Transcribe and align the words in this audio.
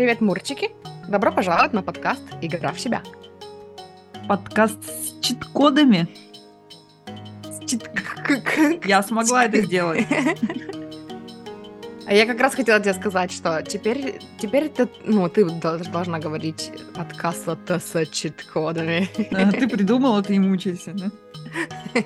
Привет, 0.00 0.22
Мурчики! 0.22 0.70
Добро 1.08 1.30
пожаловать 1.30 1.74
на 1.74 1.82
подкаст 1.82 2.22
«Игра 2.40 2.72
в 2.72 2.80
себя». 2.80 3.02
Подкаст 4.26 4.82
с 4.82 5.20
чит-кодами. 5.20 6.08
С 7.44 7.68
чит- 7.68 7.90
Я 8.86 9.02
смогла 9.02 9.44
это 9.44 9.60
сделать. 9.60 10.06
А 12.06 12.14
я 12.14 12.24
как 12.24 12.40
раз 12.40 12.54
хотела 12.54 12.80
тебе 12.80 12.94
сказать, 12.94 13.30
что 13.30 13.62
теперь, 13.62 14.22
теперь 14.38 14.70
ты, 14.70 14.88
ну, 15.04 15.28
ты 15.28 15.44
дол- 15.44 15.78
должна 15.92 16.18
говорить 16.18 16.72
подкаст 16.94 17.46
с 17.68 18.06
чит-кодами. 18.06 19.06
А 19.34 19.52
Ты 19.52 19.68
придумала, 19.68 20.22
ты 20.22 20.36
и 20.36 20.38
мучайся, 20.38 20.94
да? 20.94 21.10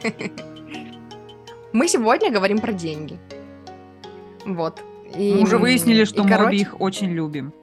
Мы 1.72 1.86
сегодня 1.86 2.32
говорим 2.32 2.58
про 2.58 2.72
деньги. 2.72 3.20
Вот. 4.44 4.82
И, 5.16 5.34
Мы 5.34 5.42
уже 5.42 5.58
выяснили, 5.58 6.02
что 6.02 6.16
и, 6.16 6.18
мы 6.22 6.26
обе 6.26 6.36
короче, 6.36 6.56
их 6.56 6.80
очень 6.80 7.12
любим. 7.12 7.54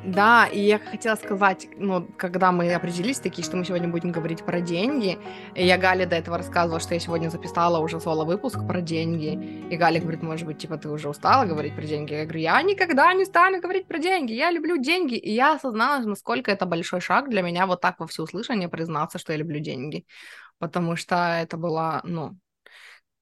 Да, 0.00 0.46
и 0.46 0.60
я 0.60 0.78
хотела 0.78 1.16
сказать, 1.16 1.66
ну, 1.76 2.06
когда 2.16 2.52
мы 2.52 2.72
определились 2.72 3.18
такие, 3.18 3.44
что 3.44 3.56
мы 3.56 3.64
сегодня 3.64 3.88
будем 3.88 4.12
говорить 4.12 4.44
про 4.44 4.60
деньги, 4.60 5.18
и 5.54 5.66
я 5.66 5.76
Гале 5.76 6.06
до 6.06 6.14
этого 6.14 6.38
рассказывала, 6.38 6.78
что 6.78 6.94
я 6.94 7.00
сегодня 7.00 7.30
записала 7.30 7.80
уже 7.80 8.00
соло-выпуск 8.00 8.64
про 8.64 8.80
деньги, 8.80 9.34
и 9.68 9.76
Галя 9.76 10.00
говорит, 10.00 10.22
может 10.22 10.46
быть, 10.46 10.58
типа, 10.58 10.78
ты 10.78 10.88
уже 10.88 11.08
устала 11.08 11.46
говорить 11.46 11.74
про 11.74 11.82
деньги? 11.82 12.12
Я 12.14 12.24
говорю, 12.24 12.40
я 12.40 12.62
никогда 12.62 13.12
не 13.12 13.24
стану 13.24 13.60
говорить 13.60 13.88
про 13.88 13.98
деньги, 13.98 14.32
я 14.32 14.52
люблю 14.52 14.76
деньги, 14.78 15.16
и 15.16 15.32
я 15.34 15.54
осознала, 15.54 16.00
насколько 16.04 16.52
это 16.52 16.64
большой 16.64 17.00
шаг 17.00 17.28
для 17.28 17.42
меня 17.42 17.66
вот 17.66 17.80
так 17.80 17.98
во 17.98 18.06
всеуслышание 18.06 18.68
признаться, 18.68 19.18
что 19.18 19.32
я 19.32 19.38
люблю 19.38 19.58
деньги, 19.58 20.06
потому 20.60 20.94
что 20.94 21.16
это 21.16 21.56
было, 21.56 22.02
ну, 22.04 22.38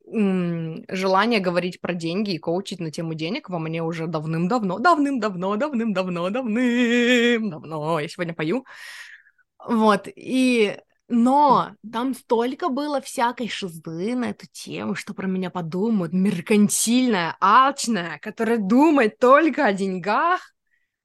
желание 0.08 1.40
говорить 1.40 1.80
про 1.80 1.94
деньги 1.94 2.32
и 2.32 2.38
коучить 2.38 2.80
на 2.80 2.90
тему 2.90 3.14
денег 3.14 3.48
во 3.50 3.58
мне 3.58 3.82
уже 3.82 4.06
давным-давно, 4.06 4.78
давным-давно, 4.78 5.56
давным-давно, 5.56 6.30
давным-давно. 6.30 8.00
Я 8.00 8.08
сегодня 8.08 8.34
пою. 8.34 8.64
Вот, 9.66 10.08
и... 10.14 10.78
Но 11.08 11.70
там 11.92 12.14
столько 12.14 12.68
было 12.68 13.00
всякой 13.00 13.48
шизы 13.48 14.16
на 14.16 14.30
эту 14.30 14.46
тему, 14.50 14.96
что 14.96 15.14
про 15.14 15.28
меня 15.28 15.50
подумают, 15.50 16.12
меркантильная, 16.12 17.36
алчная, 17.40 18.18
которая 18.20 18.58
думает 18.58 19.18
только 19.20 19.66
о 19.66 19.72
деньгах. 19.72 20.52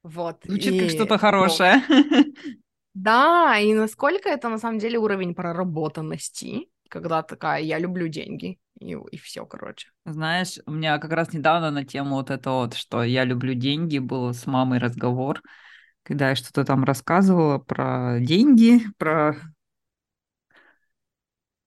Вот. 0.02 0.40
Звучит 0.44 0.74
и, 0.74 0.80
как 0.80 0.90
что-то 0.90 1.20
хорошее. 1.20 1.84
да, 2.96 3.60
и 3.60 3.76
насколько 3.76 4.28
это 4.28 4.50
на 4.50 4.58
самом 4.58 4.80
деле 4.80 4.98
уровень 4.98 5.36
проработанности, 5.36 6.71
когда 6.92 7.24
такая, 7.24 7.62
я 7.62 7.80
люблю 7.80 8.08
деньги, 8.08 8.60
и, 8.80 8.96
и 9.12 9.18
все, 9.18 9.46
короче. 9.46 9.90
Знаешь, 10.06 10.60
у 10.66 10.72
меня 10.72 10.98
как 11.00 11.12
раз 11.12 11.34
недавно 11.34 11.72
на 11.72 11.86
тему 11.86 12.16
вот 12.16 12.30
это 12.30 12.52
вот, 12.52 12.74
что 12.74 13.04
я 13.04 13.24
люблю 13.24 13.54
деньги, 13.54 13.98
был 13.98 14.34
с 14.34 14.46
мамой 14.46 14.80
разговор, 14.80 15.42
когда 16.04 16.30
я 16.30 16.36
что-то 16.36 16.66
там 16.66 16.84
рассказывала 16.84 17.58
про 17.60 18.18
деньги, 18.20 18.82
про 18.98 19.36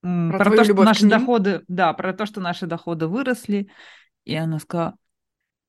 Про 0.03 0.39
про 0.39 0.51
то, 0.51 0.65
что 0.65 0.75
наши 0.83 1.07
доходы, 1.07 1.63
да, 1.69 1.93
про 1.95 2.13
то, 2.13 2.27
что 2.27 2.41
наши 2.41 2.67
доходы 2.67 3.07
выросли, 3.07 3.71
и 4.25 4.35
она 4.35 4.59
сказала, 4.59 4.97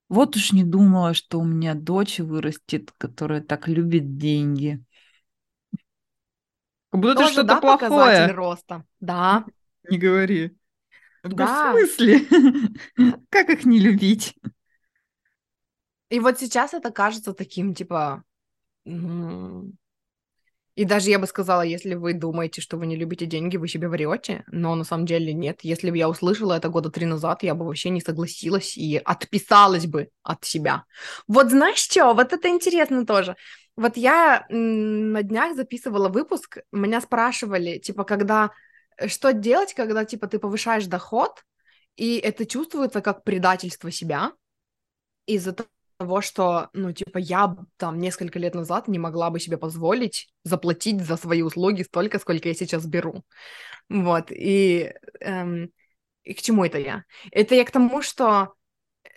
вот 0.09 0.35
уж 0.35 0.51
не 0.51 0.63
думала, 0.63 1.13
что 1.13 1.39
у 1.39 1.45
меня 1.45 1.73
дочь 1.73 2.19
вырастет, 2.19 2.91
которая 2.97 3.41
так 3.41 3.67
любит 3.67 4.17
деньги. 4.17 4.83
Как 6.95 7.01
будто 7.01 7.15
Тоже, 7.15 7.33
что-то 7.33 7.47
да, 7.47 7.59
плохое. 7.59 8.31
роста? 8.31 8.85
Да, 9.01 9.43
Не 9.89 9.97
говори. 9.97 10.55
Да. 11.23 11.73
В 11.73 11.77
смысле? 11.77 12.21
Как 13.29 13.49
их 13.49 13.65
не 13.65 13.79
любить? 13.79 14.33
И 16.09 16.21
вот 16.21 16.39
сейчас 16.39 16.73
это 16.73 16.91
кажется 16.91 17.33
таким, 17.33 17.73
типа... 17.73 18.23
И 20.75 20.85
даже 20.85 21.09
я 21.09 21.19
бы 21.19 21.27
сказала, 21.27 21.63
если 21.63 21.95
вы 21.95 22.13
думаете, 22.13 22.61
что 22.61 22.77
вы 22.77 22.85
не 22.85 22.95
любите 22.95 23.25
деньги, 23.25 23.57
вы 23.57 23.67
себе 23.67 23.89
врете, 23.89 24.45
но 24.47 24.75
на 24.75 24.85
самом 24.85 25.05
деле 25.05 25.33
нет. 25.33 25.59
Если 25.63 25.89
бы 25.89 25.97
я 25.97 26.07
услышала 26.07 26.53
это 26.53 26.69
года 26.69 26.89
три 26.89 27.05
назад, 27.05 27.43
я 27.43 27.55
бы 27.55 27.65
вообще 27.65 27.89
не 27.89 27.99
согласилась 27.99 28.77
и 28.77 28.97
отписалась 28.97 29.85
бы 29.85 30.09
от 30.23 30.45
себя. 30.45 30.83
Вот 31.27 31.49
знаешь 31.49 31.77
что, 31.77 32.13
вот 32.13 32.31
это 32.31 32.49
интересно 32.49 33.05
тоже. 33.05 33.35
Вот 33.77 33.97
я 33.97 34.45
на 34.49 35.21
днях 35.23 35.55
записывала 35.55 36.09
выпуск, 36.09 36.59
меня 36.71 37.01
спрашивали, 37.01 37.77
типа, 37.77 38.03
когда... 38.05 38.51
э, 38.97 39.07
Что 39.07 39.33
делать, 39.33 39.73
когда, 39.73 40.05
типа, 40.05 40.27
ты 40.27 40.39
повышаешь 40.39 40.85
доход, 40.85 41.43
и 41.97 42.17
это 42.17 42.45
чувствуется 42.45 43.01
как 43.01 43.23
предательство 43.23 43.91
себя 43.91 44.31
из-за 45.25 45.55
того, 45.99 46.21
что, 46.21 46.69
ну, 46.73 46.91
типа, 46.91 47.17
я 47.19 47.55
там 47.77 47.99
несколько 47.99 48.39
лет 48.39 48.55
назад 48.55 48.87
не 48.87 48.99
могла 48.99 49.29
бы 49.29 49.39
себе 49.39 49.57
позволить 49.57 50.29
заплатить 50.43 51.01
за 51.01 51.17
свои 51.17 51.41
услуги 51.41 51.83
столько, 51.83 52.19
сколько 52.19 52.49
я 52.49 52.55
сейчас 52.55 52.85
беру. 52.85 53.23
Вот, 53.89 54.31
и, 54.31 54.93
эм, 55.21 55.71
и 56.23 56.33
к 56.33 56.41
чему 56.41 56.65
это 56.65 56.79
я? 56.79 57.05
Это 57.31 57.55
я 57.55 57.65
к 57.65 57.71
тому, 57.71 58.01
что 58.01 58.53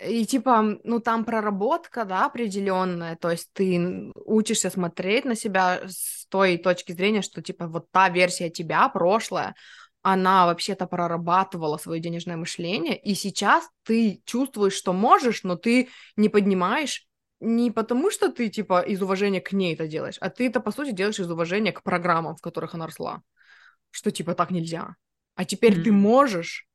и 0.01 0.25
типа, 0.27 0.79
ну 0.85 1.01
там 1.01 1.25
проработка, 1.25 2.05
да, 2.05 2.27
определенная, 2.27 3.17
то 3.17 3.31
есть 3.31 3.51
ты 3.53 4.13
учишься 4.15 4.71
смотреть 4.71 5.25
на 5.25 5.35
себя 5.35 5.81
с 5.87 6.27
той 6.29 6.59
точки 6.59 6.93
зрения, 6.93 7.23
что 7.23 7.43
типа 7.43 7.67
вот 7.67 7.91
та 7.91 8.09
версия 8.09 8.51
тебя, 8.51 8.89
прошлая, 8.89 9.55
она 10.03 10.47
вообще-то 10.47 10.87
прорабатывала 10.87 11.77
свое 11.79 12.01
денежное 12.01 12.37
мышление, 12.37 12.97
и 12.97 13.15
сейчас 13.15 13.69
ты 13.83 14.23
чувствуешь, 14.25 14.75
что 14.75 14.93
можешь, 14.93 15.43
но 15.43 15.57
ты 15.57 15.89
не 16.17 16.29
поднимаешь 16.29 17.07
не 17.41 17.71
потому, 17.71 18.11
что 18.11 18.31
ты 18.33 18.49
типа 18.49 18.81
из 18.81 19.03
уважения 19.03 19.41
к 19.41 19.53
ней 19.53 19.75
это 19.75 19.89
делаешь, 19.89 20.17
а 20.21 20.31
ты 20.31 20.47
это 20.47 20.61
по 20.61 20.71
сути 20.71 20.93
делаешь 20.93 21.19
из 21.21 21.31
уважения 21.31 21.73
к 21.73 21.83
программам, 21.83 22.37
в 22.37 22.41
которых 22.41 22.75
она 22.75 22.87
росла, 22.87 23.23
что 23.91 24.11
типа 24.11 24.35
так 24.35 24.51
нельзя. 24.51 24.95
А 25.35 25.45
теперь 25.45 25.75
ты 25.83 25.91
М. 25.91 25.97
можешь, 25.97 26.68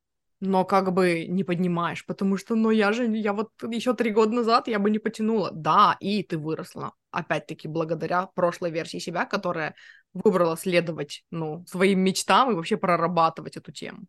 но 0.45 0.65
как 0.65 0.91
бы 0.93 1.25
не 1.27 1.43
поднимаешь, 1.45 2.05
потому 2.05 2.37
что, 2.37 2.55
ну, 2.55 2.69
я 2.69 2.91
же, 2.91 3.05
я 3.17 3.31
вот 3.33 3.51
еще 3.71 3.93
три 3.93 4.11
года 4.11 4.33
назад 4.35 4.67
я 4.67 4.77
бы 4.79 4.89
не 4.89 4.99
потянула. 4.99 5.51
Да, 5.53 5.95
и 6.01 6.21
ты 6.23 6.37
выросла, 6.37 6.93
опять-таки, 7.11 7.67
благодаря 7.69 8.27
прошлой 8.35 8.71
версии 8.71 8.99
себя, 8.99 9.25
которая 9.25 9.75
выбрала 10.13 10.57
следовать, 10.57 11.23
ну, 11.31 11.65
своим 11.67 12.01
мечтам 12.01 12.51
и 12.51 12.55
вообще 12.55 12.75
прорабатывать 12.77 13.55
эту 13.57 13.71
тему. 13.71 14.01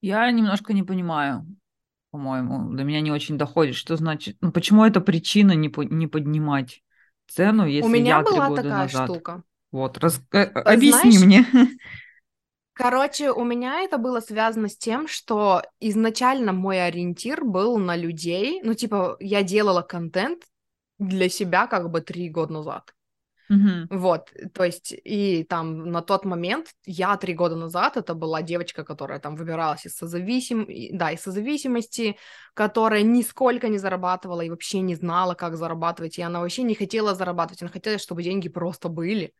Я 0.00 0.30
немножко 0.30 0.72
не 0.72 0.82
понимаю, 0.82 1.46
по-моему, 2.10 2.74
до 2.74 2.84
меня 2.84 3.00
не 3.00 3.12
очень 3.12 3.38
доходит, 3.38 3.76
что 3.76 3.96
значит, 3.96 4.36
ну 4.40 4.52
почему 4.52 4.84
это 4.84 5.00
причина 5.00 5.52
не, 5.52 5.68
по- 5.68 5.82
не 5.84 6.06
поднимать 6.06 6.82
цену, 7.28 7.66
У 7.78 7.88
если 7.88 7.98
меня 7.98 8.18
я 8.18 8.22
три 8.22 8.40
была 8.40 8.46
года 8.46 8.62
такая 8.62 8.86
назад? 8.86 9.12
штука. 9.12 9.42
Вот, 9.72 9.98
рас- 9.98 10.22
э, 10.32 10.44
объясни 10.44 11.18
знаешь, 11.18 11.18
мне. 11.18 11.46
Короче, 12.72 13.30
у 13.30 13.44
меня 13.44 13.82
это 13.82 13.98
было 13.98 14.20
связано 14.20 14.68
с 14.68 14.76
тем, 14.76 15.06
что 15.06 15.62
изначально 15.80 16.52
мой 16.52 16.82
ориентир 16.84 17.44
был 17.44 17.76
на 17.78 17.94
людей, 17.96 18.60
ну, 18.62 18.74
типа, 18.74 19.16
я 19.20 19.42
делала 19.42 19.82
контент 19.82 20.44
для 20.98 21.28
себя 21.28 21.66
как 21.66 21.90
бы 21.90 22.00
три 22.00 22.30
года 22.30 22.54
назад. 22.54 22.94
Мгм. 23.48 23.90
Вот, 23.90 24.30
то 24.54 24.64
есть, 24.64 24.94
и 25.04 25.44
там 25.48 25.90
на 25.90 26.00
тот 26.00 26.24
момент, 26.24 26.68
я 26.86 27.16
три 27.16 27.34
года 27.34 27.56
назад, 27.56 27.96
это 27.96 28.14
была 28.14 28.40
девочка, 28.40 28.84
которая 28.84 29.18
там 29.18 29.34
выбиралась 29.34 29.84
из 29.84 29.96
созависим... 29.96 30.66
да, 30.96 31.10
из 31.10 31.22
созависимости, 31.22 32.16
которая 32.54 33.02
нисколько 33.02 33.66
не 33.68 33.78
зарабатывала 33.78 34.42
и 34.42 34.50
вообще 34.50 34.80
не 34.80 34.94
знала, 34.94 35.34
как 35.34 35.56
зарабатывать, 35.56 36.18
и 36.18 36.22
она 36.22 36.40
вообще 36.40 36.62
не 36.62 36.76
хотела 36.76 37.16
зарабатывать, 37.16 37.62
она 37.62 37.70
хотела, 37.72 37.98
чтобы 37.98 38.22
деньги 38.22 38.48
просто 38.48 38.88
были, 38.88 39.34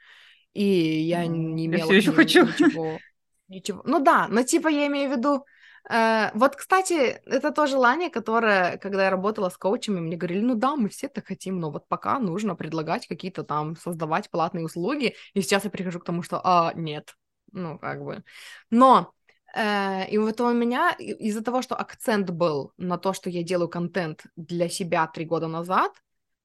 и 0.54 0.64
я 0.64 1.26
Ну, 1.26 1.26
не 1.26 1.66
Я 1.68 1.78
имела 1.78 1.92
все 1.92 1.96
к 1.96 2.00
еще 2.00 2.12
хочу. 2.12 2.46
ничего, 2.46 3.02
ничего, 3.50 3.82
ну 3.84 4.02
да, 4.02 4.28
но 4.28 4.42
типа 4.42 4.68
я 4.68 4.86
имею 4.86 5.10
в 5.10 5.16
виду, 5.16 5.44
э, 5.90 6.30
вот, 6.34 6.56
кстати, 6.56 7.20
это 7.26 7.50
то 7.50 7.66
желание, 7.66 8.08
которое, 8.08 8.78
когда 8.78 9.04
я 9.04 9.10
работала 9.10 9.50
с 9.50 9.58
коучами, 9.58 10.00
мне 10.00 10.16
говорили, 10.16 10.40
ну 10.40 10.54
да, 10.54 10.76
мы 10.76 10.88
все 10.88 11.08
так 11.08 11.26
хотим, 11.26 11.60
но 11.60 11.70
вот 11.70 11.88
пока 11.88 12.18
нужно 12.18 12.54
предлагать 12.54 13.06
какие-то 13.06 13.42
там, 13.42 13.76
создавать 13.76 14.30
платные 14.30 14.64
услуги, 14.64 15.14
и 15.34 15.42
сейчас 15.42 15.64
я 15.64 15.70
прихожу 15.70 16.00
к 16.00 16.04
тому, 16.04 16.22
что, 16.22 16.40
а, 16.42 16.72
нет, 16.74 17.14
ну, 17.52 17.78
как 17.78 18.04
бы, 18.04 18.22
но, 18.70 19.12
э, 19.54 20.08
и 20.08 20.18
вот 20.18 20.40
у 20.40 20.52
меня 20.52 20.92
из-за 20.98 21.42
того, 21.42 21.60
что 21.60 21.74
акцент 21.74 22.30
был 22.30 22.72
на 22.78 22.98
то, 22.98 23.12
что 23.12 23.28
я 23.30 23.42
делаю 23.42 23.68
контент 23.68 24.24
для 24.36 24.68
себя 24.68 25.06
три 25.08 25.24
года 25.24 25.48
назад, 25.48 25.92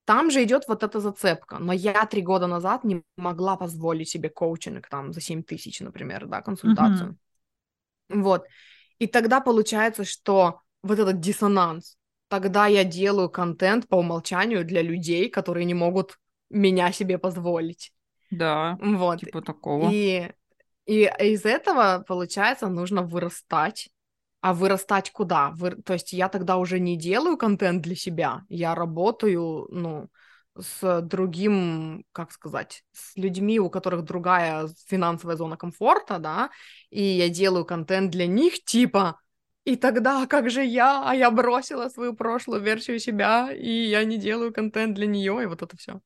там 0.06 0.32
же 0.32 0.44
идет 0.44 0.66
вот 0.68 0.84
эта 0.84 1.00
зацепка, 1.00 1.58
но 1.60 1.74
я 1.74 2.06
три 2.06 2.22
года 2.22 2.48
назад 2.48 2.84
не 2.84 3.04
могла 3.18 3.58
позволить 3.58 4.10
себе 4.10 4.30
коучинг 4.30 4.88
там 4.88 5.14
за 5.14 5.22
7 5.22 5.44
тысяч, 5.44 5.80
например, 5.82 6.28
да, 6.28 6.42
консультацию, 6.42 7.16
Мгм. 8.10 8.24
вот, 8.24 8.46
и 9.00 9.08
тогда 9.08 9.42
получается, 9.42 10.06
что 10.06 10.62
вот 10.84 11.00
этот 11.00 11.20
диссонанс, 11.20 11.98
тогда 12.28 12.68
я 12.68 12.84
делаю 12.84 13.30
контент 13.30 13.88
по 13.88 13.96
умолчанию 13.96 14.66
для 14.66 14.82
людей, 14.82 15.30
которые 15.30 15.66
не 15.66 15.74
могут 15.74 16.20
меня 16.50 16.92
себе 16.92 17.18
позволить. 17.18 17.92
Да, 18.32 18.78
Вот. 18.80 19.20
типа 19.20 19.42
такого. 19.42 19.94
И, 19.94 20.32
и 20.86 21.12
из 21.20 21.46
этого, 21.46 22.04
получается, 22.08 22.68
нужно 22.68 23.02
вырастать. 23.04 23.90
А 24.42 24.54
вырастать 24.54 25.12
куда? 25.12 25.52
Вы- 25.56 25.72
То 25.82 25.94
есть 25.94 26.14
я 26.14 26.30
тогда 26.30 26.58
уже 26.58 26.80
не 26.80 26.98
делаю 26.98 27.38
контент 27.38 27.82
для 27.82 27.96
себя, 27.96 28.44
я 28.50 28.76
работаю, 28.76 29.68
ну, 29.72 30.08
с 30.58 31.02
другим, 31.02 32.06
как 32.14 32.32
сказать, 32.32 32.84
с 32.94 33.16
людьми, 33.18 33.60
у 33.60 33.70
которых 33.70 34.04
другая 34.04 34.70
финансовая 34.88 35.36
зона 35.36 35.58
комфорта, 35.58 36.20
да, 36.20 36.50
и 36.90 37.02
я 37.04 37.28
делаю 37.30 37.66
контент 37.66 38.12
для 38.12 38.28
них, 38.28 38.64
типа, 38.64 39.20
и 39.66 39.76
тогда 39.76 40.28
как 40.28 40.50
же 40.50 40.64
я, 40.64 41.04
а 41.10 41.16
я 41.16 41.32
бросила 41.32 41.90
свою 41.90 42.14
прошлую 42.14 42.62
версию 42.62 43.00
себя, 43.00 43.52
и 43.52 43.70
я 43.70 44.04
не 44.06 44.18
делаю 44.18 44.54
контент 44.54 44.94
для 44.96 45.08
нее, 45.08 45.42
и 45.44 45.46
вот 45.48 45.62
это 45.64 45.76
все. 45.76 46.00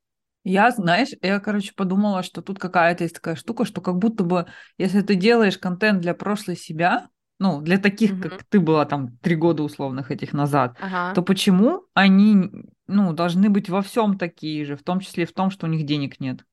Я, 0.45 0.71
знаешь, 0.71 1.09
я, 1.21 1.39
короче, 1.39 1.73
подумала, 1.75 2.23
что 2.23 2.41
тут 2.41 2.57
какая-то 2.59 3.03
есть 3.03 3.15
такая 3.15 3.35
штука, 3.35 3.65
что 3.65 3.81
как 3.81 3.97
будто 3.97 4.23
бы, 4.23 4.47
если 4.77 5.01
ты 5.01 5.15
делаешь 5.15 5.57
контент 5.57 5.99
для 6.01 6.13
прошлой 6.13 6.55
себя, 6.55 7.09
ну, 7.39 7.61
для 7.61 7.77
таких, 7.77 8.11
Мгм. 8.11 8.21
как 8.21 8.43
ты 8.49 8.59
была 8.59 8.85
там 8.85 9.17
три 9.19 9.35
года 9.35 9.63
условных 9.63 10.11
этих 10.11 10.33
назад, 10.33 10.77
Ага. 10.81 11.13
то 11.15 11.21
почему 11.21 11.85
они, 11.93 12.51
ну, 12.87 13.13
должны 13.13 13.49
быть 13.49 13.69
во 13.69 13.81
всем 13.81 14.17
такие 14.17 14.65
же, 14.65 14.75
в 14.75 14.83
том 14.83 14.99
числе 14.99 15.25
в 15.25 15.33
том, 15.33 15.49
что 15.51 15.65
у 15.65 15.69
них 15.69 15.85
денег 15.85 16.19
нет? 16.19 16.43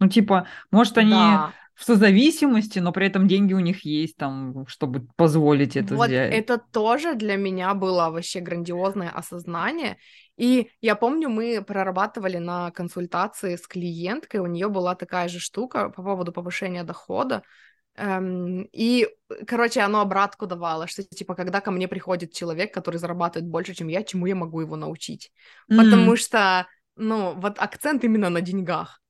Ну, 0.00 0.08
типа, 0.08 0.46
может, 0.70 0.98
они 0.98 1.36
Да. 1.36 1.52
в 1.74 1.84
созависимости, 1.84 2.78
но 2.78 2.92
при 2.92 3.06
этом 3.06 3.28
деньги 3.28 3.54
у 3.54 3.60
них 3.60 3.84
есть, 3.84 4.16
там, 4.16 4.66
чтобы 4.66 5.06
позволить 5.16 5.76
это 5.76 5.96
Вот 5.96 6.08
сделать. 6.08 6.30
это 6.30 6.58
тоже 6.58 7.14
для 7.14 7.36
меня 7.36 7.74
было 7.74 8.10
вообще 8.10 8.40
грандиозное 8.40 9.10
осознание. 9.10 9.96
И 10.36 10.70
я 10.80 10.94
помню, 10.94 11.28
мы 11.28 11.62
прорабатывали 11.62 12.38
на 12.38 12.70
консультации 12.70 13.56
с 13.56 13.66
клиенткой, 13.66 14.40
у 14.40 14.46
нее 14.46 14.68
была 14.68 14.94
такая 14.94 15.28
же 15.28 15.38
штука 15.38 15.90
по 15.90 16.02
поводу 16.02 16.32
повышения 16.32 16.82
дохода. 16.84 17.42
Эм, 17.96 18.62
и, 18.72 19.08
короче, 19.46 19.80
оно 19.80 20.00
обратку 20.00 20.46
давало, 20.46 20.86
что, 20.86 21.02
типа, 21.02 21.34
когда 21.34 21.60
ко 21.60 21.70
мне 21.70 21.88
приходит 21.88 22.32
человек, 22.32 22.72
который 22.72 22.96
зарабатывает 22.96 23.48
больше, 23.50 23.74
чем 23.74 23.88
я, 23.88 24.02
чему 24.04 24.26
я 24.26 24.34
могу 24.34 24.60
его 24.60 24.76
научить? 24.76 25.32
Потому 25.74 26.16
М, 26.16 26.16
что, 26.16 26.66
ну, 26.96 27.34
вот 27.40 27.58
акцент 27.58 28.04
именно 28.04 28.30
на 28.30 28.40
деньгах. 28.40 29.00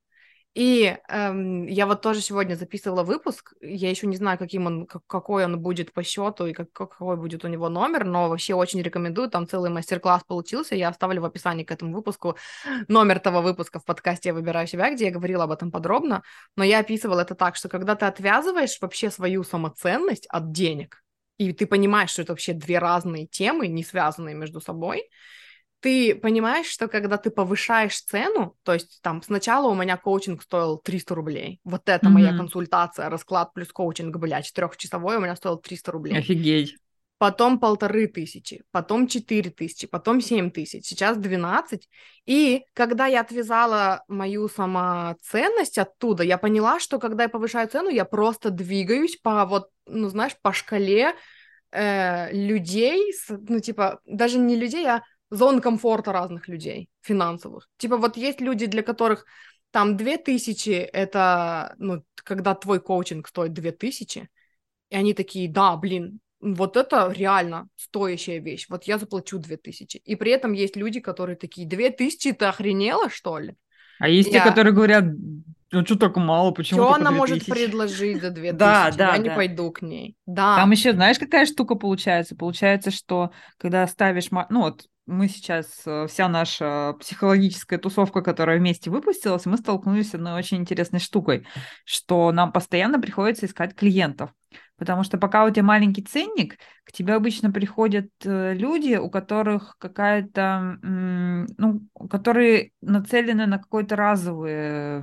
И 0.55 0.97
эм, 1.08 1.67
я 1.67 1.87
вот 1.87 2.02
тоже 2.02 2.20
сегодня 2.20 2.56
записывала 2.56 3.05
выпуск. 3.05 3.52
Я 3.61 3.88
еще 3.88 4.08
не 4.08 4.17
знаю, 4.17 4.37
каким 4.37 4.67
он, 4.67 4.87
как- 4.87 5.06
какой 5.06 5.44
он 5.44 5.61
будет 5.61 5.93
по 5.93 6.02
счету 6.02 6.47
и 6.47 6.52
как, 6.52 6.73
какой 6.73 7.17
будет 7.17 7.44
у 7.44 7.49
него 7.49 7.69
номер, 7.69 8.05
но 8.05 8.29
вообще 8.29 8.55
очень 8.55 8.82
рекомендую. 8.82 9.31
Там 9.31 9.47
целый 9.47 9.70
мастер-класс 9.70 10.25
получился. 10.26 10.75
Я 10.75 10.88
оставлю 10.88 11.23
в 11.23 11.25
описании 11.25 11.62
к 11.62 11.70
этому 11.70 11.94
выпуску 11.94 12.37
номер 12.88 13.20
того 13.20 13.43
выпуска 13.43 13.79
в 13.79 13.85
подкасте 13.85 14.31
«Я 14.31 14.35
выбираю 14.35 14.67
себя», 14.67 14.93
где 14.93 15.05
я 15.06 15.12
говорила 15.12 15.44
об 15.44 15.52
этом 15.52 15.70
подробно. 15.70 16.23
Но 16.56 16.64
я 16.64 16.81
описывала 16.81 17.20
это 17.20 17.37
так, 17.37 17.55
что 17.55 17.69
когда 17.69 17.94
ты 17.94 18.06
отвязываешь 18.06 18.76
вообще 18.81 19.11
свою 19.11 19.44
самоценность 19.44 20.26
от 20.29 20.50
денег, 20.50 21.05
и 21.38 21.52
ты 21.52 21.64
понимаешь, 21.64 22.11
что 22.11 22.23
это 22.23 22.32
вообще 22.32 22.55
две 22.55 22.81
разные 22.81 23.26
темы, 23.29 23.69
не 23.69 23.85
связанные 23.85 24.35
между 24.35 24.61
собой, 24.61 25.08
ты 25.80 26.14
понимаешь, 26.14 26.66
что 26.66 26.88
когда 26.88 27.16
ты 27.16 27.30
повышаешь 27.30 28.00
цену, 28.02 28.56
то 28.62 28.74
есть 28.74 29.00
там 29.02 29.22
сначала 29.22 29.68
у 29.68 29.74
меня 29.74 29.96
коучинг 29.96 30.42
стоил 30.42 30.78
300 30.78 31.14
рублей, 31.14 31.60
вот 31.64 31.88
это 31.88 32.10
моя 32.10 32.32
мгм. 32.32 32.38
консультация, 32.38 33.08
расклад 33.08 33.52
плюс 33.54 33.72
коучинг, 33.72 34.16
блядь, 34.16 34.46
четырехчасовой 34.46 35.16
у 35.16 35.20
меня 35.20 35.36
стоил 35.36 35.56
300 35.58 35.92
рублей, 35.92 36.18
Офигеть. 36.18 36.78
потом 37.18 37.60
полторы 37.60 38.06
тысячи, 38.08 38.64
потом 38.70 39.06
четыре 39.06 39.50
тысячи, 39.50 39.86
потом 39.86 40.20
семь 40.20 40.50
тысяч, 40.50 40.86
сейчас 40.86 41.18
12, 41.18 41.88
и 42.26 42.64
когда 42.74 43.06
я 43.06 43.20
отвязала 43.20 44.04
мою 44.08 44.48
самоценность 44.48 45.78
оттуда, 45.78 46.22
я 46.22 46.38
поняла, 46.38 46.80
что 46.80 46.98
когда 46.98 47.24
я 47.24 47.28
повышаю 47.28 47.68
цену, 47.68 47.90
я 47.90 48.04
просто 48.04 48.50
двигаюсь 48.50 49.16
по 49.16 49.44
вот, 49.46 49.70
ну 49.86 50.08
знаешь, 50.08 50.36
по 50.42 50.52
шкале 50.52 51.14
э, 51.72 52.32
людей, 52.32 53.12
ну 53.28 53.60
типа 53.60 54.00
даже 54.06 54.38
не 54.38 54.56
людей, 54.56 54.86
а 54.86 55.02
зон 55.30 55.60
комфорта 55.60 56.12
разных 56.12 56.48
людей 56.48 56.88
финансовых. 57.02 57.68
Типа 57.78 57.96
вот 57.96 58.16
есть 58.16 58.40
люди, 58.40 58.66
для 58.66 58.82
которых 58.82 59.24
там 59.70 59.96
2000 59.96 60.70
это, 60.70 61.74
ну, 61.78 62.04
когда 62.16 62.54
твой 62.54 62.80
коучинг 62.80 63.28
стоит 63.28 63.52
2000, 63.52 64.28
и 64.90 64.96
они 64.96 65.14
такие, 65.14 65.48
да, 65.48 65.76
блин, 65.76 66.20
вот 66.40 66.76
это 66.76 67.12
реально 67.12 67.68
стоящая 67.76 68.38
вещь, 68.40 68.66
вот 68.68 68.84
я 68.84 68.98
заплачу 68.98 69.38
2000. 69.38 69.98
И 69.98 70.16
при 70.16 70.32
этом 70.32 70.52
есть 70.52 70.76
люди, 70.76 71.00
которые 71.00 71.36
такие, 71.36 71.66
2000, 71.68 72.32
ты 72.32 72.46
охренела, 72.46 73.10
что 73.10 73.38
ли? 73.38 73.54
А 74.00 74.08
есть 74.08 74.30
те, 74.30 74.38
Я- 74.38 74.44
которые 74.44 74.72
говорят, 74.74 75.04
ну 75.72 75.84
что 75.84 75.96
так 75.96 76.17
мало, 76.17 76.50
почему 76.50 76.82
Что 76.82 76.94
она 76.94 77.11
может 77.11 77.38
2000?» 77.38 77.52
предложить 77.52 78.20
за 78.20 78.31
2000? 78.31 78.52
Да, 78.58 78.90
да, 78.96 79.12
я 79.14 79.19
не 79.19 79.31
пойду 79.31 79.70
к 79.70 79.82
ней. 79.82 80.17
Да. 80.26 80.56
Там 80.56 80.70
еще, 80.70 80.93
знаешь, 80.93 81.19
какая 81.19 81.46
штука 81.46 81.75
получается? 81.75 82.37
Получается, 82.37 82.90
что 82.90 83.31
когда 83.58 83.87
ставишь, 83.87 84.31
ну 84.31 84.61
вот 84.61 84.87
мы 85.06 85.28
сейчас, 85.28 85.67
э, 85.87 86.06
вся 86.08 86.28
наша 86.28 86.94
психологическая 87.00 87.78
тусовка, 87.78 88.22
которая 88.22 88.58
вместе 88.58 88.90
выпустилась, 88.90 89.44
мы 89.46 89.56
столкнулись 89.56 90.11
с 90.11 90.14
одной 90.14 90.34
очень 90.34 90.58
интересной 90.58 91.00
штукой, 91.00 91.46
что 91.84 92.31
нам 92.32 92.52
постоянно 92.52 93.00
приходится 93.00 93.46
искать 93.46 93.75
клиентов. 93.75 94.31
Потому 94.80 95.04
что 95.04 95.18
пока 95.18 95.44
у 95.44 95.50
тебя 95.50 95.62
маленький 95.62 96.00
ценник, 96.02 96.56
к 96.84 96.92
тебе 96.92 97.12
обычно 97.12 97.52
приходят 97.52 98.08
э, 98.24 98.54
люди, 98.54 98.94
у 98.94 99.10
которых 99.10 99.76
какая-то, 99.78 100.78
ну, 100.82 101.82
которые 102.08 102.72
нацелены 102.80 103.44
на 103.44 103.58
какой-то 103.58 103.94
разовый 103.94 104.52
э, 104.54 105.02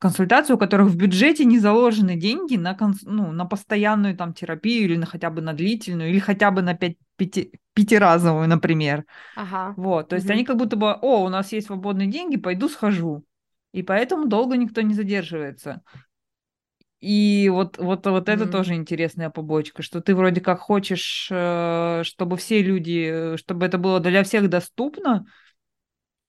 консультацию, 0.00 0.56
у 0.56 0.58
которых 0.58 0.88
в 0.88 0.96
бюджете 0.96 1.44
не 1.44 1.60
заложены 1.60 2.16
деньги 2.16 2.56
на, 2.56 2.74
конс- 2.74 3.04
ну, 3.04 3.30
на 3.30 3.44
постоянную 3.44 4.16
там 4.16 4.34
терапию 4.34 4.86
или 4.86 4.96
на 4.96 5.06
хотя 5.06 5.30
бы 5.30 5.40
на 5.40 5.52
длительную, 5.52 6.10
или 6.10 6.18
хотя 6.18 6.50
бы 6.50 6.62
на 6.62 6.74
пять, 6.74 6.96
пяти, 7.14 7.52
пятиразовую, 7.74 8.48
например. 8.48 9.04
Ага. 9.36 9.72
Вот, 9.76 10.08
то 10.08 10.16
есть 10.16 10.26
Мгм. 10.26 10.34
они 10.34 10.44
как 10.44 10.56
будто 10.56 10.74
бы, 10.74 10.94
о, 10.94 11.22
у 11.24 11.28
нас 11.28 11.52
есть 11.52 11.68
свободные 11.68 12.08
деньги, 12.08 12.36
пойду 12.36 12.68
схожу. 12.68 13.24
И 13.72 13.84
поэтому 13.84 14.26
долго 14.26 14.56
никто 14.56 14.80
не 14.80 14.94
задерживается. 14.94 15.82
И 17.00 17.48
вот, 17.50 17.78
вот, 17.78 18.06
вот 18.06 18.28
это 18.28 18.46
Мгм. 18.46 18.48
тоже 18.48 18.74
интересная 18.74 19.30
побочка, 19.30 19.82
что 19.82 20.00
ты 20.00 20.14
вроде 20.14 20.40
как 20.40 20.60
хочешь, 20.60 21.28
э, 21.30 22.02
чтобы 22.04 22.36
все 22.38 22.62
люди, 22.62 23.34
э, 23.34 23.36
чтобы 23.36 23.66
это 23.66 23.78
было 23.78 24.00
для 24.00 24.24
всех 24.24 24.48
доступно, 24.48 25.26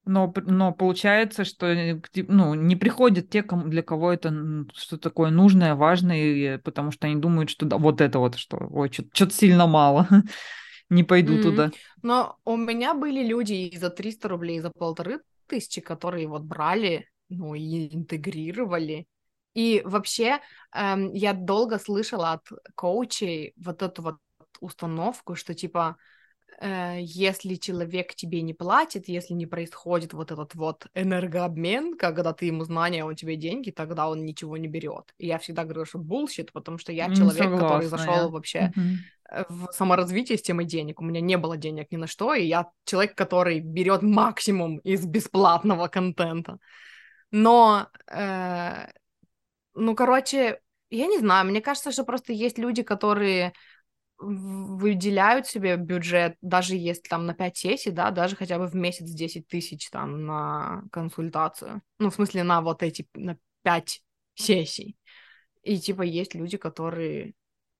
но, 0.05 0.33
но 0.45 0.71
получается, 0.73 1.43
что 1.43 1.65
э, 1.67 1.99
ну, 2.27 2.53
не 2.53 2.75
приходят 2.77 3.29
те, 3.29 3.43
кому, 3.43 3.67
для 3.67 3.83
кого 3.83 4.13
это 4.13 4.33
что 4.73 4.97
такое 4.97 5.31
нужное, 5.31 5.75
важное, 5.75 6.59
потому 6.59 6.91
что 6.91 7.07
они 7.07 7.17
думают, 7.17 7.49
что 7.49 7.65
да, 7.65 7.77
вот 7.77 7.99
это 7.99 8.19
вот, 8.19 8.35
что 8.35 8.57
ой, 8.57 8.89
что-то 8.91 9.31
сильно 9.33 9.67
мало, 9.67 10.07
не 10.89 11.03
пойду 11.03 11.37
Мгм. 11.37 11.39
туда. 11.39 11.71
Но 12.03 12.37
у 12.45 12.55
меня 12.57 12.93
были 12.93 13.23
люди 13.25 13.53
и 13.53 13.77
за 13.77 13.89
300 13.89 14.29
рублей, 14.29 14.57
и 14.57 14.61
за 14.61 14.69
полторы 14.71 15.21
тысячи, 15.47 15.81
которые 15.81 16.27
вот 16.27 16.43
брали, 16.43 17.09
ну, 17.29 17.53
и 17.55 17.93
интегрировали. 17.95 19.07
И 19.57 19.81
вообще, 19.85 20.39
эм, 20.75 21.11
я 21.13 21.33
долго 21.33 21.79
слышала 21.79 22.33
от 22.33 22.47
коучей 22.75 23.53
вот 23.57 23.81
эту 23.81 24.03
вот 24.03 24.15
установку, 24.61 25.33
что 25.33 25.55
типа, 25.55 25.97
э, 26.61 26.97
если 27.01 27.55
человек 27.55 28.13
тебе 28.13 28.43
не 28.43 28.53
платит, 28.53 29.07
если 29.07 29.33
не 29.33 29.47
происходит 29.47 30.13
вот 30.13 30.31
этот 30.31 30.53
вот 30.53 30.85
энергообмен, 30.93 31.97
когда 31.97 32.33
ты 32.33 32.45
ему 32.45 32.65
знания, 32.65 33.03
он 33.03 33.15
тебе 33.15 33.35
деньги, 33.35 33.71
тогда 33.71 34.07
он 34.09 34.25
ничего 34.25 34.57
не 34.57 34.67
берет. 34.67 35.11
И 35.17 35.25
я 35.25 35.39
всегда 35.39 35.63
говорю, 35.63 35.85
что 35.85 35.97
bullshit, 35.97 36.49
потому 36.53 36.77
что 36.77 36.91
я 36.91 37.07
человек, 37.15 37.51
который 37.55 37.85
согласна 37.85 37.97
зашел 37.97 38.25
я. 38.25 38.27
вообще 38.27 38.71
э, 39.31 39.43
в 39.49 39.71
саморазвитие 39.71 40.37
с 40.37 40.43
темой 40.43 40.65
денег. 40.65 41.01
У 41.01 41.03
меня 41.03 41.19
не 41.19 41.35
было 41.35 41.57
денег 41.57 41.87
ни 41.89 41.97
на 41.97 42.05
что, 42.05 42.35
и 42.35 42.45
я 42.45 42.69
человек, 42.85 43.15
который 43.15 43.59
берет 43.59 44.03
максимум 44.03 44.77
из 44.77 45.03
бесплатного 45.03 45.87
контента. 45.87 46.59
Но, 47.31 47.87
э, 48.07 48.87
ну, 49.77 49.95
короче, 49.95 50.59
я 50.89 51.07
не 51.07 51.19
знаю, 51.19 51.45
мне 51.47 51.61
кажется, 51.61 51.91
что 51.91 52.03
просто 52.03 52.33
есть 52.33 52.57
люди, 52.57 52.83
которые 52.83 53.53
выделяют 54.19 55.45
себе 55.45 55.77
бюджет, 55.77 56.37
даже 56.41 56.75
если 56.75 57.03
там 57.07 57.27
на 57.27 57.35
5 57.35 57.55
сессий, 57.55 57.91
да, 57.91 58.09
даже 58.09 58.35
хотя 58.35 58.57
бы 58.57 58.65
в 58.65 58.75
месяц 58.75 59.05
10 59.09 59.47
тысяч 59.47 59.89
там 59.89 60.25
на 60.25 60.83
консультацию. 60.91 61.81
Ну, 61.99 62.09
в 62.09 62.15
смысле, 62.15 62.43
на 62.43 62.61
вот 62.61 62.81
эти, 62.81 63.07
на 63.13 63.37
5 63.61 64.01
сессий. 64.33 64.97
И, 65.61 65.77
типа, 65.79 66.01
есть 66.01 66.33
люди, 66.33 66.57
которые 66.57 67.33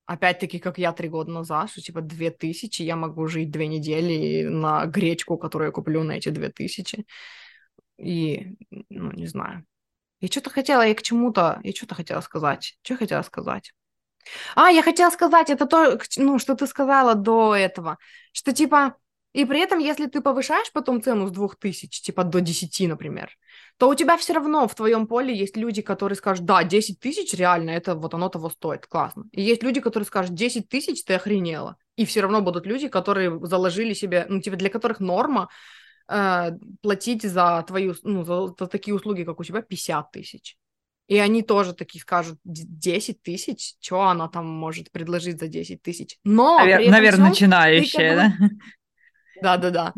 опять-таки, 0.06 0.60
как 0.60 0.78
я 0.78 0.94
три 0.94 1.10
года 1.10 1.32
назад, 1.32 1.70
что 1.70 1.82
типа 1.82 2.02
две 2.02 2.32
тысячи, 2.32 2.82
я 2.82 2.96
могу 2.96 3.28
жить 3.28 3.52
две 3.52 3.68
недели 3.68 4.48
на 4.48 4.86
гречку, 4.86 5.38
которую 5.38 5.68
я 5.68 5.72
куплю 5.72 6.04
на 6.04 6.14
эти 6.14 6.30
две 6.30 6.50
тысячи. 6.50 7.06
И, 7.98 8.56
ну, 8.90 9.12
не 9.12 9.28
знаю. 9.28 9.66
Я 10.20 10.28
что-то 10.28 10.50
хотела, 10.50 10.82
я 10.82 10.96
к 10.96 11.02
чему-то, 11.02 11.60
я 11.64 11.72
что-то 11.74 11.96
хотела 11.96 12.22
сказать. 12.22 12.78
Что 12.82 12.94
я 12.94 12.98
хотела 12.98 13.22
сказать? 13.22 13.74
А, 14.56 14.70
я 14.70 14.82
хотела 14.82 15.10
сказать, 15.10 15.50
это 15.50 15.66
то, 15.66 16.00
ну, 16.18 16.40
что 16.40 16.56
ты 16.56 16.68
сказала 16.68 17.16
до 17.16 17.56
этого, 17.56 17.98
что 18.34 18.52
типа, 18.52 18.98
и 19.34 19.46
при 19.46 19.60
этом, 19.60 19.80
если 19.80 20.08
ты 20.08 20.22
повышаешь 20.22 20.72
потом 20.74 21.02
цену 21.02 21.28
с 21.28 21.32
двух 21.32 21.58
тысяч, 21.58 22.02
типа 22.02 22.24
до 22.24 22.42
10, 22.42 22.88
например, 22.88 23.30
то 23.78 23.88
у 23.88 23.96
тебя 23.96 24.18
все 24.18 24.34
равно 24.34 24.68
в 24.68 24.76
твоем 24.76 25.06
поле 25.06 25.38
есть 25.38 25.56
люди, 25.56 25.82
которые 25.82 26.16
скажут, 26.16 26.46
да, 26.46 26.64
10 26.64 27.00
тысяч 27.00 27.34
реально, 27.34 27.72
это 27.72 27.94
вот 27.96 28.14
оно 28.14 28.30
того 28.30 28.50
стоит, 28.50 28.88
классно. 28.88 29.26
И 29.32 29.42
есть 29.42 29.62
люди, 29.62 29.80
которые 29.80 30.08
скажут, 30.08 30.34
10 30.34 30.68
тысяч, 30.70 31.04
ты 31.04 31.14
охренела. 31.14 31.78
И 31.96 32.06
все 32.06 32.22
равно 32.22 32.42
будут 32.42 32.66
люди, 32.66 32.88
которые 32.88 33.40
заложили 33.46 33.94
себе, 33.94 34.26
ну, 34.28 34.42
типа, 34.42 34.56
для 34.56 34.70
которых 34.70 35.00
норма 35.00 35.50
э, 36.10 36.52
платить 36.82 37.24
за 37.24 37.64
твою, 37.68 37.96
ну, 38.04 38.24
за, 38.24 38.48
за 38.48 38.68
такие 38.68 38.96
услуги, 38.96 39.24
как 39.24 39.40
у 39.40 39.44
тебя, 39.44 39.62
50 39.62 40.12
тысяч. 40.12 40.58
И 41.08 41.18
они 41.18 41.42
тоже 41.42 41.74
такие 41.74 42.02
скажут, 42.02 42.38
10 42.44 43.22
тысяч, 43.22 43.76
что 43.80 44.02
она 44.02 44.28
там 44.28 44.46
может 44.46 44.92
предложить 44.92 45.40
за 45.40 45.48
10 45.48 45.82
тысяч. 45.82 46.18
Но, 46.24 46.60
Навер- 46.60 46.90
наверное, 46.90 47.30
начинающая, 47.30 48.16
как 48.16 48.40
да? 48.40 48.50
Да-да-да. 49.42 49.94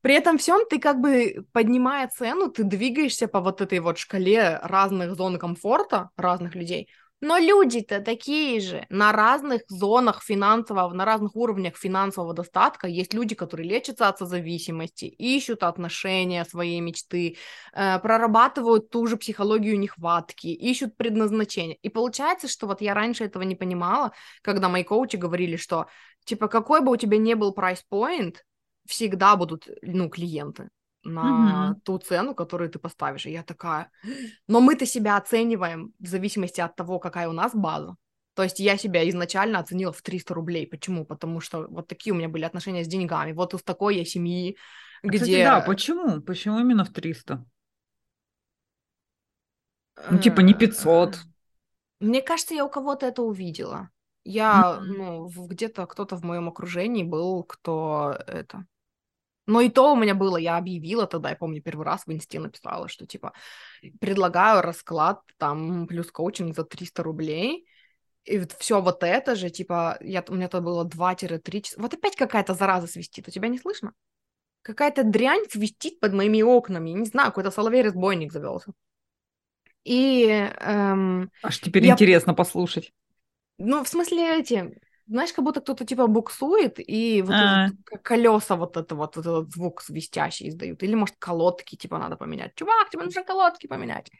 При 0.00 0.14
этом 0.14 0.38
всем 0.38 0.66
ты 0.68 0.78
как 0.78 1.00
бы, 1.00 1.44
поднимая 1.52 2.08
цену, 2.08 2.48
ты 2.48 2.64
двигаешься 2.64 3.28
по 3.28 3.40
вот 3.40 3.60
этой 3.60 3.80
вот 3.80 3.98
шкале 3.98 4.58
разных 4.62 5.16
зон 5.16 5.38
комфорта 5.38 6.10
разных 6.16 6.54
людей, 6.54 6.88
но 7.24 7.38
люди-то 7.38 8.00
такие 8.00 8.60
же. 8.60 8.86
На 8.90 9.10
разных 9.12 9.62
зонах 9.68 10.22
финансового, 10.22 10.92
на 10.92 11.06
разных 11.06 11.34
уровнях 11.34 11.76
финансового 11.76 12.34
достатка 12.34 12.86
есть 12.86 13.14
люди, 13.14 13.34
которые 13.34 13.66
лечатся 13.68 14.08
от 14.08 14.18
созависимости, 14.18 15.06
ищут 15.06 15.62
отношения 15.62 16.44
своей 16.44 16.80
мечты, 16.80 17.38
э, 17.72 17.98
прорабатывают 17.98 18.90
ту 18.90 19.06
же 19.06 19.16
психологию 19.16 19.78
нехватки, 19.78 20.48
ищут 20.48 20.96
предназначение. 20.98 21.76
И 21.76 21.88
получается, 21.88 22.46
что 22.46 22.66
вот 22.66 22.82
я 22.82 22.92
раньше 22.92 23.24
этого 23.24 23.42
не 23.42 23.56
понимала, 23.56 24.12
когда 24.42 24.68
мои 24.68 24.84
коучи 24.84 25.16
говорили, 25.16 25.56
что 25.56 25.86
типа 26.26 26.48
какой 26.48 26.82
бы 26.82 26.92
у 26.92 26.96
тебя 26.96 27.16
ни 27.16 27.32
был 27.32 27.54
прайс-поинт, 27.54 28.44
всегда 28.86 29.36
будут, 29.36 29.66
ну, 29.80 30.10
клиенты 30.10 30.68
на 31.04 31.70
Мгм. 31.70 31.80
ту 31.82 31.98
цену, 31.98 32.34
которую 32.34 32.70
ты 32.70 32.78
поставишь. 32.78 33.26
И 33.26 33.30
я 33.30 33.42
такая, 33.42 33.90
но 34.48 34.60
мы-то 34.60 34.86
себя 34.86 35.16
оцениваем 35.16 35.92
в 35.98 36.06
зависимости 36.06 36.60
от 36.60 36.76
того, 36.76 36.98
какая 36.98 37.28
у 37.28 37.32
нас 37.32 37.54
база. 37.54 37.96
То 38.34 38.42
есть 38.42 38.58
я 38.58 38.76
себя 38.76 39.08
изначально 39.08 39.60
оценила 39.60 39.92
в 39.92 40.02
300 40.02 40.34
рублей. 40.34 40.66
Почему? 40.66 41.04
Потому 41.04 41.40
что 41.40 41.66
вот 41.68 41.86
такие 41.86 42.12
у 42.12 42.16
меня 42.16 42.28
были 42.28 42.44
отношения 42.44 42.84
с 42.84 42.88
деньгами. 42.88 43.32
Вот 43.32 43.54
из 43.54 43.62
такой 43.62 43.96
я 43.96 44.04
семьи, 44.04 44.56
А, 45.02 45.08
Кстати, 45.08 45.42
да, 45.42 45.60
где... 45.60 45.66
почему? 45.66 46.20
Почему 46.20 46.58
именно 46.58 46.84
в 46.84 46.90
300? 46.92 47.44
Ну, 50.10 50.18
типа 50.18 50.40
не 50.40 50.52
э, 50.52 50.56
500. 50.58 51.18
Мне 52.00 52.22
кажется, 52.22 52.54
я 52.54 52.64
у 52.64 52.70
кого-то 52.70 53.06
это 53.06 53.22
увидела. 53.22 53.90
Я, 54.24 54.80
ну, 54.80 55.28
где-то 55.28 55.86
кто-то 55.86 56.16
в 56.16 56.24
моем 56.24 56.48
окружении 56.48 57.02
был, 57.04 57.44
кто 57.44 58.16
это... 58.26 58.66
Но 59.46 59.60
и 59.60 59.68
то 59.68 59.92
у 59.92 59.96
меня 59.96 60.14
было, 60.14 60.36
я 60.36 60.56
объявила 60.56 61.06
тогда, 61.06 61.30
я 61.30 61.36
помню, 61.36 61.62
первый 61.62 61.84
раз 61.84 62.06
в 62.06 62.12
инсте 62.12 62.40
написала, 62.40 62.88
что, 62.88 63.06
типа, 63.06 63.32
предлагаю 64.00 64.62
расклад, 64.62 65.20
там, 65.36 65.86
плюс 65.86 66.10
коучинг 66.10 66.54
за 66.54 66.64
300 66.64 67.02
рублей, 67.02 67.66
и 68.24 68.38
вот 68.38 68.52
все 68.52 68.80
вот 68.80 69.02
это 69.02 69.34
же, 69.34 69.50
типа, 69.50 69.98
я, 70.00 70.24
у 70.28 70.34
меня 70.34 70.48
то 70.48 70.60
было 70.60 70.84
2-3 70.84 71.62
часа. 71.62 71.80
Вот 71.80 71.92
опять 71.92 72.16
какая-то 72.16 72.54
зараза 72.54 72.86
свистит, 72.86 73.28
у 73.28 73.30
тебя 73.30 73.48
не 73.48 73.58
слышно? 73.58 73.92
Какая-то 74.62 75.04
дрянь 75.04 75.44
свистит 75.50 76.00
под 76.00 76.14
моими 76.14 76.40
окнами, 76.40 76.90
не 76.90 77.04
знаю, 77.04 77.28
какой-то 77.28 77.50
соловей-разбойник 77.50 78.32
завелся. 78.32 78.72
И 79.84 80.24
эм, 80.26 81.30
Аж 81.42 81.60
теперь 81.60 81.84
я 81.84 81.92
интересно 81.92 82.32
послушать. 82.32 82.92
Ну, 83.58 83.84
в 83.84 83.88
смысле, 83.88 84.38
эти, 84.38 84.80
знаешь, 85.06 85.32
как 85.32 85.44
будто 85.44 85.60
кто-то 85.60 85.84
типа 85.84 86.06
буксует, 86.06 86.74
и 86.78 87.22
вот 87.22 87.40
А, 87.40 87.42
этот 87.42 87.72
к- 87.84 87.98
колеса 88.02 88.56
вот 88.56 88.76
это 88.76 88.94
вот, 88.94 89.16
вот 89.16 89.26
этот 89.26 89.52
звук 89.52 89.82
свистящий 89.82 90.48
издают. 90.48 90.82
Или, 90.82 90.94
может, 90.94 91.16
колодки 91.18 91.76
типа 91.76 91.98
надо 91.98 92.16
поменять. 92.16 92.54
Чувак, 92.54 92.90
тебе 92.90 93.04
нужно 93.04 93.24
колодки 93.24 93.66
поменять. 93.66 94.10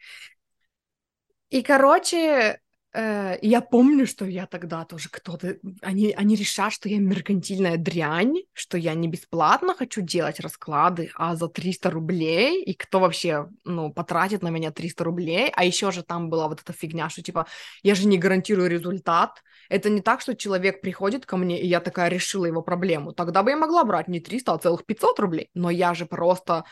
И, 1.49 1.61
короче, 1.63 2.59
э, 2.95 3.37
я 3.41 3.61
помню, 3.61 4.07
что 4.07 4.25
я 4.25 4.45
тогда 4.45 4.85
тоже 4.85 5.09
кто-то... 5.09 5.57
Они, 5.81 6.13
они 6.13 6.35
решат, 6.35 6.73
что 6.73 6.89
я 6.89 6.99
меркантильная 6.99 7.77
дрянь, 7.77 8.43
что 8.53 8.77
я 8.77 8.93
не 8.93 9.07
бесплатно 9.07 9.75
хочу 9.75 10.01
делать 10.01 10.39
расклады, 10.39 11.11
а 11.15 11.35
за 11.35 11.47
300 11.47 11.89
рублей, 11.91 12.63
и 12.63 12.73
кто 12.73 12.99
вообще, 12.99 13.49
ну, 13.65 13.91
потратит 13.91 14.41
на 14.41 14.49
меня 14.49 14.71
300 14.71 15.03
рублей, 15.03 15.51
а 15.53 15.65
еще 15.65 15.91
же 15.91 16.03
там 16.03 16.29
была 16.29 16.47
вот 16.47 16.61
эта 16.61 16.73
фигня, 16.73 17.09
что, 17.09 17.21
типа, 17.21 17.47
я 17.83 17.95
же 17.95 18.07
не 18.07 18.17
гарантирую 18.17 18.69
результат, 18.69 19.43
это 19.69 19.89
не 19.89 20.01
так, 20.01 20.21
что 20.21 20.35
человек 20.35 20.81
приходит 20.81 21.25
ко 21.25 21.37
мне, 21.37 21.61
и 21.61 21.67
я 21.67 21.79
такая 21.81 22.09
решила 22.09 22.45
его 22.45 22.61
проблему, 22.61 23.11
тогда 23.11 23.43
бы 23.43 23.51
я 23.51 23.57
могла 23.57 23.83
брать 23.83 24.07
не 24.07 24.19
300, 24.19 24.53
а 24.53 24.57
целых 24.57 24.85
500 24.85 25.19
рублей, 25.19 25.49
но 25.53 25.69
я 25.69 25.93
же 25.93 26.05
просто, 26.05 26.63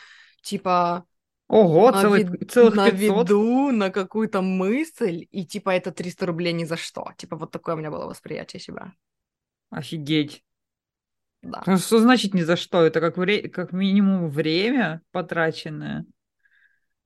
типа, 0.42 1.06
ого, 1.54 1.92
на 1.92 2.02
целых, 2.02 2.30
вид- 2.30 2.52
целых 2.52 2.76
на 2.76 2.90
500. 2.92 3.30
виду, 3.30 3.72
на 3.72 3.90
какую-то 3.92 4.42
мысль, 4.42 5.28
и 5.32 5.46
типа 5.46 5.70
это 5.72 5.92
300 5.92 6.26
рублей 6.26 6.54
ни 6.54 6.66
за 6.66 6.78
что. 6.78 7.12
Типа 7.18 7.36
вот 7.36 7.52
такое 7.52 7.76
у 7.76 7.78
меня 7.78 7.92
было 7.92 8.06
восприятие 8.06 8.60
себя. 8.60 8.94
Офигеть. 9.70 10.44
Да. 11.42 11.64
Ну, 11.68 11.78
Что 11.78 12.00
значит 12.00 12.34
ни 12.34 12.42
за 12.42 12.56
что? 12.56 12.82
Это 12.82 13.02
как, 13.02 13.18
вре- 13.18 13.50
как 13.50 13.74
минимум 13.74 14.30
время 14.30 15.02
потраченное. 15.12 16.06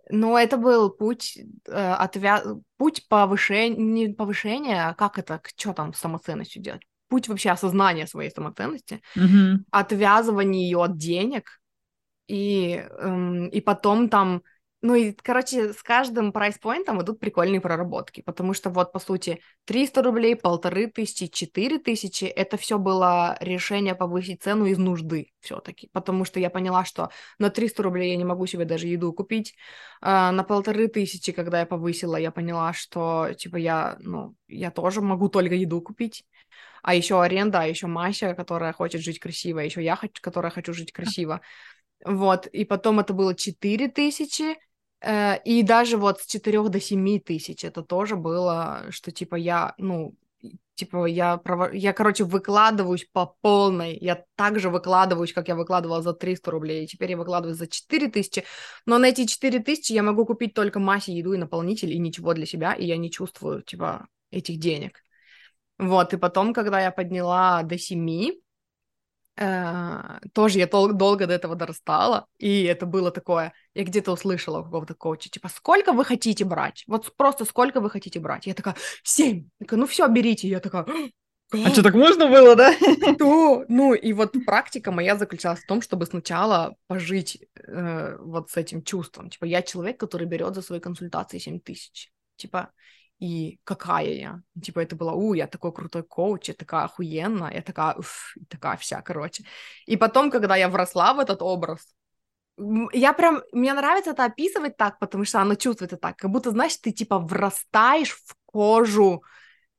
Но 0.09 0.37
это 0.39 0.57
был 0.57 0.89
путь 0.89 1.37
э, 1.67 1.71
отвя... 1.71 2.41
путь 2.77 3.07
повышения, 3.09 3.75
не 3.77 4.13
повышения, 4.13 4.87
а 4.89 4.93
как 4.93 5.19
это, 5.19 5.41
что 5.57 5.73
там 5.73 5.93
с 5.93 5.97
самоценностью 5.99 6.61
делать? 6.61 6.81
Путь 7.09 7.27
вообще 7.27 7.49
осознания 7.51 8.07
своей 8.07 8.31
самоценности, 8.31 9.01
Мгм. 9.15 9.65
отвязывания 9.71 10.61
ее 10.61 10.83
от 10.83 10.97
денег, 10.97 11.59
и, 12.27 12.85
эм, 12.99 13.47
и 13.49 13.61
потом 13.61 14.09
там, 14.09 14.43
ну 14.81 14.93
и, 14.95 15.11
короче, 15.11 15.73
с 15.73 15.81
каждым 15.81 16.31
прайс-поинтом 16.31 17.01
идут 17.01 17.19
прикольные 17.19 17.59
проработки, 17.61 18.21
потому 18.21 18.53
что 18.53 18.69
вот, 18.69 18.91
по 18.91 18.99
сути, 18.99 19.41
300 19.65 20.03
рублей, 20.03 20.35
полторы 20.35 20.87
тысячи, 20.87 21.27
четыре 21.27 21.79
тысячи, 21.79 22.25
это 22.25 22.57
все 22.57 22.77
было 22.77 23.37
решение 23.41 23.95
повысить 23.95 24.43
цену 24.43 24.65
из 24.65 24.77
нужды 24.77 25.31
все-таки, 25.39 25.89
потому 25.93 26.25
что 26.25 26.39
я 26.39 26.49
поняла, 26.51 26.85
что 26.85 27.09
на 27.39 27.49
300 27.49 27.81
рублей 27.83 28.11
я 28.11 28.17
не 28.17 28.25
могу 28.25 28.45
себе 28.45 28.65
даже 28.65 28.87
еду 28.87 29.11
купить, 29.13 29.55
а 30.01 30.31
на 30.31 30.43
полторы 30.43 30.87
тысячи, 30.87 31.31
когда 31.31 31.61
я 31.61 31.65
повысила, 31.65 32.15
я 32.17 32.31
поняла, 32.31 32.73
что, 32.73 33.29
типа, 33.35 33.55
я, 33.57 33.97
ну, 33.99 34.35
я 34.47 34.69
тоже 34.71 35.01
могу 35.01 35.29
только 35.29 35.55
еду 35.55 35.81
купить, 35.81 36.23
а 36.83 36.95
еще 36.95 37.21
аренда, 37.21 37.61
а 37.61 37.65
еще 37.65 37.87
Мася, 37.87 38.33
которая 38.35 38.73
хочет 38.73 39.01
жить 39.01 39.19
красиво, 39.19 39.61
а 39.61 39.63
еще 39.63 39.83
я, 39.83 39.99
которая 40.21 40.51
хочу 40.51 40.73
жить 40.73 40.91
красиво. 40.91 41.41
Вот, 42.05 42.47
и 42.47 42.63
потом 42.63 42.99
это 42.99 43.13
было 43.13 43.35
4 43.35 43.87
тысячи, 43.87 44.55
э, 45.01 45.41
и 45.43 45.63
даже 45.63 45.97
вот 45.97 46.21
с 46.21 46.25
4 46.25 46.69
до 46.69 46.79
7 46.79 47.19
тысяч 47.19 47.63
это 47.65 47.81
тоже 47.83 48.15
было, 48.15 48.85
что 48.91 49.11
типа 49.11 49.35
я, 49.35 49.73
ну, 49.77 50.15
типа 50.75 51.05
я, 51.07 51.41
прово- 51.43 51.75
я, 51.75 51.93
короче, 51.93 52.23
выкладываюсь 52.23 53.07
по 53.11 53.35
полной, 53.41 53.97
я 53.97 54.23
так 54.35 54.59
же 54.59 54.69
выкладываюсь, 54.69 55.33
как 55.33 55.47
я 55.47 55.55
выкладывала 55.55 56.01
за 56.01 56.13
300 56.13 56.51
рублей, 56.51 56.83
и 56.85 56.87
теперь 56.87 57.11
я 57.11 57.17
выкладываю 57.17 57.55
за 57.55 57.67
4 57.67 58.09
тысячи, 58.09 58.43
но 58.85 58.99
на 58.99 59.07
эти 59.07 59.25
4 59.25 59.59
тысячи 59.59 59.91
я 59.93 60.03
могу 60.03 60.25
купить 60.25 60.53
только 60.53 60.79
массе 60.79 61.13
еду 61.13 61.33
и 61.33 61.37
наполнитель, 61.37 61.91
и 61.91 61.99
ничего 61.99 62.33
для 62.33 62.45
себя, 62.45 62.73
и 62.73 62.85
я 62.85 62.97
не 62.97 63.09
чувствую, 63.11 63.63
типа, 63.63 64.07
этих 64.29 64.59
денег. 64.59 65.03
Вот, 65.79 66.13
и 66.13 66.17
потом, 66.17 66.53
когда 66.53 66.81
я 66.81 66.91
подняла 66.91 67.63
до 67.63 67.77
7, 67.77 68.33
Э, 68.33 68.46
тоже 69.37 70.59
я 70.59 70.67
дол- 70.67 70.93
долго 70.93 71.27
до 71.27 71.33
этого 71.33 71.55
дорастала, 71.55 72.25
и 72.37 72.63
это 72.63 72.85
было 72.85 73.11
такое, 73.11 73.53
я 73.75 73.83
где-то 73.83 74.11
услышала 74.11 74.59
у 74.59 74.63
какого-то 74.63 74.95
коуча, 74.95 75.29
типа, 75.29 75.49
сколько 75.49 75.93
вы 75.93 76.03
хотите 76.05 76.43
брать? 76.43 76.83
Вот 76.87 77.13
просто 77.15 77.45
сколько 77.45 77.79
вы 77.79 77.89
хотите 77.89 78.19
брать? 78.19 78.47
Я 78.47 78.53
такая, 78.53 78.75
семь. 79.03 79.49
Такая, 79.59 79.79
ну 79.79 79.85
все, 79.85 80.07
берите. 80.07 80.47
Я 80.47 80.59
такая, 80.59 80.85
А 81.51 81.69
что, 81.69 81.83
так 81.83 81.93
можно 81.93 82.27
было, 82.27 82.55
да? 82.55 82.73
что? 82.73 83.63
Ну, 83.67 83.93
и 83.93 84.13
вот 84.13 84.33
практика 84.45 84.91
моя 84.91 85.15
заключалась 85.15 85.59
в 85.61 85.67
том, 85.67 85.81
чтобы 85.81 86.05
сначала 86.05 86.75
пожить 86.87 87.37
э, 87.67 88.17
вот 88.19 88.49
с 88.49 88.57
этим 88.57 88.83
чувством. 88.83 89.29
Типа, 89.29 89.45
я 89.45 89.61
человек, 89.61 89.99
который 89.99 90.27
берет 90.27 90.55
за 90.55 90.61
свои 90.61 90.79
консультации 90.79 91.37
7 91.37 91.59
тысяч. 91.59 92.11
Типа, 92.35 92.71
и 93.19 93.59
какая 93.63 94.13
я? 94.13 94.41
Типа, 94.61 94.79
это 94.79 94.95
было, 94.95 95.11
у, 95.11 95.33
я 95.33 95.47
такой 95.47 95.71
крутой 95.73 96.03
коуч, 96.03 96.49
я 96.49 96.53
такая 96.53 96.85
охуенная, 96.85 97.53
я 97.53 97.61
такая, 97.61 97.95
уф, 97.95 98.35
такая 98.49 98.77
вся, 98.77 99.01
короче. 99.01 99.43
И 99.85 99.97
потом, 99.97 100.29
когда 100.29 100.55
я 100.55 100.69
вросла 100.69 101.13
в 101.13 101.19
этот 101.19 101.41
образ, 101.41 101.95
я 102.93 103.13
прям, 103.13 103.41
мне 103.51 103.73
нравится 103.73 104.11
это 104.11 104.25
описывать 104.25 104.77
так, 104.77 104.99
потому 104.99 105.25
что 105.25 105.41
оно 105.41 105.55
чувствуется 105.55 105.97
так, 105.97 106.17
как 106.17 106.31
будто, 106.31 106.51
знаешь, 106.51 106.77
ты 106.77 106.91
типа 106.91 107.19
врастаешь 107.19 108.13
в 108.13 108.35
кожу 108.45 109.23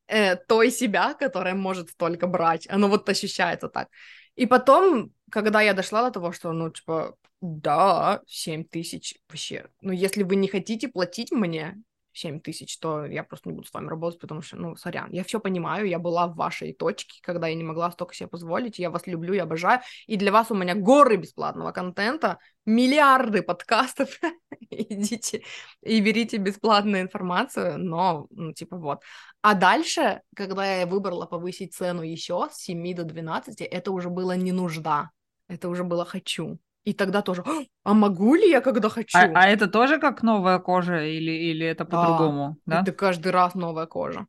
э, 0.06 0.36
той 0.36 0.70
себя, 0.70 1.14
которая 1.14 1.54
может 1.54 1.90
столько 1.90 2.26
брать. 2.26 2.68
Оно 2.70 2.88
вот 2.88 3.08
ощущается 3.08 3.68
так. 3.68 3.88
И 4.36 4.46
потом, 4.46 5.12
когда 5.30 5.60
я 5.60 5.74
дошла 5.74 6.04
до 6.04 6.12
того, 6.12 6.32
что, 6.32 6.52
ну, 6.52 6.70
типа, 6.70 7.16
да, 7.40 8.20
7 8.26 8.64
тысяч 8.64 9.16
вообще. 9.28 9.68
Ну, 9.80 9.92
если 9.92 10.22
вы 10.22 10.36
не 10.36 10.48
хотите 10.48 10.88
платить 10.88 11.32
мне 11.32 11.76
7 12.18 12.40
тысяч, 12.40 12.78
то 12.78 13.04
я 13.06 13.22
просто 13.22 13.48
не 13.48 13.54
буду 13.54 13.66
с 13.66 13.72
вами 13.72 13.88
работать, 13.88 14.20
потому 14.20 14.42
что, 14.42 14.56
ну, 14.56 14.76
сорян, 14.76 15.10
я 15.12 15.24
все 15.24 15.40
понимаю, 15.40 15.86
я 15.86 15.98
была 15.98 16.26
в 16.26 16.36
вашей 16.36 16.72
точке, 16.72 17.20
когда 17.22 17.48
я 17.48 17.54
не 17.54 17.64
могла 17.64 17.90
столько 17.90 18.14
себе 18.14 18.28
позволить, 18.28 18.78
я 18.78 18.90
вас 18.90 19.06
люблю, 19.06 19.34
я 19.34 19.44
обожаю, 19.44 19.80
и 20.06 20.16
для 20.16 20.32
вас 20.32 20.50
у 20.50 20.54
меня 20.54 20.74
горы 20.74 21.16
бесплатного 21.16 21.72
контента, 21.72 22.38
миллиарды 22.66 23.42
подкастов, 23.42 24.18
идите 24.70 25.42
и 25.82 26.00
берите 26.00 26.36
бесплатную 26.36 27.02
информацию, 27.02 27.78
но, 27.78 28.26
ну, 28.30 28.52
типа, 28.52 28.76
вот. 28.76 29.02
А 29.40 29.54
дальше, 29.54 30.22
когда 30.34 30.80
я 30.80 30.86
выбрала 30.86 31.26
повысить 31.26 31.74
цену 31.74 32.02
еще 32.02 32.48
с 32.50 32.56
7 32.58 32.94
до 32.94 33.04
12, 33.04 33.60
это 33.60 33.90
уже 33.90 34.10
было 34.10 34.32
не 34.36 34.52
нужда, 34.52 35.10
это 35.48 35.68
уже 35.68 35.84
было 35.84 36.04
хочу. 36.04 36.58
И 36.88 36.94
тогда 36.94 37.20
тоже, 37.20 37.44
а 37.84 37.92
могу 37.92 38.34
ли 38.34 38.48
я, 38.48 38.62
когда 38.62 38.88
хочу? 38.88 39.18
А, 39.18 39.42
а 39.42 39.48
это 39.48 39.66
тоже 39.68 39.98
как 40.00 40.22
новая 40.22 40.58
кожа 40.58 41.04
или, 41.04 41.30
или 41.30 41.66
это 41.66 41.84
Да, 41.84 41.98
по-другому? 41.98 42.56
Да? 42.64 42.80
это 42.80 42.92
каждый 42.92 43.30
раз 43.32 43.54
новая 43.54 43.84
кожа. 43.86 44.26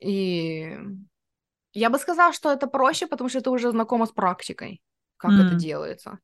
И 0.00 0.76
я 1.74 1.90
бы 1.90 1.98
сказала, 1.98 2.32
что 2.32 2.50
это 2.52 2.66
проще, 2.66 3.06
потому 3.06 3.30
что 3.30 3.40
ты 3.40 3.50
уже 3.50 3.70
знакома 3.70 4.06
с 4.06 4.10
практикой, 4.10 4.80
как 5.16 5.30
это 5.34 5.54
М. 5.54 5.58
делается. 5.58 6.18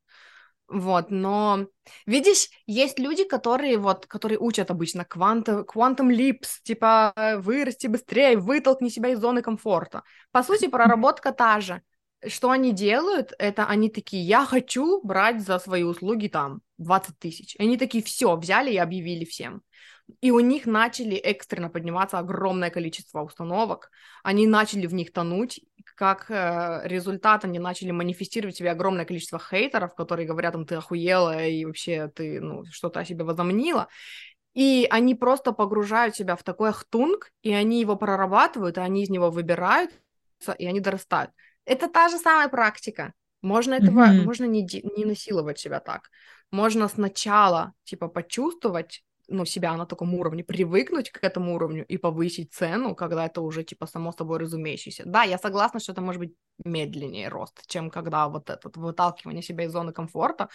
Вот, 0.66 1.11
но 1.11 1.66
видишь, 2.06 2.49
есть 2.66 2.99
люди, 2.99 3.25
которые 3.25 3.78
вот, 3.78 4.06
которые 4.06 4.38
учат 4.40 4.71
обычно 4.71 5.04
квантом, 5.04 5.61
quantum 5.62 6.09
leaps, 6.11 6.59
типа 6.64 7.12
вырасти 7.38 7.87
быстрее, 7.87 8.37
вытолкни 8.38 8.88
себя 8.88 9.11
из 9.11 9.21
зоны 9.21 9.42
комфорта. 9.42 10.02
По 10.33 10.42
сути, 10.42 10.66
проработка 10.68 11.33
та 11.33 11.61
же. 11.61 11.83
Что 12.26 12.50
они 12.50 12.73
делают, 12.73 13.33
это 13.38 13.66
они 13.66 13.90
такие, 13.90 14.23
я 14.23 14.45
хочу 14.45 15.00
брать 15.02 15.43
за 15.43 15.59
свои 15.59 15.83
услуги 15.83 16.28
там 16.28 16.61
20 16.78 17.19
тысяч. 17.19 17.57
Они 17.59 17.76
такие, 17.76 18.02
все, 18.02 18.37
взяли 18.37 18.73
и 18.73 18.78
объявили 18.78 19.25
всем. 19.25 19.62
И 20.21 20.31
у 20.31 20.40
них 20.40 20.66
начали 20.66 21.16
экстренно 21.16 21.71
подниматься 21.71 22.19
огромное 22.19 22.71
количество 22.71 23.23
установок, 23.23 23.90
они 24.23 24.47
начали 24.47 24.87
в 24.87 24.93
них 24.93 25.12
тонуть, 25.12 25.61
как 25.97 26.31
э, 26.31 26.83
результат 26.85 27.45
они 27.45 27.59
начали 27.59 27.90
манифестировать 27.90 28.57
себе 28.57 28.71
огромное 28.71 29.04
количество 29.04 29.38
хейтеров, 29.38 29.95
которые 29.95 30.26
говорят, 30.26 30.52
там, 30.52 30.66
ты 30.66 30.75
охуела 30.75 31.47
и 31.47 31.64
вообще 31.64 32.09
ты, 32.09 32.40
ну, 32.40 32.64
что-то 32.71 33.00
о 33.00 33.04
себе 33.04 33.25
возомнила. 33.25 33.88
И 34.54 34.87
они 34.90 35.14
просто 35.14 35.52
погружают 35.52 36.16
себя 36.16 36.37
в 36.37 36.43
такой 36.43 36.73
хтунг, 36.73 37.33
и 37.43 37.52
они 37.52 37.81
его 37.81 37.97
прорабатывают, 37.97 38.78
и 38.78 38.81
они 38.81 39.02
из 39.02 39.11
него 39.11 39.31
выбираются, 39.31 39.99
и 40.59 40.66
они 40.66 40.81
дорастают. 40.81 41.31
Это 41.66 41.88
та 41.88 42.09
же 42.09 42.18
самая 42.18 42.49
практика. 42.49 43.12
Можно 43.42 43.75
этого, 43.75 44.04
Мгм. 44.06 44.25
можно 44.25 44.44
не, 44.47 44.62
не 44.97 45.04
насиловать 45.04 45.59
себя 45.59 45.80
так. 45.80 46.11
Можно 46.50 46.88
сначала, 46.88 47.73
типа, 47.85 48.09
почувствовать, 48.09 49.04
ну, 49.28 49.44
себя 49.47 49.76
на 49.76 49.87
таком 49.87 50.14
уровне, 50.14 50.44
привыкнуть 50.44 51.11
к 51.11 51.23
этому 51.25 51.54
уровню 51.54 51.85
и 51.87 51.97
повысить 51.99 52.52
цену, 52.52 52.94
когда 52.94 53.26
это 53.26 53.40
уже, 53.40 53.64
типа, 53.64 53.87
само 53.87 54.12
собой 54.12 54.38
разумеющееся. 54.38 55.02
Да, 55.06 55.23
я 55.25 55.38
согласна, 55.38 55.80
что 55.80 55.92
это 55.92 56.00
может 56.02 56.21
быть 56.21 56.35
медленнее 56.64 57.28
рост, 57.28 57.66
чем 57.66 57.90
когда 57.90 58.28
вот 58.28 58.50
этот 58.50 58.76
выталкивание 58.76 59.42
себя 59.42 59.64
из 59.64 59.73
зоны 59.73 59.92
комфорта, 59.92 60.49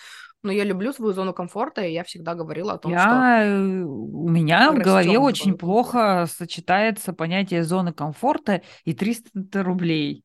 но 0.44 0.52
я 0.52 0.64
люблю 0.64 0.94
свою 0.94 1.14
зону 1.14 1.34
комфорта, 1.34 1.82
и 1.82 1.92
я 1.94 2.04
всегда 2.04 2.36
говорила 2.36 2.74
о 2.74 2.78
том, 2.78 2.98
что 2.98 3.26
Я, 3.26 3.44
э, 3.46 3.82
у 3.84 4.30
меня 4.30 4.72
в 4.72 4.80
голове 4.80 5.18
очень 5.20 5.52
зону 5.52 5.58
комфорта. 5.58 5.66
плохо 5.66 6.26
сочетается 6.28 7.14
понятие 7.14 7.64
зоны 7.64 7.94
комфорта 7.94 8.62
и 8.86 8.94
300 8.94 9.64
рублей. 9.64 10.24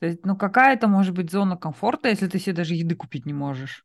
То 0.00 0.06
есть, 0.06 0.24
ну 0.26 0.36
какая 0.36 0.74
это 0.74 0.88
может 0.88 1.14
быть 1.14 1.30
зона 1.30 1.56
комфорта, 1.56 2.08
если 2.08 2.26
ты 2.28 2.38
себе 2.38 2.54
даже 2.56 2.74
еды 2.74 2.96
купить 2.96 3.26
не 3.26 3.32
можешь? 3.34 3.84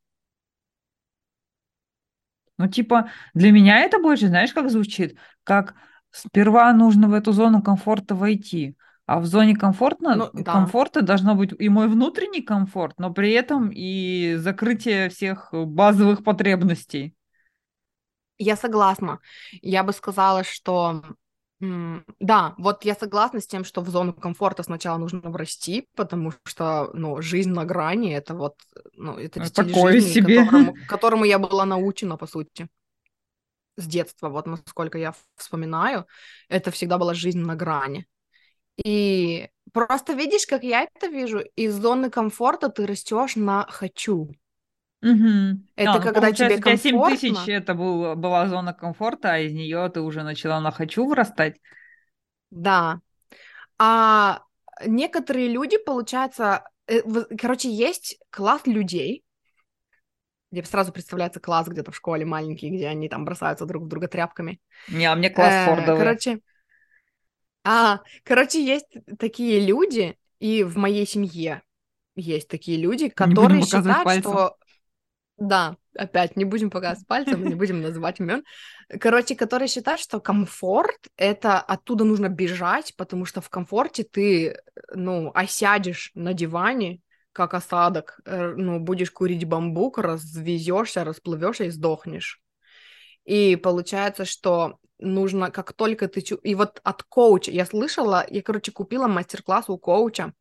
Ну, 2.57 2.67
типа, 2.67 3.09
для 3.33 3.51
меня 3.51 3.79
это 3.81 3.99
больше, 3.99 4.27
знаешь, 4.27 4.53
как 4.53 4.69
звучит? 4.69 5.17
Как 5.43 5.75
сперва 6.11 6.71
нужно 6.73 7.09
в 7.09 7.13
эту 7.13 7.33
зону 7.33 7.61
комфорта 7.61 8.15
войти, 8.15 8.77
а 9.05 9.19
в 9.19 9.25
зоне 9.25 9.55
комфортно, 9.55 10.15
Ну, 10.15 10.29
да, 10.33 10.53
комфорта 10.53 11.01
должно 11.01 11.35
быть 11.35 11.51
и 11.59 11.67
мой 11.69 11.87
внутренний 11.89 12.41
комфорт, 12.41 12.97
но 12.97 13.11
при 13.13 13.31
этом 13.31 13.69
и 13.73 14.35
закрытие 14.37 15.09
всех 15.09 15.49
базовых 15.51 16.23
потребностей. 16.23 17.15
я 18.37 18.55
согласна. 18.55 19.19
Я 19.61 19.83
бы 19.83 19.93
сказала, 19.93 20.43
что 20.43 21.03
да, 21.59 22.53
вот 22.57 22.83
я 22.83 22.95
согласна 22.95 23.39
с 23.39 23.47
тем, 23.47 23.63
что 23.63 23.81
в 23.81 23.89
зону 23.89 24.13
комфорта 24.13 24.63
сначала 24.63 24.97
нужно 24.97 25.29
врасти, 25.29 25.87
потому 25.95 26.33
что, 26.43 26.91
ну, 26.93 27.21
жизнь 27.21 27.51
на 27.51 27.65
грани, 27.65 28.13
это 28.13 28.33
вот, 28.33 28.55
ну, 28.93 29.17
это 29.17 29.39
Э, 29.39 29.45
стиль 29.45 29.73
Такое 29.73 29.93
жизни, 29.93 30.11
себе. 30.11 30.43
которому, 30.43 30.75
которому 30.89 31.25
я 31.25 31.39
была 31.39 31.65
научена, 31.65 32.17
по 32.17 32.27
сути, 32.27 32.67
с 33.77 33.87
детства, 33.87 34.29
вот 34.29 34.47
насколько 34.47 34.97
я 34.97 35.13
вспоминаю, 35.37 36.05
это 36.49 36.71
всегда 36.71 36.97
была 36.97 37.13
жизнь 37.13 37.39
на 37.39 37.55
грани. 37.55 38.05
И 38.83 39.49
просто 39.71 40.13
видишь, 40.13 40.45
как 40.45 40.63
я 40.63 40.83
это 40.83 41.07
вижу, 41.07 41.39
из 41.55 41.75
зоны 41.75 42.09
комфорта 42.09 42.69
ты 42.69 42.85
растешь 42.85 43.35
на 43.35 43.65
хочу. 43.69 44.29
Мгм. 45.05 45.67
Это 45.75 45.91
А, 45.91 45.99
ну 45.99 46.03
когда 46.03 46.31
тебе 46.31 46.57
тебя 46.57 46.77
7 46.77 47.03
тысяч 47.03 47.35
комфортно, 47.35 47.51
это 47.51 47.73
был, 47.75 48.15
была 48.15 48.47
зона 48.47 48.73
комфорта, 48.73 49.33
а 49.33 49.37
из 49.37 49.53
нее 49.53 49.89
ты 49.89 50.01
уже 50.01 50.23
начала 50.23 50.59
на 50.59 50.71
хочу 50.71 51.05
вырастать. 51.05 51.57
да. 52.51 52.99
А 53.77 54.41
некоторые 54.85 55.49
люди, 55.49 55.77
получается, 55.77 56.63
э, 56.87 57.01
короче, 57.37 57.69
есть 57.69 58.17
класс 58.31 58.65
людей, 58.65 59.23
где 60.51 60.63
сразу 60.63 60.91
представляется 60.91 61.39
класс 61.39 61.67
где-то 61.67 61.91
в 61.91 61.95
школе 61.95 62.25
маленький, 62.25 62.69
где 62.69 62.87
они 62.87 63.09
там 63.09 63.25
бросаются 63.25 63.65
друг 63.65 63.83
в 63.83 63.87
друга 63.87 64.07
тряпками. 64.07 64.59
Не, 64.87 65.05
а 65.05 65.15
мне 65.15 65.29
класс 65.29 65.53
Э, 65.53 65.65
фордовый. 65.65 65.97
короче, 65.97 66.39
а, 67.63 67.99
короче, 68.23 68.63
есть 68.63 68.87
такие 69.19 69.59
люди, 69.59 70.17
и 70.39 70.63
в 70.63 70.77
моей 70.77 71.05
семье 71.07 71.63
есть 72.15 72.47
такие 72.47 72.77
люди, 72.77 73.09
которые 73.09 73.61
считают, 73.63 74.05
пальцем. 74.05 74.31
что 74.31 74.57
Да, 75.37 75.75
опять 75.97 76.37
не 76.37 76.45
будем 76.45 76.69
показывать 76.69 77.07
пальцем, 77.07 77.45
не 77.45 77.55
будем 77.55 77.81
называть 77.81 78.19
имен. 78.19 78.43
Короче, 78.99 79.35
которые 79.35 79.67
считают, 79.67 79.99
что 79.99 80.19
комфорт 80.21 81.07
это 81.17 81.59
оттуда 81.59 82.05
нужно 82.05 82.29
бежать, 82.29 82.95
потому 82.95 83.25
что 83.25 83.41
в 83.41 83.49
комфорте 83.49 84.03
ты, 84.03 84.57
ну, 84.93 85.31
осядешь 85.33 86.11
на 86.15 86.33
диване, 86.33 87.01
как 87.33 87.53
осадок, 87.53 88.21
э, 88.25 88.53
ну, 88.55 88.79
будешь 88.79 89.11
курить 89.11 89.43
бамбук, 89.45 89.97
развезешься, 89.97 91.03
расплывешься 91.03 91.65
и 91.65 91.69
сдохнешь. 91.69 92.39
И 93.25 93.57
получается, 93.57 94.23
что 94.23 94.77
нужно, 94.99 95.51
как 95.51 95.73
только 95.73 96.07
ты... 96.07 96.21
И 96.43 96.55
вот 96.55 96.79
от 96.83 97.03
коуча, 97.03 97.51
я 97.51 97.65
слышала, 97.65 98.25
я, 98.29 98.41
короче, 98.41 98.71
купила 98.71 99.07
мастер-класс 99.07 99.69
у 99.69 99.77
коуча, 99.77 100.33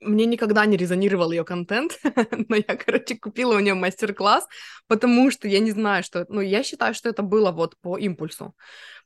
мне 0.00 0.26
никогда 0.26 0.66
не 0.66 0.76
резонировал 0.76 1.30
ее 1.30 1.44
контент, 1.44 1.98
но 2.48 2.56
я, 2.56 2.76
короче, 2.76 3.16
купила 3.16 3.56
у 3.56 3.60
нее 3.60 3.74
мастер-класс, 3.74 4.46
потому 4.86 5.30
что 5.30 5.48
я 5.48 5.60
не 5.60 5.70
знаю, 5.70 6.02
что... 6.02 6.26
Ну, 6.28 6.40
я 6.40 6.62
считаю, 6.62 6.94
что 6.94 7.08
это 7.08 7.22
было 7.22 7.52
вот 7.52 7.76
по 7.80 7.98
импульсу. 7.98 8.54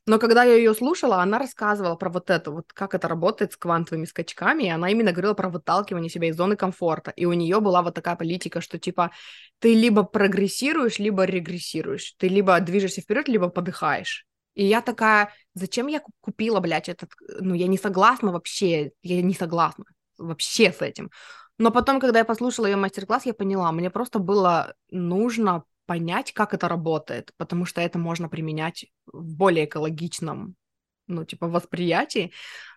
Но 0.05 0.19
когда 0.19 0.43
я 0.43 0.55
ее 0.55 0.73
слушала, 0.73 1.21
она 1.21 1.39
рассказывала 1.39 1.95
про 1.95 2.09
вот 2.09 2.29
это, 2.29 2.51
вот 2.51 2.73
как 2.73 2.93
это 2.93 3.07
работает 3.07 3.53
с 3.53 3.57
квантовыми 3.57 4.05
скачками, 4.05 4.63
и 4.63 4.69
она 4.69 4.89
именно 4.89 5.13
говорила 5.13 5.33
про 5.33 5.49
выталкивание 5.49 6.09
себя 6.09 6.27
из 6.27 6.35
зоны 6.35 6.57
комфорта. 6.57 7.11
И 7.11 7.25
у 7.25 7.33
нее 7.33 7.61
была 7.61 7.81
вот 7.81 7.95
такая 7.95 8.15
политика, 8.15 8.59
что 8.59 8.77
типа 8.77 9.11
ты 9.59 9.73
либо 9.73 10.03
прогрессируешь, 10.03 10.99
либо 10.99 11.23
регрессируешь. 11.23 12.15
Ты 12.17 12.27
либо 12.27 12.59
движешься 12.59 13.01
вперед, 13.01 13.29
либо 13.29 13.47
подыхаешь. 13.47 14.25
И 14.55 14.65
я 14.65 14.81
такая, 14.81 15.33
зачем 15.55 15.87
я 15.87 15.99
ку- 16.01 16.11
купила, 16.19 16.59
блядь, 16.59 16.89
этот... 16.89 17.11
Ну, 17.39 17.53
я 17.55 17.67
не 17.67 17.77
согласна 17.77 18.31
вообще, 18.31 18.91
я 19.01 19.21
не 19.21 19.33
согласна 19.33 19.85
вообще 20.27 20.71
с 20.71 20.81
этим. 20.81 21.11
Но 21.57 21.71
потом, 21.71 21.99
когда 21.99 22.19
я 22.19 22.25
послушала 22.25 22.65
ее 22.65 22.75
мастер-класс, 22.77 23.25
я 23.25 23.33
поняла, 23.33 23.71
мне 23.71 23.89
просто 23.89 24.19
было 24.19 24.73
нужно 24.89 25.63
понять, 25.85 26.33
как 26.33 26.53
это 26.53 26.67
работает, 26.67 27.31
потому 27.37 27.65
что 27.65 27.81
это 27.81 27.99
можно 27.99 28.29
применять 28.29 28.85
в 29.05 29.35
более 29.35 29.65
экологичном, 29.65 30.55
ну, 31.07 31.25
типа, 31.25 31.47
восприятии. 31.47 32.31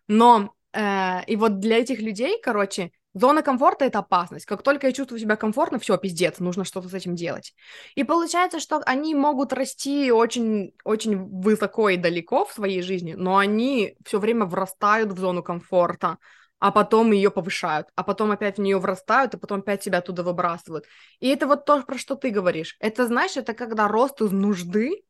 Но, 0.08 0.54
э, 0.72 1.24
и 1.26 1.36
вот 1.36 1.60
для 1.60 1.78
этих 1.78 2.00
людей, 2.00 2.40
короче, 2.42 2.90
зона 3.14 3.42
комфорта— 3.42 3.84
это 3.86 4.00
опасность. 4.00 4.44
Как 4.44 4.62
только 4.62 4.88
я 4.88 4.92
чувствую 4.92 5.20
себя 5.20 5.36
комфортно, 5.36 5.78
все, 5.78 5.96
пиздец, 5.96 6.38
нужно 6.38 6.64
что-то 6.64 6.88
с 6.88 6.94
этим 6.94 7.14
делать. 7.14 7.54
И 7.94 8.04
получается, 8.04 8.60
что 8.60 8.82
они 8.84 9.14
могут 9.14 9.52
расти 9.52 10.10
очень, 10.12 10.74
очень 10.84 11.16
высоко 11.40 11.88
и 11.88 11.96
далеко 11.96 12.44
в 12.44 12.52
своей 12.52 12.82
жизни, 12.82 13.14
но 13.14 13.38
они 13.38 13.96
все 14.04 14.18
время 14.18 14.44
врастают 14.44 15.12
в 15.12 15.18
зону 15.18 15.42
комфорта, 15.42 16.18
а 16.58 16.72
потом 16.72 17.12
ее 17.12 17.30
повышают, 17.30 17.88
а 17.94 18.02
потом 18.02 18.30
опять 18.30 18.56
в 18.56 18.60
нее 18.60 18.78
врастают, 18.78 19.34
и 19.34 19.38
потом 19.38 19.60
опять 19.60 19.82
себя 19.82 19.98
оттуда 19.98 20.22
выбрасывают. 20.22 20.86
И 21.20 21.28
это 21.28 21.46
вот 21.46 21.64
то, 21.64 21.82
про 21.82 21.98
что 21.98 22.14
ты 22.14 22.30
говоришь. 22.30 22.76
Это, 22.80 23.06
знаешь, 23.06 23.36
это 23.36 23.52
когда 23.54 23.88
рост 23.88 24.20
из 24.20 24.32
нужды, 24.32 25.04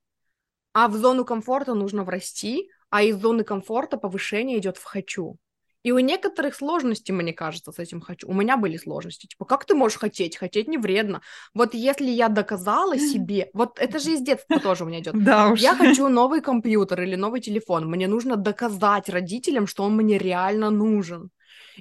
а 0.73 0.89
в 0.89 0.97
зону 0.97 1.25
комфорта 1.25 1.75
нужно 1.75 2.05
врасти, 2.05 2.69
а 2.91 3.03
из 3.03 3.17
зоны 3.17 3.45
комфорта 3.45 3.97
повышение 3.97 4.59
идет 4.59 4.77
в 4.77 4.85
хочу. 4.85 5.39
И 5.87 5.93
у 5.93 6.01
некоторых 6.01 6.57
сложностей, 6.57 7.15
мне 7.15 7.33
кажется, 7.33 7.71
с 7.71 7.79
этим 7.79 8.01
хочу. 8.01 8.29
У 8.29 8.33
меня 8.35 8.57
были 8.57 8.77
сложности. 8.77 9.29
Типа, 9.29 9.45
как 9.45 9.65
ты 9.65 9.77
можешь 9.77 9.99
хотеть? 9.99 10.37
Хотеть 10.37 10.67
не 10.67 10.79
вредно. 10.79 11.23
Вот 11.55 11.75
если 11.75 12.11
я 12.11 12.29
доказала 12.29 12.99
себе, 12.99 13.51
вот 13.53 13.79
это 13.79 14.01
же 14.01 14.15
из 14.15 14.21
детства 14.21 14.59
тоже 14.59 14.83
у 14.83 14.89
меня 14.89 14.99
идет. 14.99 15.15
Да 15.23 15.51
уж. 15.51 15.61
Я 15.61 15.77
хочу 15.77 16.09
новый 16.09 16.41
компьютер 16.41 17.03
или 17.03 17.15
новый 17.15 17.41
телефон. 17.41 17.89
Мне 17.89 18.09
нужно 18.09 18.35
доказать 18.35 19.09
родителям, 19.09 19.69
что 19.69 19.85
он 19.85 19.95
мне 19.95 20.19
реально 20.19 20.71
нужен. 20.71 21.31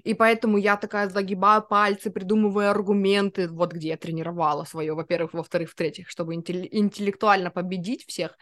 И 0.03 0.13
поэтому 0.13 0.57
я 0.57 0.77
такая 0.77 1.09
загибаю 1.09 1.61
пальцы, 1.61 2.11
придумываю 2.11 2.69
аргументы, 2.69 3.47
вот 3.47 3.73
где 3.73 3.89
я 3.89 3.97
тренировала 3.97 4.65
свое, 4.65 4.93
во-первых, 4.93 5.33
во-вторых, 5.33 5.71
в-третьих, 5.71 6.09
чтобы 6.09 6.35
интеллектуально 6.35 7.49
победить 7.49 8.05
всех. 8.05 8.37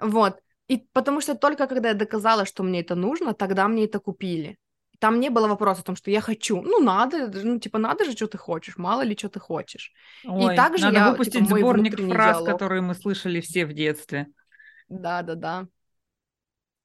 Вот. 0.00 0.38
И 0.68 0.86
потому 0.92 1.20
что 1.20 1.34
только 1.34 1.66
когда 1.66 1.90
я 1.90 1.94
доказала, 1.94 2.44
что 2.46 2.62
мне 2.62 2.80
это 2.80 2.94
нужно, 2.94 3.34
тогда 3.34 3.68
мне 3.68 3.84
это 3.84 4.00
купили. 4.00 4.58
там 4.98 5.20
не 5.20 5.30
было 5.30 5.48
вопроса 5.48 5.80
о 5.82 5.84
том, 5.84 5.96
что 5.96 6.10
я 6.10 6.20
хочу. 6.20 6.60
Ну, 6.62 6.80
надо, 6.80 7.30
ну, 7.42 7.58
типа, 7.58 7.78
надо 7.78 8.04
же, 8.04 8.12
что 8.12 8.26
ты 8.26 8.38
хочешь, 8.38 8.76
мало 8.76 9.02
ли, 9.02 9.16
что 9.16 9.28
ты 9.28 9.40
хочешь. 9.40 9.92
Ой, 10.24 10.52
и 10.52 10.56
также 10.56 10.84
надо 10.84 10.96
я, 10.96 11.10
выпустить 11.10 11.44
типа, 11.46 11.58
сборник 11.58 11.96
фраз, 11.96 12.38
диалог. 12.38 12.52
которые 12.52 12.82
мы 12.82 12.94
слышали 12.94 13.40
все 13.40 13.66
в 13.66 13.72
детстве. 13.72 14.26
Да, 14.88 15.22
да, 15.22 15.34
да. 15.34 15.66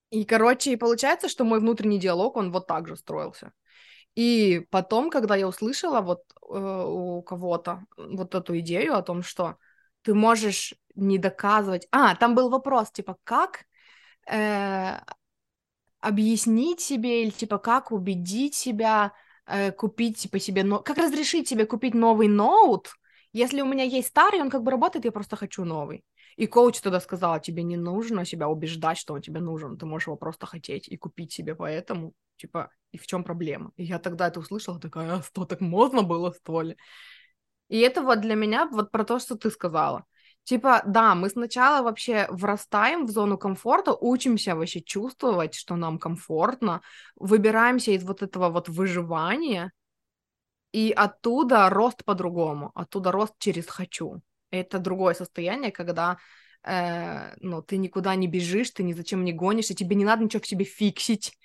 И, 0.09 0.25
короче, 0.25 0.77
получается, 0.77 1.29
что 1.29 1.45
мой 1.45 1.59
внутренний 1.59 1.99
диалог, 1.99 2.35
он 2.35 2.51
вот 2.51 2.67
так 2.67 2.87
же 2.87 2.97
строился. 2.97 3.53
И 4.15 4.65
потом, 4.69 5.09
когда 5.09 5.35
я 5.35 5.47
услышала 5.47 6.01
вот 6.01 6.23
э, 6.41 6.83
у 6.85 7.21
кого-то 7.21 7.85
вот 7.97 8.35
эту 8.35 8.59
идею 8.59 8.95
о 8.95 9.01
том, 9.01 9.23
что 9.23 9.57
ты 10.01 10.13
можешь 10.13 10.73
не 10.95 11.17
доказывать... 11.17 11.87
А, 11.91 12.15
там 12.15 12.35
был 12.35 12.49
вопрос, 12.49 12.91
типа, 12.91 13.17
как 13.23 13.65
э, 14.29 14.97
объяснить 15.99 16.81
себе 16.81 17.23
или, 17.23 17.29
типа, 17.29 17.57
как 17.57 17.91
убедить 17.91 18.55
себя 18.55 19.13
э, 19.45 19.71
купить, 19.71 20.17
типа, 20.17 20.39
себе... 20.39 20.63
Но... 20.63 20.79
Как 20.79 20.97
разрешить 20.97 21.47
себе 21.47 21.65
купить 21.65 21.93
новый 21.93 22.27
ноут, 22.27 22.89
если 23.33 23.61
у 23.61 23.65
меня 23.65 23.83
есть 23.83 24.09
старый, 24.09 24.41
он 24.41 24.49
как 24.49 24.63
бы 24.63 24.71
работает, 24.71 25.05
я 25.05 25.11
просто 25.11 25.35
хочу 25.37 25.63
новый. 25.63 26.03
И 26.37 26.47
коуч 26.47 26.79
тогда 26.79 26.99
сказала, 26.99 27.39
тебе 27.39 27.63
не 27.63 27.77
нужно 27.77 28.25
себя 28.25 28.47
убеждать, 28.47 28.97
что 28.97 29.13
он 29.13 29.21
тебе 29.21 29.41
нужен, 29.41 29.77
ты 29.77 29.85
можешь 29.85 30.07
его 30.07 30.17
просто 30.17 30.45
хотеть 30.45 30.87
и 30.87 30.97
купить 30.97 31.33
себе 31.33 31.55
поэтому, 31.55 32.13
типа, 32.37 32.69
и 32.91 32.97
в 32.97 33.07
чем 33.07 33.23
проблема? 33.23 33.71
И 33.75 33.83
я 33.83 33.99
тогда 33.99 34.27
это 34.27 34.39
услышала, 34.39 34.79
такая, 34.79 35.15
а 35.15 35.23
что, 35.23 35.45
так 35.45 35.61
можно 35.61 36.03
было, 36.03 36.33
что 36.33 36.61
ли? 36.61 36.77
И 37.69 37.79
это 37.79 38.01
вот 38.01 38.21
для 38.21 38.35
меня 38.35 38.65
вот 38.65 38.91
про 38.91 39.03
то, 39.03 39.19
что 39.19 39.35
ты 39.35 39.49
сказала. 39.49 40.05
Типа, 40.43 40.81
да, 40.85 41.15
мы 41.15 41.29
сначала 41.29 41.83
вообще 41.83 42.27
врастаем 42.29 43.05
в 43.05 43.11
зону 43.11 43.37
комфорта, 43.37 43.93
учимся 43.93 44.55
вообще 44.55 44.81
чувствовать, 44.81 45.53
что 45.53 45.75
нам 45.75 45.99
комфортно, 45.99 46.81
выбираемся 47.15 47.91
из 47.91 48.03
вот 48.03 48.23
этого 48.23 48.49
вот 48.49 48.67
выживания, 48.67 49.71
и 50.71 50.91
оттуда 50.91 51.69
рост 51.69 52.03
по-другому, 52.03 52.71
оттуда 52.75 53.11
рост 53.11 53.33
через 53.37 53.67
«хочу». 53.67 54.21
Это 54.51 54.79
другое 54.79 55.13
состояние, 55.13 55.71
когда 55.71 56.17
э, 56.63 57.33
ну, 57.39 57.61
ты 57.61 57.77
никуда 57.77 58.15
не 58.15 58.27
бежишь, 58.27 58.71
ты 58.71 58.83
ни 58.83 58.93
зачем 58.93 59.23
не 59.23 59.33
гонишься, 59.33 59.73
тебе 59.73 59.95
не 59.95 60.05
надо 60.05 60.23
ничего 60.23 60.41
в 60.41 60.47
себе 60.47 60.65
фиксить, 60.65 61.37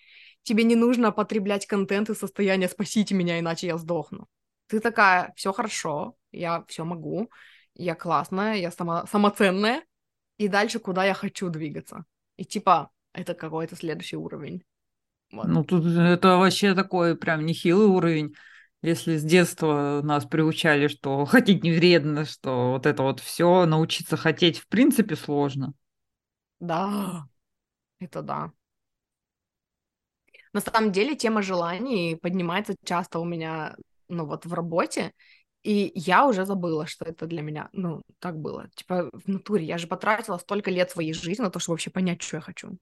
тебе 0.42 0.64
не 0.64 0.76
нужно 0.76 1.12
потреблять 1.12 1.66
контент 1.66 2.10
из 2.10 2.18
состояния 2.18 2.68
«спасите 2.68 3.14
меня, 3.14 3.38
иначе 3.38 3.66
я 3.68 3.78
сдохну». 3.78 4.26
Ты 4.68 4.80
такая, 4.80 5.32
все 5.36 5.52
хорошо, 5.52 6.16
я 6.32 6.64
все 6.68 6.84
могу, 6.84 7.30
я 7.74 7.94
классная, 7.94 8.56
я 8.56 8.70
сама, 8.70 9.06
самоценная, 9.06 9.82
и 10.38 10.48
дальше 10.48 10.78
куда 10.78 11.04
я 11.04 11.14
хочу 11.14 11.48
двигаться. 11.48 12.04
И 12.36 12.44
типа, 12.44 12.90
это 13.12 13.34
какой-то 13.34 13.76
следующий 13.76 14.16
уровень. 14.16 14.62
Вот. 15.32 15.46
Ну, 15.46 15.64
тут 15.64 15.86
это 15.86 16.36
вообще 16.36 16.74
такой 16.74 17.16
прям 17.16 17.46
нехилый 17.46 17.86
уровень. 17.86 18.34
Если 18.86 19.16
с 19.16 19.24
детства 19.24 20.00
нас 20.04 20.26
приучали, 20.26 20.86
что 20.86 21.24
хотеть 21.24 21.64
не 21.64 21.72
вредно, 21.72 22.24
что 22.24 22.70
вот 22.70 22.86
это 22.86 23.02
вот 23.02 23.18
все 23.18 23.66
научиться 23.66 24.16
хотеть 24.16 24.60
в 24.60 24.68
принципе 24.68 25.16
сложно. 25.16 25.72
Да, 26.60 27.26
это 28.00 28.22
да. 28.22 28.52
На 30.52 30.60
самом 30.60 30.92
деле 30.92 31.16
тема 31.16 31.42
желаний 31.42 32.14
поднимается 32.14 32.76
часто 32.84 33.18
у 33.18 33.24
меня, 33.24 33.74
ну 34.08 34.24
вот 34.24 34.46
в 34.46 34.54
работе, 34.54 35.12
и 35.64 35.90
я 35.96 36.24
уже 36.24 36.46
забыла, 36.46 36.86
что 36.86 37.04
это 37.04 37.26
для 37.26 37.42
меня, 37.42 37.68
ну, 37.72 38.02
так 38.20 38.38
было. 38.38 38.68
Типа 38.76 39.10
в 39.12 39.26
натуре 39.26 39.64
я 39.64 39.78
же 39.78 39.88
потратила 39.88 40.38
столько 40.38 40.70
лет 40.70 40.92
своей 40.92 41.12
жизни 41.12 41.42
на 41.42 41.50
то, 41.50 41.58
чтобы 41.58 41.74
вообще 41.74 41.90
понять, 41.90 42.22
что 42.22 42.36
я 42.36 42.40
хочу. 42.40 42.78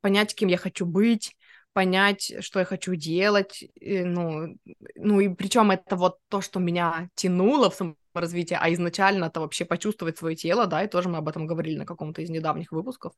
Понять, 0.00 0.36
кем 0.36 0.48
я 0.48 0.56
хочу 0.56 0.86
быть, 0.86 1.36
понять, 1.72 2.32
что 2.40 2.58
я 2.58 2.64
хочу 2.64 2.94
делать, 2.94 3.64
ну, 3.80 4.56
ну 4.96 5.20
и 5.20 5.28
причем 5.28 5.70
это 5.70 5.96
вот 5.96 6.18
то, 6.28 6.40
что 6.40 6.60
меня 6.60 7.08
тянуло 7.14 7.70
в 7.70 7.74
саморазвитие, 7.74 8.58
а 8.60 8.72
изначально 8.72 9.26
это 9.26 9.40
вообще 9.40 9.64
почувствовать 9.64 10.18
свое 10.18 10.36
тело, 10.36 10.66
да, 10.66 10.82
и 10.82 10.88
тоже 10.88 11.08
мы 11.08 11.18
об 11.18 11.28
этом 11.28 11.46
говорили 11.46 11.78
на 11.78 11.86
каком-то 11.86 12.22
из 12.22 12.30
недавних 12.30 12.72
выпусков, 12.72 13.12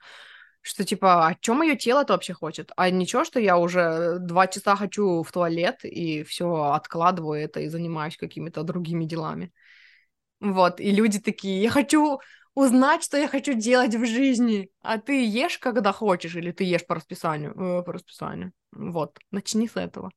что 0.60 0.84
типа, 0.84 1.26
а 1.26 1.36
что 1.40 1.54
мое 1.54 1.74
тело-то 1.74 2.12
вообще 2.12 2.34
хочет? 2.34 2.70
А 2.76 2.88
ничего, 2.90 3.24
что 3.24 3.40
я 3.40 3.58
уже 3.58 4.18
два 4.20 4.46
часа 4.46 4.76
хочу 4.76 5.22
в 5.22 5.32
туалет 5.32 5.84
и 5.84 6.22
все 6.22 6.72
откладываю 6.72 7.40
это 7.40 7.60
и 7.60 7.68
занимаюсь 7.68 8.16
какими-то 8.16 8.62
другими 8.62 9.04
делами. 9.04 9.52
Вот, 10.40 10.80
и 10.80 10.90
люди 10.90 11.20
такие, 11.20 11.62
я 11.62 11.70
хочу 11.70 12.20
узнать, 12.54 13.02
что 13.04 13.16
я 13.16 13.28
хочу 13.28 13.54
делать 13.54 13.94
в 13.94 14.04
жизни. 14.06 14.70
А 14.82 14.98
ты 14.98 15.24
ешь, 15.24 15.58
когда 15.58 15.92
хочешь, 15.92 16.34
или 16.36 16.52
ты 16.52 16.64
ешь 16.64 16.86
по 16.86 16.94
расписанию? 16.96 17.52
Э, 17.52 17.82
по 17.82 17.92
расписанию. 17.92 18.52
Вот, 18.72 19.18
начни 19.30 19.68
с 19.68 19.76
этого. 19.76 20.10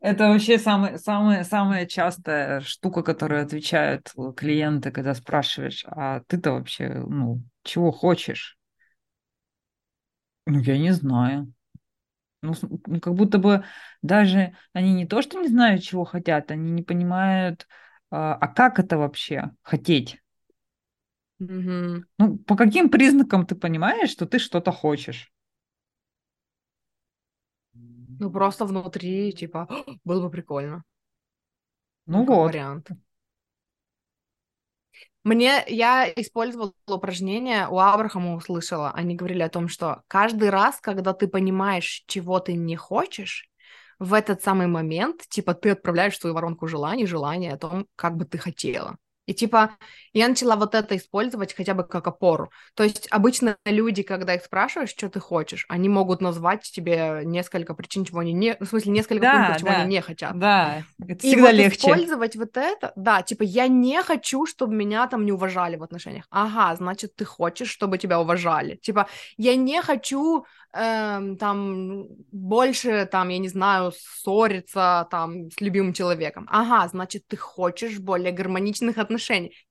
Это 0.00 0.28
вообще 0.28 0.58
самая, 0.58 0.96
самая, 0.96 1.42
самая 1.44 1.86
частая 1.86 2.60
штука, 2.60 3.02
которую 3.02 3.42
отвечают 3.42 4.12
клиенты, 4.36 4.92
когда 4.92 5.14
спрашиваешь, 5.14 5.84
а 5.88 6.20
ты-то 6.28 6.52
вообще, 6.52 6.88
ну, 7.08 7.42
чего 7.64 7.90
хочешь? 7.90 8.56
Ну, 10.46 10.60
я 10.60 10.78
не 10.78 10.92
знаю. 10.92 11.52
Ну, 12.42 12.54
ну, 12.86 13.00
как 13.00 13.14
будто 13.14 13.38
бы 13.38 13.64
даже 14.02 14.54
они 14.72 14.94
не 14.94 15.06
то, 15.06 15.22
что 15.22 15.40
не 15.40 15.48
знают, 15.48 15.82
чего 15.82 16.04
хотят, 16.04 16.50
они 16.50 16.70
не 16.70 16.82
понимают, 16.82 17.68
а, 18.10 18.34
а 18.34 18.48
как 18.48 18.78
это 18.78 18.98
вообще 18.98 19.50
хотеть? 19.62 20.20
Угу. 21.40 22.04
Ну, 22.18 22.38
по 22.38 22.56
каким 22.56 22.90
признакам 22.90 23.46
ты 23.46 23.54
понимаешь, 23.54 24.10
что 24.10 24.26
ты 24.26 24.38
что-то 24.38 24.72
хочешь? 24.72 25.32
Ну, 28.20 28.30
просто 28.30 28.64
внутри, 28.64 29.32
типа, 29.32 29.68
было 30.04 30.22
бы 30.22 30.30
прикольно. 30.30 30.82
Ну, 32.06 32.18
ну 32.18 32.24
вот. 32.24 32.46
вариант. 32.46 32.88
Мне, 35.24 35.62
я 35.66 36.10
использовала 36.16 36.72
упражнение, 36.86 37.68
у 37.68 37.78
Абрахама 37.78 38.34
услышала, 38.34 38.92
они 38.92 39.14
говорили 39.14 39.42
о 39.42 39.50
том, 39.50 39.68
что 39.68 40.02
каждый 40.08 40.48
раз, 40.48 40.80
когда 40.80 41.12
ты 41.12 41.28
понимаешь, 41.28 42.04
чего 42.06 42.40
ты 42.40 42.54
не 42.54 42.76
хочешь, 42.76 43.48
в 43.98 44.14
этот 44.14 44.42
самый 44.42 44.68
момент, 44.68 45.26
типа, 45.28 45.54
ты 45.54 45.70
отправляешь 45.70 46.18
свою 46.18 46.34
воронку 46.34 46.66
желаний, 46.66 47.06
желания 47.06 47.52
о 47.52 47.58
том, 47.58 47.86
как 47.96 48.16
бы 48.16 48.24
ты 48.24 48.38
хотела. 48.38 48.96
И 49.28 49.34
типа 49.34 49.76
я 50.14 50.26
начала 50.26 50.56
вот 50.56 50.74
это 50.74 50.96
использовать 50.96 51.54
хотя 51.54 51.74
бы 51.74 51.84
как 51.84 52.06
опору. 52.06 52.50
То 52.74 52.82
есть 52.82 53.06
обычно 53.10 53.58
люди, 53.66 54.02
когда 54.02 54.34
их 54.34 54.42
спрашиваешь, 54.42 54.88
что 54.88 55.10
ты 55.10 55.20
хочешь, 55.20 55.66
они 55.68 55.90
могут 55.90 56.22
назвать 56.22 56.62
тебе 56.62 57.20
несколько 57.24 57.74
причин, 57.74 58.06
чего 58.06 58.20
они 58.20 58.32
не... 58.32 58.56
В 58.58 58.64
смысле, 58.64 58.92
несколько 58.92 59.20
да, 59.20 59.32
пунктов, 59.34 59.58
чего 59.58 59.68
да, 59.68 59.82
они 59.82 59.96
не 59.96 60.00
хотят. 60.00 60.38
Да, 60.38 60.82
это 61.06 61.26
И 61.26 61.28
всегда 61.28 61.42
вот 61.42 61.52
легче. 61.52 61.76
использовать 61.76 62.36
вот 62.36 62.56
это, 62.56 62.92
да, 62.96 63.20
типа 63.20 63.42
я 63.42 63.68
не 63.68 64.02
хочу, 64.02 64.46
чтобы 64.46 64.74
меня 64.74 65.06
там 65.08 65.26
не 65.26 65.32
уважали 65.32 65.76
в 65.76 65.82
отношениях. 65.82 66.24
Ага, 66.30 66.74
значит, 66.76 67.14
ты 67.14 67.26
хочешь, 67.26 67.68
чтобы 67.68 67.98
тебя 67.98 68.18
уважали. 68.20 68.76
Типа 68.76 69.08
я 69.36 69.56
не 69.56 69.82
хочу 69.82 70.46
эм, 70.72 71.36
там 71.36 72.06
больше, 72.32 73.06
там, 73.12 73.28
я 73.28 73.38
не 73.38 73.48
знаю, 73.48 73.92
ссориться 73.94 75.06
там 75.10 75.50
с 75.50 75.60
любимым 75.60 75.92
человеком. 75.92 76.46
Ага, 76.50 76.88
значит, 76.88 77.26
ты 77.28 77.36
хочешь 77.36 77.98
более 77.98 78.32
гармоничных 78.32 78.96
отношений. 78.96 79.17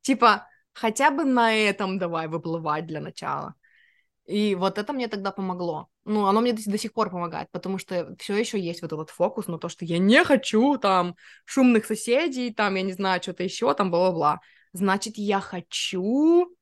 Типа, 0.01 0.47
хотя 0.73 1.11
бы 1.11 1.25
на 1.25 1.53
этом 1.55 1.97
давай 1.99 2.27
выплывать 2.27 2.85
для 2.85 3.01
начала. 3.01 3.55
И 4.27 4.55
вот 4.55 4.77
это 4.77 4.91
мне 4.91 5.07
тогда 5.07 5.31
помогло. 5.31 5.87
Ну, 6.03 6.25
оно 6.25 6.41
мне 6.41 6.53
до, 6.53 6.61
до 6.65 6.77
сих 6.77 6.93
пор 6.93 7.09
помогает, 7.09 7.49
потому 7.51 7.77
что 7.77 8.15
все 8.19 8.35
еще 8.35 8.59
есть 8.59 8.81
вот 8.81 8.91
этот 8.91 9.09
фокус 9.09 9.47
на 9.47 9.57
то, 9.57 9.69
что 9.69 9.85
я 9.85 9.97
не 9.97 10.23
хочу 10.23 10.77
там 10.77 11.15
шумных 11.45 11.85
соседей, 11.85 12.53
там, 12.53 12.75
я 12.75 12.81
не 12.81 12.93
знаю, 12.93 13.21
что-то 13.23 13.43
еще, 13.43 13.73
там, 13.73 13.89
бла-бла-бла. 13.89 14.41
Значит, 14.73 15.13
я 15.17 15.39
хочу, 15.39 16.53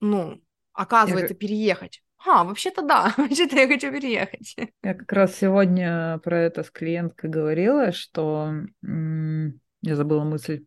ну, 0.00 0.40
оказывается, 0.72 1.34
переехать. 1.34 2.02
А, 2.24 2.44
вообще-то 2.44 2.82
да, 2.82 3.14
вообще-то 3.16 3.56
я 3.56 3.66
хочу 3.68 3.92
переехать. 3.92 4.56
Я 4.82 4.94
как 4.94 5.12
раз 5.12 5.36
сегодня 5.36 6.20
про 6.24 6.38
это 6.38 6.62
с 6.62 6.70
клиенткой 6.70 7.30
говорила, 7.30 7.92
что 7.92 8.52
я 8.82 9.96
забыла 9.96 10.24
мысль. 10.24 10.64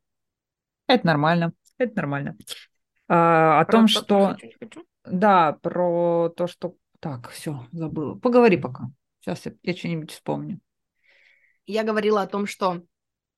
Это 0.88 1.06
нормально, 1.08 1.54
это 1.78 1.96
нормально. 1.96 2.38
А, 3.08 3.60
о 3.60 3.66
про 3.66 3.72
том, 3.72 3.88
то, 3.88 3.92
что... 3.92 4.38
Да, 5.04 5.54
про 5.62 6.30
то, 6.30 6.48
что... 6.48 6.76
Так, 7.00 7.30
все, 7.30 7.68
забыла. 7.72 8.16
Поговори 8.16 8.58
пока. 8.58 8.90
Сейчас 9.20 9.46
я, 9.46 9.54
я 9.64 9.76
что-нибудь 9.76 10.12
вспомню. 10.12 10.60
Я 11.68 11.84
говорила 11.84 12.22
о 12.22 12.28
том, 12.28 12.46
что 12.48 12.84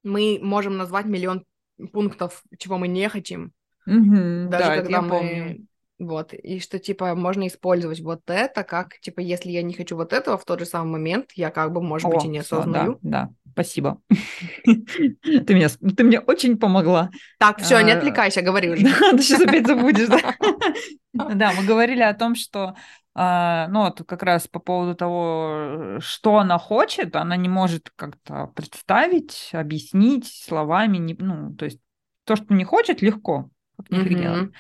мы 0.04 0.40
можем 0.42 0.78
назвать 0.78 1.06
миллион 1.06 1.46
пунктов, 1.92 2.44
чего 2.58 2.78
мы 2.78 2.88
не 2.88 3.08
хотим. 3.10 3.54
Угу, 3.86 4.50
даже 4.50 4.50
да, 4.50 4.76
когда 4.76 5.02
мы 5.02 5.10
помню. 5.10 5.68
Вот, 6.00 6.34
и 6.34 6.60
что, 6.60 6.78
типа, 6.78 7.16
можно 7.16 7.48
использовать 7.48 8.02
вот 8.02 8.22
это, 8.28 8.64
как, 8.64 9.00
типа, 9.00 9.20
если 9.20 9.50
я 9.50 9.64
не 9.64 9.74
хочу 9.74 9.96
вот 9.96 10.14
этого, 10.14 10.38
в 10.38 10.46
тот 10.46 10.60
же 10.60 10.66
самый 10.66 10.92
момент 10.92 11.32
я 11.34 11.50
как 11.50 11.72
бы, 11.72 11.82
может 11.82 12.08
О, 12.08 12.14
быть, 12.14 12.26
и 12.26 12.28
не 12.28 12.40
осознаю. 12.40 13.00
Да, 13.02 13.30
да, 13.30 13.47
спасибо. 13.58 14.00
ты, 14.66 15.54
меня, 15.56 15.68
ты 15.70 16.04
мне 16.04 16.20
очень 16.20 16.58
помогла. 16.58 17.10
Так, 17.40 17.60
все, 17.60 17.80
не 17.82 17.92
а, 17.92 17.98
отвлекайся, 17.98 18.44
говори 18.44 18.70
уже. 18.70 18.84
Да, 18.88 19.12
ты 19.12 19.24
сейчас 19.24 19.42
опять 19.42 19.66
забудешь, 19.66 20.08
да? 20.08 20.36
Да, 21.14 21.52
мы 21.54 21.66
говорили 21.66 22.04
о 22.04 22.14
том, 22.14 22.36
что 22.36 22.76
а, 23.16 23.68
ну, 23.70 23.86
вот 23.86 24.04
как 24.08 24.22
раз 24.22 24.48
по 24.48 24.60
поводу 24.60 24.94
того, 24.94 26.00
что 26.00 26.38
она 26.38 26.60
хочет, 26.60 27.16
она 27.16 27.36
не 27.36 27.50
может 27.50 27.92
как-то 27.96 28.52
представить, 28.56 29.50
объяснить 29.54 30.28
словами, 30.28 30.98
не, 30.98 31.16
ну, 31.18 31.56
то 31.56 31.66
есть 31.66 31.80
то, 32.26 32.36
что 32.36 32.54
не 32.54 32.64
хочет, 32.64 33.02
легко, 33.02 33.50
как 33.78 33.90
Мгм. 33.90 34.16
делать. 34.16 34.52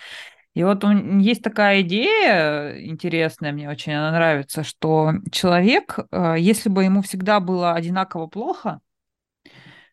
И 0.58 0.64
вот 0.64 0.84
он, 0.84 1.20
есть 1.20 1.44
такая 1.44 1.82
идея 1.82 2.84
интересная, 2.84 3.52
мне 3.52 3.70
очень 3.70 3.94
она 3.94 4.12
нравится, 4.12 4.64
что 4.64 5.12
человек, 5.32 6.00
э, 6.12 6.34
если 6.40 6.70
бы 6.70 6.84
ему 6.84 7.04
всегда 7.04 7.40
было 7.40 7.74
одинаково 7.74 8.26
плохо, 8.26 8.80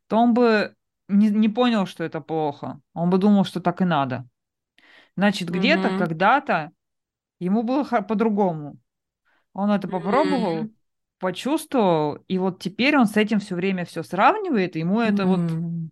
то 0.09 0.17
он 0.17 0.35
бы 0.35 0.75
не, 1.09 1.31
не 1.31 1.49
понял, 1.49 1.87
что 1.87 2.05
это 2.05 2.21
плохо. 2.21 2.81
Он 2.95 3.11
бы 3.11 3.19
думал, 3.19 3.45
что 3.45 3.61
так 3.61 3.81
и 3.83 3.85
надо. 3.85 4.27
Значит, 5.17 5.51
где-то, 5.51 5.91
когда-то 5.91 6.71
ему 7.41 7.63
было 7.63 7.85
по-другому. 7.85 8.79
Он 9.53 9.71
это 9.71 9.89
попробовал, 9.89 10.63
М. 10.63 10.71
почувствовал, 11.19 12.17
и 12.29 12.39
вот 12.39 12.61
теперь 12.61 12.97
он 12.97 13.07
с 13.07 13.17
этим 13.17 13.39
все 13.41 13.55
время 13.55 13.85
все 13.85 14.03
сравнивает, 14.03 14.77
и 14.77 14.81
ему 14.81 15.01
это 15.01 15.27
вот 15.27 15.39
М. 15.41 15.91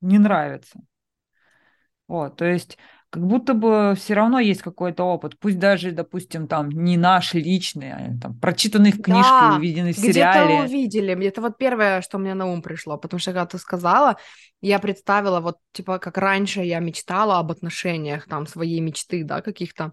не 0.00 0.18
нравится. 0.18 0.80
Вот, 2.08 2.36
то 2.36 2.44
есть 2.44 2.78
как 3.16 3.26
будто 3.26 3.54
бы 3.54 3.94
все 3.96 4.12
равно 4.14 4.38
есть 4.40 4.60
какой-то 4.60 5.04
опыт, 5.04 5.38
пусть 5.38 5.58
даже, 5.58 5.90
допустим, 5.92 6.46
там 6.48 6.68
не 6.68 6.98
наш 6.98 7.32
личный, 7.32 7.92
а 7.92 8.18
там 8.20 8.38
прочитанный 8.38 8.92
в 8.92 9.00
книжке, 9.00 9.46
Да, 9.46 9.56
увиденный 9.56 9.92
в 9.92 9.96
где-то 9.96 10.44
сериале. 10.44 10.66
увидели. 10.66 11.26
Это 11.26 11.40
вот 11.40 11.58
первое, 11.58 12.00
что 12.02 12.18
мне 12.18 12.34
на 12.34 12.46
ум 12.46 12.62
пришло, 12.62 12.96
потому 12.98 13.18
что 13.20 13.32
когда 13.32 13.46
ты 13.46 13.58
сказала, 13.58 14.16
я 14.60 14.78
представила 14.78 15.40
вот 15.40 15.58
типа 15.72 15.98
как 15.98 16.16
раньше 16.18 16.60
я 16.62 16.78
мечтала 16.80 17.38
об 17.38 17.50
отношениях, 17.50 18.26
там 18.26 18.46
своей 18.46 18.80
мечты, 18.80 19.24
да, 19.24 19.42
каких-то. 19.42 19.92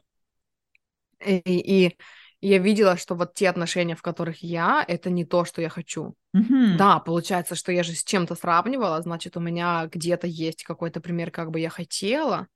И, 1.25 1.41
и 1.45 1.97
я 2.41 2.57
видела, 2.59 2.97
что 2.97 3.15
вот 3.15 3.33
те 3.33 3.49
отношения, 3.49 3.95
в 3.95 4.01
которых 4.01 4.43
я, 4.43 4.83
это 4.87 5.09
не 5.09 5.25
то, 5.25 5.45
что 5.45 5.61
я 5.61 5.69
хочу. 5.69 6.15
Мгм. 6.33 6.69
Да, 6.71 6.99
получается, 6.99 7.55
что 7.55 7.71
я 7.71 7.83
же 7.83 7.93
с 7.95 8.03
чем-то 8.03 8.35
сравнивала, 8.35 9.01
значит, 9.01 9.37
у 9.37 9.39
меня 9.41 9.87
где-то 9.91 10.27
есть 10.27 10.63
какой-то 10.63 11.01
пример, 11.01 11.31
как 11.31 11.51
бы 11.51 11.59
я 11.59 11.69
хотела. 11.69 12.47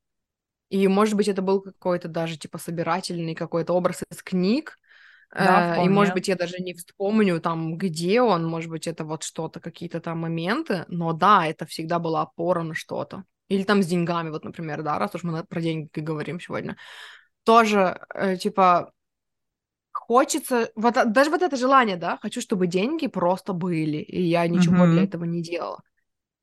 И, 0.69 0.87
может 0.87 1.15
быть, 1.15 1.27
это 1.27 1.41
был 1.41 1.61
какой-то 1.61 2.07
даже 2.09 2.37
типа 2.37 2.57
собирательный 2.57 3.35
какой-то 3.35 3.73
образ 3.73 4.03
из 4.11 4.21
книг. 4.23 4.77
Да, 5.37 5.63
Э, 5.63 5.81
И, 5.81 5.89
может 5.89 6.13
вполне. 6.13 6.15
быть, 6.15 6.27
я 6.27 6.35
даже 6.35 6.57
не 6.59 6.73
вспомню 6.73 7.41
там, 7.41 7.77
где 7.77 8.21
он, 8.21 8.45
может 8.47 8.69
быть, 8.69 8.87
это 8.87 9.03
вот 9.05 9.23
что-то, 9.23 9.59
какие-то 9.59 9.99
там 10.01 10.19
моменты, 10.19 10.85
но 10.89 11.13
да, 11.13 11.45
это 11.47 11.65
всегда 11.65 11.99
была 11.99 12.23
опора 12.23 12.63
на 12.63 12.73
что-то. 12.75 13.23
Или 13.49 13.63
там 13.63 13.83
с 13.83 13.87
деньгами, 13.87 14.29
вот, 14.29 14.43
например, 14.45 14.83
да, 14.83 14.99
раз 14.99 15.15
уж 15.15 15.23
мы 15.23 15.43
про 15.45 15.61
деньги 15.61 15.89
говорим 15.95 16.39
сегодня. 16.39 16.77
Тоже, 17.45 17.99
э, 18.13 18.37
типа, 18.37 18.91
хочется, 19.91 20.71
вот 20.75 20.97
а- 20.97 21.05
даже 21.05 21.29
вот 21.31 21.41
это 21.41 21.55
желание, 21.57 21.97
да, 21.97 22.17
хочу, 22.21 22.41
чтобы 22.41 22.67
деньги 22.67 23.07
просто 23.07 23.53
были, 23.53 23.97
и 23.97 24.21
я 24.21 24.47
ничего 24.47 24.87
для 24.87 25.03
Мгм. 25.03 25.03
этого 25.03 25.23
не 25.25 25.41
делала. 25.41 25.81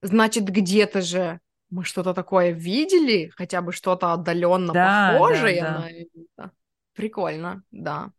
Значит, 0.03 0.45
где-то 0.47 1.03
же 1.03 1.41
мы 1.75 1.85
что-то 1.85 2.15
такое 2.15 2.53
видели, 2.53 3.33
хотя 3.37 3.61
бы 3.61 3.73
что-то 3.73 4.13
отдаленно 4.13 4.73
Да, 4.73 5.13
да, 5.13 5.19
похожее 5.19 5.61
да. 5.61 5.79
на 5.81 5.91
это. 5.91 6.53
Прикольно, 6.95 7.65
да. 7.73 8.13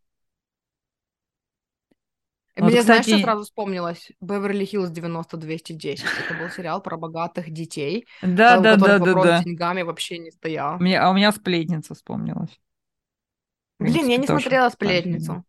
Вот, 2.54 2.70
Мне, 2.70 2.82
знаешь, 2.82 3.02
что 3.02 3.12
кстати, 3.12 3.22
сразу 3.22 3.44
вспомнилось? 3.44 4.12
Беверли-Хиллз 4.20 4.90
90210. 4.90 6.04
Это 6.04 6.34
был 6.38 6.50
сериал 6.50 6.82
про 6.82 6.98
богатых 6.98 7.50
детей, 7.50 8.06
да, 8.20 8.58
у 8.58 8.62
да, 8.62 8.76
да, 8.76 8.86
да, 8.86 8.98
вопрос 8.98 9.24
с 9.24 9.28
да. 9.28 9.44
деньгами 9.44 9.82
вообще 9.82 10.18
не 10.18 10.30
стоял. 10.30 10.78
Мне, 10.78 10.98
а 11.00 11.10
у 11.10 11.14
меня 11.14 11.32
сплетница 11.32 11.94
вспомнилась. 11.94 12.60
Блин, 13.78 14.06
я 14.06 14.16
не 14.16 14.26
тоже 14.26 14.40
смотрела. 14.40 14.68
«Сплетницу». 14.68 15.44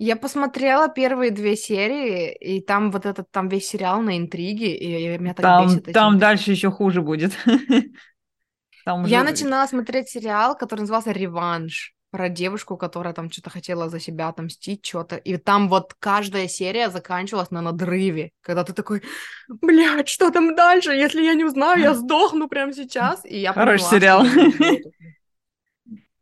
Я 0.00 0.14
посмотрела 0.14 0.88
первые 0.88 1.32
две 1.32 1.56
серии, 1.56 2.32
и 2.32 2.60
там 2.60 2.92
вот 2.92 3.04
этот, 3.04 3.30
там 3.32 3.48
весь 3.48 3.68
сериал 3.68 4.00
на 4.00 4.16
интриге, 4.16 4.76
и 4.76 5.18
меня 5.18 5.34
так 5.34 5.42
Там, 5.42 5.66
бесит 5.66 5.92
там 5.92 6.14
интриги. 6.14 6.20
дальше 6.20 6.50
еще 6.52 6.70
хуже 6.70 7.02
будет. 7.02 7.32
Там 8.84 9.04
Я 9.04 9.22
уже... 9.22 9.30
начинала 9.30 9.66
смотреть 9.66 10.08
сериал, 10.08 10.56
который 10.56 10.80
назывался 10.80 11.10
«Реванш», 11.10 11.94
про 12.10 12.28
девушку, 12.28 12.76
которая 12.76 13.12
там 13.12 13.30
что-то 13.30 13.50
хотела 13.50 13.88
за 13.88 14.00
себя 14.00 14.28
отомстить, 14.28 14.86
что-то. 14.86 15.16
И 15.16 15.36
там 15.36 15.68
вот 15.68 15.94
каждая 15.98 16.48
серия 16.48 16.88
заканчивалась 16.88 17.50
на 17.50 17.60
надрыве, 17.60 18.30
когда 18.40 18.64
ты 18.64 18.72
такой, 18.72 19.02
блядь, 19.48 20.08
что 20.08 20.30
там 20.30 20.54
дальше? 20.54 20.92
Если 20.92 21.22
я 21.22 21.34
не 21.34 21.44
узнаю, 21.44 21.80
я 21.80 21.94
сдохну 21.94 22.48
прямо 22.48 22.72
сейчас. 22.72 23.24
И 23.24 23.38
я 23.38 23.52
Хороший 23.52 24.00
поняла, 24.00 24.24
сериал. 24.24 24.26
что 24.26 24.64
я. 24.64 24.78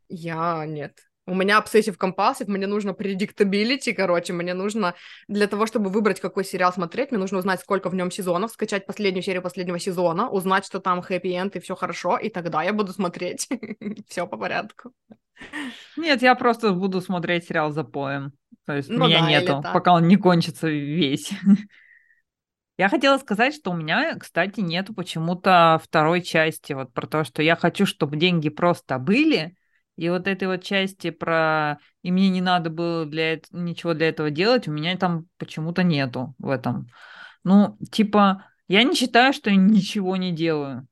Я 0.09 0.65
нет. 0.65 1.06
У 1.27 1.35
меня 1.35 1.59
obsessive 1.59 1.97
compulsive, 1.97 2.47
мне 2.47 2.67
нужно 2.67 2.91
predictability, 2.91 3.93
короче, 3.93 4.31
мне 4.31 4.53
нужно 4.53 4.95
для 5.27 5.47
того, 5.47 5.65
чтобы 5.65 5.89
выбрать, 5.89 6.21
какой 6.21 6.45
сериал 6.45 6.71
смотреть, 6.71 7.11
мне 7.11 7.19
нужно 7.19 7.39
узнать, 7.39 7.59
сколько 7.59 7.89
в 7.89 7.95
нем 7.95 8.09
сезонов, 8.11 8.51
скачать 8.51 8.85
последнюю 8.85 9.21
серию 9.23 9.41
последнего 9.41 9.77
сезона, 9.77 10.29
узнать, 10.29 10.65
что 10.65 10.79
там 10.79 11.01
хэппи-энд 11.01 11.57
и 11.57 11.59
все 11.59 11.75
хорошо, 11.75 12.17
и 12.17 12.29
тогда 12.29 12.63
я 12.63 12.71
буду 12.71 12.93
смотреть. 12.93 13.49
Все 14.07 14.25
по 14.25 14.37
порядку. 14.37 14.93
Нет, 15.97 16.21
я 16.21 16.33
просто 16.35 16.71
буду 16.71 17.01
смотреть 17.01 17.45
сериал 17.45 17.71
за 17.71 17.83
поем. 17.83 18.31
То 18.65 18.73
есть 18.73 18.89
Ну 18.89 19.07
меня 19.07 19.19
да, 19.19 19.29
нету, 19.29 19.63
пока 19.73 19.93
он 19.93 20.07
не 20.07 20.15
кончится 20.15 20.69
весь. 20.69 21.31
Я 22.77 22.89
хотела 22.89 23.17
сказать, 23.17 23.55
что 23.55 23.71
у 23.71 23.75
меня, 23.75 24.15
кстати, 24.19 24.59
нету 24.59 24.93
почему-то 24.93 25.81
второй 25.83 26.21
части, 26.21 26.73
вот 26.73 26.93
про 26.93 27.07
то, 27.07 27.23
что 27.23 27.41
я 27.41 27.55
хочу, 27.55 27.87
чтобы 27.87 28.17
деньги 28.17 28.49
просто 28.49 28.99
были, 28.99 29.56
и 29.97 30.09
вот 30.09 30.27
этой 30.27 30.47
вот 30.47 30.63
части 30.63 31.09
про 31.11 31.79
«и 32.03 32.11
мне 32.11 32.29
не 32.29 32.41
надо 32.41 32.69
было 32.69 33.05
для 33.05 33.39
ничего 33.51 33.93
для 33.93 34.09
этого 34.09 34.31
делать», 34.31 34.67
у 34.67 34.71
меня 34.71 34.97
там 34.97 35.27
почему-то 35.37 35.83
нету 35.83 36.35
в 36.39 36.49
этом. 36.49 36.87
Ну, 37.43 37.77
типа, 37.91 38.45
я 38.67 38.83
не 38.83 38.95
считаю, 38.95 39.33
что 39.33 39.49
я 39.49 39.57
ничего 39.57 40.17
не 40.17 40.31
делаю 40.33 40.87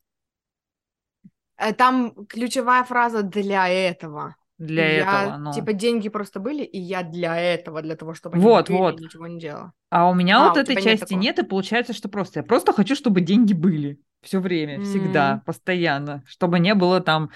Э, 1.58 1.74
Там 1.74 2.26
ключевая 2.28 2.84
фраза 2.84 3.24
«для 3.24 3.68
этого». 3.70 4.36
для 4.58 4.84
И 4.84 4.94
этого, 5.02 5.32
я, 5.32 5.38
ну. 5.38 5.52
типа, 5.54 5.74
деньги 5.74 6.10
просто 6.10 6.40
были, 6.40 6.64
и 6.64 6.80
я 6.80 7.04
для 7.04 7.38
этого, 7.38 7.82
для 7.82 7.96
того, 7.96 8.14
чтобы 8.14 8.36
они 8.38 8.48
Вот, 8.48 8.68
были, 8.68 8.80
вот. 8.80 9.00
ничего 9.02 9.28
не 9.28 9.40
делала. 9.40 9.74
А 9.90 10.10
у 10.10 10.14
меня 10.14 10.40
А, 10.40 10.54
вот 10.54 10.58
у 10.58 10.60
этой 10.60 10.76
нет 10.76 11.00
части 11.00 11.10
такого. 11.10 11.22
нет, 11.22 11.40
и 11.40 11.44
получается, 11.44 11.94
что 11.94 12.10
просто 12.10 12.40
я 12.40 12.44
просто 12.44 12.74
хочу, 12.74 12.96
чтобы 12.96 13.22
деньги 13.22 13.54
были 13.54 14.00
все 14.22 14.40
время, 14.40 14.82
всегда, 14.82 15.38
М. 15.38 15.46
постоянно, 15.46 16.24
чтобы 16.28 16.60
не 16.60 16.74
было 16.74 17.00
там, 17.02 17.30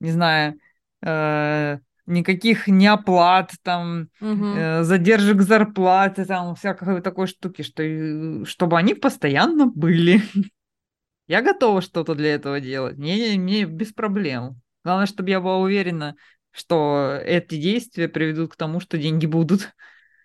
не 0.00 0.10
знаю, 0.10 0.58
э, 1.04 1.78
никаких 2.06 2.68
неоплат, 2.68 3.52
там, 3.62 4.08
Мгм. 4.20 4.56
э, 4.56 4.82
задержек 4.84 5.42
зарплаты, 5.42 6.24
там, 6.24 6.54
всякой 6.54 7.00
такой 7.02 7.26
штуки, 7.26 7.62
что, 7.62 8.44
чтобы 8.46 8.78
они 8.78 8.94
постоянно 8.94 9.66
были. 9.66 10.22
Я 11.26 11.42
готова 11.42 11.80
что-то 11.80 12.14
для 12.14 12.34
этого 12.34 12.60
делать, 12.60 12.96
мне, 12.98 13.36
мне 13.38 13.64
без 13.64 13.92
проблем. 13.92 14.60
Главное, 14.84 15.06
чтобы 15.06 15.30
я 15.30 15.40
была 15.40 15.56
уверена, 15.58 16.16
что 16.50 17.18
эти 17.24 17.56
действия 17.56 18.08
приведут 18.08 18.52
к 18.52 18.56
тому, 18.56 18.80
что 18.80 18.98
деньги 18.98 19.24
будут. 19.24 19.72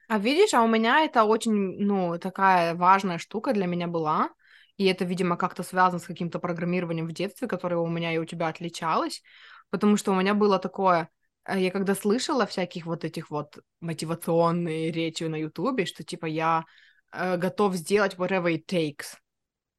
А 0.10 0.18
видишь, 0.20 0.54
а 0.54 0.64
у 0.64 0.68
меня 0.68 1.02
это 1.06 1.24
очень, 1.24 1.54
ну, 1.54 2.18
такая 2.20 2.74
важная 2.76 3.18
штука 3.20 3.54
для 3.54 3.68
меня 3.68 3.88
была, 3.88 4.30
и 4.76 4.86
это, 4.86 5.06
видимо, 5.06 5.38
как-то 5.38 5.64
связано 5.64 6.00
с 6.00 6.06
каким-то 6.06 6.40
программированием 6.40 7.08
в 7.08 7.14
детстве, 7.14 7.48
которое 7.48 7.78
у 7.78 7.88
меня 7.88 8.14
и 8.14 8.18
у 8.18 8.26
тебя 8.26 8.48
отличалось, 8.48 9.22
потому 9.70 9.98
что 9.98 10.12
у 10.12 10.16
меня 10.16 10.34
было 10.34 10.60
такое, 10.60 11.10
э, 11.46 11.60
я 11.60 11.72
когда 11.72 11.96
слышала 11.96 12.46
всяких 12.46 12.86
вот 12.86 13.06
этих 13.06 13.30
вот 13.30 13.60
мотивационные 13.82 14.92
речи 14.92 15.24
на 15.24 15.36
Ютубе, 15.36 15.86
что 15.86 16.04
типа 16.04 16.26
я 16.26 16.66
э, 17.12 17.38
готов 17.38 17.76
сделать 17.76 18.16
whatever 18.16 18.54
it 18.54 18.66
takes, 18.66 19.18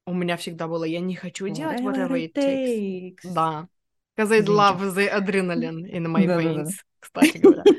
у 0.05 0.13
меня 0.13 0.35
всегда 0.37 0.67
было, 0.67 0.83
я 0.83 0.99
не 0.99 1.15
хочу 1.15 1.47
делать 1.49 1.81
whatever 1.81 2.17
it 2.17 2.33
takes. 2.33 3.21
Да. 3.23 3.67
Because 4.17 4.31
I 4.31 4.41
love 4.41 4.93
the 4.93 5.09
adrenaline 5.09 5.85
in 5.89 6.07
my 6.07 6.25
Да-да-да-да. 6.25 6.63
veins, 6.63 6.73
кстати 6.99 7.37
говоря. 7.37 7.63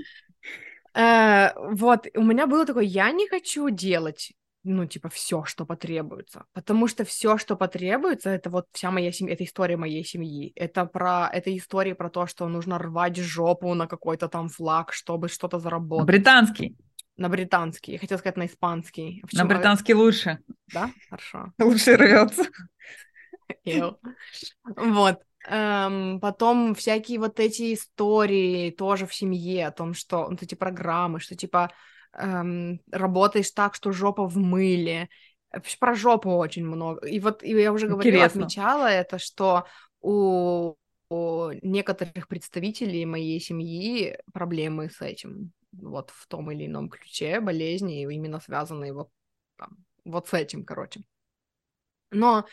Э, 0.94 1.53
Вот, 1.57 2.07
у 2.14 2.22
меня 2.22 2.46
было 2.46 2.66
такое, 2.66 2.85
я 2.85 3.11
не 3.12 3.27
хочу 3.27 3.70
делать, 3.70 4.33
ну, 4.64 4.87
типа, 4.87 5.09
все, 5.09 5.44
что 5.44 5.66
потребуется, 5.66 6.44
потому 6.53 6.87
что 6.88 7.05
все, 7.05 7.37
что 7.38 7.57
потребуется, 7.57 8.31
это 8.31 8.51
вот 8.51 8.66
вся 8.72 8.90
моя 8.90 9.12
семья, 9.12 9.35
это 9.35 9.44
история 9.44 9.77
моей 9.77 10.05
семьи, 10.05 10.53
это 10.55 10.87
про, 10.87 11.29
это 11.33 11.57
история 11.57 11.94
про 11.94 12.11
то, 12.11 12.27
что 12.27 12.48
нужно 12.48 12.79
рвать 12.79 13.16
жопу 13.16 13.75
на 13.75 13.87
какой-то 13.87 14.29
там 14.29 14.48
флаг, 14.48 14.92
чтобы 14.92 15.29
что-то 15.29 15.57
На 15.57 15.62
заработать. 15.62 16.07
британский. 16.07 16.77
На 17.16 17.29
почему 17.29 17.92
я 17.92 17.98
хотела 17.98 18.18
сказать 18.18 18.37
на 18.38 18.46
испанский. 18.46 19.20
На 19.22 19.27
Почему? 19.27 19.48
британский 19.48 19.94
лучше. 19.94 20.38
Да? 20.72 20.90
Хорошо. 21.11 21.53
Лучше 21.59 21.96
рвется. 21.96 22.44
Вот. 24.77 25.20
Эм, 25.48 26.20
потом 26.20 26.75
всякие 26.75 27.18
вот 27.18 27.40
эти 27.40 27.75
истории 27.75 28.70
тоже 28.70 29.07
в 29.07 29.14
семье 29.14 29.66
о 29.66 29.72
том, 29.72 29.92
что 29.92 30.27
вот 30.31 30.42
эти 30.42 30.55
программы, 30.55 31.20
что 31.20 31.35
типа 31.35 31.70
эм, 32.14 32.81
работаешь 32.90 33.51
так, 33.51 33.75
что 33.75 33.92
жопа 33.92 34.27
в 34.27 34.37
мыле. 34.37 35.09
Вообще 35.53 35.77
про 35.79 35.94
жопу 35.94 36.31
очень 36.31 36.64
много. 36.64 37.07
И 37.07 37.20
вот 37.20 37.42
и 37.42 37.51
я 37.51 37.72
уже 37.72 37.88
говорила, 37.88 38.25
Интересно. 38.25 38.44
отмечала 38.44 38.87
это, 38.87 39.18
что 39.18 39.66
у 40.01 40.75
некоторых 41.62 42.27
представителей 42.29 43.05
моей 43.05 43.38
семьи 43.40 44.18
проблемы 44.33 44.88
с 44.90 45.01
этим, 45.03 45.53
вот 45.72 46.11
в 46.11 46.27
том 46.27 46.51
или 46.51 46.66
ином 46.66 46.88
ключе, 46.88 47.40
болезни, 47.40 48.03
именно 48.03 48.40
связанные 48.40 48.92
вот, 48.94 49.11
там, 49.59 49.77
вот 50.05 50.29
с 50.29 50.35
этим, 50.35 50.64
короче. 50.64 51.03
Но 52.11 52.44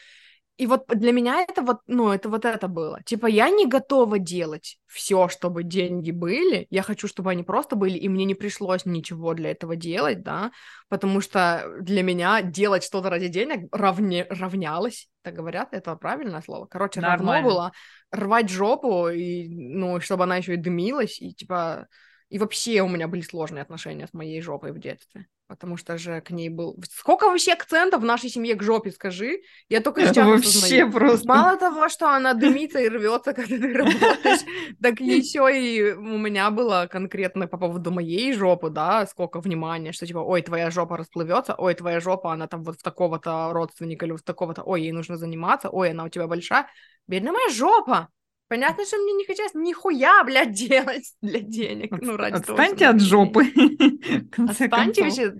и 0.59 0.67
вот 0.67 0.87
для 0.89 1.13
меня 1.13 1.41
это 1.41 1.61
вот, 1.61 1.79
ну, 1.87 2.11
это 2.11 2.27
вот 2.27 2.43
это 2.43 2.67
было. 2.67 3.01
Типа, 3.03 3.27
я 3.27 3.49
не 3.49 3.65
готова 3.65 4.19
делать 4.19 4.77
все, 4.87 5.29
чтобы 5.29 5.63
деньги 5.63 6.11
были. 6.11 6.67
Я 6.69 6.81
хочу, 6.81 7.07
чтобы 7.07 7.31
они 7.31 7.43
просто 7.43 7.77
были, 7.77 7.97
и 7.97 8.09
мне 8.09 8.25
не 8.25 8.35
пришлось 8.35 8.85
ничего 8.85 9.33
для 9.33 9.51
этого 9.51 9.77
делать, 9.77 10.21
да, 10.21 10.51
потому 10.89 11.21
что 11.21 11.63
для 11.79 12.03
меня 12.03 12.41
делать 12.41 12.83
что-то 12.83 13.09
ради 13.09 13.29
денег 13.29 13.73
равне... 13.73 14.27
равнялось, 14.29 15.07
так 15.21 15.33
говорят, 15.33 15.69
это 15.71 15.95
правильное 15.95 16.41
слово. 16.41 16.65
Короче, 16.65 16.99
Нормально. 16.99 17.33
равно 17.35 17.49
было 17.49 17.71
рвать 18.11 18.49
жопу, 18.49 19.07
и, 19.07 19.47
ну, 19.47 20.01
чтобы 20.01 20.25
она 20.25 20.35
еще 20.35 20.55
и 20.55 20.57
дымилась, 20.57 21.21
и, 21.21 21.33
типа, 21.33 21.87
и 22.27 22.37
вообще 22.37 22.81
у 22.81 22.89
меня 22.89 23.07
были 23.07 23.21
сложные 23.21 23.61
отношения 23.61 24.07
с 24.07 24.13
моей 24.13 24.41
жопой 24.41 24.73
в 24.73 24.79
детстве 24.79 25.25
потому 25.49 25.77
что 25.77 25.97
же 25.97 26.21
к 26.21 26.29
ней 26.29 26.47
был... 26.47 26.77
Сколько 26.91 27.25
вообще 27.25 27.53
акцентов 27.53 28.01
в 28.01 28.05
нашей 28.05 28.29
семье 28.29 28.53
к 28.55 28.61
жопе, 28.61 28.91
скажи? 28.91 29.41
Я 29.67 29.81
только 29.81 30.05
сейчас 30.05 30.27
Вообще 30.27 30.83
осознаю. 30.83 30.91
просто. 30.91 31.27
Мало 31.27 31.57
того, 31.57 31.89
что 31.89 32.07
она 32.15 32.35
дымится 32.35 32.79
и 32.79 32.87
рвется, 32.87 33.33
когда 33.33 33.57
ты 33.57 33.73
работаешь, 33.73 34.41
так 34.81 34.99
еще 35.01 35.49
и 35.51 35.91
у 35.93 36.17
меня 36.19 36.51
было 36.51 36.87
конкретно 36.89 37.47
по 37.47 37.57
поводу 37.57 37.91
моей 37.91 38.31
жопы, 38.33 38.69
да, 38.69 39.07
сколько 39.07 39.39
внимания, 39.41 39.91
что 39.91 40.05
типа, 40.05 40.19
ой, 40.19 40.43
твоя 40.43 40.69
жопа 40.69 40.97
расплывется, 40.97 41.55
ой, 41.57 41.73
твоя 41.73 41.99
жопа, 41.99 42.31
она 42.31 42.47
там 42.47 42.63
вот 42.63 42.79
в 42.79 42.83
такого-то 42.83 43.49
родственника 43.51 44.05
или 44.05 44.13
в 44.13 44.21
такого-то, 44.21 44.61
ой, 44.61 44.83
ей 44.83 44.91
нужно 44.91 45.17
заниматься, 45.17 45.69
ой, 45.69 45.91
она 45.91 46.03
у 46.03 46.09
тебя 46.09 46.27
большая. 46.27 46.67
Бедная 47.07 47.31
моя 47.33 47.49
жопа! 47.49 48.09
Понятно, 48.49 48.83
что 48.83 48.97
мне 48.97 49.13
не 49.13 49.25
хотелось 49.25 49.53
нихуя, 49.53 50.23
блядь, 50.23 50.51
делать 50.67 51.13
для 51.21 51.39
денег. 51.39 51.91
Ну, 52.01 52.17
ради 52.17 52.35
Отстаньте 52.35 52.85
того, 52.85 52.97
от 52.97 53.01
жопы. 53.01 53.43
Отстаньте 54.37 55.03
вообще. 55.03 55.35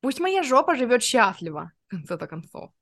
Пусть 0.00 0.20
моя 0.20 0.42
жопа 0.42 0.74
живет 0.74 1.02
счастливо, 1.02 1.72
в 1.86 1.90
конце-то 1.90 2.26
концов. 2.26 2.72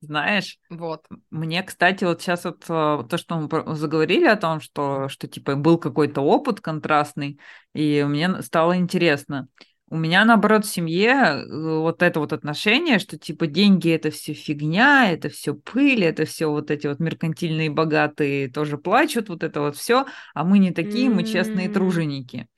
Знаешь, 0.00 0.58
вот. 0.70 1.06
мне, 1.30 1.62
кстати, 1.62 2.04
вот 2.04 2.20
сейчас 2.20 2.44
вот 2.44 2.64
э, 2.68 3.04
то, 3.08 3.16
что 3.16 3.36
мы 3.36 3.74
заговорили 3.74 4.26
о 4.26 4.36
том, 4.36 4.60
что, 4.60 5.08
что 5.08 5.26
типа 5.26 5.56
был 5.56 5.78
какой-то 5.78 6.20
опыт 6.20 6.60
контрастный, 6.60 7.40
и 7.72 8.04
мне 8.04 8.42
стало 8.42 8.76
интересно. 8.76 9.48
У 9.88 9.96
меня, 9.96 10.24
наоборот, 10.24 10.64
в 10.64 10.68
семье 10.68 11.12
э, 11.12 11.78
вот 11.78 12.02
это 12.02 12.18
вот 12.18 12.32
отношение, 12.32 12.98
что 12.98 13.16
типа 13.16 13.46
деньги 13.46 13.88
это 13.88 14.10
все 14.10 14.32
фигня, 14.32 15.12
это 15.12 15.28
все 15.28 15.54
пыль, 15.54 16.04
это 16.04 16.24
все 16.24 16.50
вот 16.50 16.72
эти 16.72 16.88
вот 16.88 16.98
меркантильные 16.98 17.70
богатые 17.70 18.50
тоже 18.50 18.78
плачут, 18.78 19.28
вот 19.28 19.44
это 19.44 19.60
вот 19.60 19.76
все, 19.76 20.06
а 20.34 20.42
мы 20.42 20.58
не 20.58 20.72
такие, 20.72 21.08
мы 21.08 21.22
честные 21.22 21.68
труженики. 21.68 22.48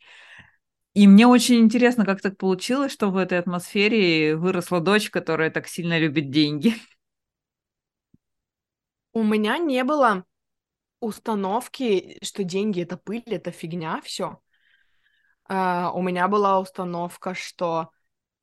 И 0.94 1.06
мне 1.06 1.26
очень 1.26 1.60
интересно, 1.60 2.06
как 2.06 2.22
так 2.22 2.38
получилось, 2.38 2.92
что 2.92 3.10
в 3.10 3.18
этой 3.18 3.38
атмосфере 3.38 4.34
выросла 4.34 4.80
дочь, 4.80 5.10
которая 5.10 5.50
так 5.50 5.68
сильно 5.68 5.98
любит 5.98 6.30
деньги. 6.30 6.74
У 9.12 9.22
меня 9.22 9.58
не 9.58 9.84
было 9.84 10.24
установки, 11.00 12.18
что 12.22 12.42
деньги 12.42 12.82
это 12.82 12.96
пыль, 12.96 13.22
это 13.26 13.50
фигня, 13.50 14.00
все. 14.02 14.40
Uh, 15.50 15.90
у 15.94 16.02
меня 16.02 16.28
была 16.28 16.60
установка, 16.60 17.34
что 17.34 17.90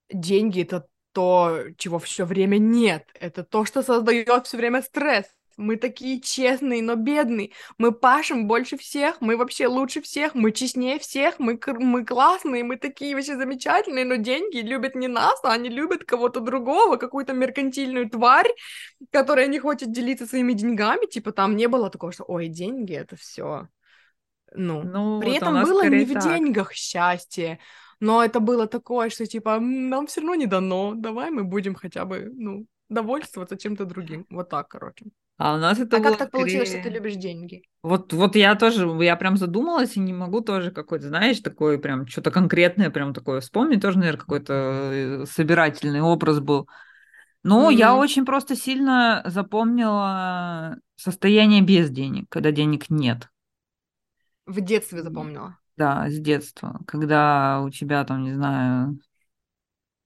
деньги 0.10 0.64
это 0.64 0.88
то, 1.12 1.60
чего 1.78 2.00
все 2.00 2.26
время 2.26 2.58
нет. 2.58 3.08
Это 3.14 3.44
то, 3.44 3.64
что 3.64 3.84
создает 3.84 4.48
все 4.48 4.58
время 4.58 4.82
стресс. 4.82 5.26
Мы 5.58 5.78
такие 5.78 6.20
честные, 6.20 6.82
но 6.82 6.96
бедные. 6.96 7.52
Мы 7.78 7.94
пашем 7.94 8.48
больше 8.48 8.78
всех, 8.78 9.22
мы 9.22 9.38
вообще 9.38 9.68
лучше 9.68 10.02
всех, 10.02 10.36
мы 10.36 10.52
честнее 10.52 11.00
всех, 11.00 11.40
мы, 11.40 11.58
мы 11.80 12.04
классные, 12.04 12.66
мы 12.66 12.76
такие 12.76 13.16
вообще 13.16 13.38
замечательные, 13.38 14.04
но 14.04 14.16
деньги 14.16 14.58
любят 14.58 14.96
не 14.96 15.08
нас, 15.08 15.40
а 15.44 15.54
они 15.54 15.70
любят 15.70 16.04
кого-то 16.04 16.42
другого, 16.42 16.98
какую-то 16.98 17.32
меркантильную 17.32 18.10
тварь, 18.10 18.52
которая 19.12 19.48
не 19.48 19.60
хочет 19.60 19.94
делиться 19.94 20.26
своими 20.26 20.52
деньгами. 20.52 21.06
Типа 21.06 21.32
там 21.32 21.56
не 21.56 21.68
было 21.68 21.90
такого, 21.90 22.12
что 22.12 22.26
ой, 22.26 22.50
деньги 22.50 22.94
это 22.94 23.16
все 23.16 23.70
ну, 24.58 24.84
ну 24.84 25.20
при 25.20 25.30
вот 25.30 25.38
этом 25.38 25.64
было 25.64 25.88
не 25.90 26.06
в 26.06 26.14
деньгах 26.20 26.74
счастье, 26.74 27.60
но 28.00 28.24
это 28.24 28.40
было 28.40 28.68
такое, 28.68 29.10
что 29.10 29.26
типа 29.26 29.60
нам 29.60 30.08
все 30.08 30.22
равно 30.22 30.36
не 30.36 30.48
дано, 30.48 30.94
давай 30.96 31.32
мы 31.32 31.44
будем 31.44 31.76
хотя 31.76 32.06
бы, 32.06 32.32
ну, 32.34 32.66
довольствоваться 32.90 33.58
чем-то 33.58 33.86
другим. 33.86 34.26
Вот 34.30 34.50
так, 34.50 34.68
короче. 34.68 35.06
А 35.38 35.56
у 35.56 35.58
нас 35.58 35.80
это 35.80 35.98
А 35.98 36.00
было 36.00 36.10
как 36.12 36.18
так 36.18 36.28
скорее... 36.30 36.44
получилось, 36.44 36.70
что 36.70 36.82
ты 36.82 36.90
любишь 36.90 37.16
деньги? 37.16 37.64
Вот, 37.84 38.14
вот 38.14 38.36
я 38.38 38.56
тоже, 38.56 38.88
я 39.04 39.18
прям 39.18 39.36
задумалась 39.36 39.98
и 39.98 40.00
не 40.00 40.14
могу 40.14 40.40
тоже 40.42 40.72
какой-то, 40.72 41.08
знаешь, 41.10 41.40
такой 41.42 41.78
прям 41.78 42.08
что-то 42.08 42.32
конкретное, 42.32 42.90
прям 42.90 43.14
такое 43.14 43.42
вспомнить, 43.42 43.82
тоже, 43.82 43.98
наверное, 44.00 44.20
какой-то 44.20 44.54
э, 44.54 45.26
собирательный 45.26 46.02
образ 46.02 46.40
был. 46.40 46.70
Но 47.44 47.70
mm-hmm. 47.70 47.76
я 47.76 47.96
очень 47.96 48.26
просто 48.26 48.56
сильно 48.56 49.24
запомнила 49.26 50.78
состояние 50.96 51.62
без 51.62 51.90
денег, 51.90 52.26
когда 52.30 52.52
денег 52.52 52.90
нет. 52.90 53.28
В 54.46 54.62
детстве 54.62 55.02
запомнила. 55.02 55.58
Да, 55.78 56.10
с 56.10 56.20
детства. 56.20 56.80
Когда 56.88 57.62
у 57.62 57.70
тебя 57.70 58.04
там, 58.06 58.24
не 58.24 58.34
знаю, 58.34 59.00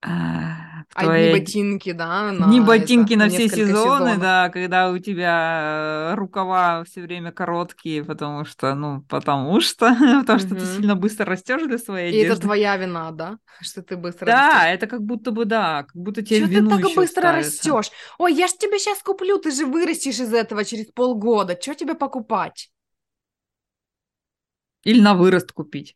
а, 0.02 0.84
твоей... 0.96 1.30
Одни 1.30 1.40
ботинки, 1.40 1.92
да? 1.92 2.32
На 2.32 2.46
Одни 2.46 2.62
ботинки 2.62 3.14
это, 3.14 3.24
на 3.24 3.30
все 3.30 3.50
сезоны, 3.50 3.66
сезонов. 3.66 4.20
да, 4.20 4.50
когда 4.50 4.92
у 4.92 4.98
тебя 4.98 6.12
э, 6.12 6.16
рукава 6.16 6.86
все 6.86 7.02
время 7.02 7.34
короткие, 7.34 8.06
потому 8.06 8.46
что, 8.46 8.74
ну, 8.76 9.02
потому 9.10 9.60
что, 9.60 9.94
потому 10.22 10.40
что 10.40 10.56
ты 10.56 10.66
сильно 10.66 10.96
быстро 10.96 11.26
растешь 11.26 11.64
для 11.68 11.78
своей 11.78 12.14
И 12.14 12.18
это 12.24 12.40
твоя 12.40 12.78
вина, 12.78 13.12
да? 13.12 13.40
Что 13.60 13.84
ты 13.84 13.98
быстро 13.98 14.28
да, 14.28 14.70
это 14.72 14.88
как 14.88 15.02
будто 15.04 15.32
бы, 15.32 15.44
да, 15.44 15.84
как 15.84 15.96
будто 15.96 16.22
тебе 16.22 16.40
Чего 16.40 16.50
вину 16.50 16.78
ты 16.78 16.84
так 16.84 16.96
быстро 16.96 17.32
растешь? 17.34 17.92
Ой, 18.18 18.34
я 18.34 18.48
ж 18.48 18.52
тебе 18.54 18.80
сейчас 18.80 19.00
куплю, 19.00 19.38
ты 19.38 19.52
же 19.52 19.66
вырастешь 19.66 20.20
из 20.20 20.34
этого 20.34 20.64
через 20.64 20.86
полгода. 20.86 21.58
Что 21.62 21.76
тебе 21.76 21.94
покупать? 21.94 22.72
Или 24.84 25.02
на 25.02 25.14
вырост 25.14 25.52
купить. 25.52 25.96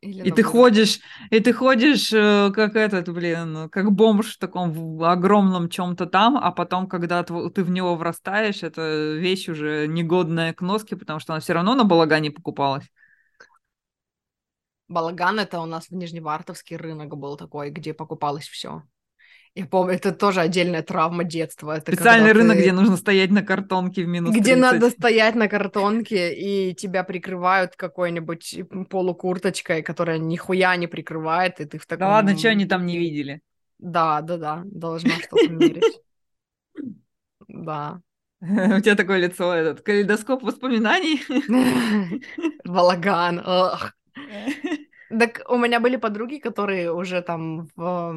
Или 0.00 0.22
и 0.22 0.30
ты 0.30 0.42
вырост. 0.42 0.44
ходишь, 0.44 1.00
и 1.30 1.40
ты 1.40 1.52
ходишь, 1.52 2.12
э, 2.12 2.50
как 2.54 2.76
этот, 2.76 3.08
блин, 3.12 3.68
как 3.70 3.92
бомж 3.92 4.34
в 4.36 4.38
таком 4.38 5.02
огромном 5.02 5.68
чем-то 5.68 6.06
там, 6.06 6.36
а 6.36 6.50
потом, 6.52 6.88
когда 6.88 7.22
ты 7.24 7.62
в 7.64 7.70
него 7.70 7.94
врастаешь, 7.96 8.62
это 8.62 9.14
вещь 9.14 9.48
уже 9.48 9.86
негодная 9.86 10.54
к 10.54 10.62
носке, 10.62 10.96
потому 10.96 11.20
что 11.20 11.34
она 11.34 11.40
все 11.40 11.52
равно 11.52 11.74
на 11.74 11.84
балагане 11.84 12.30
покупалась. 12.30 12.84
Балаган 14.88 15.38
это 15.40 15.60
у 15.60 15.66
нас 15.66 15.88
в 15.90 15.94
Нижневартовский 15.94 16.76
рынок 16.76 17.14
был 17.18 17.36
такой, 17.36 17.70
где 17.70 17.92
покупалось 17.92 18.48
все. 18.48 18.82
Я 19.54 19.66
помню, 19.66 19.94
это 19.94 20.10
тоже 20.10 20.40
отдельная 20.40 20.82
травма 20.82 21.22
детства. 21.22 21.76
Это 21.76 21.92
Специальный 21.92 22.32
рынок, 22.32 22.56
ты... 22.56 22.62
где 22.62 22.72
нужно 22.72 22.96
стоять 22.96 23.30
на 23.30 23.42
картонке 23.42 24.02
в 24.02 24.08
минус 24.08 24.34
Где 24.34 24.56
30. 24.56 24.60
надо 24.60 24.90
стоять 24.90 25.36
на 25.36 25.46
картонке, 25.46 26.34
и 26.34 26.74
тебя 26.74 27.04
прикрывают 27.04 27.76
какой-нибудь 27.76 28.62
полукурточкой, 28.90 29.82
которая 29.82 30.18
нихуя 30.18 30.74
не 30.74 30.88
прикрывает, 30.88 31.60
и 31.60 31.66
ты 31.66 31.78
в 31.78 31.86
таком... 31.86 32.08
Да 32.08 32.14
ладно, 32.14 32.36
что 32.36 32.48
они 32.48 32.66
там 32.66 32.84
не 32.84 32.98
видели? 32.98 33.42
Да, 33.78 34.22
да, 34.22 34.38
да, 34.38 34.62
должна 34.64 35.10
что-то 35.10 35.48
мерить. 35.48 36.00
Да. 37.46 38.00
У 38.40 38.80
тебя 38.80 38.96
такое 38.96 39.18
лицо, 39.18 39.54
этот 39.54 39.82
калейдоскоп 39.82 40.42
воспоминаний. 40.42 41.22
Балаган. 42.64 43.42
Так 45.16 45.42
у 45.48 45.58
меня 45.58 45.78
были 45.78 45.94
подруги, 45.94 46.38
которые 46.38 46.90
уже 46.90 47.22
там 47.22 47.68
в 47.76 48.12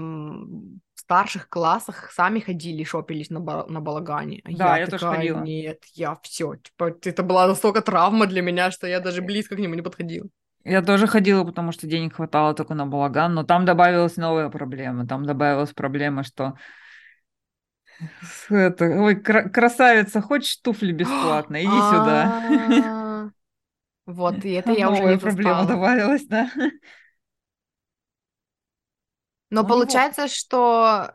старших 1.07 1.47
классах 1.47 2.11
сами 2.11 2.39
ходили, 2.41 2.83
шопились 2.83 3.29
на, 3.29 3.39
ба- 3.39 3.65
на 3.69 3.79
балагане. 3.79 4.41
А 4.43 4.51
да, 4.51 4.75
я, 4.75 4.81
я 4.81 4.85
такая, 4.87 4.99
тоже 4.99 5.15
ходила. 5.15 5.39
Нет, 5.41 5.83
я 5.93 6.17
все. 6.21 6.55
Типа, 6.55 6.93
это 7.01 7.23
была 7.23 7.47
настолько 7.47 7.81
травма 7.81 8.27
для 8.27 8.41
меня, 8.41 8.71
что 8.71 8.87
я 8.87 8.99
даже 8.99 9.21
близко 9.21 9.55
к 9.55 9.59
нему 9.59 9.73
не 9.75 9.81
подходила. 9.81 10.27
Я 10.65 10.81
тоже 10.81 11.07
ходила, 11.07 11.45
потому 11.45 11.71
что 11.71 11.87
денег 11.87 12.15
хватало 12.15 12.53
только 12.53 12.73
на 12.73 12.85
балаган, 12.85 13.33
но 13.33 13.43
там 13.43 13.63
добавилась 13.63 14.17
новая 14.17 14.49
проблема. 14.49 15.07
Там 15.07 15.25
добавилась 15.25 15.71
проблема, 15.71 16.23
что 16.23 16.57
это, 18.49 18.85
ой, 18.85 19.15
красавица, 19.15 20.21
хочешь 20.21 20.57
туфли 20.57 20.91
бесплатно? 20.91 21.57
Иди 21.61 21.67
сюда. 21.67 23.31
Вот, 24.05 24.45
и 24.45 24.51
это 24.51 24.71
я 24.71 24.89
уже 24.89 25.03
не 25.03 25.17
проблема 25.17 25.65
добавилась, 25.65 26.25
да. 26.27 26.49
Но 29.49 29.63
ну, 29.63 29.67
получается, 29.67 30.23
вот. 30.23 30.31
что 30.31 31.11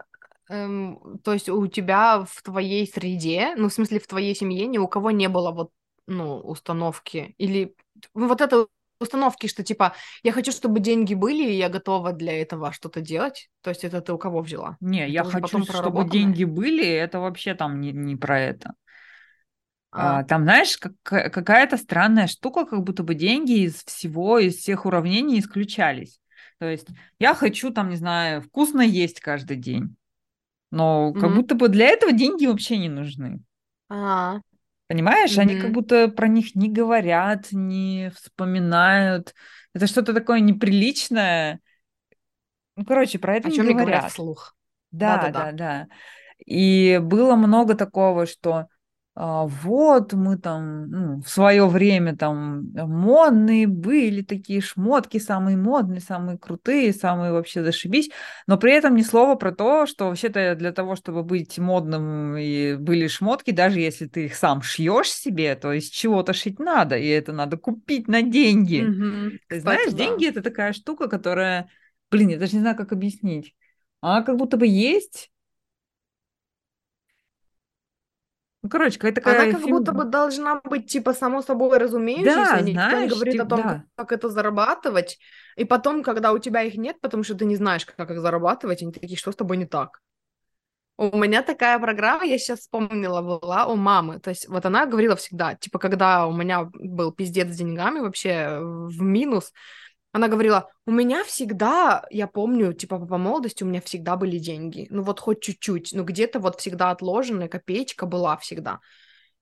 эм, 0.49 1.19
то 1.23 1.33
есть 1.33 1.49
у 1.49 1.67
тебя 1.67 2.25
в 2.29 2.43
твоей 2.43 2.87
среде, 2.87 3.55
ну, 3.57 3.69
в 3.69 3.73
смысле, 3.73 4.01
в 4.01 4.07
твоей 4.07 4.35
семье 4.35 4.67
ни 4.67 4.79
у 4.79 4.89
кого 4.89 5.11
не 5.11 5.29
было 5.29 5.51
вот, 5.51 5.71
ну, 6.07 6.39
установки 6.39 7.35
или 7.39 7.75
ну, 8.15 8.29
вот 8.29 8.41
это 8.41 8.67
установки, 9.03 9.47
что 9.49 9.63
типа 9.63 9.95
я 10.23 10.33
хочу, 10.33 10.53
чтобы 10.53 10.81
деньги 10.81 11.15
были, 11.15 11.45
и 11.45 11.57
я 11.57 11.69
готова 11.69 12.13
для 12.13 12.41
этого 12.41 12.73
что-то 12.73 13.01
делать. 13.01 13.51
То 13.61 13.71
есть 13.71 13.85
это 13.85 14.01
ты 14.01 14.13
у 14.13 14.19
кого 14.19 14.41
взяла? 14.41 14.77
Не, 14.81 15.03
это 15.03 15.11
я 15.11 15.25
хочу, 15.25 15.65
чтобы 15.65 16.09
деньги 16.09 16.45
были, 16.45 16.87
это 16.87 17.21
вообще 17.21 17.55
там 17.55 17.81
не, 17.81 17.93
не 17.93 18.17
про 18.17 18.41
это. 18.41 18.75
А, 19.95 20.25
там, 20.25 20.45
знаешь, 20.45 20.79
как, 20.79 20.95
какая-то 21.03 21.77
странная 21.77 22.27
штука, 22.27 22.65
как 22.65 22.83
будто 22.83 23.03
бы 23.03 23.15
деньги 23.15 23.65
из 23.65 23.85
всего, 23.85 24.39
из 24.39 24.57
всех 24.57 24.87
уравнений 24.87 25.39
исключались. 25.39 26.22
То 26.63 26.71
есть 26.71 26.87
я 27.19 27.35
хочу, 27.35 27.73
там, 27.73 27.89
не 27.89 27.97
знаю, 27.97 28.41
вкусно 28.41 28.83
есть 28.83 29.19
каждый 29.19 29.57
день. 29.57 29.97
Но 30.71 31.11
mm-hmm. 31.11 31.21
как 31.21 31.35
будто 31.35 31.57
бы 31.57 31.69
для 31.69 31.89
этого 31.89 32.13
деньги 32.13 32.47
вообще 32.47 32.79
не 32.79 32.89
нужны. 32.89 33.41
А, 33.89 34.39
Понимаешь, 34.87 35.33
Мгм. 35.33 35.41
они 35.41 35.61
как 35.61 35.73
будто 35.73 36.07
про 36.07 36.29
них 36.29 36.55
не 36.55 36.69
говорят, 36.69 37.49
не 37.51 38.13
вспоминают. 38.15 39.35
Это 39.75 39.89
что-то 39.89 40.15
такое 40.15 40.39
неприличное. 40.39 41.59
Ну, 42.77 42.85
короче, 42.85 43.19
про 43.19 43.39
это 43.39 43.49
О 43.49 43.51
не 43.51 43.57
чем 43.57 43.67
не 43.67 43.73
говорят 43.73 43.95
говорят. 43.95 44.13
вслух. 44.13 44.55
Да, 44.93 45.17
Да-да-да. 45.17 45.51
да, 45.51 45.53
да. 45.53 45.89
И 46.47 47.01
было 47.03 47.35
много 47.35 47.75
такого, 47.75 48.27
что 48.27 48.69
вот 49.15 50.15
мы 50.15 50.39
там 50.39 50.91
ну, 50.91 51.21
в 51.21 51.29
свое 51.29 51.67
время 51.67 52.17
там 52.17 52.71
модные 52.73 53.67
были 53.67 54.23
такие 54.23 54.63
шмотки, 54.63 55.19
самые 55.19 55.59
модные, 55.59 56.01
самые 56.01 56.39
крутые, 56.39 56.95
самые 56.95 57.33
вообще 57.33 57.63
зашибись, 57.63 58.11
но 58.47 58.57
при 58.57 58.73
этом 58.73 58.95
ни 58.97 59.03
слова 59.03 59.35
про 59.35 59.53
то, 59.53 59.85
что 59.85 60.09
вообще-то 60.09 60.55
для 60.55 60.73
того, 60.73 60.97
чтобы 60.97 61.25
быть 61.25 61.59
модным 61.59 62.39
и 62.39 62.75
были 62.77 63.07
шмотки, 63.07 63.51
даже 63.51 63.81
если 63.81 64.07
ты 64.07 64.25
их 64.27 64.35
сам 64.35 64.63
шьешь 64.63 65.13
себе, 65.13 65.57
то 65.57 65.73
из 65.73 65.91
чего-то 65.91 66.33
шить 66.33 66.59
надо, 66.59 66.97
и 66.97 67.07
это 67.07 67.33
надо 67.33 67.59
купить 67.59 68.09
на 68.09 68.23
деньги. 68.23 68.81
Мгм. 68.83 69.39
Ты 69.49 69.59
Кстати, 69.59 69.61
знаешь, 69.61 69.93
да. 69.93 69.99
деньги 69.99 70.27
это 70.29 70.41
такая 70.43 70.73
штука, 70.73 71.09
которая, 71.09 71.69
блин, 72.11 72.31
я 72.31 72.39
даже 72.39 72.55
не 72.55 72.61
знаю, 72.61 72.77
как 72.77 72.93
объяснить. 72.93 73.55
Она 74.01 74.23
как 74.23 74.39
будто 74.39 74.57
бы 74.57 74.67
есть, 74.67 75.31
Ну, 78.62 78.62
короче, 78.73 78.99
какая-то 78.99 79.21
Она 79.25 79.47
такая 79.47 79.53
как 79.53 79.61
будто 79.69 79.93
бы 79.93 80.05
фигура. 80.05 80.05
должна 80.05 80.61
быть, 80.65 80.91
типа, 80.91 81.15
само 81.15 81.43
собой 81.43 81.79
разумеющейся, 81.79 82.57
Да, 82.57 82.61
никто 82.61 82.97
не 82.99 83.09
знаешь, 83.09 83.13
говорит 83.13 83.35
о 83.41 83.45
типа, 83.45 83.47
том, 83.47 83.63
как, 83.63 83.79
да. 83.79 83.85
как 83.97 84.13
это 84.13 84.29
зарабатывать. 84.29 85.19
И 85.57 85.65
потом, 85.65 86.03
когда 86.03 86.33
у 86.33 86.39
тебя 86.39 86.63
их 86.63 86.77
нет, 86.77 87.01
потому 87.01 87.23
что 87.25 87.35
ты 87.35 87.45
не 87.45 87.57
знаешь, 87.57 87.87
как 87.87 88.11
их 88.11 88.21
зарабатывать, 88.21 88.83
они 88.83 88.93
такие, 88.93 89.17
что 89.17 89.33
с 89.33 89.37
тобой 89.37 89.59
не 89.59 89.67
так? 89.67 90.01
У 90.99 91.17
меня 91.17 91.43
такая 91.43 91.79
программа, 91.79 92.25
я 92.25 92.39
сейчас 92.39 92.61
вспомнила, 92.61 93.23
была 93.23 93.67
у 93.67 93.77
мамы. 93.77 94.21
То 94.21 94.31
есть 94.31 94.49
вот 94.49 94.65
она 94.67 94.87
говорила 94.87 95.17
всегда, 95.17 95.55
типа, 95.55 95.79
когда 95.79 96.27
у 96.27 96.33
меня 96.33 96.71
был 96.75 97.13
пиздец 97.13 97.49
с 97.49 97.57
деньгами 97.57 98.01
вообще 98.01 98.59
в 98.61 99.01
минус, 99.01 99.53
она 100.13 100.29
говорила, 100.29 100.71
у 100.87 100.91
меня 100.91 101.25
всегда, 101.25 102.05
я 102.11 102.27
помню, 102.27 102.75
типа, 102.75 102.99
по 102.99 103.17
молодости 103.17 103.65
у 103.65 103.67
меня 103.67 103.81
всегда 103.81 104.17
были 104.17 104.39
деньги. 104.39 104.87
Ну 104.91 105.03
вот 105.03 105.21
хоть 105.21 105.41
чуть-чуть, 105.41 105.93
но 105.95 106.05
где-то 106.05 106.39
вот 106.39 106.61
всегда 106.61 106.91
отложенная 106.91 107.49
копеечка 107.49 108.05
была 108.05 108.37
всегда. 108.37 108.81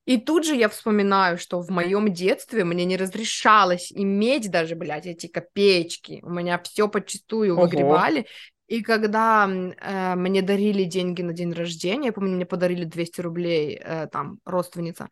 И 0.07 0.16
тут 0.16 0.47
же 0.47 0.55
я 0.55 0.68
вспоминаю, 0.68 1.39
что 1.39 1.61
в 1.61 1.71
моем 1.71 2.12
детстве 2.12 2.64
мне 2.64 2.85
не 2.85 2.97
разрешалось 2.97 3.93
иметь 3.93 4.51
даже, 4.51 4.77
блядь, 4.77 5.07
эти 5.07 5.27
копеечки. 5.27 6.21
У 6.23 6.31
меня 6.31 6.59
все 6.62 6.89
подчистую 6.89 7.55
Ого. 7.55 7.62
выгребали. 7.62 8.27
И 8.66 8.83
когда 8.83 9.49
э, 9.49 10.14
мне 10.14 10.43
дарили 10.43 10.85
деньги 10.85 11.23
на 11.23 11.33
день 11.33 11.53
рождения, 11.53 12.07
я 12.07 12.12
помню, 12.12 12.37
мне 12.37 12.47
подарили 12.47 12.85
200 12.85 13.21
рублей, 13.21 13.81
э, 13.83 14.07
там, 14.07 14.39
родственница, 14.45 15.09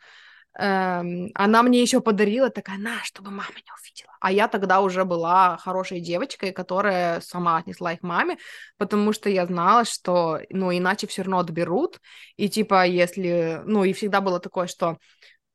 эм, 0.59 1.31
она 1.35 1.63
мне 1.63 1.81
еще 1.81 2.01
подарила, 2.01 2.51
такая, 2.51 2.79
на, 2.79 3.03
чтобы 3.05 3.31
мама 3.31 3.55
не 3.55 3.73
увидела. 3.81 4.13
А 4.21 4.33
я 4.33 4.49
тогда 4.49 4.81
уже 4.81 5.05
была 5.05 5.57
хорошей 5.59 6.01
девочкой, 6.01 6.53
которая 6.53 7.21
сама 7.21 7.59
отнесла 7.59 7.93
их 7.93 8.03
маме, 8.03 8.39
потому 8.77 9.13
что 9.13 9.31
я 9.31 9.47
знала, 9.47 9.85
что, 9.85 10.41
ну, 10.51 10.77
иначе 10.77 11.07
все 11.07 11.23
равно 11.23 11.39
отберут, 11.39 12.01
и, 12.37 12.49
типа, 12.49 12.87
если, 12.87 13.63
ну, 13.65 13.85
и 13.85 13.93
всегда 13.93 14.21
было 14.21 14.41
такое, 14.41 14.67
что 14.67 14.99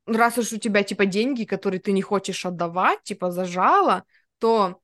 раз 0.06 0.38
уж 0.38 0.52
у 0.52 0.58
тебя, 0.58 0.82
типа, 0.82 1.06
деньги, 1.06 1.44
которые 1.44 1.80
ты 1.80 1.92
не 1.92 2.02
хочешь 2.02 2.44
отдавать, 2.46 3.02
типа, 3.02 3.30
зажала, 3.30 4.04
то 4.38 4.80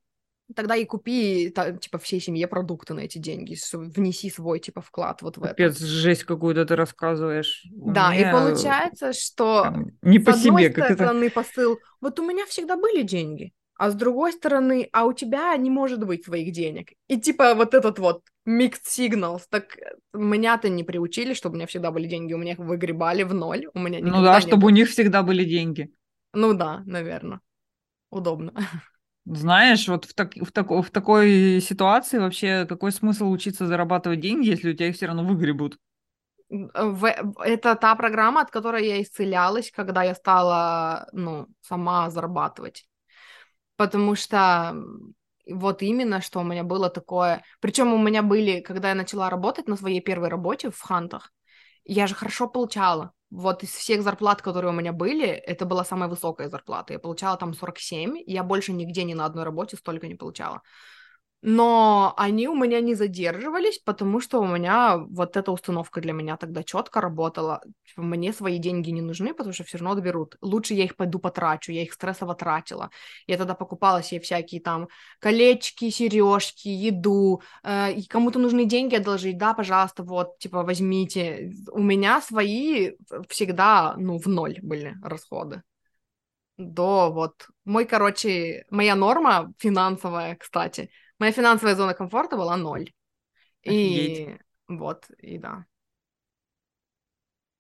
тогда 0.55 0.77
и 0.77 0.85
купи, 0.85 1.51
та, 1.51 1.73
типа, 1.73 1.99
всей 1.99 2.21
семье 2.21 2.47
продукты 2.47 2.95
на 2.95 3.01
эти 3.01 3.19
деньги, 3.19 3.57
внеси 3.73 4.31
свой, 4.31 4.61
типа, 4.61 4.81
вклад 4.81 5.23
вот 5.23 5.37
в 5.37 5.43
Капец, 5.43 5.77
это. 5.77 5.87
жесть 5.87 6.25
какую-то 6.25 6.65
ты 6.65 6.77
рассказываешь. 6.77 7.65
Да, 7.71 8.15
и 8.15 8.19
меня, 8.19 8.33
получается, 8.33 9.13
что 9.13 9.63
там, 9.65 9.87
не 10.03 10.19
с 10.19 10.25
по 10.25 10.33
одной 10.33 10.65
себе, 10.65 10.71
как 10.71 10.91
это... 10.91 10.95
стороны 10.95 11.31
посыл, 11.31 11.79
вот 12.01 12.19
у 12.19 12.27
меня 12.27 12.47
всегда 12.47 12.77
были 12.77 13.03
деньги, 13.03 13.53
а 13.77 13.91
с 13.91 13.95
другой 13.95 14.33
стороны, 14.33 14.89
а 14.93 15.07
у 15.07 15.13
тебя 15.13 15.57
не 15.57 15.71
может 15.71 16.05
быть 16.05 16.25
своих 16.25 16.53
денег. 16.53 16.93
И 17.09 17.19
типа 17.19 17.55
вот 17.55 17.73
этот 17.73 17.99
вот 17.99 18.23
mixed 18.47 18.85
signals, 18.87 19.43
так 19.49 19.77
меня-то 20.13 20.69
не 20.69 20.85
приучили, 20.85 21.35
чтобы 21.35 21.55
у 21.55 21.57
меня 21.57 21.67
всегда 21.67 21.91
были 21.91 22.07
деньги, 22.07 22.35
у 22.35 22.39
меня 22.39 22.53
их 22.53 22.59
выгребали 22.59 23.23
в 23.23 23.33
ноль, 23.33 23.69
у 23.73 23.79
меня 23.79 24.01
Ну 24.03 24.23
да, 24.23 24.41
чтобы 24.41 24.63
было. 24.63 24.67
у 24.69 24.71
них 24.71 24.89
всегда 24.91 25.23
были 25.23 25.45
деньги. 25.45 25.91
Ну 26.33 26.55
да, 26.55 26.83
наверное, 26.85 27.41
удобно. 28.11 28.53
Знаешь, 29.27 29.87
вот 29.89 30.07
в, 30.07 30.15
так, 30.15 30.35
в, 30.35 30.51
тако, 30.51 30.83
в 30.83 30.91
такой 30.91 31.61
ситуации 31.61 32.19
вообще 32.19 32.67
какой 32.67 32.91
смысл 32.91 33.31
учиться 33.31 33.67
зарабатывать 33.67 34.21
деньги, 34.21 34.49
если 34.49 34.71
у 34.71 34.75
тебя 34.75 34.89
их 34.89 34.97
все 34.97 35.07
равно 35.07 35.25
выгребут? 35.25 35.79
В, 36.49 37.05
это 37.45 37.77
та 37.77 37.95
программа, 37.95 38.41
от 38.41 38.51
которой 38.51 38.87
я 38.87 39.01
исцелялась, 39.01 39.71
когда 39.71 40.03
я 40.03 40.15
стала, 40.15 41.09
ну, 41.13 41.47
сама 41.61 42.11
зарабатывать. 42.11 42.89
Потому 43.77 44.17
что 44.17 44.75
вот 45.49 45.83
именно, 45.83 46.21
что 46.21 46.41
у 46.41 46.45
меня 46.45 46.65
было 46.65 46.91
такое... 46.91 47.45
Причем 47.61 47.93
у 47.93 47.99
меня 47.99 48.23
были, 48.23 48.61
когда 48.61 48.89
я 48.91 48.95
начала 48.95 49.31
работать 49.31 49.69
на 49.69 49.77
своей 49.77 50.01
первой 50.01 50.29
работе 50.29 50.71
в 50.71 50.81
Хантах, 50.81 51.33
я 51.85 52.07
же 52.07 52.15
хорошо 52.15 52.49
получала. 52.49 53.13
Вот 53.31 53.63
из 53.63 53.71
всех 53.71 54.03
зарплат, 54.03 54.43
которые 54.43 54.73
у 54.73 54.75
меня 54.75 54.93
были, 54.93 55.27
это 55.27 55.65
была 55.65 55.85
самая 55.85 56.09
высокая 56.09 56.49
зарплата. 56.49 56.93
Я 56.93 56.99
получала 56.99 57.37
там 57.37 57.55
47, 57.55 58.19
и 58.19 58.33
я 58.33 58.43
больше 58.43 58.73
нигде 58.73 59.05
ни 59.05 59.15
на 59.15 59.25
одной 59.25 59.45
работе 59.45 59.77
столько 59.77 60.09
не 60.09 60.17
получала. 60.17 60.63
Но 61.43 62.13
они 62.19 62.49
у 62.49 62.55
меня 62.55 62.81
не 62.81 62.95
задерживались, 62.95 63.79
потому 63.79 64.21
что 64.21 64.41
у 64.41 64.47
меня 64.47 64.99
вот 64.99 65.39
эта 65.39 65.51
установка 65.53 66.03
для 66.03 66.13
меня 66.13 66.37
тогда 66.37 66.63
четко 66.63 67.01
работала. 67.01 67.63
Типа, 67.87 68.03
мне 68.03 68.35
свои 68.35 68.59
деньги 68.59 68.91
не 68.91 69.01
нужны, 69.01 69.33
потому 69.33 69.55
что 69.55 69.65
все 69.65 69.79
равно 69.79 69.93
отберут. 69.93 70.37
Лучше 70.43 70.75
я 70.75 70.85
их 70.85 70.97
пойду 70.97 71.19
потрачу, 71.19 71.73
я 71.73 71.83
их 71.83 71.95
стрессово 71.95 72.35
тратила. 72.35 72.91
Я 73.27 73.39
тогда 73.39 73.55
покупала 73.55 74.03
себе 74.03 74.21
всякие 74.21 74.61
там 74.61 74.89
колечки, 75.19 75.89
сережки, 75.89 76.69
еду. 76.69 77.41
Э, 77.63 77.91
и 77.91 78.07
кому-то 78.07 78.39
нужны 78.39 78.67
деньги 78.67 78.97
одолжить, 78.97 79.39
да, 79.39 79.55
пожалуйста, 79.55 80.03
вот, 80.03 80.39
типа, 80.39 80.63
возьмите. 80.63 81.53
У 81.73 81.81
меня 81.81 82.21
свои 82.21 82.93
всегда, 83.29 83.95
ну, 83.97 84.19
в 84.19 84.27
ноль 84.27 84.59
были 84.61 84.97
расходы 85.03 85.63
до 86.59 87.11
вот 87.11 87.49
мой, 87.65 87.87
короче, 87.87 88.65
моя 88.71 88.95
норма 88.95 89.53
финансовая, 89.59 90.37
кстати, 90.37 90.91
моя 91.21 91.33
финансовая 91.33 91.77
зона 91.77 91.95
комфорта 91.95 92.37
была 92.37 92.57
ноль. 92.57 92.91
Офигеть. 93.65 94.19
И 94.19 94.39
вот, 94.69 95.09
и 95.19 95.39
да. 95.39 95.67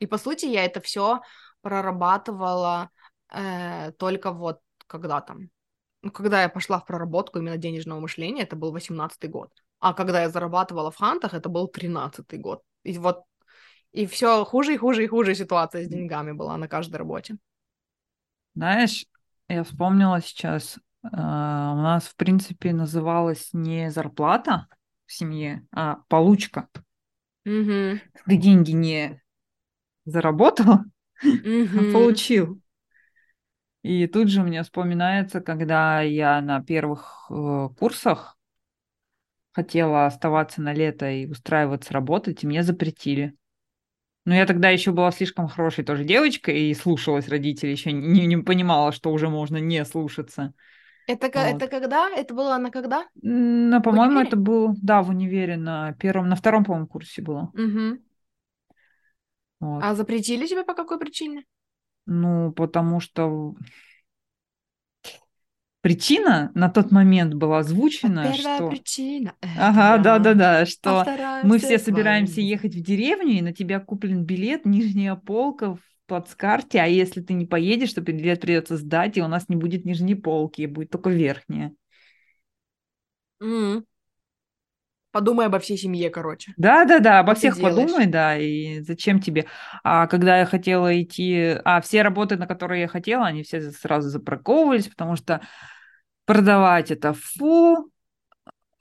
И 0.00 0.06
по 0.06 0.18
сути 0.18 0.46
я 0.46 0.64
это 0.64 0.80
все 0.80 1.20
прорабатывала 1.60 2.90
э, 3.32 3.92
только 3.92 4.32
вот 4.32 4.60
когда 4.86 5.20
там, 5.20 5.50
ну, 6.02 6.10
когда 6.10 6.42
я 6.42 6.48
пошла 6.48 6.80
в 6.80 6.86
проработку 6.86 7.38
именно 7.38 7.58
денежного 7.58 8.00
мышления, 8.00 8.42
это 8.42 8.56
был 8.56 8.74
18-й 8.74 9.28
год. 9.28 9.52
А 9.78 9.94
когда 9.94 10.22
я 10.22 10.30
зарабатывала 10.30 10.90
в 10.90 10.96
хантах, 10.96 11.34
это 11.34 11.48
был 11.48 11.68
13-й 11.68 12.38
год. 12.38 12.62
И 12.82 12.98
вот, 12.98 13.24
и 13.92 14.06
все 14.06 14.44
хуже 14.44 14.74
и 14.74 14.78
хуже 14.78 15.04
и 15.04 15.06
хуже 15.06 15.34
ситуация 15.34 15.84
с 15.84 15.88
деньгами 15.88 16.32
была 16.32 16.56
на 16.56 16.66
каждой 16.66 16.96
работе. 16.96 17.36
Знаешь, 18.54 19.06
я 19.48 19.62
вспомнила 19.64 20.20
сейчас, 20.20 20.78
у 21.02 21.08
нас, 21.16 22.04
в 22.04 22.16
принципе, 22.16 22.72
называлась 22.72 23.50
не 23.52 23.90
зарплата 23.90 24.66
в 25.06 25.12
семье, 25.12 25.66
а 25.72 25.96
получка. 26.08 26.68
Угу. 27.46 28.00
Ты 28.26 28.36
деньги 28.36 28.72
не 28.72 29.20
заработал, 30.04 30.66
а 31.22 31.26
Угу. 31.26 31.92
получил. 31.92 32.60
И 33.82 34.06
тут 34.06 34.28
же 34.28 34.42
мне 34.42 34.62
вспоминается, 34.62 35.40
когда 35.40 36.02
я 36.02 36.40
на 36.42 36.62
первых 36.62 37.26
э, 37.30 37.68
курсах 37.78 38.36
хотела 39.52 40.06
оставаться 40.06 40.62
на 40.62 40.72
лето 40.72 41.10
и 41.10 41.26
устраиваться 41.26 41.92
работать, 41.92 42.42
и 42.42 42.46
мне 42.46 42.62
запретили. 42.62 43.34
Но 44.24 44.34
я 44.34 44.46
тогда 44.46 44.70
еще 44.70 44.92
была 44.92 45.10
слишком 45.12 45.48
хорошей 45.48 45.84
тоже 45.84 46.04
девочкой 46.04 46.62
и 46.70 46.74
слушалась 46.74 47.28
родителей, 47.28 47.72
еще 47.72 47.92
не, 47.92 48.26
не 48.26 48.36
понимала, 48.38 48.92
что 48.92 49.12
уже 49.12 49.28
можно 49.28 49.56
не 49.56 49.84
слушаться. 49.84 50.54
Это, 51.12 51.26
Вот. 51.26 51.34
это 51.34 51.66
когда? 51.68 52.08
Это 52.10 52.34
было 52.34 52.56
на 52.58 52.70
когда? 52.70 53.06
Ну, 53.22 53.82
по-моему, 53.82 54.20
это 54.20 54.36
был, 54.36 54.76
да, 54.80 55.02
в 55.02 55.10
универе 55.10 55.56
на 55.56 55.92
первом, 55.94 56.28
на 56.28 56.36
втором, 56.36 56.64
по-моему, 56.64 56.86
курсе 56.86 57.22
было. 57.22 57.50
Угу. 57.54 57.98
Вот. 59.60 59.82
А 59.84 59.94
запретили 59.94 60.46
тебя 60.46 60.64
по 60.64 60.74
какой 60.74 60.98
причине? 60.98 61.44
Ну, 62.06 62.52
потому 62.52 63.00
что 63.00 63.54
причина 65.80 66.50
на 66.54 66.68
тот 66.68 66.90
момент 66.90 67.34
была 67.34 67.58
озвучена, 67.58 68.32
Первая 68.32 68.56
что... 68.56 68.68
причина. 68.68 69.34
Ага, 69.58 69.92
я. 69.92 69.98
да-да-да, 69.98 70.60
А 70.60 70.66
что 70.66 71.02
вторая 71.02 71.44
мы 71.44 71.58
все 71.58 71.78
собираемся 71.78 72.40
ехать 72.40 72.74
в 72.74 72.82
деревню, 72.82 73.32
и 73.32 73.42
на 73.42 73.52
тебя 73.52 73.80
куплен 73.80 74.24
билет, 74.24 74.64
нижняя 74.64 75.14
полка 75.14 75.74
в 75.74 75.80
плацкарте, 76.10 76.80
а 76.80 76.86
если 76.86 77.20
ты 77.22 77.32
не 77.34 77.46
поедешь, 77.46 77.92
то 77.94 78.00
билет 78.00 78.40
придется 78.40 78.76
сдать, 78.76 79.16
и 79.16 79.22
у 79.22 79.28
нас 79.28 79.48
не 79.48 79.56
будет 79.56 79.84
нижней 79.84 80.16
полки, 80.16 80.66
будет 80.66 80.90
только 80.90 81.08
верхняя. 81.10 81.72
М. 83.40 83.84
Подумай 85.12 85.46
обо 85.46 85.58
всей 85.58 85.76
семье, 85.76 86.08
короче. 86.10 86.52
Да, 86.56 86.84
да, 86.84 87.00
да, 87.00 87.18
обо 87.20 87.32
Что 87.32 87.40
всех 87.40 87.60
подумай, 87.60 88.06
да, 88.06 88.36
и 88.36 88.80
зачем 88.80 89.20
тебе? 89.20 89.46
А 89.82 90.06
когда 90.06 90.38
я 90.38 90.46
хотела 90.46 91.02
идти, 91.02 91.56
а 91.64 91.80
все 91.80 92.02
работы, 92.02 92.36
на 92.36 92.46
которые 92.46 92.82
я 92.82 92.88
хотела, 92.88 93.26
они 93.26 93.42
все 93.42 93.60
сразу 93.72 94.08
запарковывались, 94.08 94.88
потому 94.88 95.16
что 95.16 95.40
продавать 96.26 96.90
это 96.90 97.12
фу, 97.12 97.90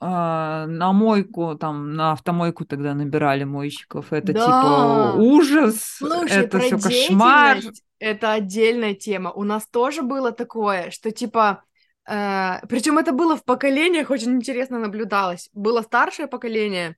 на 0.00 0.92
мойку, 0.92 1.56
там, 1.56 1.92
на 1.94 2.12
автомойку 2.12 2.64
тогда 2.64 2.94
набирали 2.94 3.44
мойщиков, 3.44 4.12
это 4.12 4.32
типа 4.32 4.42
Да. 4.42 5.12
ужас, 5.14 5.96
Слушай, 5.98 6.44
это 6.44 6.58
все 6.58 6.78
кошмар. 6.78 7.58
это 7.98 8.32
отдельная 8.32 8.94
тема. 8.94 9.30
У 9.30 9.44
нас 9.44 9.66
тоже 9.66 10.02
было 10.02 10.32
такое, 10.32 10.90
что 10.90 11.10
типа, 11.10 11.62
причем 12.04 12.98
это 12.98 13.12
было 13.12 13.36
в 13.36 13.44
поколениях, 13.44 14.10
очень 14.10 14.32
интересно 14.32 14.78
наблюдалось. 14.78 15.50
Было 15.52 15.82
старшее 15.82 16.28
поколение, 16.28 16.96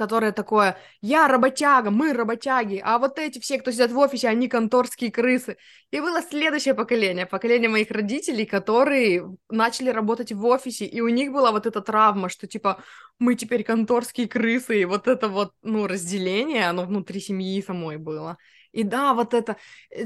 которое 0.00 0.32
такое, 0.32 0.78
я 1.02 1.28
работяга, 1.28 1.90
мы 1.90 2.14
работяги, 2.14 2.80
а 2.82 2.98
вот 2.98 3.18
эти 3.18 3.38
все, 3.38 3.58
кто 3.58 3.70
сидят 3.70 3.92
в 3.92 3.98
офисе, 3.98 4.28
они 4.28 4.48
конторские 4.48 5.10
крысы. 5.12 5.58
И 5.90 6.00
было 6.00 6.22
следующее 6.22 6.72
поколение, 6.74 7.26
поколение 7.26 7.68
моих 7.68 7.90
родителей, 7.90 8.46
которые 8.46 9.26
начали 9.50 9.90
работать 9.90 10.32
в 10.32 10.42
офисе, 10.46 10.86
и 10.86 11.02
у 11.02 11.08
них 11.10 11.32
была 11.32 11.52
вот 11.52 11.66
эта 11.66 11.82
травма, 11.82 12.30
что 12.30 12.46
типа 12.46 12.82
мы 13.18 13.34
теперь 13.34 13.62
конторские 13.62 14.26
крысы, 14.26 14.80
и 14.80 14.84
вот 14.86 15.06
это 15.06 15.28
вот, 15.28 15.52
ну, 15.62 15.86
разделение, 15.86 16.70
оно 16.70 16.84
внутри 16.84 17.20
семьи 17.20 17.62
самой 17.62 17.98
было. 17.98 18.38
И 18.72 18.82
да, 18.82 19.14
вот 19.14 19.34
это, 19.34 19.56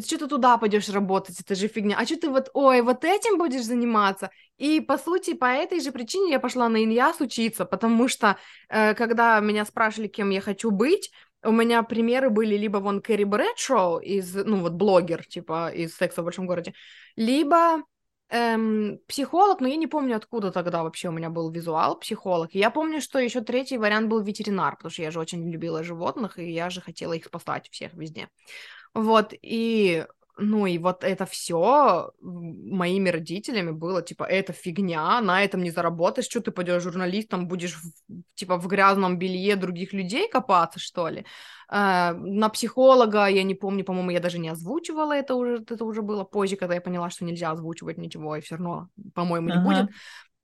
что 0.04 0.18
ты 0.18 0.26
туда 0.26 0.56
пойдешь 0.58 0.88
работать, 0.88 1.40
это 1.40 1.54
же 1.54 1.68
фигня. 1.68 1.96
А 1.98 2.04
что 2.04 2.16
ты 2.16 2.30
вот, 2.30 2.50
ой, 2.54 2.82
вот 2.82 3.04
этим 3.04 3.38
будешь 3.38 3.64
заниматься? 3.64 4.30
И, 4.56 4.80
по 4.80 4.98
сути, 4.98 5.34
по 5.34 5.46
этой 5.46 5.80
же 5.80 5.92
причине 5.92 6.30
я 6.30 6.40
пошла 6.40 6.68
на 6.68 6.82
иньяс 6.82 7.20
учиться, 7.20 7.64
потому 7.64 8.08
что, 8.08 8.38
э, 8.68 8.94
когда 8.94 9.40
меня 9.40 9.64
спрашивали, 9.64 10.08
кем 10.08 10.30
я 10.30 10.40
хочу 10.40 10.70
быть, 10.70 11.10
у 11.42 11.52
меня 11.52 11.82
примеры 11.82 12.30
были 12.30 12.56
либо 12.56 12.78
вон 12.78 13.02
Кэрри 13.02 13.24
Брэдшоу 13.24 13.98
из, 13.98 14.34
ну, 14.34 14.60
вот 14.60 14.72
блогер, 14.72 15.24
типа, 15.26 15.70
из 15.74 15.94
«Секса 15.94 16.22
в 16.22 16.24
большом 16.24 16.46
городе», 16.46 16.74
либо 17.16 17.82
эм, 18.30 18.98
психолог, 19.08 19.60
но 19.60 19.68
я 19.68 19.76
не 19.76 19.86
помню, 19.86 20.16
откуда 20.16 20.50
тогда 20.50 20.82
вообще 20.82 21.08
у 21.08 21.12
меня 21.12 21.30
был 21.30 21.50
визуал 21.50 21.98
психолог. 21.98 22.54
Я 22.54 22.70
помню, 22.70 23.00
что 23.00 23.18
еще 23.18 23.40
третий 23.40 23.78
вариант 23.78 24.08
был 24.08 24.20
ветеринар, 24.22 24.76
потому 24.76 24.90
что 24.90 25.02
я 25.02 25.10
же 25.10 25.20
очень 25.20 25.50
любила 25.50 25.82
животных, 25.82 26.38
и 26.38 26.50
я 26.50 26.70
же 26.70 26.80
хотела 26.80 27.12
их 27.12 27.26
спасать 27.26 27.68
всех 27.70 27.94
везде. 27.94 28.28
Вот, 28.94 29.32
и 29.42 30.06
ну 30.37 30.66
и 30.66 30.78
вот 30.78 31.05
это 31.05 31.26
все 31.26 32.11
моими 32.20 33.09
родителями 33.09 33.70
было, 33.70 34.03
типа, 34.03 34.24
это 34.24 34.53
фигня, 34.53 35.20
на 35.20 35.45
этом 35.45 35.62
не 35.62 35.70
заработаешь, 35.70 36.26
что 36.26 36.41
ты 36.41 36.51
пойдешь 36.51 36.82
журналистом, 36.82 37.47
будешь, 37.47 37.76
в, 37.76 37.93
типа, 38.35 38.57
в 38.57 38.66
грязном 38.66 39.18
белье 39.18 39.57
других 39.57 39.93
людей 39.93 40.28
копаться, 40.28 40.78
что 40.78 41.09
ли? 41.09 41.24
Uh, 41.72 42.12
на 42.12 42.51
психолога, 42.51 43.26
я 43.26 43.43
не 43.43 43.55
помню, 43.55 43.85
по-моему, 43.85 44.11
я 44.11 44.20
даже 44.20 44.39
не 44.39 44.51
озвучивала 44.51 45.12
это 45.12 45.35
уже, 45.35 45.64
это 45.68 45.85
уже 45.85 46.03
было 46.03 46.22
позже, 46.22 46.57
когда 46.57 46.74
я 46.74 46.80
поняла, 46.80 47.09
что 47.09 47.24
нельзя 47.24 47.51
озвучивать 47.51 47.97
ничего, 47.97 48.37
и 48.37 48.43
все 48.43 48.57
равно, 48.57 48.89
по-моему, 49.14 49.49
не 49.49 49.55
uh-huh. 49.55 49.64
будет. 49.64 49.91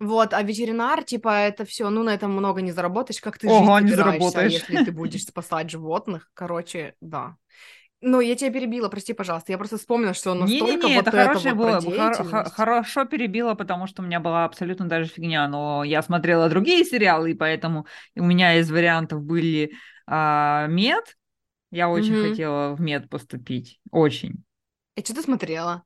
Вот, 0.01 0.33
а 0.33 0.43
ветеринар, 0.43 1.05
типа, 1.05 1.29
это 1.29 1.67
все, 1.67 1.91
ну, 1.91 2.03
на 2.03 2.15
этом 2.15 2.33
много 2.33 2.63
не 2.63 2.73
заработаешь, 2.73 3.21
как 3.21 3.37
ты 3.37 3.49
Ого, 3.49 3.79
жить 3.79 3.91
не 3.91 3.95
заработаешь. 3.95 4.53
если 4.53 4.83
ты 4.83 4.93
будешь 4.93 5.25
спасать 5.25 5.71
животных, 5.71 6.31
короче, 6.33 6.95
да. 7.03 7.37
Ну, 8.03 8.21
я 8.21 8.35
тебя 8.35 8.51
перебила, 8.51 8.89
прости, 8.89 9.13
пожалуйста. 9.13 9.53
Я 9.53 9.59
просто 9.59 9.77
вспомнила, 9.77 10.15
что 10.15 10.33
настолько 10.35 10.73
Не-не-не, 10.73 10.97
вот 10.97 11.07
это 11.07 11.17
это 11.17 11.25
хорошее 11.25 11.55
вот 11.55 11.85
было. 11.85 12.13
Хор- 12.25 12.51
хорошо 12.51 13.05
перебила, 13.05 13.55
потому 13.55 13.87
что 13.87 14.03
у 14.03 14.07
меня 14.07 14.21
была 14.21 14.45
абсолютно 14.45 14.89
даже 14.89 15.11
фигня. 15.11 15.47
Но 15.49 15.85
я 15.85 16.03
смотрела 16.03 16.49
другие 16.49 16.85
сериалы, 16.85 17.33
и 17.33 17.35
поэтому 17.35 17.87
у 18.17 18.25
меня 18.25 18.59
из 18.59 18.71
вариантов 18.71 19.23
были 19.23 19.73
а, 20.07 20.67
мед. 20.69 21.17
Я 21.71 21.89
очень 21.91 22.17
хотела 22.17 22.75
в 22.75 22.81
мед 22.81 23.09
поступить. 23.11 23.81
Очень. 23.91 24.45
И 24.97 25.01
что 25.03 25.15
ты 25.15 25.23
смотрела? 25.23 25.85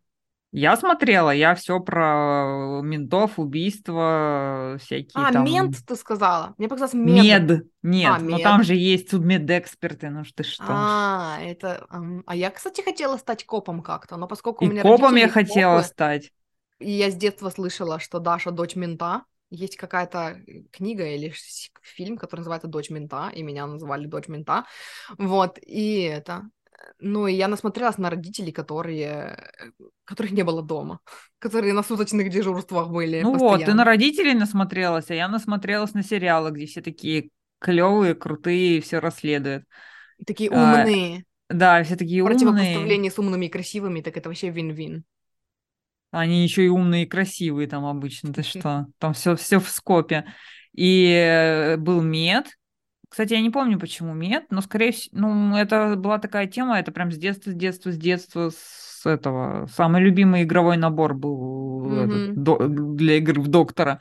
Я 0.56 0.76
смотрела, 0.76 1.30
я 1.30 1.56
все 1.56 1.80
про 1.80 2.80
ментов, 2.80 3.40
убийства, 3.40 4.76
всякие 4.80 5.12
А, 5.14 5.32
там... 5.32 5.44
мент, 5.44 5.78
ты 5.84 5.96
сказала. 5.96 6.54
Мне 6.58 6.68
показалось 6.68 6.94
мед. 6.94 7.24
Мед, 7.24 7.66
нет, 7.82 8.12
А, 8.16 8.18
но 8.20 8.36
мед. 8.36 8.42
там 8.44 8.62
же 8.62 8.76
есть 8.76 9.10
судмедэксперты, 9.10 10.10
ну 10.10 10.24
что 10.24 10.44
ж 10.44 10.46
что. 10.46 10.64
А, 10.68 11.38
это... 11.42 11.86
А 12.26 12.36
я, 12.36 12.50
кстати, 12.50 12.82
хотела 12.82 13.16
стать 13.16 13.44
копом 13.44 13.82
как-то, 13.82 14.16
но 14.16 14.28
поскольку 14.28 14.64
у 14.64 14.68
И 14.68 14.70
меня 14.70 14.82
копом 14.82 15.16
я 15.16 15.28
хотела 15.28 15.78
копы, 15.78 15.88
стать. 15.88 16.30
и 16.78 16.90
я 16.92 17.10
с 17.10 17.16
детства 17.16 17.50
слышала, 17.50 17.98
что 17.98 18.20
Даша 18.20 18.52
дочь 18.52 18.76
мента. 18.76 19.24
Есть 19.50 19.76
какая-то 19.76 20.40
книга 20.72 21.06
или 21.06 21.32
фильм, 21.82 22.16
который 22.16 22.40
называется 22.40 22.66
«Дочь 22.66 22.90
мента», 22.90 23.30
и 23.32 23.42
меня 23.42 23.66
называли 23.66 24.06
«Дочь 24.06 24.26
мента». 24.26 24.64
Вот, 25.18 25.58
и 25.62 26.00
это... 26.00 26.44
Ну, 26.98 27.26
и 27.26 27.34
я 27.34 27.48
насмотрелась 27.48 27.98
на 27.98 28.10
родителей, 28.10 28.52
которые... 28.52 29.50
которых 30.04 30.32
не 30.32 30.42
было 30.42 30.62
дома, 30.62 31.00
которые 31.38 31.72
на 31.72 31.82
суточных 31.82 32.30
дежурствах 32.30 32.88
были 32.88 33.20
Ну 33.22 33.32
вот, 33.36 33.38
ты 33.38 33.46
на 33.48 33.56
постоянно. 33.56 33.84
родителей 33.84 34.34
насмотрелась, 34.34 35.10
а 35.10 35.14
я 35.14 35.28
насмотрелась 35.28 35.94
на 35.94 36.02
сериалы, 36.02 36.50
где 36.50 36.66
все 36.66 36.82
такие 36.82 37.30
клевые, 37.58 38.14
крутые, 38.14 38.80
все 38.80 38.98
расследуют. 38.98 39.64
Такие 40.26 40.50
А, 40.50 40.54
умные. 40.54 41.24
Да, 41.48 41.82
все 41.84 41.96
такие 41.96 42.22
умные. 42.22 42.36
противопоставлении 42.36 43.08
с 43.08 43.18
умными 43.18 43.46
и 43.46 43.50
красивыми, 43.50 44.00
так 44.00 44.16
это 44.16 44.28
вообще 44.28 44.50
вин-вин. 44.50 45.04
Они 46.10 46.44
еще 46.44 46.64
и 46.64 46.68
умные 46.68 47.04
и 47.04 47.08
красивые 47.08 47.66
там 47.66 47.84
обычно. 47.84 48.32
Ты 48.32 48.42
что? 48.44 48.86
Там 48.98 49.14
все, 49.14 49.34
все 49.36 49.58
в 49.58 49.68
скопе. 49.68 50.24
И 50.72 51.10
э, 51.12 51.76
был 51.76 52.02
мед. 52.02 52.46
Кстати, 53.14 53.34
я 53.34 53.40
не 53.40 53.50
помню, 53.50 53.78
почему 53.78 54.12
мед, 54.12 54.46
но, 54.50 54.60
скорее 54.60 54.90
всего, 54.90 55.16
ну, 55.20 55.56
это 55.56 55.94
была 55.94 56.18
такая 56.18 56.48
тема, 56.48 56.80
это 56.80 56.90
прям 56.90 57.12
с 57.12 57.16
детства, 57.16 57.52
с 57.52 57.54
детства, 57.54 57.92
с 57.92 57.96
детства, 57.96 58.50
с 58.50 59.06
этого. 59.06 59.68
Самый 59.72 60.02
любимый 60.02 60.42
игровой 60.42 60.76
набор 60.78 61.14
был 61.14 61.92
этот, 61.96 62.30
Мгм. 62.30 62.42
до- 62.44 62.66
для 62.96 63.18
игр 63.18 63.38
в 63.38 63.46
доктора. 63.46 64.00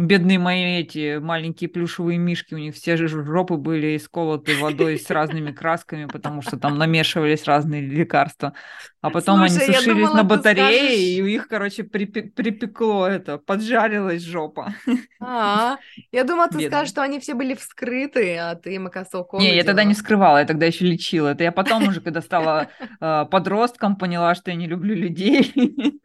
Бедные 0.00 0.38
мои 0.38 0.80
эти 0.80 1.18
маленькие 1.18 1.68
плюшевые 1.68 2.18
мишки, 2.18 2.54
у 2.54 2.58
них 2.58 2.74
все 2.74 2.96
же 2.96 3.06
жопы 3.06 3.56
были 3.56 3.96
исколоты 3.96 4.56
водой 4.56 4.98
с 4.98 5.10
разными 5.10 5.52
красками, 5.52 6.06
потому 6.06 6.40
что 6.40 6.58
там 6.58 6.78
намешивались 6.78 7.44
разные 7.44 7.82
лекарства. 7.82 8.54
А 9.02 9.10
потом 9.10 9.42
они 9.42 9.50
Слушай, 9.50 9.72
я 9.72 9.78
сушились 9.78 9.96
думала, 10.06 10.16
на 10.16 10.24
батарее, 10.24 10.78
скажешь- 10.78 10.98
и 10.98 11.22
у 11.22 11.26
них, 11.26 11.48
короче, 11.48 11.82
припе- 11.82 12.30
припекло 12.30 13.06
это, 13.06 13.36
поджарилась 13.38 14.22
жопа. 14.22 14.74
А, 15.20 15.76
я 16.12 16.24
думала, 16.24 16.46
ты 16.48 16.52
Бедные. 16.54 16.68
скажешь, 16.70 16.90
что 16.90 17.02
они 17.02 17.20
все 17.20 17.34
были 17.34 17.54
вскрыты, 17.54 18.36
а 18.38 18.54
ты 18.54 18.78
уколы 19.20 19.42
Не, 19.42 19.54
я 19.54 19.64
тогда 19.64 19.84
не 19.84 19.92
вскрывала, 19.94 20.38
я 20.38 20.46
тогда 20.46 20.64
еще 20.66 20.86
лечила. 20.86 21.28
Это 21.28 21.44
я 21.44 21.52
потом 21.52 21.88
уже, 21.88 22.00
когда 22.00 22.22
стала 22.22 22.68
э, 23.00 23.26
подростком, 23.30 23.96
поняла, 23.96 24.34
что 24.34 24.50
я 24.50 24.56
не 24.56 24.66
люблю 24.66 24.94
людей. 24.94 25.52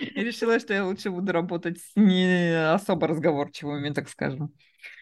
И 0.00 0.22
решила, 0.22 0.58
что 0.58 0.74
я 0.74 0.84
лучше 0.84 1.10
буду 1.10 1.32
работать 1.32 1.78
с 1.78 1.92
не 1.96 2.72
особо 2.74 3.06
разговорчивыми, 3.06 3.90
так 3.90 4.08
скажем, 4.08 4.52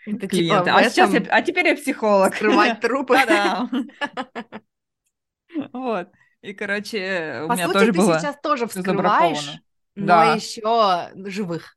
Это 0.06 0.26
типа 0.26 0.28
клиентами. 0.28 0.74
в 0.74 0.78
А 0.78 0.90
сейчас 0.90 1.12
я, 1.12 1.22
а 1.30 1.42
теперь 1.42 1.66
я 1.68 1.76
психолог. 1.76 2.34
скрывать 2.34 2.80
трупы. 2.80 3.14
Та-дам! 3.14 3.70
Вот. 5.72 6.08
И, 6.42 6.52
короче, 6.52 7.42
у 7.44 7.48
По 7.48 7.52
меня 7.54 7.66
сути, 7.66 7.78
тоже 7.78 7.92
ты 7.92 7.98
было... 7.98 8.18
сейчас 8.18 8.36
тоже 8.42 8.66
вскрываешь, 8.66 9.58
но 9.94 10.06
Да. 10.06 10.34
еще 10.34 11.10
живых. 11.30 11.76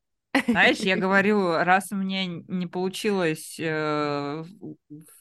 Знаешь, 0.52 0.78
я 0.80 0.96
говорю, 1.02 1.54
раз 1.58 1.92
мне 1.92 2.26
не 2.28 2.68
получилось 2.68 3.58
э, 3.60 4.44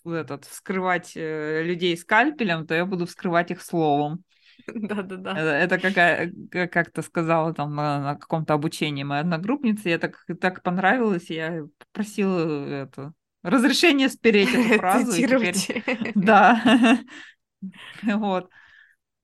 этот, 0.04 0.44
вскрывать 0.46 1.12
э, 1.16 1.62
людей 1.64 1.96
скальпелем, 1.96 2.66
то 2.66 2.74
я 2.74 2.86
буду 2.86 3.06
вскрывать 3.06 3.50
их 3.50 3.62
словом. 3.62 4.24
Да-да-да. 4.74 5.32
Это, 5.32 5.74
это 5.74 5.78
какая, 5.78 6.32
как- 6.50 6.72
как-то 6.72 7.02
сказала 7.02 7.54
там 7.54 7.74
на, 7.74 8.00
на 8.00 8.14
каком-то 8.16 8.54
обучении 8.54 9.02
моя 9.04 9.20
одногруппница, 9.22 9.88
я 9.88 9.98
так, 9.98 10.24
так 10.40 10.62
понравилось, 10.62 11.30
я 11.30 11.64
попросила 11.78 12.66
это, 12.68 13.12
разрешение 13.42 14.08
спереть 14.08 14.52
эту 14.52 14.74
фразу, 14.78 15.12
теперь... 15.12 15.54
Да. 16.14 16.98
Вот. 18.02 18.50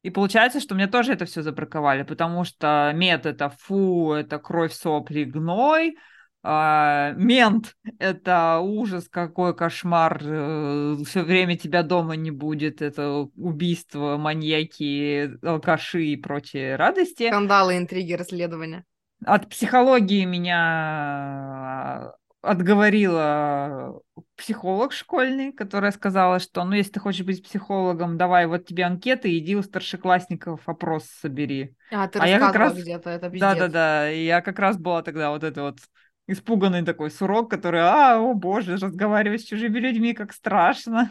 И 0.03 0.11
получается, 0.11 0.61
что 0.61 0.75
мне 0.75 0.87
тоже 0.89 1.13
это 1.13 1.27
все 1.27 1.43
забраковали, 1.43 2.03
потому 2.03 2.45
что 2.45 2.93
мед 2.95 3.27
это 3.27 3.51
фу, 3.51 4.13
это 4.13 4.39
кровь, 4.39 4.73
сопли, 4.73 5.25
гной. 5.25 5.97
А, 6.43 7.13
мент 7.17 7.77
это 7.99 8.59
ужас, 8.61 9.09
какой 9.09 9.55
кошмар, 9.55 10.19
все 10.19 11.23
время 11.23 11.57
тебя 11.57 11.83
дома 11.83 12.17
не 12.17 12.31
будет, 12.31 12.83
это 12.83 13.29
убийство, 13.37 14.17
маньяки, 14.17 15.31
алкаши 15.45 16.05
и 16.05 16.17
прочие 16.17 16.77
радости. 16.77 17.29
Скандалы, 17.29 17.79
интриги, 17.79 18.13
расследования. 18.15 18.85
От 19.25 19.49
психологии 19.49 20.25
меня 20.25 22.13
отговорила 22.43 24.01
психолог 24.37 24.93
школьный, 24.93 25.53
которая 25.53 25.93
сказала, 25.93 26.41
что, 26.41 26.65
ну, 26.65 26.73
если 26.73 26.93
ты 26.93 27.01
хочешь 27.01 27.25
быть 27.25 27.45
психологом, 27.45 28.19
давай, 28.19 28.47
вот 28.47 28.67
тебе 28.67 28.85
анкеты, 28.85 29.39
иди 29.39 29.55
у 29.55 29.63
старшеклассников 29.63 30.69
опрос 30.69 31.05
собери. 31.05 31.77
А, 31.93 32.09
ты 32.09 32.19
А 32.19 32.27
я 32.27 32.41
как 32.41 32.57
раз- 32.57 32.75
где-то, 32.75 33.11
это 33.11 33.31
пиздец. 33.31 33.43
Да-да-да, 33.43 34.09
я 34.09 34.41
как 34.41 34.59
раз 34.59 34.77
была 34.77 35.03
тогда 35.03 35.31
вот 35.31 35.45
это 35.45 35.63
вот 35.63 35.79
испуганный 36.27 36.85
такой 36.85 37.11
сурок, 37.11 37.51
который, 37.51 37.81
а, 37.81 38.19
о 38.19 38.35
боже, 38.35 38.77
разговаривать 38.77 39.43
с 39.43 39.45
чужими 39.45 39.79
людьми, 39.79 40.15
как 40.15 40.33
страшно. 40.33 41.11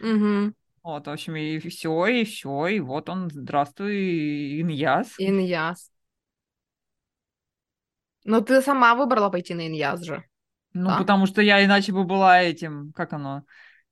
Мгм. 0.00 0.54
Вот, 0.82 1.06
в 1.06 1.10
общем, 1.10 1.34
и 1.36 1.58
все, 1.58 2.06
и 2.06 2.24
все, 2.24 2.66
и 2.68 2.80
вот 2.80 3.08
он, 3.08 3.28
здравствуй, 3.30 4.60
Иньяс. 4.60 5.08
Иньяс. 5.18 5.90
Но 8.24 8.40
ты 8.42 8.60
сама 8.60 8.94
выбрала 8.94 9.30
пойти 9.30 9.54
на 9.54 9.66
Иньяс 9.68 10.02
же. 10.02 10.22
Ну, 10.72 10.90
Да? 10.90 10.98
потому 10.98 11.26
что 11.26 11.40
я 11.40 11.64
иначе 11.64 11.92
бы 11.92 12.04
была 12.04 12.42
этим, 12.42 12.92
как 12.92 13.12
оно, 13.14 13.44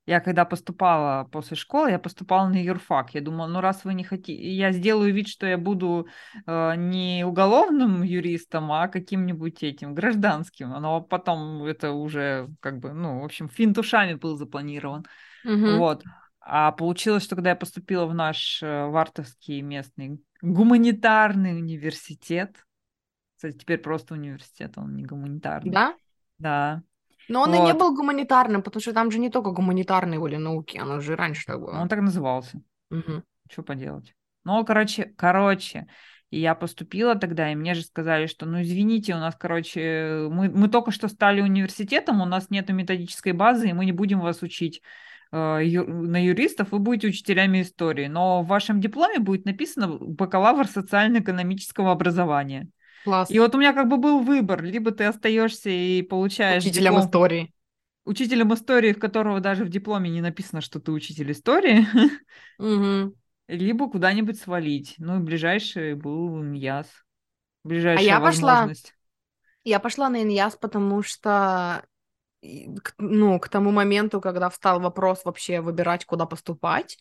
я 0.06 0.20
когда 0.20 0.44
поступала 0.44 1.24
после 1.24 1.56
школы, 1.56 1.90
я 1.90 1.98
поступала 1.98 2.48
на 2.48 2.62
юрфак. 2.62 3.14
Я 3.14 3.22
думала, 3.22 3.46
ну 3.46 3.60
раз 3.60 3.84
вы 3.84 3.94
не 3.94 4.04
хотите, 4.04 4.34
я 4.34 4.70
сделаю 4.72 5.14
вид, 5.14 5.28
что 5.28 5.46
я 5.46 5.56
буду 5.56 6.08
э, 6.46 6.74
не 6.76 7.24
уголовным 7.24 8.02
юристом, 8.02 8.70
а 8.70 8.88
каким-нибудь 8.88 9.62
этим 9.62 9.94
гражданским. 9.94 10.70
Но 10.70 11.00
потом 11.00 11.64
это 11.64 11.92
уже 11.92 12.48
как 12.60 12.80
бы, 12.80 12.92
ну, 12.92 13.20
в 13.20 13.24
общем, 13.24 13.48
финт 13.48 13.78
ушами 13.78 14.14
был 14.14 14.36
запланирован. 14.36 15.06
Мгм. 15.42 15.78
Вот. 15.78 16.04
А 16.40 16.72
получилось, 16.72 17.24
что 17.24 17.36
когда 17.36 17.50
я 17.50 17.56
поступила 17.56 18.04
в 18.04 18.14
наш 18.14 18.62
э, 18.62 18.86
Вартовский 18.86 19.62
местный 19.62 20.20
гуманитарный 20.42 21.56
университет, 21.56 22.66
кстати, 23.36 23.56
теперь 23.56 23.78
просто 23.78 24.12
университет, 24.14 24.76
он 24.76 24.94
не 24.94 25.04
гуманитарный. 25.04 25.72
Да? 25.72 25.94
Да. 26.38 26.82
Но 27.28 27.42
он 27.42 27.54
и 27.54 27.58
не 27.58 27.72
Вот. 27.72 27.78
был 27.78 27.94
гуманитарным, 27.94 28.62
потому 28.62 28.80
что 28.80 28.92
там 28.92 29.10
же 29.10 29.18
не 29.18 29.30
только 29.30 29.50
гуманитарные 29.50 30.20
были 30.20 30.36
науки, 30.36 30.78
оно 30.78 31.00
же 31.00 31.16
раньше 31.16 31.46
так 31.46 31.60
было. 31.60 31.80
Он 31.80 31.88
так 31.88 32.00
назывался. 32.00 32.60
Мгм. 32.90 33.22
Что 33.50 33.62
поделать? 33.62 34.14
Ну, 34.44 34.64
короче, 34.64 35.14
короче, 35.16 35.86
и 36.30 36.40
я 36.40 36.54
поступила 36.54 37.14
тогда, 37.14 37.50
и 37.50 37.54
мне 37.54 37.74
же 37.74 37.82
сказали, 37.82 38.26
что, 38.26 38.46
ну, 38.46 38.60
извините, 38.60 39.14
у 39.14 39.18
нас, 39.18 39.36
короче, 39.38 40.28
мы, 40.30 40.50
мы 40.50 40.68
только 40.68 40.90
что 40.90 41.08
стали 41.08 41.40
университетом, 41.40 42.20
у 42.20 42.26
нас 42.26 42.50
нет 42.50 42.68
методической 42.68 43.32
базы, 43.32 43.68
и 43.68 43.72
мы 43.72 43.84
не 43.84 43.92
будем 43.92 44.20
вас 44.20 44.42
учить 44.42 44.82
э, 45.32 45.60
ю- 45.64 45.86
на 45.86 46.22
юристов, 46.22 46.72
вы 46.72 46.78
будете 46.78 47.08
учителями 47.08 47.62
истории, 47.62 48.06
но 48.08 48.42
в 48.42 48.48
вашем 48.48 48.80
дипломе 48.80 49.18
будет 49.18 49.44
написано 49.44 49.88
бакалавр 49.88 50.66
социально-экономического 50.66 51.92
образования. 51.92 52.68
Класс. 53.04 53.30
И 53.30 53.38
вот 53.38 53.54
у 53.54 53.58
меня 53.58 53.72
как 53.72 53.88
бы 53.88 53.96
был 53.96 54.20
выбор, 54.20 54.62
либо 54.62 54.90
ты 54.92 55.04
остаешься 55.04 55.70
и 55.70 56.02
получаешь 56.02 56.66
Учителем 56.66 56.68
диплом 56.68 57.00
истории. 57.00 57.52
учителем 58.04 58.54
истории, 58.54 58.92
в 58.92 58.98
которого 59.00 59.40
даже 59.40 59.64
в 59.64 59.70
дипломе 59.70 60.10
не 60.10 60.20
написано, 60.22 60.60
что 60.62 60.80
ты 60.80 60.92
учитель 60.92 61.32
истории, 61.32 61.86
Мгм. 62.58 63.14
либо 63.48 63.88
куда-нибудь 63.90 64.38
свалить. 64.38 64.94
Ну 64.98 65.18
и 65.20 65.22
ближайший 65.22 65.94
был 65.94 66.42
Ньяс. 66.42 66.88
А 67.94 68.00
Ближайшая 68.00 68.02
я 68.02 68.20
пошла, 68.20 68.72
возможность. 68.72 68.96
я 69.64 69.80
пошла 69.80 70.08
на 70.10 70.22
Иньяс, 70.22 70.56
потому 70.56 71.02
что, 71.02 71.86
ну, 72.98 73.38
к 73.40 73.48
тому 73.48 73.70
моменту, 73.72 74.20
когда 74.20 74.48
встал 74.50 74.80
вопрос 74.80 75.24
вообще 75.24 75.60
выбирать, 75.60 76.04
куда 76.04 76.26
поступать, 76.26 76.98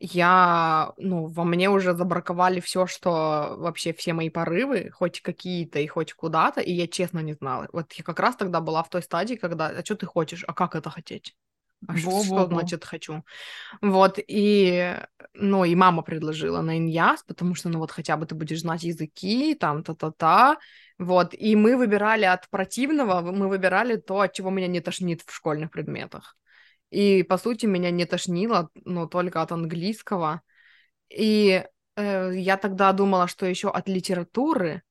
я, 0.00 0.92
ну, 0.98 1.26
во 1.26 1.44
мне 1.44 1.70
уже 1.70 1.94
забраковали 1.94 2.60
все, 2.60 2.86
что 2.86 3.54
вообще 3.58 3.92
все 3.92 4.12
мои 4.12 4.30
порывы, 4.30 4.90
хоть 4.90 5.20
какие-то 5.20 5.78
и 5.78 5.86
хоть 5.86 6.12
куда-то, 6.12 6.60
и 6.60 6.72
я 6.72 6.86
честно 6.86 7.20
не 7.20 7.34
знала. 7.34 7.68
Вот 7.72 7.92
я 7.92 8.04
как 8.04 8.20
раз 8.20 8.36
тогда 8.36 8.60
была 8.60 8.82
в 8.82 8.90
той 8.90 9.02
стадии, 9.02 9.36
когда, 9.36 9.68
а 9.68 9.84
что 9.84 9.94
ты 9.96 10.06
хочешь, 10.06 10.44
а 10.46 10.54
как 10.54 10.74
это 10.74 10.90
хотеть? 10.90 11.36
А 11.86 11.96
что, 11.96 12.10
что 12.10 12.46
Во-во-во. 12.46 12.46
значит 12.46 12.84
хочу? 12.84 13.22
Вот, 13.82 14.18
и, 14.26 14.96
ну, 15.34 15.64
и 15.64 15.74
мама 15.74 16.02
предложила 16.02 16.62
на 16.62 16.78
Иньяс, 16.78 17.22
потому 17.24 17.54
что, 17.54 17.68
ну, 17.68 17.78
вот 17.78 17.90
хотя 17.90 18.16
бы 18.16 18.26
ты 18.26 18.34
будешь 18.34 18.60
знать 18.60 18.82
языки, 18.84 19.54
там, 19.54 19.82
та-та-та, 19.82 20.56
вот, 20.98 21.34
и 21.34 21.56
мы 21.56 21.76
выбирали 21.76 22.24
от 22.24 22.48
противного, 22.50 23.20
мы 23.20 23.48
выбирали 23.48 23.96
то, 23.96 24.20
от 24.20 24.32
чего 24.32 24.50
меня 24.50 24.66
не 24.66 24.80
тошнит 24.80 25.22
в 25.22 25.34
школьных 25.34 25.70
предметах. 25.70 26.36
И, 26.94 27.24
по 27.24 27.38
сути, 27.38 27.66
меня 27.66 27.90
не 27.90 28.04
тошнило, 28.04 28.70
ну, 28.84 29.08
только 29.08 29.42
от 29.42 29.50
английского. 29.50 30.42
И 31.08 31.64
э, 31.96 32.32
я 32.36 32.56
тогда 32.56 32.92
думала, 32.92 33.26
что 33.26 33.46
еще 33.46 33.68
от 33.68 33.88
литературы, 33.88 34.82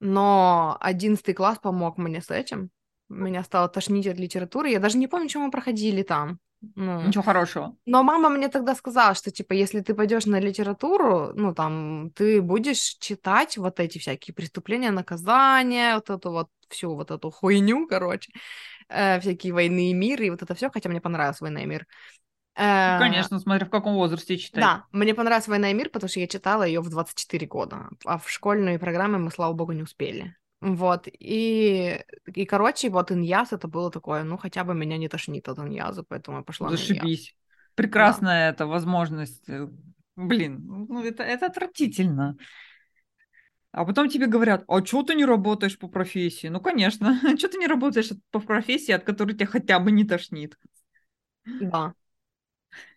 но 0.00 0.76
одиннадцатый 0.80 1.32
класс 1.32 1.58
помог 1.62 1.96
мне 1.96 2.20
с 2.20 2.30
этим. 2.30 2.70
Меня 3.08 3.44
стало 3.44 3.68
тошнить 3.68 4.08
от 4.08 4.18
литературы. 4.18 4.70
Я 4.70 4.80
даже 4.80 4.98
не 4.98 5.06
помню, 5.06 5.28
что 5.28 5.38
мы 5.38 5.52
проходили 5.52 6.02
там. 6.02 6.40
Ну, 6.74 7.02
Ничего 7.02 7.22
хорошего. 7.22 7.76
но 7.84 8.02
мама 8.02 8.30
мне 8.30 8.48
тогда 8.48 8.74
сказала, 8.74 9.14
что, 9.14 9.30
типа, 9.30 9.52
если 9.52 9.80
ты 9.80 9.94
пойдешь 9.94 10.26
на 10.26 10.40
литературу, 10.40 11.32
ну, 11.34 11.54
там, 11.54 12.10
ты 12.14 12.40
будешь 12.40 12.96
читать 13.00 13.58
вот 13.58 13.80
эти 13.80 13.98
всякие 13.98 14.34
преступления, 14.34 14.90
наказания, 14.90 15.94
вот 15.94 16.10
эту 16.10 16.30
вот 16.30 16.48
всю 16.68 16.94
вот 16.94 17.10
эту 17.10 17.30
хуйню, 17.30 17.86
короче, 17.86 18.32
э, 18.88 19.20
всякие 19.20 19.52
войны 19.52 19.90
и 19.90 19.94
мир, 19.94 20.22
и 20.22 20.30
вот 20.30 20.42
это 20.42 20.54
все, 20.54 20.70
хотя 20.70 20.88
мне 20.88 21.00
понравилась 21.00 21.40
«Война 21.40 21.62
и 21.62 21.66
мир». 21.66 21.86
Ну, 22.56 22.64
Э, 22.64 22.98
конечно, 23.00 23.40
смотря 23.40 23.66
в 23.66 23.70
каком 23.70 23.94
возрасте 23.94 24.38
читать. 24.38 24.62
да, 24.62 24.84
мне 24.92 25.14
понравилась 25.14 25.48
«Война 25.48 25.70
и 25.70 25.74
мир», 25.74 25.90
потому 25.90 26.08
что 26.08 26.20
я 26.20 26.28
читала 26.28 26.62
ее 26.62 26.80
в 26.80 26.88
24 26.88 27.46
года, 27.46 27.88
а 28.04 28.18
в 28.18 28.30
школьные 28.30 28.78
программы 28.78 29.18
мы, 29.18 29.30
слава 29.30 29.52
богу, 29.54 29.72
не 29.72 29.82
успели. 29.82 30.36
Вот, 30.60 31.08
и, 31.08 32.00
и 32.26 32.46
короче, 32.46 32.90
вот 32.90 33.12
Иньяс 33.12 33.52
это 33.52 33.68
было 33.68 33.90
такое, 33.90 34.22
ну, 34.22 34.38
хотя 34.38 34.64
бы 34.64 34.74
меня 34.74 34.96
не 34.96 35.08
тошнит 35.08 35.48
от 35.48 35.58
Иньяза, 35.58 36.04
поэтому 36.04 36.38
я 36.38 36.42
пошла. 36.42 36.70
Зашибись. 36.70 37.34
Прекрасная 37.74 38.50
эта 38.50 38.66
возможность. 38.66 39.48
Э, 39.48 39.68
Блин, 40.16 40.64
ну 40.64 41.04
это, 41.04 41.24
это 41.24 41.46
отвратительно. 41.46 42.36
А 43.76 43.84
потом 43.84 44.08
тебе 44.08 44.26
говорят, 44.26 44.64
а 44.68 44.84
что 44.84 45.02
ты 45.02 45.14
не 45.16 45.24
работаешь 45.24 45.78
по 45.78 45.88
профессии? 45.88 46.46
Ну, 46.46 46.60
конечно, 46.60 47.18
что 47.38 47.48
ты 47.48 47.58
не 47.58 47.66
работаешь 47.66 48.10
от- 48.12 48.20
по 48.30 48.38
профессии, 48.40 48.92
от 48.92 49.02
которой 49.04 49.32
тебя 49.34 49.46
хотя 49.46 49.78
бы 49.80 49.90
не 49.90 50.04
тошнит? 50.04 50.56
Да. 51.44 51.94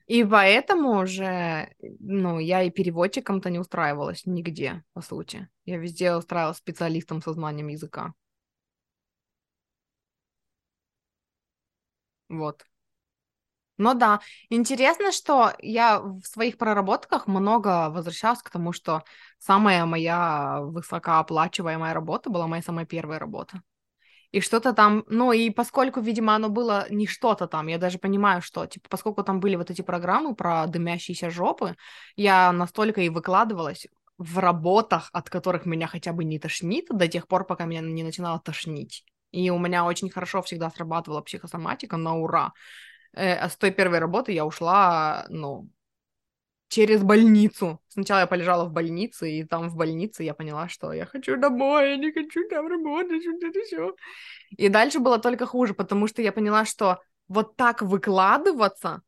И 0.08 0.24
поэтому 0.24 1.02
уже, 1.02 1.70
ну, 2.00 2.40
я 2.40 2.64
и 2.64 2.70
переводчиком-то 2.72 3.50
не 3.50 3.60
устраивалась 3.60 4.26
нигде, 4.26 4.84
по 4.94 5.02
сути. 5.02 5.50
Я 5.66 5.78
везде 5.78 6.16
устраивалась 6.16 6.58
специалистом 6.58 7.22
со 7.22 7.34
знанием 7.34 7.68
языка. 7.68 8.14
Вот. 12.30 12.66
Ну 13.78 13.94
да, 13.94 14.22
интересно, 14.50 15.12
что 15.12 15.54
я 15.60 16.00
в 16.00 16.24
своих 16.24 16.58
проработках 16.58 17.28
много 17.28 17.90
возвращалась 17.90 18.42
к 18.42 18.50
тому, 18.50 18.74
что 18.74 19.04
самая 19.38 19.86
моя 19.86 20.62
высокооплачиваемая 20.62 21.94
работа 21.94 22.30
была 22.30 22.48
моя 22.48 22.64
самая 22.64 22.86
первая 22.86 23.20
работа. 23.20 23.62
И 24.32 24.42
что-то 24.42 24.74
там, 24.74 25.06
ну 25.08 25.32
и 25.32 25.50
поскольку, 25.50 26.02
видимо, 26.02 26.36
оно 26.36 26.50
было 26.50 26.86
не 26.90 27.08
что-то 27.08 27.48
там, 27.48 27.68
я 27.68 27.78
даже 27.78 27.98
понимаю, 27.98 28.42
что, 28.42 28.66
типа, 28.66 28.90
поскольку 28.90 29.24
там 29.24 29.40
были 29.40 29.56
вот 29.56 29.72
эти 29.72 29.82
программы 29.82 30.36
про 30.36 30.68
дымящиеся 30.68 31.30
жопы, 31.30 31.76
я 32.16 32.52
настолько 32.52 33.02
и 33.02 33.10
выкладывалась 33.10 33.88
в 34.18 34.40
работах, 34.40 35.10
от 35.14 35.30
которых 35.30 35.66
меня 35.66 35.88
хотя 35.88 36.12
бы 36.12 36.24
не 36.26 36.40
тошнит, 36.40 36.88
до 36.90 37.08
тех 37.08 37.28
пор, 37.28 37.46
пока 37.46 37.66
меня 37.66 37.82
не 37.82 38.04
начинало 38.04 38.40
тошнить. 38.40 39.06
И 39.32 39.50
у 39.50 39.60
меня 39.60 39.86
очень 39.86 40.10
хорошо 40.10 40.42
всегда 40.42 40.70
срабатывала 40.72 41.22
психосоматика 41.22 41.98
на 41.98 42.18
ура. 42.18 42.54
Э, 43.14 43.34
а 43.36 43.50
с 43.50 43.56
той 43.58 43.72
первой 43.72 44.00
работы 44.00 44.32
я 44.32 44.46
ушла, 44.46 45.26
ну, 45.30 45.70
через 46.70 47.04
больницу. 47.04 47.82
Сначала 47.88 48.20
я 48.22 48.28
полежала 48.28 48.66
в 48.66 48.72
больнице, 48.72 49.32
и 49.32 49.44
там 49.44 49.70
в 49.70 49.76
больнице 49.76 50.24
я 50.24 50.34
поняла, 50.34 50.68
что 50.68 50.92
я 50.94 51.06
хочу 51.06 51.38
домой, 51.38 51.92
я 51.92 51.98
не 51.98 52.12
хочу 52.12 52.48
там 52.50 52.68
работать, 52.68 53.24
это 53.26 53.60
все. 53.62 53.96
И 54.58 54.70
дальше 54.70 55.00
было 55.00 55.20
только 55.20 55.46
хуже, 55.46 55.74
потому 55.74 56.08
что 56.08 56.22
я 56.22 56.32
поняла, 56.32 56.66
что 56.66 57.00
вот 57.28 57.56
так 57.56 57.82
выкладываться, 57.82 59.02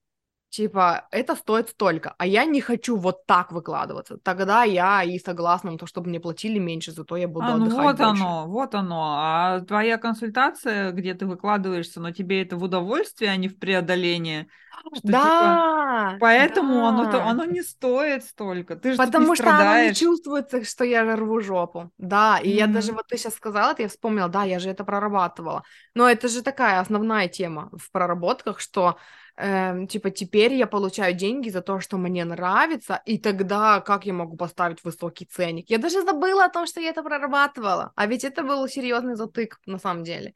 типа, 0.50 1.08
это 1.12 1.36
стоит 1.36 1.70
столько, 1.70 2.16
а 2.18 2.26
я 2.26 2.46
не 2.46 2.62
хочу 2.62 2.98
вот 2.98 3.26
так 3.26 3.52
выкладываться. 3.52 4.18
Тогда 4.24 4.64
я 4.64 5.04
и 5.04 5.20
согласна 5.20 5.72
на 5.72 5.78
то, 5.78 5.86
чтобы 5.88 6.10
мне 6.10 6.20
платили 6.20 6.60
меньше, 6.60 6.92
зато 6.92 7.18
я 7.18 7.28
буду 7.28 7.46
А, 7.46 7.58
ну 7.58 7.66
отдыхать 7.66 7.78
вот 7.82 8.00
больше. 8.00 8.02
оно, 8.02 8.48
вот 8.48 8.76
оно. 8.76 9.16
А 9.18 9.62
твоя 9.62 9.98
консультация, 9.98 10.92
где 10.92 11.14
ты 11.14 11.26
выкладываешься, 11.26 12.02
но 12.02 12.12
тебе 12.12 12.42
это 12.42 12.58
в 12.58 12.64
удовольствие, 12.64 13.32
а 13.32 13.36
не 13.38 13.48
в 13.48 13.58
преодоление. 13.58 14.48
Что 14.94 15.16
типа, 15.16 15.64
Да, 16.10 16.18
поэтому 16.18 16.86
оно, 16.88 17.06
да. 17.06 17.30
оно 17.30 17.46
не 17.46 17.62
стоит 17.64 18.24
столько. 18.26 18.76
Ты 18.76 18.94
же 18.94 19.02
тут 19.02 19.18
не 19.18 19.26
Потому 19.26 19.36
что 19.36 19.50
оно 19.58 19.78
не 19.78 19.94
чувствуется, 19.94 20.64
что 20.66 20.84
я 20.84 21.16
рву 21.16 21.40
жопу. 21.42 21.92
Да, 21.98 22.40
и 22.40 22.50
я 22.50 22.68
даже 22.68 22.92
вот 22.92 23.08
ты 23.08 23.18
сейчас 23.18 23.36
сказала, 23.36 23.72
это 23.72 23.84
я 23.84 23.88
вспомнила, 23.90 24.28
да, 24.28 24.44
я 24.44 24.60
же 24.60 24.70
это 24.70 24.84
прорабатывала. 24.84 25.64
Но 25.94 26.10
это 26.10 26.28
же 26.28 26.42
такая 26.42 26.80
основная 26.82 27.28
тема 27.30 27.70
в 27.74 27.92
проработках, 27.92 28.60
что 28.60 28.98
эм, 29.40 29.88
типа 29.88 30.12
теперь 30.12 30.54
я 30.54 30.68
получаю 30.68 31.16
деньги 31.16 31.50
за 31.50 31.62
то, 31.62 31.80
что 31.80 31.98
мне 31.98 32.26
нравится, 32.26 33.02
и 33.06 33.18
тогда 33.18 33.82
как 33.82 34.06
я 34.06 34.14
могу 34.14 34.38
поставить 34.38 34.84
высокий 34.84 35.26
ценник? 35.26 35.70
Я 35.70 35.78
даже 35.78 36.02
забыла 36.04 36.46
о 36.46 36.50
том, 36.50 36.68
что 36.68 36.80
я 36.82 36.90
это 36.90 37.02
прорабатывала, 37.04 37.92
а 37.96 38.06
ведь 38.06 38.24
это 38.24 38.44
был 38.44 38.68
серьезный 38.68 39.16
затык 39.16 39.60
на 39.66 39.80
самом 39.80 40.04
деле. 40.04 40.34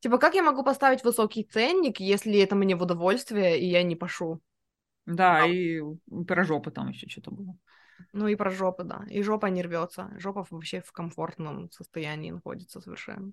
Типа, 0.00 0.18
как 0.18 0.34
я 0.34 0.42
могу 0.42 0.62
поставить 0.62 1.04
высокий 1.04 1.44
ценник, 1.44 2.00
если 2.00 2.38
это 2.40 2.54
мне 2.54 2.76
в 2.76 2.82
удовольствие, 2.82 3.60
и 3.60 3.66
я 3.66 3.82
не 3.82 3.96
пошу? 3.96 4.40
Да, 5.06 5.40
Да. 5.40 5.46
и 5.46 5.80
про 6.26 6.44
жопу 6.44 6.70
там 6.70 6.88
еще 6.88 7.08
что-то 7.08 7.30
было. 7.30 7.56
Ну 8.12 8.28
и 8.28 8.34
про 8.34 8.50
жопу, 8.50 8.84
да. 8.84 9.04
И 9.10 9.22
жопа 9.22 9.46
не 9.46 9.62
рвется. 9.62 10.10
Жопа 10.18 10.46
вообще 10.50 10.80
в 10.80 10.92
комфортном 10.92 11.70
состоянии 11.70 12.30
находится 12.30 12.80
совершенно. 12.80 13.32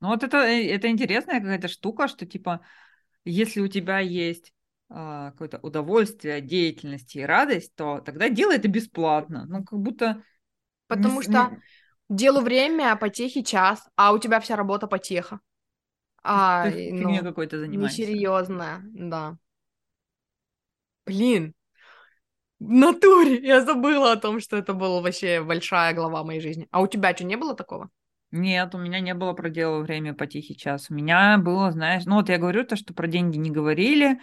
Ну 0.00 0.08
вот 0.08 0.22
это, 0.22 0.38
э, 0.38 0.68
это 0.68 0.88
интересная 0.88 1.40
какая-то 1.40 1.68
штука, 1.68 2.08
что 2.08 2.26
типа, 2.26 2.60
если 3.24 3.60
у 3.60 3.68
тебя 3.68 3.98
есть 3.98 4.52
а, 4.52 4.55
какое-то 4.88 5.58
удовольствие 5.62 6.36
от 6.36 6.46
деятельности 6.46 7.18
и 7.18 7.22
радость, 7.22 7.74
то 7.74 8.00
тогда 8.00 8.28
делай 8.28 8.56
это 8.56 8.68
бесплатно. 8.68 9.44
Ну, 9.48 9.64
как 9.64 9.78
будто... 9.78 10.22
не 10.88 10.88
Потому 10.88 11.22
с- 11.22 11.24
что 11.24 11.50
не- 11.50 11.62
делу 12.08 12.40
время, 12.40 12.92
а 12.92 12.96
потехи 12.96 13.42
час, 13.42 13.88
а 13.96 14.12
у 14.12 14.18
тебя 14.18 14.40
вся 14.40 14.56
работа 14.56 14.86
потеха. 14.86 15.40
А, 16.22 16.70
ты 16.72 16.92
ну, 16.92 17.22
какой-то 17.22 17.58
занимаешься. 17.58 18.00
несерьезная, 18.00 18.82
да. 18.84 19.36
Блин, 21.06 21.54
в 22.60 22.70
натуре 22.70 23.38
я 23.42 23.62
забыла 23.64 24.12
о 24.12 24.16
том, 24.16 24.40
что 24.40 24.56
это 24.56 24.74
была 24.74 25.00
вообще 25.00 25.42
большая 25.42 25.94
глава 25.94 26.22
моей 26.24 26.40
жизни. 26.40 26.68
А 26.70 26.80
у 26.82 26.86
тебя 26.86 27.14
что, 27.14 27.24
не 27.24 27.36
было 27.36 27.54
такого? 27.54 27.90
Нет, 28.32 28.74
у 28.74 28.78
меня 28.78 29.00
не 29.00 29.14
было 29.14 29.32
про 29.32 29.48
дело 29.50 29.80
время 29.80 30.12
по 30.14 30.26
тихий 30.26 30.56
час. 30.56 30.90
У 30.90 30.94
меня 30.94 31.38
было, 31.38 31.70
знаешь, 31.72 32.04
ну 32.06 32.16
вот 32.16 32.28
я 32.28 32.38
говорю 32.38 32.64
то, 32.64 32.76
что 32.76 32.92
про 32.92 33.06
деньги 33.06 33.36
не 33.38 33.50
говорили. 33.50 34.18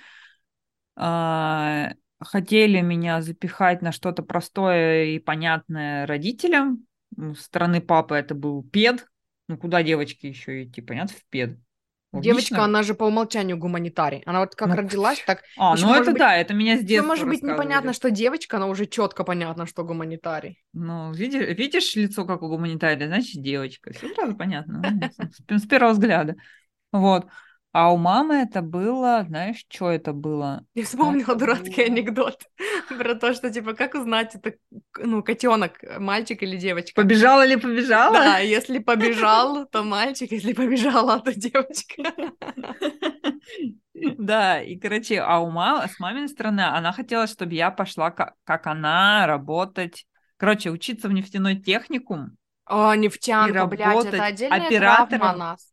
А, 0.96 1.94
хотели 2.20 2.82
меня 2.82 3.22
запихать 3.22 3.82
на 3.82 3.92
что-то 3.92 4.24
простое 4.24 5.06
и 5.06 5.20
понятное 5.20 6.06
родителям. 6.06 6.86
Ну, 7.16 7.36
Со 7.36 7.44
стороны 7.44 7.82
папы 7.82 8.16
это 8.16 8.36
был 8.36 8.64
пед. 8.64 9.06
Ну 9.48 9.58
куда 9.58 9.84
девочки 9.84 10.28
еще 10.28 10.64
идти, 10.64 10.82
понятно, 10.82 11.16
в 11.18 11.26
пед. 11.30 11.58
Девочка, 12.14 12.54
Логично? 12.54 12.66
она 12.66 12.84
же 12.84 12.94
по 12.94 13.06
умолчанию 13.06 13.58
гуманитарий. 13.58 14.22
Она 14.28 14.42
вот 14.42 14.54
как 14.54 14.68
Ну, 14.70 14.76
родилась, 14.76 15.20
так 15.26 15.42
А, 15.58 15.74
ещё 15.76 15.88
ну 15.88 15.96
это 15.96 16.12
быть- 16.12 16.20
да, 16.20 16.36
это 16.38 16.54
меня 16.54 16.76
с 16.76 16.78
Ещё 16.82 16.88
детства 16.88 17.08
может 17.08 17.28
быть 17.28 17.42
непонятно, 17.42 17.92
что 17.94 18.12
девочка, 18.12 18.60
но 18.60 18.70
уже 18.70 18.86
четко 18.86 19.24
понятно, 19.24 19.66
что 19.66 19.84
гуманитарий. 19.84 20.64
Ну, 20.74 21.12
видишь, 21.12 21.58
видишь 21.58 21.96
лицо, 21.96 22.26
как 22.26 22.44
у 22.44 22.50
гуманитария, 22.50 23.08
значит, 23.08 23.42
девочка. 23.42 23.92
Все 23.94 24.14
сразу 24.14 24.36
понятно. 24.38 24.82
ну, 25.50 25.58
С, 25.58 25.64
с 25.64 25.68
первого 25.68 25.94
взгляда. 25.94 26.36
Вот. 26.92 27.26
А 27.74 27.92
у 27.92 27.98
мамы 27.98 28.36
это 28.36 28.62
было, 28.62 29.26
знаешь, 29.28 29.66
что 29.68 29.90
это 29.90 30.14
было? 30.14 30.64
Я 30.76 30.86
вспомнила 30.86 31.32
Это 31.32 31.36
дурацкий 31.36 31.76
было- 31.78 31.86
анекдот 31.88 32.44
про 32.88 33.16
то, 33.16 33.34
что 33.34 33.50
типа 33.50 33.74
как 33.74 33.96
узнать, 33.96 34.36
это 34.36 34.54
ну 35.00 35.24
котенок, 35.24 35.80
мальчик 36.00 36.44
или 36.44 36.56
девочка. 36.56 37.02
Побежала 37.02 37.44
ли 37.44 37.56
побежала? 37.56 38.14
Да, 38.14 38.38
если 38.38 38.78
побежал, 38.78 39.66
то 39.66 39.84
мальчик, 39.84 40.32
если 40.32 40.54
побежала, 40.54 41.20
то 41.20 41.34
девочка. 41.34 42.04
Да, 44.18 44.62
и, 44.62 44.76
короче, 44.78 45.20
а 45.20 45.40
у 45.40 45.50
мамы, 45.50 45.88
с 45.88 46.00
маминой 46.00 46.28
стороны, 46.28 46.62
она 46.62 46.92
хотела, 46.92 47.28
чтобы 47.28 47.54
я 47.54 47.72
пошла, 47.72 48.12
как, 48.12 48.34
как 48.44 48.68
она, 48.68 49.26
работать, 49.28 50.06
короче, 50.38 50.72
учиться 50.72 51.08
в 51.08 51.14
нефтяной 51.14 51.56
техникум, 51.56 52.32
О, 52.66 52.94
нефтянка, 52.96 53.66
блядь, 53.68 54.06
это 54.06 54.26
отдельная 54.26 54.68
оператором. 54.68 55.20
травма 55.20 55.38
нас. 55.38 55.73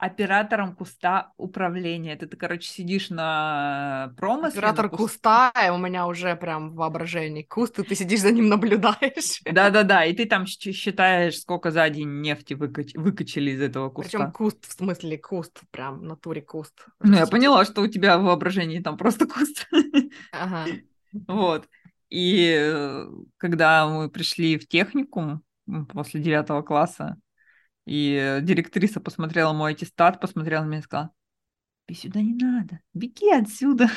Оператором 0.00 0.74
куста 0.74 1.32
управления. 1.36 2.14
Это 2.14 2.26
ты, 2.26 2.36
короче, 2.36 2.68
сидишь 2.68 3.10
на 3.10 4.14
промысле. 4.16 4.60
на 4.62 4.70
Оператор 4.70 4.88
кус- 4.88 4.96
куста, 4.96 5.52
и 5.66 5.68
у 5.68 5.76
меня 5.76 6.06
уже 6.06 6.34
прям 6.36 6.70
в 6.70 6.76
воображении 6.76 7.42
куст, 7.42 7.78
и 7.78 7.82
ты 7.82 7.94
сидишь 7.94 8.20
за 8.20 8.32
ним 8.32 8.48
наблюдаешь. 8.48 9.42
Да-да-да, 9.44 10.04
и 10.06 10.14
ты 10.14 10.24
там 10.24 10.46
считаешь, 10.46 11.38
сколько 11.38 11.70
за 11.70 11.88
день 11.90 12.22
нефти 12.22 12.54
выкач- 12.54 12.98
выкачали 12.98 13.50
из 13.50 13.60
этого 13.60 13.90
куста. 13.90 14.10
Причем 14.18 14.32
куст, 14.32 14.66
в 14.66 14.72
смысле 14.72 15.18
куст, 15.18 15.60
прям 15.70 16.00
в 16.00 16.02
натуре 16.02 16.40
куст. 16.40 16.86
Ну, 17.00 17.16
я 17.16 17.26
поняла, 17.26 17.66
что 17.66 17.82
у 17.82 17.86
тебя 17.86 18.18
в 18.18 18.22
воображении 18.22 18.80
там 18.80 18.96
просто 18.96 19.26
куст. 19.26 19.68
Ага. 20.32 20.64
Вот. 21.28 21.68
И 22.08 22.56
э, 22.58 23.06
когда 23.36 23.86
мы 23.86 24.08
пришли 24.08 24.58
в 24.58 24.66
техникум 24.66 25.42
после 25.92 26.20
девятого 26.20 26.62
класса, 26.62 27.16
и 27.86 28.38
директриса 28.42 29.00
посмотрела 29.00 29.52
мой 29.52 29.72
аттестат, 29.72 30.20
посмотрела 30.20 30.62
на 30.64 30.68
меня 30.68 30.78
и 30.78 30.82
сказала, 30.82 31.10
тебе 31.86 31.96
сюда 31.98 32.20
не 32.20 32.34
надо, 32.34 32.80
беги 32.94 33.30
отсюда. 33.30 33.88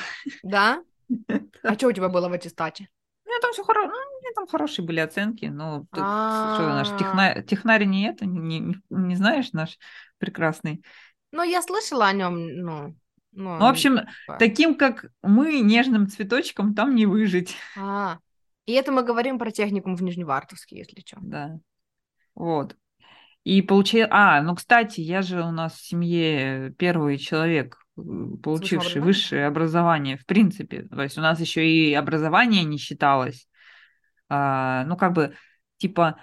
Да? 0.44 0.84
А 1.64 1.76
что 1.76 1.88
у 1.88 1.92
тебя 1.92 2.10
было 2.10 2.28
в 2.30 2.34
аттестате? 2.34 2.90
У 3.26 3.30
меня 3.30 3.40
там 3.42 3.54
все 3.54 3.64
хорошо, 3.64 3.88
ну, 3.88 3.94
у 3.94 4.22
меня 4.22 4.32
там 4.36 4.48
хорошие 4.48 4.86
были 4.86 5.00
оценки, 5.00 5.46
ты- 5.92 5.98
что 5.98 6.70
наш 6.70 6.90
А. 6.92 6.98
техна- 6.98 7.44
технарь 7.44 7.86
не 7.86 8.08
это, 8.08 8.26
не 8.90 9.16
знаешь 9.16 9.52
наш 9.54 9.78
прекрасный. 10.18 10.84
Ну, 11.32 11.44
я 11.44 11.62
слышала 11.62 12.08
о 12.08 12.14
нем, 12.14 12.36
ну... 12.58 12.96
Ну, 13.36 13.58
Ну, 13.58 13.60
в 13.60 13.64
общем, 13.64 13.98
типа. 13.98 14.38
таким, 14.38 14.76
как 14.76 15.06
мы, 15.24 15.60
нежным 15.62 16.08
цветочком, 16.08 16.76
там 16.76 16.94
не 16.94 17.08
выжить. 17.08 17.56
А, 17.76 18.20
и 18.68 18.74
это 18.74 18.92
мы 18.92 19.02
говорим 19.04 19.40
про 19.40 19.50
техникум 19.52 19.96
в 19.96 20.04
Нижневартовске, 20.04 20.78
если 20.78 21.02
что. 21.04 21.18
Да. 21.22 21.58
Вот. 22.36 22.76
И 23.44 23.62
получил... 23.62 24.08
А, 24.10 24.42
ну, 24.42 24.56
кстати, 24.56 25.02
я 25.02 25.22
же 25.22 25.42
у 25.42 25.52
нас 25.52 25.74
в 25.74 25.86
семье 25.86 26.74
первый 26.78 27.18
человек, 27.18 27.78
получивший 27.96 28.78
образованием? 28.78 29.04
высшее 29.04 29.46
образование, 29.48 30.18
в 30.18 30.26
принципе. 30.26 30.84
То 30.84 31.04
есть 31.04 31.18
у 31.18 31.22
нас 31.22 31.40
еще 31.40 31.68
и 31.70 31.94
образование 31.94 32.64
не 32.64 32.78
считалось. 32.78 33.48
А, 34.30 34.86
ну, 34.86 34.96
как 34.96 35.14
бы, 35.14 35.36
типа, 35.78 36.18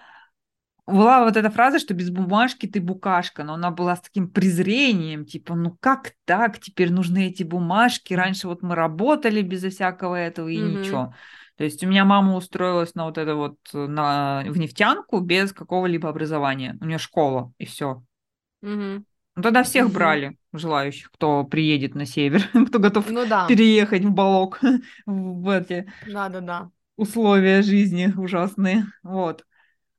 была 0.87 1.25
вот 1.25 1.37
эта 1.37 1.51
фраза, 1.51 1.79
что 1.79 1.95
без 1.95 2.11
бумажки 2.11 2.67
ты 2.67 2.81
букашка, 2.81 3.45
но 3.45 3.55
она 3.55 3.71
была 3.71 3.97
с 3.97 4.01
таким 4.01 4.29
презрением, 4.29 5.25
типа, 5.25 5.55
ну 5.55 5.77
как 5.81 6.13
так, 6.25 6.59
теперь 6.59 6.91
нужны 6.91 7.29
эти 7.29 7.43
бумажки, 7.43 8.15
раньше 8.15 8.49
вот 8.49 8.63
мы 8.63 8.75
работали 8.75 9.43
безо 9.43 9.71
всякого 9.71 10.17
этого 10.17 10.49
и 10.49 10.59
Мгм. 10.59 10.81
ничего. 10.81 11.15
То 11.61 11.65
есть 11.65 11.85
у 11.85 11.87
меня 11.87 12.07
мама 12.07 12.37
устроилась 12.37 12.95
на 12.95 13.05
вот 13.05 13.19
это 13.19 13.35
вот, 13.35 13.59
э, 13.75 13.87
на, 13.87 14.43
в 14.49 14.57
нефтянку 14.57 15.21
без 15.21 15.53
какого-либо 15.53 16.09
образования. 16.09 16.79
У 16.81 16.87
нее 16.87 16.97
школа, 16.97 17.53
и 17.59 17.67
все. 17.67 18.03
Мгм. 18.63 19.05
Ну, 19.37 19.43
тогда 19.43 19.63
всех 19.63 19.87
Мгм. 19.87 19.95
брали, 19.95 20.37
желающих, 20.55 21.11
кто 21.13 21.45
приедет 21.45 21.95
на 21.95 22.07
север, 22.07 22.43
кто 22.69 22.79
готов 22.79 23.07
Ну 23.07 23.27
да, 23.27 23.47
переехать 23.49 24.05
в 24.05 24.11
Балок, 24.11 24.61
в 25.07 25.49
эти 25.51 25.87
да-да-да. 26.03 26.71
условия 26.97 27.63
жизни 27.63 28.13
ужасные. 28.17 28.87
Вот. 29.03 29.45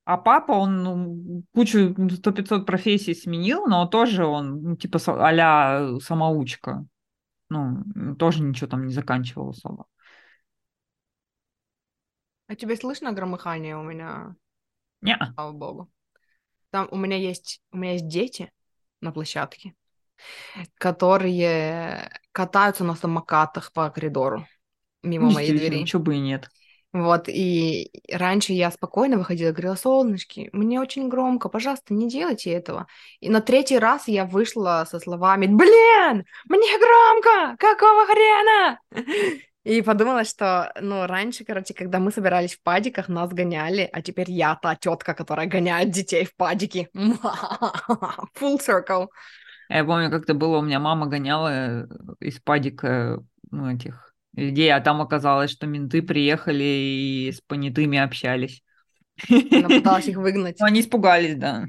А 0.06 0.18
папа, 0.18 0.54
он 0.54 0.84
ну, 0.84 1.44
кучу, 1.54 1.96
сто 2.12 2.32
пятьсот 2.32 2.66
профессий 2.66 3.16
сменил, 3.16 3.68
но 3.68 3.86
тоже 3.88 4.26
он, 4.26 4.62
ну, 4.64 4.76
типа, 4.78 5.00
а-ля 5.08 6.00
самоучка. 6.02 6.86
Ну, 7.50 8.16
тоже 8.18 8.44
ничего 8.44 8.68
там 8.70 8.88
не 8.88 8.94
заканчивал 8.94 9.52
особо. 9.52 9.86
А 12.52 12.56
тебе 12.56 12.76
слышно 12.76 13.14
громыхание 13.14 13.78
у 13.78 13.82
меня, 13.82 14.36
Не, 15.00 15.18
слава 15.36 15.54
богу? 15.54 15.90
Там 16.70 16.90
у 16.92 16.98
меня 16.98 17.16
есть, 17.16 17.62
у 17.72 17.78
меня 17.78 17.94
есть 17.94 18.10
дети 18.10 18.52
на 19.00 19.14
площадке, 19.14 19.74
которые 20.78 22.12
катаются 22.34 22.84
на 22.84 22.96
самокатах 22.96 23.72
по 23.72 23.90
коридору 23.90 24.46
мимо 25.02 25.32
моей 25.32 25.52
двери. 25.58 25.80
Ничего 25.80 26.02
бы 26.02 26.16
и 26.16 26.20
нет. 26.20 26.50
Вот, 26.92 27.30
и 27.30 27.90
раньше 28.12 28.52
я 28.52 28.70
спокойно 28.70 29.18
выходила 29.18 29.52
говорила, 29.52 29.76
солнышки, 29.76 30.50
мне 30.52 30.82
очень 30.82 31.08
громко, 31.08 31.48
пожалуйста, 31.48 31.94
не 31.94 32.10
делайте 32.10 32.52
этого. 32.52 32.86
И 33.22 33.30
на 33.30 33.40
третий 33.40 33.80
раз 33.80 34.10
я 34.10 34.26
вышла 34.26 34.86
со 34.90 35.00
словами, 35.00 35.46
блин, 35.46 36.26
мне 36.50 36.80
громко, 36.80 37.56
какого 37.58 38.06
хрена? 38.08 38.80
И 39.64 39.82
подумала, 39.84 40.24
что, 40.24 40.72
ну, 40.82 41.06
раньше, 41.06 41.46
короче, 41.46 41.74
когда 41.76 42.00
мы 42.00 42.12
собирались 42.12 42.56
в 42.56 42.64
падиках, 42.64 43.10
нас 43.10 43.32
гоняли, 43.32 43.88
а 43.94 44.02
теперь 44.02 44.32
я 44.32 44.56
та 44.56 44.76
тетка, 44.76 45.14
которая 45.14 45.46
гоняет 45.46 45.92
детей 45.92 46.26
в 46.26 46.36
падики. 46.36 46.90
Full 46.96 48.60
circle. 48.60 49.08
Я 49.70 49.86
помню, 49.86 50.10
как-то 50.10 50.34
было, 50.34 50.58
у 50.58 50.62
меня 50.62 50.80
мама 50.80 51.06
гоняла 51.06 51.84
э, 51.84 51.88
из 52.20 52.40
падика 52.40 53.24
ну, 53.52 53.74
этих 53.74 54.14
людей, 54.36 54.74
а 54.74 54.82
там 54.82 55.00
оказалось, 55.02 55.52
что 55.52 55.68
менты 55.68 56.02
приехали 56.02 56.64
и 56.64 57.32
с 57.32 57.40
понятыми 57.42 58.00
общались. 58.00 58.64
Она 59.30 59.70
пыталась 59.70 60.08
их 60.08 60.18
выгнать. 60.18 60.60
Ну, 60.60 60.66
они 60.66 60.82
испугались, 60.82 61.36
да. 61.36 61.66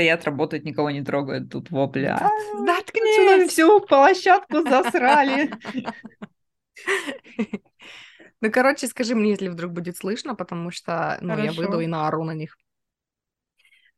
Стоят, 0.00 0.24
работают, 0.24 0.64
никого 0.64 0.90
не 0.90 1.02
трогают, 1.02 1.50
тут 1.50 1.70
вопли. 1.70 2.06
Да- 2.06 2.30
«А, 2.54 2.58
Заткнись! 2.64 3.50
всю 3.50 3.80
площадку 3.80 4.62
засрали. 4.62 5.50
Ну, 8.40 8.50
короче, 8.50 8.86
скажи 8.86 9.14
мне, 9.14 9.30
если 9.32 9.48
вдруг 9.48 9.72
будет 9.72 9.98
слышно, 9.98 10.34
потому 10.34 10.70
что, 10.70 11.18
ну, 11.20 11.36
я 11.36 11.52
выйду 11.52 11.80
и 11.80 11.86
наору 11.86 12.24
на 12.24 12.34
них. 12.34 12.56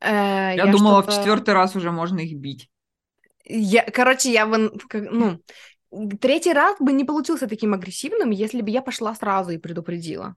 Э, 0.01 0.53
Я 0.57 0.65
думала, 0.65 0.99
в 1.01 1.03
что-то- 1.05 1.17
четвертый 1.19 1.53
раз 1.53 1.75
уже 1.77 1.91
можно 1.91 2.19
их 2.19 2.37
бить. 2.37 2.69
Я, 3.45 3.83
короче, 3.83 4.29
я 4.33 4.45
бы, 4.45 4.73
ну, 4.93 5.39
третий 6.19 6.51
раз 6.51 6.75
бы 6.81 6.91
не 6.91 7.05
получился 7.05 7.47
таким 7.47 7.73
агрессивным, 7.73 8.31
если 8.31 8.61
бы 8.61 8.69
я 8.69 8.81
пошла 8.81 9.15
сразу 9.15 9.51
и 9.51 9.57
предупредила. 9.57 10.35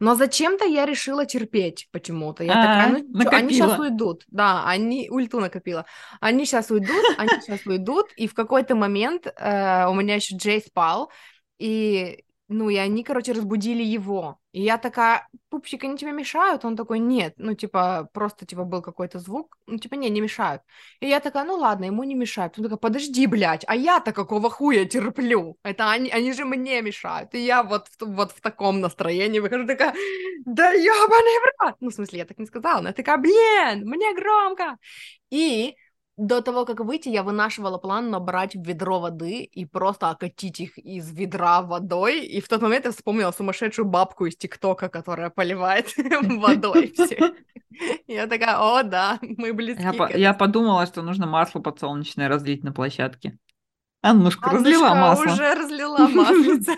Но 0.00 0.14
зачем-то 0.14 0.64
я 0.64 0.86
решила 0.86 1.26
терпеть 1.26 1.88
почему-то. 1.90 2.44
Я 2.44 2.52
А, 2.52 2.62
такая, 2.62 3.04
ну 3.08 3.22
чё, 3.22 3.30
они 3.30 3.52
сейчас 3.52 3.78
уйдут. 3.78 4.24
Да, 4.28 4.64
они 4.66 5.08
ульту 5.10 5.40
накопила. 5.40 5.86
Они 6.20 6.44
сейчас 6.46 6.70
уйдут, 6.70 7.04
они 7.18 7.30
сейчас 7.40 7.66
уйдут, 7.66 8.06
и 8.16 8.28
в 8.28 8.34
какой-то 8.34 8.74
момент 8.76 9.26
э, 9.26 9.86
у 9.88 9.94
меня 9.94 10.14
еще 10.16 10.36
Джей 10.36 10.60
спал, 10.60 11.10
и 11.58 12.24
ну, 12.48 12.70
и 12.70 12.76
они, 12.76 13.04
короче, 13.04 13.32
разбудили 13.32 13.82
его. 13.82 14.38
И 14.52 14.62
я 14.62 14.78
такая, 14.78 15.28
пупсик, 15.50 15.84
они 15.84 15.98
тебе 15.98 16.12
мешают? 16.12 16.64
Он 16.64 16.76
такой, 16.76 16.98
нет, 16.98 17.34
ну, 17.36 17.54
типа, 17.54 18.08
просто, 18.14 18.46
типа, 18.46 18.64
был 18.64 18.80
какой-то 18.80 19.18
звук, 19.18 19.58
ну, 19.66 19.78
типа, 19.78 19.94
не, 19.94 20.08
не 20.08 20.22
мешают. 20.22 20.62
И 21.00 21.06
я 21.06 21.20
такая, 21.20 21.44
ну, 21.44 21.56
ладно, 21.56 21.84
ему 21.84 22.04
не 22.04 22.14
мешают. 22.14 22.58
Он 22.58 22.64
такой, 22.64 22.78
подожди, 22.78 23.26
блядь, 23.26 23.64
а 23.66 23.76
я-то 23.76 24.12
какого 24.12 24.48
хуя 24.48 24.86
терплю? 24.86 25.58
Это 25.62 25.90
они, 25.90 26.10
они 26.10 26.32
же 26.32 26.46
мне 26.46 26.80
мешают. 26.80 27.34
И 27.34 27.38
я 27.44 27.62
вот, 27.62 27.88
вот 28.00 28.32
в 28.32 28.40
таком 28.40 28.80
настроении 28.80 29.40
выхожу, 29.40 29.66
такая, 29.66 29.94
да 30.46 30.72
ёбаный 30.72 31.38
в 31.40 31.62
рот! 31.62 31.76
Ну, 31.80 31.90
в 31.90 31.94
смысле, 31.94 32.20
я 32.20 32.24
так 32.24 32.38
не 32.38 32.46
сказала, 32.46 32.86
я 32.86 32.92
такая, 32.94 33.18
блин, 33.18 33.86
мне 33.86 34.14
громко! 34.14 34.78
И 35.30 35.76
до 36.18 36.42
того, 36.42 36.66
как 36.66 36.80
выйти, 36.80 37.08
я 37.08 37.22
вынашивала 37.22 37.78
план 37.78 38.10
набрать 38.10 38.56
ведро 38.56 38.98
воды 38.98 39.44
и 39.44 39.64
просто 39.64 40.10
окатить 40.10 40.58
их 40.58 40.76
из 40.76 41.12
ведра 41.12 41.62
водой. 41.62 42.26
И 42.26 42.40
в 42.40 42.48
тот 42.48 42.60
момент 42.60 42.86
я 42.86 42.90
вспомнила 42.90 43.30
сумасшедшую 43.30 43.86
бабку 43.86 44.26
из 44.26 44.36
ТикТока, 44.36 44.88
которая 44.88 45.30
поливает 45.30 45.94
водой 46.22 46.92
все. 46.92 47.34
Я 48.08 48.26
такая, 48.26 48.58
о, 48.58 48.82
да, 48.82 49.20
мы 49.22 49.52
близки 49.52 49.82
Я, 50.18 50.34
подумала, 50.34 50.86
что 50.86 51.02
нужно 51.02 51.26
масло 51.26 51.60
подсолнечное 51.60 52.28
разлить 52.28 52.64
на 52.64 52.72
площадке. 52.72 53.38
Аннушка, 54.02 54.50
разлила 54.50 54.94
масло. 54.94 55.32
уже 55.32 55.54
разлила 55.54 55.98
маслице. 56.08 56.76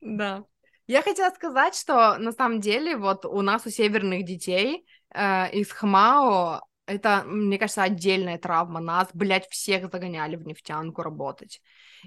Да. 0.00 0.44
Я 0.86 1.02
хотела 1.02 1.30
сказать, 1.34 1.74
что 1.74 2.16
на 2.16 2.32
самом 2.32 2.60
деле 2.60 2.96
вот 2.96 3.26
у 3.26 3.42
нас 3.42 3.66
у 3.66 3.70
северных 3.70 4.24
детей 4.24 4.86
э, 5.14 5.50
из 5.50 5.70
ХМАО 5.70 6.62
это, 6.88 7.22
мне 7.26 7.58
кажется, 7.58 7.82
отдельная 7.82 8.38
травма. 8.38 8.80
Нас, 8.80 9.08
блядь, 9.12 9.48
всех 9.48 9.90
загоняли 9.90 10.36
в 10.36 10.46
нефтянку 10.46 11.02
работать. 11.02 11.60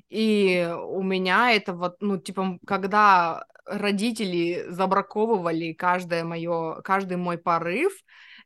И 0.09 0.69
у 0.87 1.03
меня 1.03 1.51
это 1.51 1.73
вот, 1.73 1.97
ну, 2.01 2.17
типа, 2.17 2.57
когда 2.65 3.45
родители 3.65 4.65
забраковывали 4.69 5.73
каждое 5.73 6.23
мое, 6.23 6.81
каждый 6.81 7.17
мой 7.17 7.37
порыв, 7.37 7.93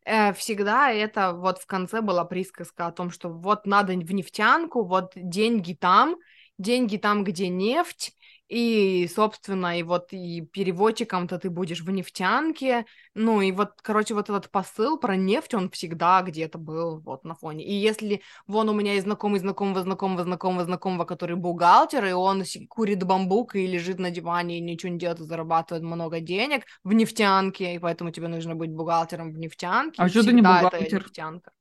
э, 0.05 0.33
всегда 0.33 0.91
это 0.91 1.33
вот 1.33 1.59
в 1.59 1.65
конце 1.65 2.01
была 2.01 2.25
присказка 2.25 2.87
о 2.87 2.91
том, 2.91 3.11
что 3.11 3.29
вот 3.29 3.65
надо 3.65 3.93
в 3.93 4.13
нефтянку, 4.13 4.83
вот 4.83 5.13
деньги 5.15 5.73
там, 5.73 6.17
деньги 6.57 6.97
там, 6.97 7.23
где 7.23 7.47
нефть, 7.47 8.14
и, 8.47 9.09
собственно, 9.13 9.79
и 9.79 9.83
вот 9.83 10.13
и 10.13 10.41
переводчиком-то 10.41 11.39
ты 11.39 11.49
будешь 11.49 11.81
в 11.81 11.89
нефтянке, 11.89 12.85
ну 13.15 13.41
и 13.41 13.51
вот, 13.51 13.81
короче, 13.81 14.13
вот 14.13 14.29
этот 14.29 14.51
посыл 14.51 14.99
про 14.99 15.15
нефть, 15.15 15.55
он 15.55 15.69
всегда 15.71 16.21
где-то 16.21 16.59
был 16.59 16.99
вот 16.99 17.23
на 17.23 17.33
фоне. 17.33 17.65
И 17.65 17.73
если 17.73 18.21
вон 18.45 18.69
у 18.69 18.73
меня 18.73 18.93
есть 18.93 19.05
знакомый 19.05 19.39
знакомого 19.39 19.81
знакомого 19.81 20.23
знакомого 20.23 20.63
знакомого, 20.65 21.05
который 21.05 21.35
бухгалтер, 21.35 22.05
и 22.05 22.11
он 22.11 22.43
курит 22.69 23.03
бамбук 23.03 23.55
и 23.55 23.65
лежит 23.65 23.99
на 23.99 24.11
диване 24.11 24.59
и 24.59 24.61
ничего 24.61 24.91
не 24.91 24.99
делает, 24.99 25.21
и 25.21 25.23
зарабатывает 25.23 25.83
много 25.83 26.19
денег 26.19 26.65
в 26.83 26.93
нефтянке, 26.93 27.75
и 27.75 27.79
поэтому 27.79 28.11
тебе 28.11 28.27
нужно 28.27 28.55
быть 28.55 28.69
бухгалтером 28.69 29.31
в 29.33 29.39
нефтянке. 29.39 30.01
А 30.01 30.07
что 30.07 30.21
ты 30.21 30.33
не 30.33 30.41
всегда 30.41 30.59
это 30.59 30.65
бухгалтер? 30.65 31.03
нефтянка. 31.03 31.51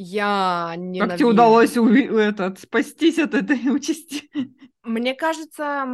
Я 0.00 0.74
ненавижу. 0.76 1.08
Как 1.08 1.18
тебе 1.18 1.28
удалось 1.28 1.76
уви- 1.76 2.16
этот, 2.16 2.60
спастись 2.60 3.18
от 3.18 3.34
этой 3.34 3.58
участи? 3.74 4.30
Мне 4.84 5.14
кажется, 5.14 5.86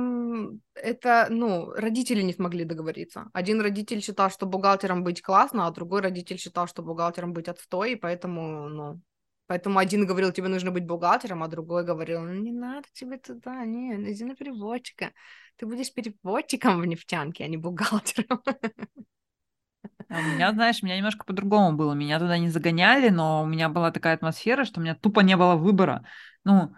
это, 0.75 1.29
ну, 1.31 1.71
родители 1.73 2.21
не 2.21 2.35
смогли 2.35 2.65
договориться. 2.65 3.31
Один 3.33 3.63
родитель 3.63 4.03
считал, 4.03 4.31
что 4.31 4.45
бухгалтером 4.45 5.05
быть 5.05 5.23
классно, 5.23 5.67
а 5.67 5.71
другой 5.71 6.03
родитель 6.03 6.39
считал, 6.39 6.69
что 6.69 6.83
бухгалтером 6.83 7.33
быть 7.33 7.49
отстой, 7.49 7.93
и 7.93 7.97
поэтому, 7.97 8.69
ну, 8.69 9.01
поэтому 9.47 9.79
один 9.79 10.05
говорил, 10.05 10.33
тебе 10.33 10.49
нужно 10.49 10.71
быть 10.71 10.85
бухгалтером, 10.87 11.43
а 11.43 11.49
другой 11.49 11.83
говорил, 11.85 12.21
ну, 12.21 12.35
не 12.35 12.53
надо 12.53 12.87
тебе 12.93 13.17
туда, 13.17 13.65
не, 13.65 13.95
иди 14.13 14.25
на 14.25 14.37
переводчика. 14.37 15.13
Ты 15.57 15.65
будешь 15.65 15.93
переводчиком 15.95 16.79
в 16.81 16.87
нефтянке, 16.87 17.45
а 17.45 17.49
не 17.49 17.57
бухгалтером. 17.57 18.43
А 20.09 20.19
у 20.19 20.23
меня, 20.23 20.53
знаешь, 20.53 20.79
у 20.83 20.87
меня 20.87 20.97
немножко 20.97 21.25
по-другому 21.25 21.77
было. 21.77 21.93
Меня 21.93 22.19
туда 22.19 22.39
не 22.39 22.49
загоняли, 22.49 23.09
но 23.09 23.43
у 23.43 23.47
меня 23.47 23.69
была 23.69 23.91
такая 23.91 24.15
атмосфера, 24.15 24.65
что 24.65 24.81
у 24.81 24.83
меня 24.83 24.95
тупо 24.95 25.21
не 25.21 25.37
было 25.37 25.57
выбора. 25.57 26.05
Ну, 26.45 26.75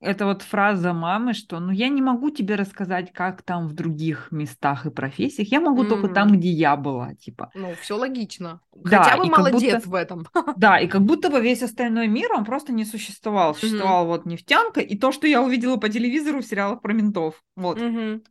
это 0.00 0.26
вот 0.26 0.42
фраза 0.42 0.92
мамы, 0.92 1.32
что 1.32 1.60
ну 1.60 1.70
я 1.70 1.88
не 1.88 2.02
могу 2.02 2.30
тебе 2.30 2.56
рассказать, 2.56 3.12
как 3.12 3.42
там 3.42 3.68
в 3.68 3.72
других 3.72 4.32
местах 4.32 4.84
и 4.86 4.90
профессиях. 4.90 5.48
Я 5.48 5.60
могу 5.60 5.84
только 5.84 6.08
там, 6.08 6.32
где 6.32 6.50
я 6.50 6.76
была, 6.76 7.14
типа. 7.14 7.50
Ну, 7.54 7.72
все 7.80 7.96
логично. 7.96 8.60
Да, 8.74 9.04
Хотя 9.04 9.16
бы 9.16 9.26
молодец 9.26 9.84
будто- 9.84 9.88
в 9.90 9.94
этом. 9.94 10.26
Да, 10.56 10.78
и 10.78 10.88
как 10.88 11.02
будто 11.02 11.30
бы 11.30 11.40
весь 11.40 11.62
остальной 11.62 12.08
мир, 12.08 12.32
он 12.32 12.44
просто 12.44 12.72
не 12.72 12.84
существовал. 12.84 13.54
Существовала 13.54 14.04
вот 14.06 14.26
нефтянка 14.26 14.80
и 14.80 14.98
то, 14.98 15.12
что 15.12 15.26
я 15.28 15.40
увидела 15.40 15.76
по 15.76 15.88
телевизору 15.88 16.40
в 16.40 16.46
сериалах 16.46 16.82
про 16.82 16.92
ментов. 16.92 17.42
Вот, 17.54 17.80
Мгм. 17.80 18.22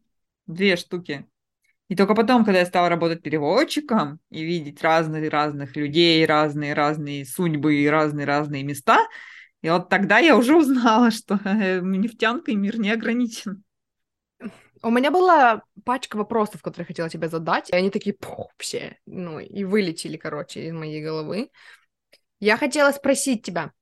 две 0.48 0.76
штуки. 0.76 1.26
И 1.92 1.96
только 1.98 2.16
потом, 2.16 2.46
когда 2.46 2.60
я 2.60 2.66
стала 2.66 2.88
работать 2.88 3.22
переводчиком 3.22 4.22
и 4.30 4.44
видеть 4.46 4.82
разных-разных 4.82 5.76
людей, 5.76 6.26
разные-разные 6.26 7.26
судьбы 7.26 7.76
и 7.76 7.86
разные-разные 7.86 8.64
места, 8.64 9.06
и 9.62 9.70
вот 9.70 9.90
тогда 9.90 10.20
я 10.20 10.38
уже 10.38 10.56
узнала, 10.56 11.12
что 11.12 11.38
э, 11.44 11.82
нефтянкой 11.82 12.56
мир 12.56 12.80
не 12.80 12.92
ограничен. 12.92 13.66
У 14.82 14.90
меня 14.90 15.12
была 15.12 15.64
пачка 15.84 16.16
вопросов, 16.16 16.62
которые 16.62 16.86
я 16.86 16.88
хотела 16.88 17.10
тебе 17.10 17.28
задать, 17.28 17.70
и 17.70 17.76
они 17.76 17.90
такие 17.90 18.16
пух, 18.16 18.54
все, 18.58 18.98
ну, 19.06 19.40
и 19.40 19.66
вылетели, 19.66 20.16
короче, 20.16 20.68
из 20.68 20.72
моей 20.72 21.04
головы. 21.04 21.50
Я 22.40 22.56
хотела 22.56 22.94
спросить 22.94 23.44
тебя. 23.44 23.74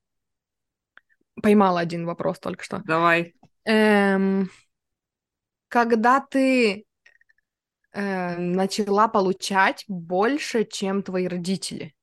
Поймала 1.44 1.80
один 1.80 2.08
вопрос 2.08 2.40
только 2.40 2.64
что. 2.64 2.82
Давай. 2.86 3.36
Эм, 3.66 4.50
когда 5.68 6.22
ты 6.22 6.88
э, 7.94 8.38
начала 8.38 9.08
получать 9.08 9.86
больше, 9.88 10.66
чем 10.66 11.04
твои 11.04 11.28
родители, 11.28 11.96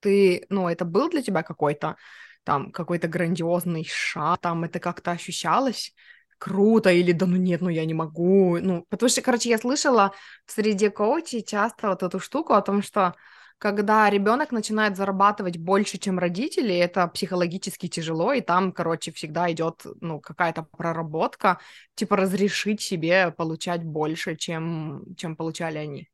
ты, 0.00 0.46
ну, 0.48 0.68
это 0.68 0.84
был 0.84 1.10
для 1.10 1.22
тебя 1.22 1.42
какой-то 1.42 1.96
там 2.44 2.72
какой-то 2.72 3.06
грандиозный 3.06 3.86
шаг, 3.88 4.40
там 4.40 4.64
это 4.64 4.80
как-то 4.80 5.10
ощущалось? 5.12 5.94
Круто 6.38 6.90
или 6.90 7.12
да 7.12 7.26
ну 7.26 7.36
нет, 7.36 7.60
ну 7.60 7.68
я 7.68 7.84
не 7.84 7.92
могу, 7.92 8.58
ну, 8.60 8.86
потому 8.88 9.10
что, 9.10 9.20
короче, 9.20 9.50
я 9.50 9.58
слышала 9.58 10.14
в 10.46 10.52
среде 10.52 10.90
коучей 10.90 11.44
часто 11.44 11.88
вот 11.88 12.02
эту 12.02 12.18
штуку 12.18 12.54
о 12.54 12.62
том, 12.62 12.82
что 12.82 13.14
когда 13.60 14.08
ребенок 14.08 14.52
начинает 14.52 14.96
зарабатывать 14.96 15.58
больше, 15.58 15.98
чем 15.98 16.18
родители, 16.18 16.74
это 16.74 17.06
психологически 17.08 17.88
тяжело, 17.88 18.32
и 18.32 18.40
там, 18.40 18.72
короче, 18.72 19.12
всегда 19.12 19.52
идет, 19.52 19.84
ну, 20.00 20.18
какая-то 20.18 20.62
проработка, 20.62 21.60
типа 21.94 22.16
разрешить 22.16 22.80
себе 22.80 23.30
получать 23.36 23.84
больше, 23.84 24.36
чем, 24.36 25.04
чем 25.14 25.36
получали 25.36 25.76
они. 25.76 26.08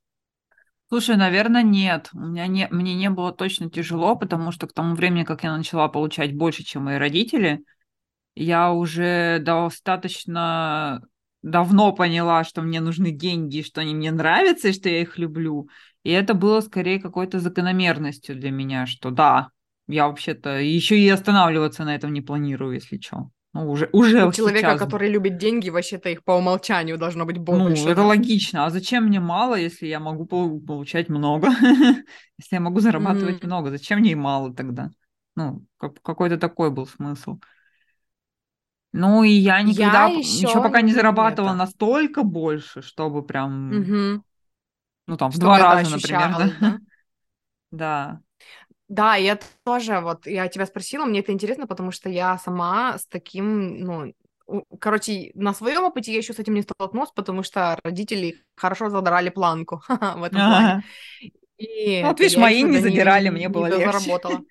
Слушай, 0.89 1.17
наверное, 1.17 1.63
нет. 1.63 2.11
У 2.15 2.19
меня 2.19 2.49
не, 2.49 2.67
мне 2.73 2.97
не 2.97 3.11
было 3.11 3.31
точно 3.31 3.71
тяжело, 3.71 4.17
потому 4.17 4.51
что 4.51 4.67
к 4.67 4.73
тому 4.73 4.97
времени, 4.97 5.23
как 5.23 5.45
я 5.45 5.57
начала 5.57 5.87
получать 5.87 6.35
больше, 6.35 6.65
чем 6.65 6.87
мои 6.87 6.97
родители, 6.97 7.63
я 8.35 8.73
уже 8.73 9.39
достаточно 9.39 11.01
давно 11.43 11.93
поняла, 11.93 12.43
что 12.43 12.61
мне 12.61 12.81
нужны 12.81 13.13
деньги, 13.13 13.63
что 13.63 13.83
они 13.83 13.95
мне 13.95 14.11
нравятся 14.11 14.69
и 14.69 14.73
что 14.73 14.89
я 14.89 15.03
их 15.03 15.17
люблю. 15.17 15.69
И 16.07 16.11
это 16.11 16.35
было 16.35 16.61
скорее 16.61 17.01
какой-то 17.01 17.41
закономерностью 17.41 18.37
для 18.37 18.53
меня, 18.53 18.87
что 18.87 19.11
да, 19.11 19.49
я 19.89 20.07
вообще-то 20.07 20.61
еще 20.61 20.97
и 20.97 21.09
останавливаться 21.09 21.83
на 21.85 21.97
этом 21.97 22.13
не 22.13 22.21
планирую, 22.21 22.75
если 22.75 23.01
что. 23.01 23.31
Ну, 23.53 23.69
уже, 23.69 23.89
уже 23.93 24.29
У 24.29 24.33
человека, 24.33 24.61
сейчас 24.69 24.79
который 24.79 25.11
любит 25.11 25.37
деньги, 25.37 25.69
вообще-то 25.69 26.09
их 26.09 26.23
по 26.23 26.33
умолчанию 26.33 26.97
должно 26.97 27.25
быть 27.25 27.39
ну, 27.39 27.59
больше. 27.59 27.89
это 27.89 28.03
да? 28.03 28.07
логично. 28.07 28.67
А 28.67 28.71
зачем 28.71 29.07
мне 29.07 29.19
мало, 29.19 29.57
если 29.57 29.89
я 29.89 29.99
могу 29.99 30.27
пол- 30.27 30.61
получать 30.61 31.09
много? 31.09 31.49
Если 32.39 32.55
я 32.55 32.61
могу 32.61 32.79
зарабатывать 32.79 33.39
Мгм. 33.39 33.47
много, 33.49 33.71
зачем 33.71 33.99
мне 33.99 34.13
и 34.13 34.15
мало 34.15 34.55
тогда? 34.55 34.91
Ну, 35.35 35.65
как- 35.79 36.01
какой-то 36.03 36.37
такой 36.39 36.71
был 36.71 36.87
смысл. 36.87 37.39
Ну, 38.93 39.25
и 39.25 39.31
я 39.31 39.61
никогда 39.63 40.09
п- 40.09 40.19
ещё 40.21 40.49
еще 40.49 40.63
пока 40.63 40.81
не 40.83 40.93
зарабатывала 40.93 41.51
это. 41.53 41.59
настолько 41.59 42.23
больше, 42.23 42.83
чтобы 42.83 43.23
прям, 43.27 43.73
Мгм. 43.73 44.23
Ну, 45.07 45.17
там, 45.17 45.31
в 45.31 45.39
два 45.39 45.59
раза, 45.59 45.91
например, 45.91 46.31
да? 46.61 46.81
да? 47.71 48.21
Да. 48.89 49.17
Я 49.17 49.39
тоже, 49.65 50.01
вот, 50.01 50.27
я 50.27 50.49
тебя 50.49 50.67
спросила, 50.67 51.05
мне 51.05 51.21
это 51.21 51.33
интересно, 51.33 51.67
потому 51.67 51.91
что 51.91 52.09
я 52.09 52.39
сама 52.39 52.99
с 52.99 53.07
таким, 53.07 53.79
ну, 53.81 54.15
короче, 54.81 55.33
на 55.35 55.55
своем 55.55 55.85
опыте 55.85 56.13
я 56.13 56.19
еще 56.19 56.33
с 56.33 56.39
этим 56.39 56.55
не 56.55 56.63
столкнулась, 56.63 57.11
потому 57.15 57.43
что 57.43 57.79
родители 57.83 58.45
хорошо 58.57 58.89
задрали 58.91 59.31
планку 59.31 59.83
в 59.89 60.23
этом 60.23 60.41
плане. 60.43 60.85
И 61.59 62.01
Ну, 62.03 62.09
вот 62.09 62.21
видишь, 62.21 62.37
мои 62.37 62.63
не 62.63 62.79
задирали, 62.79 63.29
мне 63.31 63.49
было 63.49 63.67
легче. 63.67 63.79
дозаработала. 63.87 64.45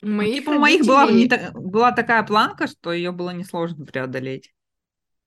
Ну, 0.00 0.08
Моих 0.16 0.34
типа, 0.36 0.50
у 0.50 0.58
моих 0.60 0.86
была, 0.86 1.10
не 1.10 1.28
та- 1.28 1.50
была 1.52 1.92
такая 1.92 2.22
планка, 2.22 2.68
что 2.68 2.92
ее 2.92 3.10
было 3.10 3.30
несложно 3.30 3.84
преодолеть. 3.84 4.52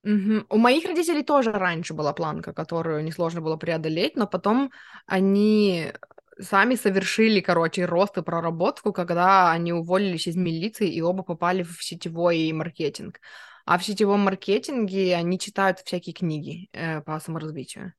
Мгм. 0.04 0.46
У 0.50 0.58
моих 0.58 0.86
родителей 0.86 1.24
тоже 1.24 1.52
раньше 1.52 1.94
была 1.94 2.14
планка, 2.14 2.54
которую 2.54 3.04
несложно 3.04 3.42
было 3.42 3.56
преодолеть, 3.56 4.16
но 4.16 4.26
потом 4.26 4.72
они 5.06 5.94
сами 6.40 6.76
совершили, 6.76 7.40
короче, 7.40 7.86
рост 7.86 8.18
и 8.18 8.24
проработку, 8.24 8.94
когда 8.94 9.52
они 9.52 9.74
уволились 9.74 10.28
из 10.28 10.36
милиции 10.36 10.90
и 10.92 11.02
оба 11.02 11.22
попали 11.24 11.62
в 11.62 11.84
сетевой 11.84 12.52
маркетинг. 12.52 13.20
А 13.66 13.78
в 13.78 13.86
сетевом 13.86 14.22
маркетинге 14.22 15.16
они 15.16 15.38
читают 15.38 15.80
всякие 15.80 16.14
книги 16.14 16.68
э, 16.74 17.02
по 17.02 17.20
саморазвитию. 17.20 17.94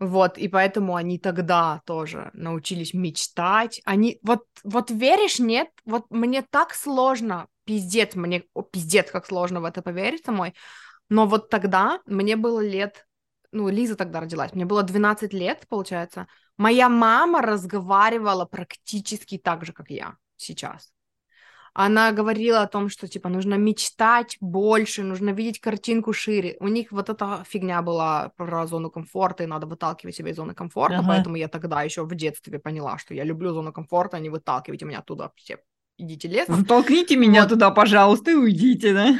Вот, 0.00 0.38
и 0.38 0.48
поэтому 0.48 0.96
они 0.96 1.18
тогда 1.18 1.80
тоже 1.86 2.30
научились 2.32 2.94
мечтать. 2.94 3.80
Они, 3.84 4.18
вот, 4.22 4.44
вот 4.64 4.90
веришь, 4.90 5.38
нет? 5.38 5.68
Вот 5.84 6.06
мне 6.10 6.42
так 6.42 6.74
сложно, 6.74 7.48
пиздец, 7.64 8.14
мне, 8.14 8.44
о, 8.54 8.62
пиздец, 8.62 9.10
как 9.10 9.26
сложно 9.26 9.60
в 9.60 9.64
это 9.64 9.82
поверить 9.82 10.24
самой. 10.24 10.54
Но 11.08 11.26
вот 11.26 11.50
тогда 11.50 12.00
мне 12.06 12.36
было 12.36 12.60
лет, 12.60 13.06
ну, 13.52 13.68
Лиза 13.68 13.96
тогда 13.96 14.20
родилась, 14.20 14.52
мне 14.52 14.64
было 14.64 14.82
12 14.82 15.32
лет, 15.32 15.66
получается. 15.68 16.26
Моя 16.56 16.88
мама 16.88 17.42
разговаривала 17.42 18.44
практически 18.44 19.38
так 19.38 19.64
же, 19.64 19.72
как 19.72 19.90
я 19.90 20.16
сейчас. 20.36 20.92
Она 21.76 22.12
говорила 22.12 22.62
о 22.62 22.68
том, 22.68 22.88
что, 22.88 23.08
типа, 23.08 23.28
нужно 23.28 23.54
мечтать 23.54 24.36
больше, 24.40 25.02
нужно 25.02 25.30
видеть 25.30 25.60
картинку 25.60 26.12
шире. 26.12 26.56
У 26.60 26.68
них 26.68 26.92
вот 26.92 27.10
эта 27.10 27.44
фигня 27.48 27.82
была 27.82 28.30
про 28.36 28.66
зону 28.68 28.90
комфорта, 28.90 29.42
и 29.42 29.46
надо 29.46 29.66
выталкивать 29.66 30.14
себя 30.14 30.30
из 30.30 30.36
зоны 30.36 30.54
комфорта, 30.54 30.98
Ага. 30.98 31.08
поэтому 31.08 31.34
я 31.36 31.48
тогда 31.48 31.82
еще 31.82 32.04
в 32.04 32.14
детстве 32.14 32.60
поняла, 32.60 32.96
что 32.98 33.12
я 33.12 33.24
люблю 33.24 33.52
зону 33.52 33.72
комфорта, 33.72 34.16
а 34.16 34.20
не 34.20 34.30
выталкивайте 34.30 34.84
меня 34.84 35.00
оттуда 35.00 35.32
все. 35.34 35.58
Идите 35.98 36.28
лесом. 36.28 36.56
Затолкните 36.56 37.16
меня 37.16 37.42
Вот. 37.42 37.50
туда, 37.50 37.70
пожалуйста, 37.70 38.30
и 38.30 38.34
уйдите, 38.34 38.92
да? 38.94 39.18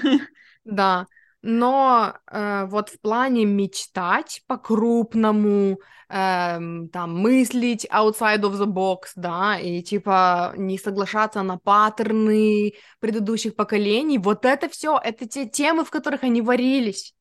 Да, 0.64 1.06
но 1.46 2.14
э, 2.30 2.64
вот 2.68 2.88
в 2.88 2.98
плане 3.02 3.44
мечтать 3.44 4.42
по-крупному, 4.46 5.78
эм, 6.08 6.88
там, 6.88 7.18
мыслить 7.18 7.84
outside 7.92 8.40
of 8.40 8.54
the 8.54 8.64
box, 8.64 9.08
да, 9.14 9.58
и 9.60 9.82
типа 9.82 10.54
не 10.56 10.78
соглашаться 10.78 11.42
на 11.42 11.58
паттерны 11.58 12.72
предыдущих 12.98 13.56
поколений, 13.56 14.16
вот 14.16 14.46
это 14.46 14.70
все, 14.70 14.98
это 14.98 15.28
те 15.28 15.46
темы, 15.46 15.84
в 15.84 15.90
которых 15.90 16.22
они 16.22 16.40
варились. 16.40 17.14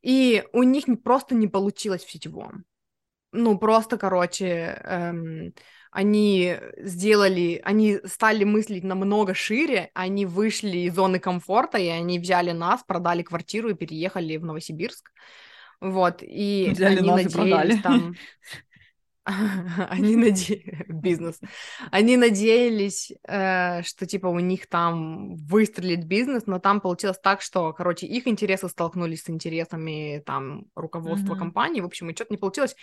И 0.00 0.44
у 0.52 0.62
них 0.62 0.84
просто 1.02 1.34
не 1.34 1.48
получилось 1.48 2.04
в 2.04 2.10
сетевом. 2.10 2.64
Ну, 3.32 3.58
просто, 3.58 3.98
короче, 3.98 4.80
эм, 4.84 5.52
они 5.90 6.56
сделали, 6.78 7.60
они 7.64 7.98
стали 8.04 8.44
мыслить 8.44 8.84
намного 8.84 9.34
шире, 9.34 9.90
они 9.94 10.26
вышли 10.26 10.78
из 10.78 10.94
зоны 10.94 11.18
комфорта, 11.18 11.78
и 11.78 11.88
они 11.88 12.18
взяли 12.18 12.52
нас, 12.52 12.82
продали 12.84 13.22
квартиру 13.22 13.70
и 13.70 13.74
переехали 13.74 14.36
в 14.36 14.44
Новосибирск. 14.44 15.10
Вот, 15.80 16.22
и 16.22 16.70
Взяли 16.72 16.98
они 16.98 17.08
нас 17.08 17.20
и 17.20 17.24
надеялись 17.24 17.78
продали. 17.78 17.82
там... 17.82 18.14
Они 19.90 20.16
надеялись... 20.16 20.86
Бизнес. 20.88 21.40
Они 21.90 22.16
надеялись, 22.16 23.12
э, 23.24 23.82
что, 23.82 24.06
типа, 24.06 24.28
у 24.28 24.38
них 24.38 24.68
там 24.68 25.34
выстрелит 25.36 26.04
бизнес, 26.04 26.46
но 26.46 26.58
там 26.58 26.80
получилось 26.80 27.18
так, 27.22 27.42
что, 27.42 27.72
короче, 27.72 28.06
их 28.06 28.26
интересы 28.28 28.68
столкнулись 28.68 29.24
с 29.24 29.30
интересами, 29.30 30.22
там, 30.24 30.66
руководства 30.76 31.32
Мгм. 31.34 31.38
компании, 31.38 31.80
в 31.80 31.86
общем, 31.86 32.08
и 32.10 32.14
что-то 32.14 32.32
не 32.32 32.38
получилось. 32.38 32.76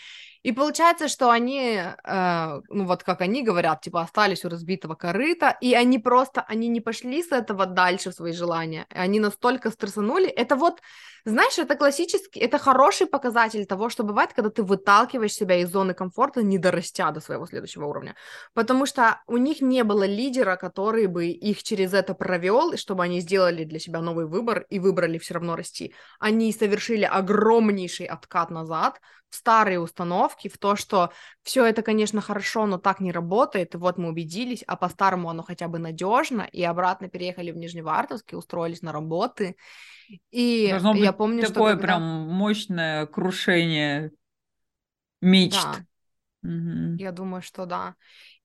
И 0.44 0.52
получается, 0.52 1.08
что 1.08 1.32
они, 1.32 1.80
э, 1.80 2.62
ну, 2.70 2.86
вот 2.86 3.04
как 3.04 3.22
они 3.22 3.44
говорят, 3.44 3.82
типа, 3.82 4.02
остались 4.02 4.44
у 4.44 4.50
разбитого 4.50 4.96
корыта, 4.96 5.58
и 5.62 5.74
они 5.74 5.98
просто, 6.00 6.42
они 6.42 6.68
не 6.68 6.82
пошли 6.82 7.24
с 7.24 7.32
этого 7.32 7.66
дальше 7.66 8.12
в 8.12 8.16
свои 8.16 8.34
желания, 8.34 8.86
они 8.90 9.20
настолько 9.20 9.72
стрессанули. 9.72 10.28
Это 10.28 10.56
вот, 10.58 10.82
знаешь, 11.26 11.58
это 11.58 11.76
классический, 11.76 12.40
это 12.42 12.58
хороший 12.58 13.08
показатель 13.08 13.66
того, 13.66 13.90
что 13.90 14.04
бывает, 14.04 14.34
когда 14.34 14.50
ты 14.50 14.62
выталкиваешь 14.62 15.34
себя 15.34 15.56
из 15.58 15.70
зоны 15.70 15.94
комфорта, 15.94 16.44
не 16.44 16.58
дорастя 16.58 17.12
до 17.12 17.22
своего 17.22 17.46
следующего 17.46 17.86
уровня. 17.86 18.16
Потому 18.54 18.86
что 18.86 19.22
у 19.28 19.38
них 19.38 19.62
не 19.62 19.84
было 19.84 20.04
лидера, 20.04 20.58
который 20.58 21.08
бы 21.08 21.28
их 21.28 21.64
через 21.64 21.94
это 21.94 22.14
провел, 22.14 22.76
чтобы 22.76 23.04
они 23.04 23.22
сделали 23.22 23.64
для 23.64 23.80
себя 23.80 24.02
новый 24.02 24.26
выбор 24.26 24.66
и 24.70 24.80
выбрали 24.80 25.18
все 25.18 25.36
равно 25.36 25.56
расти. 25.56 25.94
Они 26.20 26.52
совершили 26.52 27.06
огромнейший 27.06 28.06
откат 28.06 28.50
назад 28.50 29.00
в 29.34 29.36
старые 29.36 29.80
установки, 29.80 30.48
в 30.48 30.60
то, 30.60 30.76
что 30.76 31.12
все 31.42 31.66
это, 31.66 31.82
конечно, 31.82 32.22
хорошо, 32.22 32.68
но 32.68 32.78
так 32.78 33.00
не 33.00 33.12
работает, 33.12 33.74
и 33.74 33.78
вот 33.78 33.98
мы 33.98 34.10
убедились, 34.10 34.64
а 34.68 34.76
по-старому 34.78 35.30
оно 35.30 35.42
хотя 35.42 35.68
бы 35.68 35.80
надежно, 35.80 36.44
и 36.52 36.64
обратно 36.64 37.10
переехали 37.10 37.52
в 37.52 37.58
Нижневартовск 37.58 38.34
и 38.34 38.36
устроились 38.36 38.84
на 38.84 38.92
работы. 38.92 39.56
И 40.32 40.70
Должно 40.70 40.94
я 40.94 41.12
быть 41.12 41.18
помню, 41.18 41.46
что 41.46 41.54
такое 41.54 41.76
когда... 41.76 41.82
прям 41.82 42.02
мощное 42.30 43.06
крушение 43.06 44.12
мечт. 45.22 45.70
Да, 45.70 45.86
Мгм. 46.44 46.98
Я 46.98 47.12
думаю, 47.12 47.42
что 47.42 47.66
да. 47.66 47.96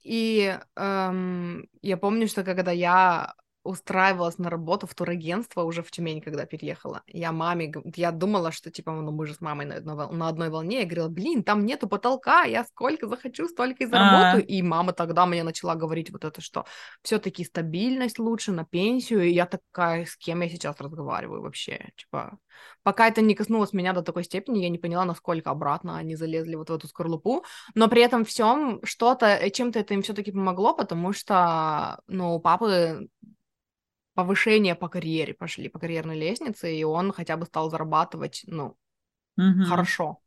И 0.02 0.58
эм, 0.76 1.68
я 1.82 1.96
помню, 1.98 2.28
что 2.28 2.44
когда 2.44 2.70
я 2.72 3.34
устраивалась 3.68 4.38
на 4.38 4.48
работу 4.48 4.86
в 4.86 4.94
турагентство 4.94 5.62
уже 5.62 5.82
в 5.82 5.90
Тюмень, 5.90 6.22
когда 6.22 6.46
переехала, 6.46 7.02
я 7.06 7.32
маме, 7.32 7.72
я 7.96 8.12
думала, 8.12 8.50
что 8.50 8.70
типа, 8.70 8.92
ну 8.92 9.12
мы 9.12 9.26
же 9.26 9.34
с 9.34 9.40
мамой 9.40 9.66
на 9.66 9.76
одной, 9.76 10.10
на 10.10 10.28
одной 10.28 10.48
волне, 10.48 10.80
я 10.80 10.84
говорила, 10.86 11.08
блин, 11.08 11.42
там 11.42 11.66
нету 11.66 11.86
потолка, 11.86 12.44
я 12.44 12.64
сколько 12.64 13.06
захочу, 13.06 13.46
столько 13.46 13.84
и 13.84 13.86
заработаю. 13.86 14.42
А. 14.42 14.46
И 14.46 14.62
мама 14.62 14.92
тогда 14.92 15.26
мне 15.26 15.42
начала 15.42 15.74
говорить 15.74 16.10
вот 16.10 16.24
это, 16.24 16.40
что 16.40 16.64
все-таки 17.02 17.44
стабильность 17.44 18.18
лучше 18.18 18.52
на 18.52 18.64
пенсию, 18.64 19.24
и 19.24 19.32
я 19.32 19.44
такая, 19.44 20.06
с 20.06 20.16
кем 20.16 20.40
я 20.40 20.48
сейчас 20.48 20.80
разговариваю 20.80 21.42
вообще, 21.42 21.90
типа, 21.96 22.38
пока 22.82 23.08
это 23.08 23.20
не 23.20 23.34
коснулось 23.34 23.72
меня 23.72 23.92
до 23.92 24.02
такой 24.02 24.24
степени, 24.24 24.60
я 24.60 24.68
не 24.68 24.78
поняла, 24.78 25.04
насколько 25.04 25.50
обратно 25.50 25.98
они 25.98 26.16
залезли 26.16 26.54
вот 26.54 26.70
в 26.70 26.74
эту 26.74 26.88
скорлупу, 26.88 27.44
но 27.74 27.88
при 27.88 28.02
этом 28.02 28.24
всем 28.24 28.80
что-то, 28.82 29.26
э, 29.26 29.50
чем-то 29.50 29.78
это 29.78 29.94
им 29.94 30.02
все-таки 30.02 30.32
помогло, 30.32 30.74
потому 30.74 31.12
что, 31.12 32.00
ну, 32.06 32.34
у 32.34 32.40
папы 32.40 33.08
повышение 34.18 34.74
по 34.74 34.88
карьере 34.88 35.32
пошли, 35.32 35.68
по 35.68 35.78
карьерной 35.78 36.18
лестнице, 36.18 36.74
и 36.74 36.82
он 36.82 37.12
хотя 37.12 37.36
бы 37.36 37.46
стал 37.46 37.70
зарабатывать, 37.70 38.42
ну, 38.48 38.76
Мгм. 39.36 39.68
хорошо. 39.68 40.18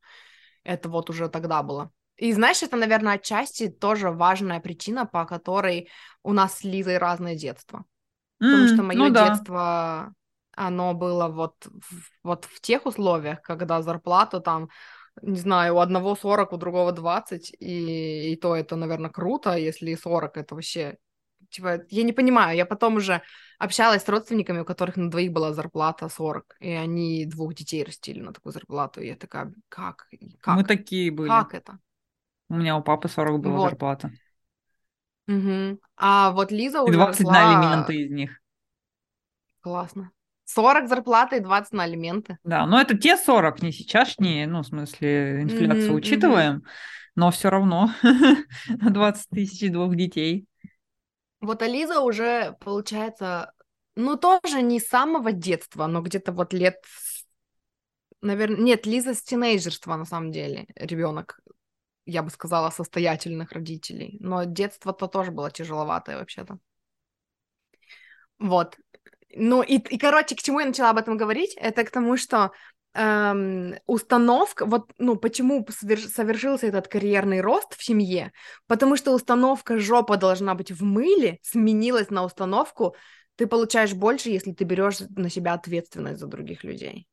Это 0.64 0.88
вот 0.88 1.10
уже 1.10 1.28
тогда 1.28 1.62
было. 1.62 1.92
И 2.16 2.32
знаешь, 2.32 2.64
это, 2.64 2.78
наверное, 2.78 3.16
отчасти 3.16 3.68
тоже 3.68 4.10
важная 4.10 4.62
причина, 4.62 5.06
по 5.06 5.26
которой 5.26 5.90
у 6.24 6.32
нас 6.32 6.60
с 6.60 6.64
Лизой 6.64 7.00
разное 7.00 7.36
детство. 7.36 7.84
Потому 8.40 8.66
что 8.68 8.84
мое 8.84 8.98
ну 8.98 9.10
да. 9.10 9.28
детство, 9.28 10.14
оно 10.56 10.94
было 10.94 11.28
вот 11.28 11.68
вот 12.24 12.46
в 12.46 12.62
тех 12.62 12.86
условиях, 12.86 13.42
когда 13.42 13.82
зарплата 13.82 14.40
там, 14.40 14.70
не 15.22 15.38
знаю, 15.40 15.76
у 15.76 15.80
одного 15.80 16.16
40, 16.16 16.54
у 16.54 16.58
другого 16.58 16.94
20, 16.94 17.54
и, 17.60 18.32
и 18.32 18.36
то 18.38 18.56
это, 18.56 18.78
наверное, 18.78 19.10
круто, 19.10 19.52
а 19.52 19.58
если 19.58 19.96
40, 19.96 20.38
это 20.38 20.56
вообще... 20.56 20.98
Типа, 21.52 21.82
я 21.90 22.04
не 22.04 22.14
понимаю, 22.14 22.56
я 22.56 22.66
потом 22.66 22.96
уже 22.96 23.22
общалась 23.60 24.04
с 24.04 24.10
родственниками, 24.10 24.60
у 24.60 24.66
которых 24.66 24.96
на 24.96 25.12
двоих 25.12 25.32
была 25.32 25.54
зарплата 25.54 26.10
40, 26.10 26.56
и 26.60 26.72
они 26.72 27.26
двух 27.26 27.54
детей 27.54 27.84
растили 27.84 28.22
на 28.22 28.34
такую 28.34 28.54
зарплату, 28.54 29.02
и 29.02 29.08
я 29.08 29.16
такая, 29.16 29.54
как? 29.70 30.08
Как? 30.40 30.56
Мы 30.56 30.64
такие 30.64 31.12
были. 31.12 31.30
Как 31.30 31.54
это? 31.54 31.78
У 32.50 32.56
меня 32.56 32.78
у 32.78 32.82
папы 32.82 33.08
40 33.08 33.40
была 33.42 33.58
Вот. 33.58 33.70
зарплата. 33.70 34.12
Мгм. 35.28 35.80
А 35.98 36.32
вот 36.32 36.52
Лиза 36.52 36.80
И 36.80 36.82
уже 36.82 36.94
20 36.94 37.24
на 37.24 37.32
росла... 37.32 37.60
алименты 37.60 37.96
из 37.96 38.12
них. 38.12 38.42
Классно. 39.62 40.12
40 40.46 40.90
зарплаты 40.90 41.38
и 41.38 41.40
20 41.40 41.74
на 41.74 41.84
алименты. 41.84 42.38
Да, 42.44 42.66
но 42.66 42.82
это 42.82 42.98
те 42.98 43.16
40, 43.16 43.62
не 43.62 43.72
сейчасшние, 43.72 44.48
ну, 44.48 44.64
в 44.64 44.68
смысле, 44.68 45.44
инфляцию 45.44 45.88
мгм. 45.88 45.96
учитываем, 45.96 46.64
но 47.16 47.32
все 47.32 47.50
равно 47.50 47.92
20 48.70 49.30
тысяч 49.30 49.72
двух 49.72 49.96
детей. 49.96 50.46
Вот 51.42 51.64
Ализа 51.64 52.02
уже, 52.02 52.56
получается, 52.60 53.52
ну, 53.96 54.16
тоже 54.16 54.62
не 54.62 54.80
с 54.80 54.88
самого 54.88 55.32
детства, 55.32 55.88
но 55.88 56.02
где-то 56.02 56.32
вот 56.32 56.54
лет, 56.54 56.76
наверное, 58.22 58.60
нет, 58.60 58.86
Лиза 58.86 59.16
с 59.16 59.24
тинейджерства, 59.24 59.96
на 59.96 60.06
самом 60.06 60.32
деле, 60.32 60.68
ребенок, 60.76 61.40
я 62.06 62.22
бы 62.22 62.30
сказала, 62.30 62.70
состоятельных 62.70 63.52
родителей, 63.52 64.18
но 64.20 64.44
детство-то 64.44 65.08
тоже 65.08 65.32
было 65.32 65.50
тяжеловатое 65.50 66.20
вообще-то. 66.20 66.60
Вот. 68.38 68.78
Ну, 69.34 69.64
и, 69.64 69.78
и, 69.78 69.98
короче, 69.98 70.36
к 70.36 70.42
чему 70.42 70.60
я 70.60 70.68
начала 70.68 70.92
об 70.92 70.98
этом 70.98 71.18
говорить, 71.18 71.54
это 71.56 71.84
к 71.84 71.92
тому, 71.92 72.18
что 72.18 72.52
эм, 72.94 73.76
установка, 73.88 74.66
вот, 74.66 74.92
ну, 74.98 75.16
почему 75.16 75.66
соверш- 75.70 76.08
совершился 76.10 76.68
этот 76.68 76.88
карьерный 76.88 77.42
рост 77.42 77.76
в 77.78 77.84
семье, 77.84 78.32
потому 78.68 78.96
что 78.98 79.14
установка 79.14 79.80
«жопа 79.80 80.18
должна 80.18 80.56
быть 80.56 80.72
в 80.72 80.84
мыле» 80.84 81.40
сменилась 81.44 82.10
на 82.10 82.24
установку 82.26 82.96
«ты 83.36 83.48
получаешь 83.48 83.94
больше, 83.94 84.30
если 84.30 84.52
ты 84.54 84.64
берешь 84.66 85.00
на 85.16 85.30
себя 85.30 85.54
ответственность 85.54 86.20
за 86.20 86.28
других 86.28 86.64
людей». 86.64 87.08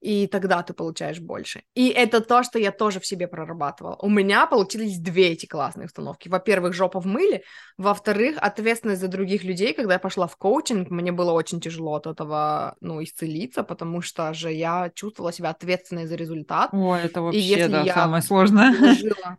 И 0.00 0.26
тогда 0.26 0.62
ты 0.62 0.72
получаешь 0.72 1.20
больше. 1.20 1.62
И 1.74 1.88
это 1.88 2.20
то, 2.22 2.42
что 2.42 2.58
я 2.58 2.72
тоже 2.72 3.00
в 3.00 3.06
себе 3.06 3.28
прорабатывала. 3.28 3.96
У 4.00 4.08
меня 4.08 4.46
получились 4.46 4.98
две 4.98 5.28
эти 5.28 5.44
классные 5.44 5.86
установки. 5.86 6.28
Во-первых, 6.28 6.72
жопа 6.72 7.00
в 7.00 7.06
мыле, 7.06 7.42
во-вторых, 7.76 8.38
ответственность 8.40 9.02
за 9.02 9.08
других 9.08 9.44
людей. 9.44 9.74
Когда 9.74 9.94
я 9.94 9.98
пошла 9.98 10.26
в 10.26 10.36
коучинг, 10.36 10.90
мне 10.90 11.12
было 11.12 11.32
очень 11.32 11.60
тяжело 11.60 11.96
от 11.96 12.06
этого, 12.06 12.76
ну, 12.80 13.02
исцелиться, 13.02 13.62
потому 13.62 14.00
что 14.00 14.32
же 14.32 14.50
я 14.52 14.90
чувствовала 14.94 15.32
себя 15.32 15.50
ответственной 15.50 16.06
за 16.06 16.14
результат. 16.14 16.70
О, 16.72 16.96
это 16.96 17.20
вообще, 17.20 17.40
и 17.40 17.42
если 17.42 17.68
да, 17.70 17.82
я 17.82 17.94
самое 17.94 18.22
сложное. 18.22 18.72
Вложила, 18.72 19.36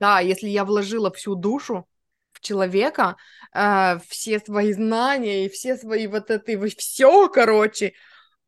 да, 0.00 0.18
если 0.18 0.48
я 0.48 0.64
вложила 0.64 1.12
всю 1.12 1.36
душу 1.36 1.86
в 2.32 2.40
человека, 2.40 3.16
э, 3.54 3.98
все 4.08 4.40
свои 4.40 4.72
знания 4.72 5.46
и 5.46 5.48
все 5.48 5.76
свои 5.76 6.08
вот 6.08 6.30
это, 6.30 6.68
все, 6.76 7.28
короче, 7.28 7.92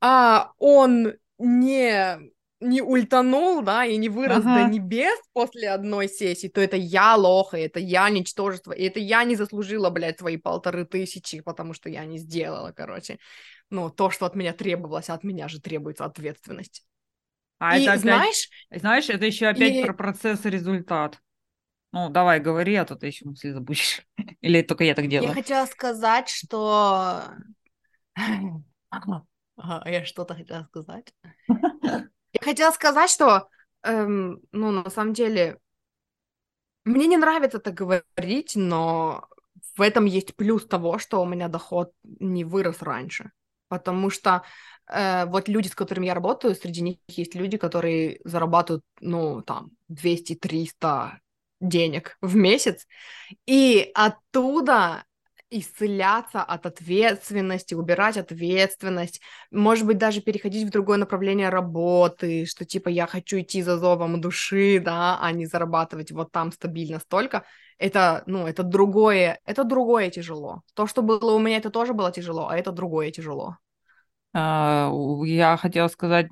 а 0.00 0.50
он 0.58 1.12
не, 1.43 2.18
не 2.61 2.80
ультанул, 2.80 3.62
да, 3.62 3.84
и 3.84 3.97
не 3.97 4.09
вырос 4.09 4.38
ага. 4.38 4.64
до 4.64 4.70
небес 4.70 5.18
после 5.32 5.70
одной 5.70 6.09
сессии, 6.09 6.49
то 6.49 6.61
это 6.61 6.76
я 6.76 7.16
лоха, 7.16 7.57
это 7.57 7.80
я 7.80 8.09
ничтожество, 8.09 8.72
и 8.72 8.84
это 8.84 9.01
я 9.01 9.24
не 9.24 9.34
заслужила, 9.34 9.90
блядь, 9.90 10.18
свои 10.18 10.36
полторы 10.36 10.84
тысячи, 10.84 11.40
потому 11.40 11.74
что 11.74 11.88
я 11.88 12.05
не 12.05 12.18
сделала, 12.18 12.72
короче. 12.72 13.18
Ну, 13.70 13.90
то, 13.90 14.11
что 14.11 14.26
от 14.26 14.34
меня 14.34 14.53
требовалось, 14.53 15.11
от 15.11 15.24
меня 15.24 15.49
же 15.49 15.61
требуется 15.61 16.05
ответственность. 16.05 16.84
А 17.59 17.78
и 17.78 17.82
это 17.82 17.93
опять, 17.93 18.03
знаешь... 18.03 18.49
Знаешь, 18.70 19.09
это 19.09 19.26
еще 19.26 19.47
опять 19.47 19.74
и... 19.74 19.82
про 19.82 19.95
процесс 19.95 20.45
и 20.45 20.51
результат. 20.51 21.20
Ну, 21.93 22.09
давай, 22.09 22.40
говори, 22.40 22.74
а 22.74 22.84
то 22.84 22.97
ты 22.97 23.07
еще 23.07 23.26
мысли 23.26 23.51
забудешь. 23.51 24.03
Или 24.40 24.62
только 24.62 24.84
я 24.84 24.95
так 24.95 25.09
делаю? 25.09 25.28
Я 25.28 25.34
хотела 25.34 25.66
сказать, 25.66 26.28
что... 26.28 27.22
Ага, 28.90 29.24
я 29.57 30.05
что-то 30.05 30.34
хотела 30.34 30.64
сказать. 30.64 31.14
Я 32.34 32.40
хотела 32.40 32.70
сказать, 32.70 33.11
что, 33.11 33.48
эм, 33.82 34.40
ну, 34.53 34.70
на 34.70 34.88
самом 34.88 35.12
деле, 35.12 35.59
мне 36.84 37.07
не 37.07 37.16
нравится 37.18 37.59
это 37.59 37.72
говорить, 37.72 38.53
но 38.57 39.28
в 39.76 39.82
этом 39.82 40.07
есть 40.07 40.34
плюс 40.34 40.66
того, 40.66 40.98
что 40.98 41.22
у 41.22 41.26
меня 41.26 41.48
доход 41.48 41.92
не 42.03 42.44
вырос 42.44 42.82
раньше. 42.82 43.32
Потому 43.68 44.11
что 44.11 44.42
э, 44.88 45.26
вот 45.26 45.48
люди, 45.48 45.68
с 45.68 45.74
которыми 45.74 46.07
я 46.07 46.14
работаю, 46.14 46.55
среди 46.55 46.82
них 46.82 46.98
есть 47.09 47.34
люди, 47.34 47.57
которые 47.57 48.20
зарабатывают, 48.24 48.84
ну, 49.00 49.42
там, 49.42 49.70
200-300 49.88 51.20
денег 51.61 52.16
в 52.20 52.34
месяц, 52.34 52.86
и 53.46 53.90
оттуда 53.94 55.05
исцеляться 55.53 56.42
от 56.42 56.66
ответственности, 56.66 57.74
убирать 57.74 58.16
ответственность, 58.16 59.20
может 59.50 59.86
быть, 59.86 59.98
даже 59.98 60.20
переходить 60.20 60.66
в 60.66 60.70
другое 60.70 60.98
направление 60.98 61.50
работы, 61.50 62.46
что 62.46 62.64
типа 62.64 62.88
я 62.88 63.07
хочу 63.07 63.40
идти 63.40 63.62
за 63.62 63.78
зовом 63.78 64.20
души, 64.20 64.80
да, 64.80 65.18
а 65.20 65.30
не 65.32 65.46
зарабатывать 65.46 66.11
вот 66.11 66.32
там 66.32 66.53
стабильно 66.53 66.98
столько, 66.98 67.44
это, 67.78 68.22
ну, 68.26 68.46
это 68.46 68.62
другое, 68.62 69.40
это 69.44 69.64
другое 69.64 70.11
тяжело. 70.11 70.62
То, 70.74 70.86
что 70.86 71.03
было 71.03 71.32
у 71.32 71.38
меня, 71.38 71.59
это 71.59 71.70
тоже 71.70 71.94
было 71.94 72.11
тяжело, 72.12 72.48
а 72.48 72.57
это 72.57 72.72
другое 72.72 73.11
тяжело. 73.11 73.57
А, 74.34 74.90
я 75.24 75.57
хотела 75.57 75.88
сказать 75.88 76.28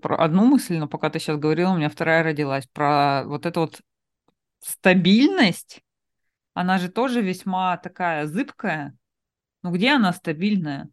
про 0.00 0.16
одну 0.16 0.46
мысль, 0.46 0.78
но 0.78 0.88
пока 0.88 1.10
ты 1.10 1.18
сейчас 1.18 1.38
говорила, 1.38 1.72
у 1.72 1.76
меня 1.76 1.90
вторая 1.90 2.22
родилась, 2.22 2.66
про 2.72 3.24
вот 3.26 3.46
эту 3.46 3.60
вот 3.60 3.80
стабильность, 4.60 5.82
она 6.56 6.78
же 6.78 6.88
тоже 6.88 7.20
весьма 7.20 7.76
такая 7.76 8.24
зыбкая. 8.26 8.96
Ну 9.62 9.70
где 9.72 9.90
она 9.90 10.14
стабильная? 10.14 10.88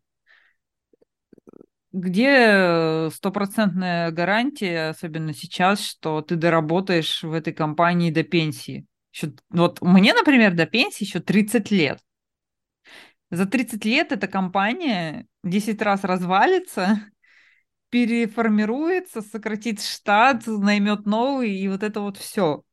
Где 1.93 3.09
стопроцентная 3.13 4.11
гарантия, 4.11 4.89
особенно 4.89 5.33
сейчас, 5.33 5.79
что 5.79 6.21
ты 6.21 6.35
доработаешь 6.35 7.23
в 7.23 7.31
этой 7.31 7.53
компании 7.53 8.11
до 8.11 8.23
пенсии? 8.23 8.85
Еще, 9.13 9.31
вот 9.51 9.81
мне, 9.81 10.13
например, 10.13 10.53
до 10.53 10.65
пенсии 10.65 11.05
еще 11.05 11.21
30 11.21 11.71
лет. 11.71 11.99
За 13.29 13.45
30 13.45 13.85
лет 13.85 14.11
эта 14.11 14.27
компания 14.27 15.27
10 15.45 15.81
раз 15.81 16.03
развалится, 16.03 17.09
переформируется, 17.89 19.21
сократит 19.21 19.81
штат, 19.81 20.45
наймет 20.45 21.05
новый, 21.05 21.55
и 21.55 21.69
вот 21.69 21.83
это 21.83 22.01
вот 22.01 22.17
все 22.17 22.63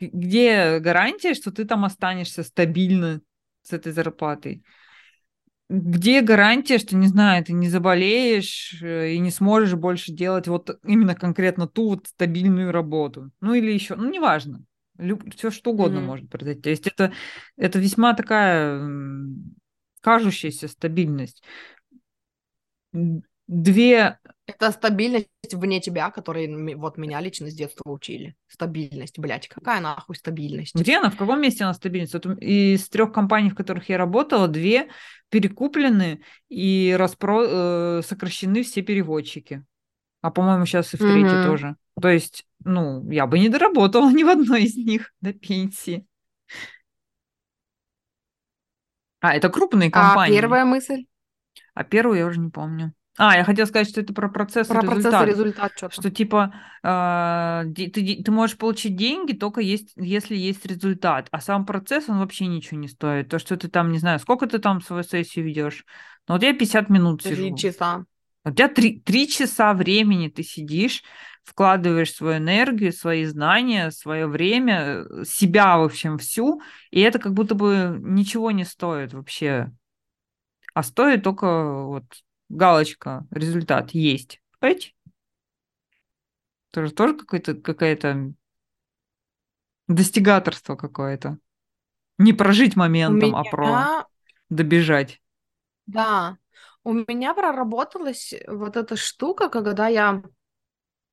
где 0.00 0.78
гарантия, 0.78 1.34
что 1.34 1.50
ты 1.50 1.64
там 1.64 1.84
останешься 1.84 2.42
стабильно 2.42 3.20
с 3.62 3.72
этой 3.72 3.92
зарплатой? 3.92 4.62
Где 5.68 6.22
гарантия, 6.22 6.78
что, 6.78 6.96
не 6.96 7.08
знаю, 7.08 7.44
ты 7.44 7.52
не 7.52 7.68
заболеешь 7.68 8.80
э, 8.82 9.12
и 9.12 9.18
не 9.18 9.30
сможешь 9.30 9.74
больше 9.74 10.12
делать 10.12 10.48
вот 10.48 10.78
именно 10.82 11.14
конкретно 11.14 11.68
ту 11.68 11.90
вот 11.90 12.06
стабильную 12.06 12.72
работу? 12.72 13.30
Ну 13.40 13.52
или 13.52 13.70
еще, 13.70 13.94
ну 13.94 14.08
неважно, 14.08 14.64
Люб... 14.96 15.22
все 15.34 15.50
что 15.50 15.72
угодно 15.72 15.98
mm-hmm. 15.98 16.04
может 16.04 16.30
произойти. 16.30 16.62
То 16.62 16.70
есть 16.70 16.86
это, 16.86 17.12
это 17.56 17.78
весьма 17.78 18.14
такая 18.14 18.80
кажущаяся 20.00 20.68
стабильность. 20.68 21.42
Две 23.46 24.18
это 24.48 24.72
стабильность 24.72 25.28
вне 25.52 25.78
тебя, 25.78 26.10
которые 26.10 26.76
вот 26.76 26.96
меня 26.96 27.20
лично 27.20 27.50
с 27.50 27.54
детства 27.54 27.90
учили. 27.90 28.34
Стабильность, 28.48 29.18
блядь, 29.18 29.46
какая 29.46 29.80
нахуй 29.80 30.16
стабильность? 30.16 30.74
Где 30.74 30.98
она? 30.98 31.10
В 31.10 31.16
каком 31.16 31.40
месте 31.40 31.64
она 31.64 31.74
стабильность? 31.74 32.14
Вот 32.14 32.24
из 32.40 32.88
трех 32.88 33.12
компаний, 33.12 33.50
в 33.50 33.54
которых 33.54 33.90
я 33.90 33.98
работала, 33.98 34.48
две 34.48 34.88
перекуплены 35.28 36.22
и 36.48 36.96
распро... 36.98 37.42
э, 37.46 38.02
сокращены 38.02 38.62
все 38.62 38.80
переводчики. 38.80 39.64
А 40.22 40.30
по-моему, 40.30 40.64
сейчас 40.64 40.94
и 40.94 40.96
в 40.96 41.00
третьей 41.00 41.24
mm-hmm. 41.24 41.46
тоже. 41.46 41.76
То 42.00 42.08
есть, 42.08 42.46
ну, 42.64 43.08
я 43.10 43.26
бы 43.26 43.38
не 43.38 43.50
доработала 43.50 44.10
ни 44.12 44.24
в 44.24 44.28
одной 44.28 44.64
из 44.64 44.76
них 44.76 45.12
до 45.20 45.34
пенсии. 45.34 46.06
А, 49.20 49.34
это 49.34 49.50
крупные 49.50 49.90
компании. 49.90 50.34
А 50.34 50.40
первая 50.40 50.64
мысль? 50.64 51.04
А 51.74 51.84
первую 51.84 52.18
я 52.18 52.26
уже 52.26 52.40
не 52.40 52.50
помню. 52.50 52.94
А, 53.18 53.36
я 53.36 53.42
хотела 53.42 53.66
сказать, 53.66 53.88
что 53.88 54.00
это 54.00 54.14
про 54.14 54.28
процесс 54.28 54.68
про 54.68 54.80
и 54.80 54.86
процесс 54.86 55.06
результат. 55.06 55.26
и 55.26 55.30
результат 55.30 55.72
что-то. 55.76 55.94
Что 55.94 56.10
типа 56.10 56.54
э, 56.84 57.64
ты, 57.74 58.22
ты 58.22 58.30
можешь 58.30 58.56
получить 58.56 58.94
деньги 58.94 59.32
только 59.32 59.60
есть, 59.60 59.92
если 59.96 60.36
есть 60.36 60.64
результат, 60.64 61.26
а 61.32 61.40
сам 61.40 61.66
процесс, 61.66 62.08
он 62.08 62.20
вообще 62.20 62.46
ничего 62.46 62.78
не 62.78 62.86
стоит. 62.86 63.28
То, 63.28 63.40
что 63.40 63.56
ты 63.56 63.68
там, 63.68 63.90
не 63.90 63.98
знаю, 63.98 64.20
сколько 64.20 64.46
ты 64.46 64.60
там 64.60 64.80
свою 64.80 65.02
сессию 65.02 65.44
ведешь. 65.44 65.84
Ну, 66.28 66.34
вот 66.34 66.44
я 66.44 66.54
50 66.54 66.88
минут 66.90 67.22
сижу. 67.24 67.34
Три 67.34 67.56
часа. 67.56 68.04
У 68.44 68.50
тебя 68.52 68.68
три, 68.68 69.00
три 69.00 69.28
часа 69.28 69.74
времени 69.74 70.28
ты 70.28 70.44
сидишь, 70.44 71.02
вкладываешь 71.42 72.14
свою 72.14 72.38
энергию, 72.38 72.92
свои 72.92 73.24
знания, 73.24 73.90
свое 73.90 74.28
время, 74.28 75.04
себя, 75.24 75.76
в 75.76 75.82
общем, 75.82 76.18
всю, 76.18 76.62
и 76.92 77.00
это 77.00 77.18
как 77.18 77.34
будто 77.34 77.56
бы 77.56 77.98
ничего 78.00 78.52
не 78.52 78.64
стоит 78.64 79.12
вообще. 79.12 79.72
А 80.72 80.84
стоит 80.84 81.24
только 81.24 81.84
вот 81.84 82.04
галочка, 82.48 83.26
результат 83.30 83.90
есть. 83.90 84.40
Пойти. 84.58 84.94
Тоже, 86.70 86.92
тоже 86.92 87.14
какое-то, 87.14 87.54
какое-то 87.54 88.32
достигаторство 89.86 90.76
какое-то. 90.76 91.38
Не 92.18 92.32
прожить 92.32 92.76
моментом, 92.76 93.34
а 93.34 93.40
меня... 93.40 93.50
а 93.50 93.50
про 93.50 94.06
добежать. 94.48 95.20
Да. 95.86 96.38
У 96.84 96.92
меня 96.92 97.34
проработалась 97.34 98.34
вот 98.46 98.76
эта 98.76 98.96
штука, 98.96 99.48
когда 99.48 99.88
я 99.88 100.22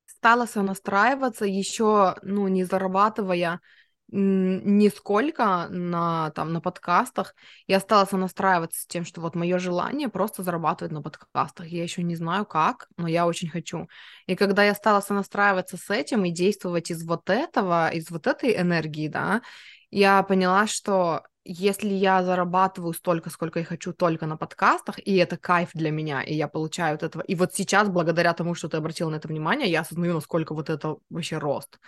стала 0.06 0.46
сонастраиваться, 0.46 1.46
еще, 1.46 2.16
ну, 2.22 2.48
не 2.48 2.64
зарабатывая 2.64 3.62
нисколько 4.12 5.68
на, 5.70 6.30
там, 6.32 6.54
на 6.54 6.62
подкастах. 6.62 7.36
Я 7.68 7.80
стала 7.80 8.06
сонастраиваться 8.06 8.82
с 8.82 8.86
тем, 8.88 9.04
что 9.04 9.22
вот 9.22 9.36
мое 9.36 9.58
желание 9.58 10.10
просто 10.10 10.44
зарабатывать 10.44 10.92
на 10.92 11.02
подкастах. 11.02 11.68
Я 11.68 11.84
еще 11.84 12.04
не 12.04 12.16
знаю 12.16 12.46
как, 12.46 12.88
но 12.98 13.08
я 13.08 13.26
очень 13.26 13.50
хочу. 13.50 13.88
И 14.28 14.36
когда 14.36 14.64
я 14.64 14.76
стала 14.76 15.02
сонастраиваться 15.02 15.78
с 15.78 15.90
этим 15.90 16.26
и 16.26 16.32
действовать 16.32 16.92
из 16.92 17.04
вот 17.06 17.30
этого, 17.30 17.90
из 17.90 18.10
вот 18.12 18.28
этой 18.28 18.56
энергии, 18.56 19.08
да, 19.08 19.42
я 19.90 20.22
поняла, 20.24 20.68
что 20.68 21.24
если 21.46 21.94
я 21.94 22.24
зарабатываю 22.24 22.94
столько, 22.94 23.30
сколько 23.30 23.60
я 23.60 23.66
хочу 23.66 23.94
только 23.94 24.26
на 24.26 24.36
подкастах, 24.36 25.00
и 25.00 25.16
это 25.16 25.38
кайф 25.38 25.70
для 25.74 25.92
меня, 25.92 26.24
и 26.24 26.34
я 26.34 26.48
получаю 26.48 26.96
от 26.96 27.04
этого. 27.04 27.22
И 27.22 27.36
вот 27.36 27.54
сейчас, 27.54 27.88
благодаря 27.88 28.34
тому, 28.34 28.56
что 28.56 28.68
ты 28.68 28.78
обратил 28.78 29.12
на 29.12 29.18
это 29.18 29.28
внимание, 29.28 29.70
я 29.70 29.82
осознаю, 29.82 30.16
насколько 30.16 30.56
вот 30.56 30.70
это 30.70 30.98
вообще 31.10 31.38
рост. 31.38 31.80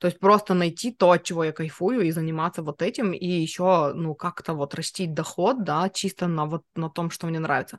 То 0.00 0.08
есть 0.08 0.18
просто 0.18 0.54
найти 0.54 0.90
то, 0.90 1.12
от 1.12 1.22
чего 1.22 1.44
я 1.44 1.52
кайфую, 1.52 2.02
и 2.02 2.10
заниматься 2.10 2.62
вот 2.62 2.82
этим, 2.82 3.12
и 3.12 3.26
еще, 3.26 3.92
ну, 3.94 4.14
как-то 4.14 4.54
вот 4.54 4.74
растить 4.74 5.14
доход, 5.14 5.62
да, 5.62 5.88
чисто 5.88 6.26
на 6.26 6.46
вот 6.46 6.64
на 6.74 6.90
том, 6.90 7.10
что 7.10 7.28
мне 7.28 7.38
нравится. 7.38 7.78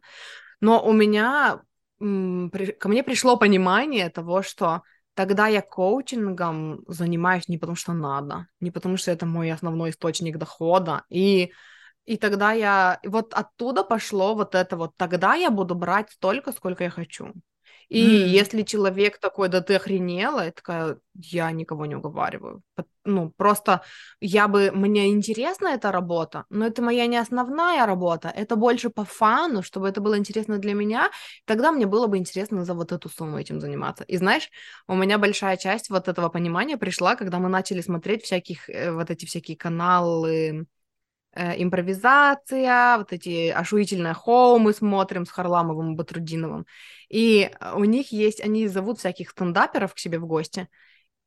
Но 0.62 0.82
у 0.86 0.94
меня, 0.94 1.62
ко 2.00 2.88
мне 2.90 3.04
пришло 3.04 3.36
понимание 3.38 4.10
того, 4.10 4.42
что 4.42 4.84
тогда 5.16 5.48
я 5.48 5.62
коучингом 5.62 6.82
занимаюсь 6.88 7.48
не 7.48 7.58
потому 7.58 7.76
что 7.76 7.94
надо, 7.94 8.48
не 8.60 8.72
потому 8.72 8.98
что 8.98 9.12
это 9.12 9.26
мой 9.26 9.52
основной 9.52 9.90
источник 9.90 10.38
дохода, 10.38 11.04
и 11.10 11.52
и 12.06 12.18
тогда 12.18 12.52
я, 12.52 13.00
вот 13.04 13.34
оттуда 13.34 13.84
пошло 13.84 14.36
вот 14.36 14.54
это 14.54 14.78
вот, 14.78 14.96
тогда 14.96 15.34
я 15.34 15.50
буду 15.50 15.74
брать 15.76 16.12
столько, 16.12 16.52
сколько 16.52 16.84
я 16.84 16.92
хочу. 16.92 17.34
И 17.90 18.04
mm. 18.04 18.28
если 18.28 18.64
человек 18.64 19.20
такой, 19.20 19.50
да 19.50 19.62
ты 19.62 19.76
охренела, 19.76 20.46
я 20.46 20.52
такая, 20.52 20.98
я 21.14 21.52
никого 21.52 21.86
не 21.86 21.96
уговариваю. 21.96 22.62
Ну, 23.04 23.32
просто 23.38 23.82
я 24.20 24.48
бы, 24.48 24.72
мне 24.72 25.10
интересна 25.10 25.70
эта 25.70 25.92
работа, 25.92 26.46
но 26.50 26.66
это 26.66 26.82
моя 26.82 27.06
не 27.06 27.18
основная 27.18 27.86
работа, 27.86 28.30
это 28.30 28.56
больше 28.56 28.90
по 28.90 29.06
фану, 29.06 29.62
чтобы 29.62 29.88
это 29.88 30.02
было 30.02 30.18
интересно 30.18 30.58
для 30.58 30.74
меня, 30.74 31.12
тогда 31.46 31.72
мне 31.72 31.86
было 31.86 32.08
бы 32.08 32.18
интересно 32.18 32.66
за 32.66 32.74
вот 32.74 32.92
эту 32.92 33.10
сумму 33.10 33.38
этим 33.38 33.62
заниматься. 33.62 34.04
И 34.06 34.18
знаешь, 34.18 34.50
у 34.88 34.96
меня 34.96 35.20
большая 35.20 35.58
часть 35.58 35.90
вот 35.90 36.08
этого 36.08 36.30
понимания 36.30 36.78
пришла, 36.78 37.16
когда 37.16 37.38
мы 37.38 37.48
начали 37.50 37.82
смотреть 37.82 38.24
всяких, 38.24 38.70
э, 38.70 38.92
вот 38.92 39.12
эти 39.12 39.26
всякие 39.26 39.56
каналы, 39.56 40.66
э, 41.36 41.62
импровизация, 41.62 42.98
вот 42.98 43.14
эти 43.14 43.50
ошуительное 43.50 44.14
хоу 44.14 44.58
мы 44.58 44.74
смотрим 44.74 45.26
с 45.26 45.32
Харламовым 45.32 45.94
и 45.94 45.96
Батрудиновым. 45.96 46.66
И 47.10 47.52
у 47.76 47.84
них 47.84 48.12
есть, 48.12 48.42
они 48.42 48.68
зовут 48.68 49.00
всяких 49.00 49.30
стендаперов 49.30 49.94
к 49.94 50.00
себе 50.00 50.20
в 50.20 50.26
гости, 50.26 50.68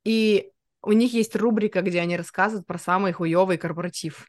и 0.05 0.51
у 0.82 0.93
них 0.93 1.12
есть 1.12 1.36
рубрика, 1.36 1.82
где 1.82 2.01
они 2.01 2.16
рассказывают 2.16 2.66
про 2.66 2.78
самый 2.78 3.12
хуёвый 3.12 3.59
корпоратив. 3.59 4.26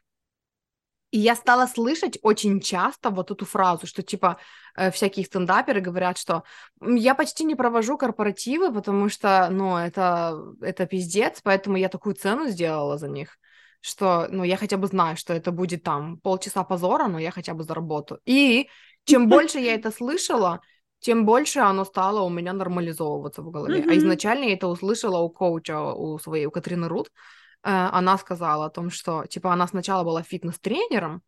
И 1.10 1.18
я 1.18 1.34
стала 1.34 1.66
слышать 1.66 2.18
очень 2.22 2.60
часто 2.60 3.10
вот 3.10 3.32
эту 3.32 3.44
фразу, 3.44 3.86
что 3.86 4.02
типа 4.02 4.38
э, 4.76 4.92
всякие 4.92 5.26
стендаперы 5.26 5.80
говорят, 5.80 6.18
что 6.18 6.44
я 6.80 7.14
почти 7.16 7.44
не 7.44 7.56
провожу 7.56 7.98
корпоративы, 7.98 8.72
потому 8.72 9.08
что, 9.08 9.48
ну, 9.50 9.76
это, 9.76 10.40
это 10.60 10.86
пиздец, 10.86 11.40
поэтому 11.42 11.76
я 11.76 11.88
такую 11.88 12.14
цену 12.14 12.48
сделала 12.48 12.96
за 12.96 13.08
них 13.08 13.38
что, 13.80 14.28
ну, 14.30 14.44
я 14.44 14.56
хотя 14.56 14.76
бы 14.76 14.86
знаю, 14.86 15.16
что 15.16 15.32
это 15.32 15.52
будет 15.52 15.82
там 15.82 16.18
полчаса 16.18 16.64
позора, 16.64 17.08
но 17.08 17.18
я 17.18 17.30
хотя 17.30 17.54
бы 17.54 17.64
заработаю. 17.64 18.20
И 18.24 18.68
чем 19.04 19.28
больше 19.28 19.58
я 19.58 19.74
это 19.74 19.90
слышала, 19.90 20.60
тем 21.00 21.24
больше 21.24 21.60
оно 21.60 21.84
стало 21.84 22.20
у 22.20 22.28
меня 22.28 22.52
нормализовываться 22.52 23.42
в 23.42 23.50
голове. 23.50 23.80
Mm-hmm. 23.80 23.90
А 23.90 23.96
изначально 23.96 24.44
я 24.44 24.52
это 24.52 24.68
услышала 24.68 25.18
у 25.18 25.30
коуча, 25.30 25.80
у 25.80 26.18
своей, 26.18 26.46
у 26.46 26.50
Катрины 26.50 26.88
Рут. 26.88 27.10
Э, 27.62 27.88
она 27.92 28.18
сказала 28.18 28.66
о 28.66 28.70
том, 28.70 28.90
что, 28.90 29.24
типа, 29.26 29.52
она 29.52 29.66
сначала 29.66 30.04
была 30.04 30.22
фитнес-тренером, 30.22 31.22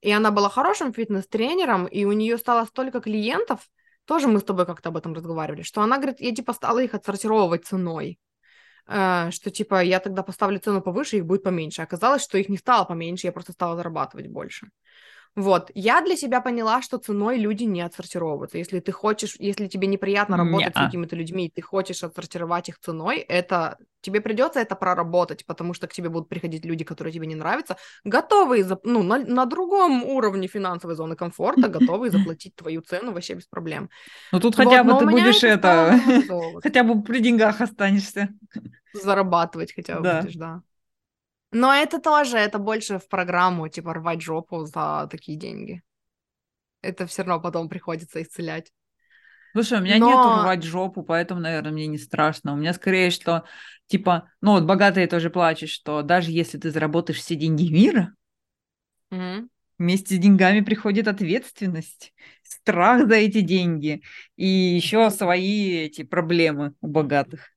и 0.00 0.12
она 0.12 0.30
была 0.30 0.48
хорошим 0.48 0.92
фитнес-тренером, 0.92 1.86
и 1.86 2.04
у 2.04 2.12
нее 2.12 2.38
стало 2.38 2.64
столько 2.66 3.00
клиентов, 3.00 3.68
тоже 4.04 4.28
мы 4.28 4.38
с 4.38 4.44
тобой 4.44 4.64
как-то 4.64 4.88
об 4.88 4.96
этом 4.96 5.12
разговаривали, 5.14 5.62
что 5.62 5.82
она 5.82 5.96
говорит, 5.96 6.20
я, 6.20 6.34
типа, 6.34 6.52
стала 6.52 6.78
их 6.78 6.94
отсортировывать 6.94 7.66
ценой. 7.66 8.18
Э, 8.88 9.30
что 9.30 9.50
типа 9.50 9.82
я 9.82 10.00
тогда 10.00 10.22
поставлю 10.22 10.58
цену 10.58 10.80
повыше, 10.82 11.18
их 11.18 11.26
будет 11.26 11.42
поменьше. 11.42 11.82
Оказалось, 11.82 12.22
что 12.22 12.38
их 12.38 12.48
не 12.48 12.56
стало 12.56 12.84
поменьше, 12.84 13.26
я 13.26 13.32
просто 13.32 13.52
стала 13.52 13.76
зарабатывать 13.76 14.28
больше. 14.28 14.68
Вот, 15.38 15.70
я 15.76 16.00
для 16.00 16.16
себя 16.16 16.40
поняла, 16.40 16.82
что 16.82 16.98
ценой 16.98 17.38
люди 17.38 17.62
не 17.62 17.80
отсортировываются. 17.82 18.58
Если 18.58 18.80
ты 18.80 18.90
хочешь, 18.90 19.36
если 19.38 19.68
тебе 19.68 19.86
неприятно 19.86 20.36
работать 20.36 20.74
Не-а. 20.74 20.82
с 20.82 20.86
какими-то 20.86 21.14
людьми, 21.14 21.46
и 21.46 21.48
ты 21.48 21.62
хочешь 21.62 22.02
отсортировать 22.02 22.68
их 22.68 22.80
ценой, 22.80 23.18
это 23.18 23.78
тебе 24.00 24.20
придется 24.20 24.58
это 24.58 24.74
проработать, 24.74 25.46
потому 25.46 25.74
что 25.74 25.86
к 25.86 25.92
тебе 25.92 26.08
будут 26.08 26.28
приходить 26.28 26.64
люди, 26.64 26.84
которые 26.84 27.12
тебе 27.12 27.28
не 27.28 27.36
нравятся, 27.36 27.76
готовые, 28.02 28.64
за, 28.64 28.80
ну, 28.82 29.04
на, 29.04 29.18
на 29.18 29.46
другом 29.46 30.02
уровне 30.02 30.48
финансовой 30.48 30.96
зоны 30.96 31.14
комфорта, 31.14 31.68
готовые 31.68 32.10
заплатить 32.10 32.56
твою 32.56 32.80
цену 32.80 33.12
вообще 33.12 33.34
без 33.34 33.46
проблем. 33.46 33.90
Ну 34.32 34.40
тут 34.40 34.56
хотя 34.56 34.82
бы 34.82 34.98
ты 34.98 35.06
будешь 35.06 35.44
это, 35.44 36.00
хотя 36.62 36.82
бы 36.82 37.00
при 37.00 37.20
деньгах 37.20 37.60
останешься. 37.60 38.30
Зарабатывать 38.92 39.72
хотя 39.72 40.00
бы 40.00 40.20
будешь, 40.20 40.34
да. 40.34 40.62
Но 41.50 41.72
это 41.72 41.98
тоже, 41.98 42.36
это 42.36 42.58
больше 42.58 42.98
в 42.98 43.08
программу, 43.08 43.68
типа 43.68 43.94
рвать 43.94 44.20
жопу 44.20 44.64
за 44.64 45.08
такие 45.10 45.38
деньги. 45.38 45.82
Это 46.82 47.06
все 47.06 47.22
равно 47.22 47.40
потом 47.42 47.68
приходится 47.68 48.22
исцелять. 48.22 48.70
Слушай, 49.52 49.78
у 49.78 49.82
меня 49.82 49.98
Но... 49.98 50.08
нет 50.08 50.42
рвать 50.44 50.62
жопу, 50.62 51.02
поэтому, 51.02 51.40
наверное, 51.40 51.72
мне 51.72 51.86
не 51.86 51.98
страшно. 51.98 52.52
У 52.52 52.56
меня 52.56 52.74
скорее, 52.74 53.10
что, 53.10 53.44
типа, 53.86 54.30
ну 54.40 54.52
вот 54.52 54.64
богатые 54.64 55.06
тоже 55.06 55.30
плачут, 55.30 55.70
что 55.70 56.02
даже 56.02 56.30
если 56.30 56.58
ты 56.58 56.70
заработаешь 56.70 57.18
все 57.18 57.34
деньги 57.34 57.72
мира, 57.72 58.14
mm-hmm. 59.10 59.48
вместе 59.78 60.16
с 60.16 60.18
деньгами 60.18 60.60
приходит 60.60 61.08
ответственность, 61.08 62.12
страх 62.42 63.08
за 63.08 63.14
эти 63.14 63.40
деньги 63.40 64.02
и 64.36 64.46
еще 64.46 65.10
свои 65.10 65.78
эти 65.78 66.02
проблемы 66.02 66.74
у 66.82 66.88
богатых. 66.88 67.50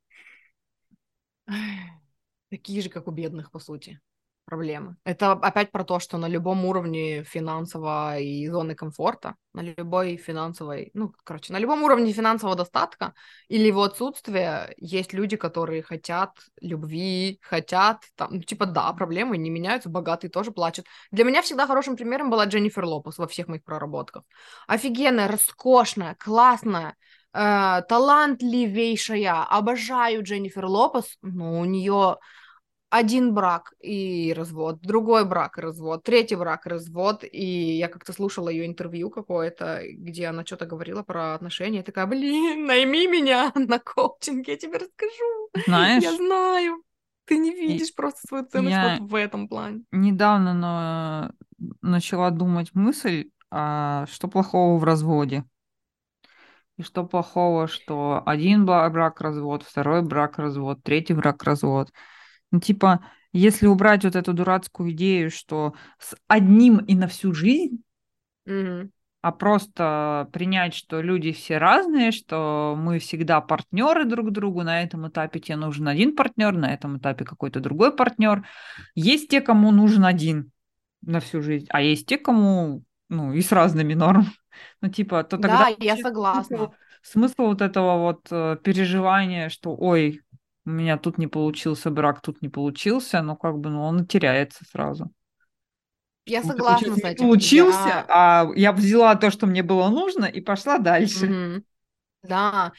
Такие 2.51 2.81
же, 2.81 2.89
как 2.89 3.07
у 3.07 3.11
бедных, 3.11 3.49
по 3.49 3.59
сути, 3.59 3.99
проблемы. 4.43 4.97
Это 5.05 5.31
опять 5.31 5.71
про 5.71 5.85
то, 5.85 5.99
что 5.99 6.17
на 6.17 6.27
любом 6.27 6.65
уровне 6.65 7.23
финансового 7.23 8.19
и 8.19 8.45
зоны 8.49 8.75
комфорта, 8.75 9.35
на 9.53 9.61
любой 9.61 10.17
финансовой, 10.17 10.91
ну, 10.93 11.13
короче, 11.23 11.53
на 11.53 11.59
любом 11.59 11.83
уровне 11.83 12.11
финансового 12.11 12.57
достатка 12.57 13.13
или 13.47 13.67
его 13.67 13.83
отсутствия 13.83 14.73
есть 14.75 15.13
люди, 15.13 15.37
которые 15.37 15.81
хотят 15.81 16.31
любви, 16.59 17.39
хотят, 17.41 18.03
там, 18.15 18.33
ну, 18.33 18.41
типа, 18.41 18.65
да, 18.65 18.91
проблемы 18.91 19.37
не 19.37 19.49
меняются, 19.49 19.87
богатые 19.87 20.29
тоже 20.29 20.51
плачут. 20.51 20.85
Для 21.11 21.23
меня 21.23 21.41
всегда 21.41 21.65
хорошим 21.65 21.95
примером 21.95 22.29
была 22.29 22.45
Дженнифер 22.45 22.83
Лопес 22.83 23.17
во 23.17 23.27
всех 23.29 23.47
моих 23.47 23.63
проработках. 23.63 24.23
Офигенная, 24.67 25.29
роскошная, 25.29 26.15
классная, 26.19 26.97
э, 27.33 27.81
талантливейшая, 27.87 29.43
обожаю 29.43 30.23
Дженнифер 30.23 30.65
Лопес, 30.65 31.17
но 31.21 31.61
у 31.61 31.63
нее 31.63 32.17
один 32.91 33.33
брак 33.33 33.73
и 33.79 34.33
развод, 34.35 34.81
другой 34.81 35.23
брак 35.25 35.57
и 35.57 35.61
развод, 35.61 36.03
третий 36.03 36.35
брак 36.35 36.67
и 36.67 36.69
развод. 36.69 37.23
И 37.23 37.77
я 37.77 37.87
как-то 37.87 38.11
слушала 38.11 38.49
ее 38.49 38.65
интервью 38.65 39.09
какое-то, 39.09 39.81
где 39.87 40.27
она 40.27 40.45
что-то 40.45 40.65
говорила 40.65 41.01
про 41.01 41.33
отношения. 41.33 41.77
Я 41.77 41.83
такая, 41.83 42.05
блин, 42.05 42.65
найми 42.65 43.07
меня 43.07 43.51
на 43.55 43.79
коучинг, 43.79 44.45
я 44.49 44.57
тебе 44.57 44.77
расскажу. 44.77 45.49
Знаешь? 45.65 46.03
Я 46.03 46.15
знаю. 46.17 46.83
Ты 47.25 47.37
не 47.37 47.51
видишь 47.51 47.91
и 47.91 47.95
просто 47.95 48.27
свою 48.27 48.45
ценность 48.45 48.75
я 48.75 48.97
вот 48.99 49.09
в 49.09 49.15
этом 49.15 49.47
плане. 49.47 49.83
Недавно 49.91 50.53
но... 50.53 51.31
начала 51.81 52.29
думать 52.29 52.71
мысль, 52.73 53.29
а 53.49 54.05
что 54.07 54.27
плохого 54.27 54.77
в 54.77 54.83
разводе. 54.83 55.45
И 56.75 56.83
что 56.83 57.05
плохого, 57.05 57.67
что 57.67 58.21
один 58.25 58.65
брак 58.65 59.21
развод, 59.21 59.63
второй 59.63 60.01
брак 60.01 60.39
развод, 60.39 60.83
третий 60.83 61.13
брак 61.13 61.43
развод. 61.43 61.89
Ну, 62.51 62.59
типа, 62.59 63.05
если 63.33 63.67
убрать 63.67 64.03
вот 64.03 64.15
эту 64.15 64.33
дурацкую 64.33 64.91
идею, 64.91 65.31
что 65.31 65.73
с 65.97 66.15
одним 66.27 66.77
и 66.77 66.95
на 66.95 67.07
всю 67.07 67.33
жизнь, 67.33 67.81
mm-hmm. 68.47 68.89
а 69.21 69.31
просто 69.31 70.29
принять, 70.33 70.73
что 70.73 71.01
люди 71.01 71.31
все 71.31 71.57
разные, 71.57 72.11
что 72.11 72.75
мы 72.77 72.99
всегда 72.99 73.39
партнеры 73.39 74.05
друг 74.05 74.31
другу, 74.31 74.63
на 74.63 74.81
этом 74.83 75.07
этапе 75.07 75.39
тебе 75.39 75.55
нужен 75.55 75.87
один 75.87 76.15
партнер, 76.15 76.53
на 76.53 76.73
этом 76.73 76.97
этапе 76.97 77.23
какой-то 77.23 77.61
другой 77.61 77.95
партнер. 77.95 78.45
Есть 78.95 79.29
те, 79.29 79.39
кому 79.39 79.71
нужен 79.71 80.03
один 80.03 80.51
на 81.01 81.19
всю 81.19 81.41
жизнь, 81.41 81.67
а 81.69 81.81
есть 81.81 82.05
те, 82.05 82.17
кому 82.17 82.83
ну, 83.11 83.33
и 83.33 83.41
с 83.41 83.51
разными 83.51 83.93
нормами. 83.93 84.31
Ну, 84.81 84.89
типа, 84.89 85.23
то 85.23 85.37
тогда... 85.37 85.69
Да, 85.69 85.75
я 85.79 85.95
согласна. 85.95 86.57
Смысл, 86.57 86.71
смысл 87.01 87.41
вот 87.43 87.61
этого 87.61 87.99
вот 87.99 88.27
э, 88.29 88.57
переживания, 88.61 89.47
что, 89.47 89.73
ой, 89.73 90.21
у 90.65 90.69
меня 90.69 90.97
тут 90.97 91.17
не 91.17 91.27
получился 91.27 91.89
брак, 91.89 92.21
тут 92.21 92.41
не 92.41 92.49
получился, 92.49 93.21
но 93.21 93.35
как 93.35 93.57
бы 93.57 93.69
ну, 93.69 93.83
он 93.83 94.05
теряется 94.05 94.63
сразу. 94.65 95.11
Я 96.25 96.43
согласна 96.43 96.95
с 96.95 97.03
этим. 97.03 97.25
Получился, 97.25 97.87
я... 97.87 98.05
а 98.07 98.47
я 98.55 98.71
взяла 98.71 99.15
то, 99.15 99.31
что 99.31 99.47
мне 99.47 99.63
было 99.63 99.89
нужно, 99.89 100.25
и 100.25 100.39
пошла 100.39 100.77
дальше. 100.77 101.25
Mm-hmm. 101.25 101.63
Да. 102.23 102.73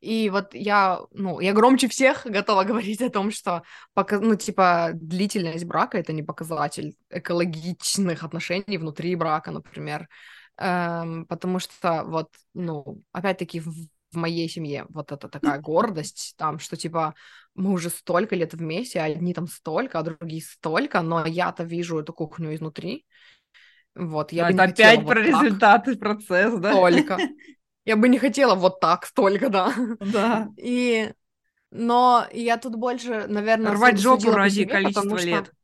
И 0.00 0.30
вот 0.30 0.52
я, 0.52 1.00
ну, 1.12 1.40
я 1.40 1.52
громче 1.52 1.88
всех 1.88 2.26
готова 2.26 2.64
говорить 2.64 3.00
о 3.00 3.10
том, 3.10 3.30
что, 3.30 3.62
пока, 3.94 4.20
ну, 4.20 4.34
типа, 4.34 4.90
длительность 4.94 5.64
брака— 5.64 5.98
это 5.98 6.12
не 6.12 6.22
показатель 6.22 6.96
экологичных 7.08 8.22
отношений 8.22 8.78
внутри 8.78 9.14
брака, 9.14 9.50
например. 9.50 10.08
Эм, 10.58 11.24
потому 11.26 11.58
что, 11.60 12.04
вот, 12.04 12.28
ну, 12.52 13.02
опять-таки, 13.12 13.60
в 13.60 13.72
в 14.12 14.16
моей 14.16 14.48
семье 14.48 14.86
вот 14.88 15.12
это 15.12 15.28
такая 15.28 15.60
гордость, 15.60 16.34
там, 16.36 16.58
что 16.58 16.76
типа 16.76 17.14
мы 17.54 17.72
уже 17.72 17.90
столько 17.90 18.36
лет 18.36 18.54
вместе, 18.54 19.00
а 19.00 19.04
одни 19.04 19.34
там 19.34 19.46
столько, 19.46 19.98
а 19.98 20.02
другие 20.02 20.42
столько, 20.42 21.02
но 21.02 21.26
я-то 21.26 21.64
вижу 21.64 21.98
эту 21.98 22.12
кухню 22.12 22.54
изнутри. 22.54 23.04
Вот, 23.94 24.32
я 24.32 24.46
бы 24.46 24.52
это 24.52 24.62
опять 24.64 25.00
про 25.00 25.20
вот 25.20 25.26
результаты, 25.26 25.96
процесс, 25.96 26.58
да? 26.58 26.72
Столько. 26.72 27.18
Я 27.84 27.96
бы 27.96 28.08
не 28.08 28.18
хотела 28.18 28.54
вот 28.54 28.78
так 28.78 29.06
столько, 29.06 29.48
да. 29.48 29.74
Да. 29.98 30.48
И... 30.56 31.12
Но 31.72 32.26
я 32.32 32.58
тут 32.58 32.76
больше, 32.76 33.26
наверное, 33.26 33.72
Рвать 33.72 33.98
жопу 33.98 34.30
ради 34.30 34.66
количества 34.66 35.16
лет. 35.16 35.46
Что... 35.46 35.54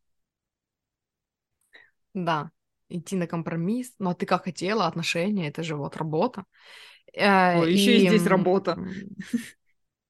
Да, 2.14 2.50
идти 2.88 3.14
на 3.14 3.26
компромисс. 3.26 3.92
Но 3.98 4.14
ты 4.14 4.26
как 4.26 4.44
хотела, 4.44 4.86
отношения, 4.86 5.48
это 5.48 5.62
же 5.62 5.76
вот 5.76 5.96
работа. 5.96 6.44
Э, 7.14 7.60
О, 7.60 7.64
еще 7.64 7.97
и 7.97 8.09
здесь 8.09 8.26
работа. 8.26 8.78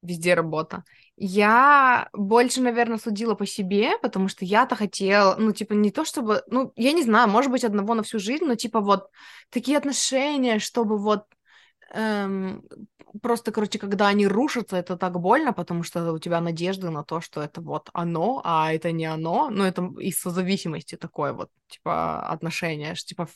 Везде 0.03 0.35
работа. 0.35 0.85
Я 1.17 2.09
больше, 2.13 2.61
наверное, 2.61 2.99
судила 2.99 3.35
по 3.35 3.45
себе, 3.47 3.99
потому 4.01 4.29
что 4.29 4.45
я-то 4.45 4.77
хотела, 4.77 5.35
ну, 5.37 5.53
типа, 5.53 5.73
не 5.73 5.91
то 5.91 6.05
чтобы, 6.05 6.45
ну, 6.47 6.73
я 6.77 6.93
не 6.93 7.03
знаю, 7.03 7.29
может 7.29 7.51
быть, 7.51 7.65
одного 7.65 7.95
на 7.95 8.05
всю 8.05 8.21
жизнь, 8.21 8.45
но, 8.45 8.55
типа, 8.55 8.81
вот 8.81 9.09
такие 9.51 9.77
отношения, 9.77 10.61
чтобы 10.61 10.97
вот 10.97 11.25
Эм, 11.91 12.63
просто, 13.23 13.51
короче, 13.51 13.79
когда 13.79 14.09
они 14.09 14.27
рушатся, 14.27 14.77
это 14.77 14.97
так 14.97 15.19
больно, 15.19 15.53
потому 15.53 15.83
что 15.83 16.13
у 16.13 16.19
тебя 16.19 16.41
надежды 16.41 16.91
на 16.91 17.03
то, 17.03 17.21
что 17.21 17.41
это 17.41 17.61
вот 17.61 17.89
оно, 17.95 18.43
а 18.45 18.73
это 18.73 18.93
не 18.93 19.07
оно. 19.07 19.49
Ну, 19.51 19.65
это 19.65 19.83
из 19.99 20.21
созависимости 20.21 20.97
такое 20.97 21.33
вот, 21.33 21.51
типа, 21.69 22.29
отношения. 22.29 22.95
Что, 22.95 23.09
типа, 23.09 23.29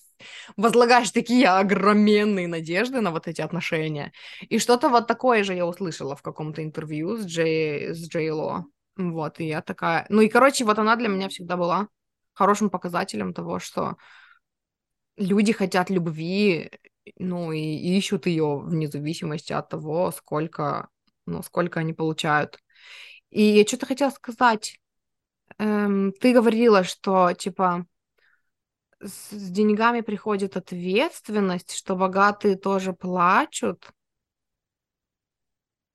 возлагаешь 0.56 1.10
такие 1.10 1.48
огроменные 1.48 2.46
надежды 2.46 3.00
на 3.00 3.10
вот 3.10 3.26
эти 3.28 3.40
отношения. 3.40 4.12
И 4.42 4.58
что-то 4.58 4.88
вот 4.88 5.06
такое 5.06 5.44
же 5.44 5.54
я 5.54 5.66
услышала 5.66 6.14
в 6.14 6.22
каком-то 6.22 6.62
интервью 6.62 7.16
с 7.16 7.24
Джей, 7.24 7.94
с 7.94 8.08
Джей 8.08 8.30
Ло. 8.30 8.66
Вот, 8.96 9.40
и 9.40 9.46
я 9.46 9.62
такая... 9.62 10.04
Ну 10.10 10.20
и, 10.20 10.28
короче, 10.28 10.64
вот 10.64 10.78
она 10.78 10.96
для 10.96 11.08
меня 11.08 11.28
всегда 11.30 11.56
была 11.56 11.88
хорошим 12.34 12.68
показателем 12.68 13.32
того, 13.32 13.58
что 13.58 13.96
люди 15.16 15.52
хотят 15.52 15.90
любви, 15.90 16.70
ну, 17.18 17.52
и, 17.52 17.60
ищут 17.60 18.26
ее 18.26 18.58
вне 18.58 18.88
зависимости 18.88 19.52
от 19.52 19.68
того, 19.68 20.10
сколько, 20.12 20.88
ну, 21.26 21.42
сколько 21.42 21.80
они 21.80 21.92
получают. 21.92 22.58
И 23.30 23.42
я 23.42 23.66
что-то 23.66 23.86
хотела 23.86 24.10
сказать. 24.10 24.80
Эм, 25.58 26.12
ты 26.20 26.34
говорила, 26.34 26.84
что, 26.84 27.32
типа, 27.34 27.86
с, 29.00 29.30
с 29.30 29.50
деньгами 29.50 30.00
приходит 30.00 30.56
ответственность, 30.56 31.72
что 31.74 31.96
богатые 31.96 32.56
тоже 32.56 32.92
плачут. 32.92 33.90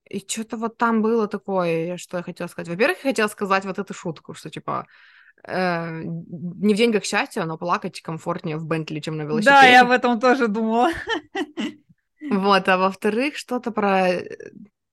И 0.09 0.19
что-то 0.19 0.57
вот 0.57 0.77
там 0.77 1.01
было 1.01 1.27
такое, 1.27 1.97
что 1.97 2.17
я 2.17 2.23
хотела 2.23 2.47
сказать. 2.47 2.69
Во-первых, 2.69 2.97
я 3.03 3.09
хотела 3.11 3.27
сказать 3.27 3.65
вот 3.65 3.77
эту 3.79 3.93
шутку, 3.93 4.33
что, 4.33 4.49
типа, 4.49 4.87
э, 5.43 6.01
не 6.03 6.73
в 6.73 6.77
деньгах 6.77 7.05
счастья, 7.05 7.43
но 7.43 7.57
плакать 7.57 8.01
комфортнее 8.01 8.57
в 8.57 8.65
Бентли, 8.65 8.99
чем 8.99 9.17
на 9.17 9.23
велосипеде. 9.23 9.49
Да, 9.49 9.65
я 9.65 9.81
об 9.81 9.91
этом 9.91 10.19
тоже 10.19 10.47
думала. 10.47 10.89
Вот, 12.29 12.67
а 12.67 12.77
во-вторых, 12.77 13.37
что-то 13.37 13.71
про 13.71 14.09
э, 14.09 14.27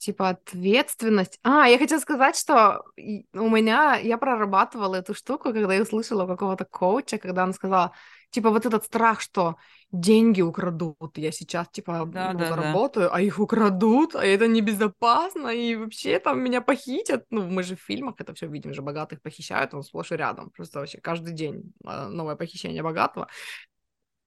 типа 0.04 0.28
ответственность. 0.30 1.38
А, 1.42 1.66
я 1.66 1.78
хотела 1.78 1.98
сказать, 1.98 2.36
что 2.36 2.84
у 2.96 3.48
меня, 3.48 3.96
я 3.96 4.18
прорабатывала 4.18 4.96
эту 4.96 5.14
штуку, 5.14 5.52
когда 5.52 5.72
я 5.72 5.82
услышала 5.82 6.26
какого-то 6.26 6.66
коуча, 6.66 7.18
когда 7.18 7.42
он 7.44 7.54
сказал, 7.54 7.92
типа 8.34 8.50
вот 8.50 8.66
этот 8.66 8.84
страх, 8.84 9.20
что 9.20 9.56
деньги 9.92 10.42
украдут, 10.42 11.18
я 11.18 11.32
сейчас 11.32 11.68
типа 11.68 12.08
Да, 12.12 12.32
ну, 12.32 12.38
да, 12.38 12.44
да. 12.44 12.50
заработаю, 12.50 13.14
а 13.14 13.20
их 13.20 13.38
украдут, 13.38 14.16
а 14.16 14.24
это 14.24 14.48
небезопасно, 14.48 15.48
и 15.48 15.76
вообще 15.76 16.18
там 16.18 16.40
меня 16.40 16.60
похитят. 16.60 17.24
Ну, 17.30 17.46
мы 17.46 17.62
же 17.62 17.76
в 17.76 17.80
фильмах 17.80 18.14
это 18.18 18.34
все 18.34 18.48
видим, 18.48 18.74
же 18.74 18.82
богатых 18.82 19.22
похищают, 19.22 19.74
он 19.74 19.82
сплошь 19.82 20.12
и 20.12 20.16
рядом, 20.16 20.50
просто 20.50 20.80
вообще 20.80 20.98
каждый 21.00 21.32
день 21.32 21.72
а, 21.84 22.08
новое 22.08 22.36
похищение 22.36 22.82
богатого. 22.82 23.28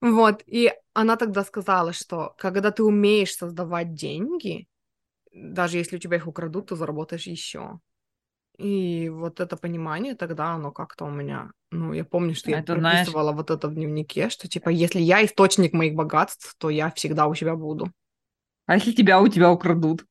Вот, 0.01 0.43
и 0.45 0.71
она 0.93 1.15
тогда 1.15 1.43
сказала, 1.43 1.91
что 1.91 2.35
когда 2.38 2.71
ты 2.71 2.84
умеешь 2.84 3.35
создавать 3.35 3.93
деньги, 3.93 4.67
даже 5.34 5.77
если 5.77 5.97
у 5.97 5.99
тебя 5.99 6.17
их 6.17 6.27
украдут, 6.27 6.67
ты 6.67 6.75
заработаешь 6.75 7.27
еще. 7.27 7.79
И 8.57 9.09
вот 9.09 9.39
это 9.39 9.55
понимание 9.55 10.15
тогда, 10.15 10.53
оно 10.53 10.71
как-то 10.71 11.05
у 11.05 11.11
меня... 11.11 11.51
Ну, 11.71 11.93
я 11.93 12.03
помню, 12.03 12.34
что 12.34 12.49
я 12.49 12.59
Это 12.59 12.75
знаешь- 12.75 12.99
прописывала 13.05 13.31
вот 13.31 13.51
это 13.51 13.67
в 13.67 13.73
дневнике, 13.75 14.29
что, 14.29 14.47
типа, 14.47 14.69
если 14.69 14.99
я 14.99 15.23
источник 15.23 15.73
моих 15.73 15.93
богатств, 15.93 16.55
то 16.57 16.69
я 16.69 16.89
всегда 16.91 17.27
у 17.27 17.35
себя 17.35 17.55
буду. 17.55 17.91
А 18.65 18.75
если 18.75 18.93
тебя 18.93 19.21
у 19.21 19.27
тебя 19.27 19.51
украдут? 19.51 20.05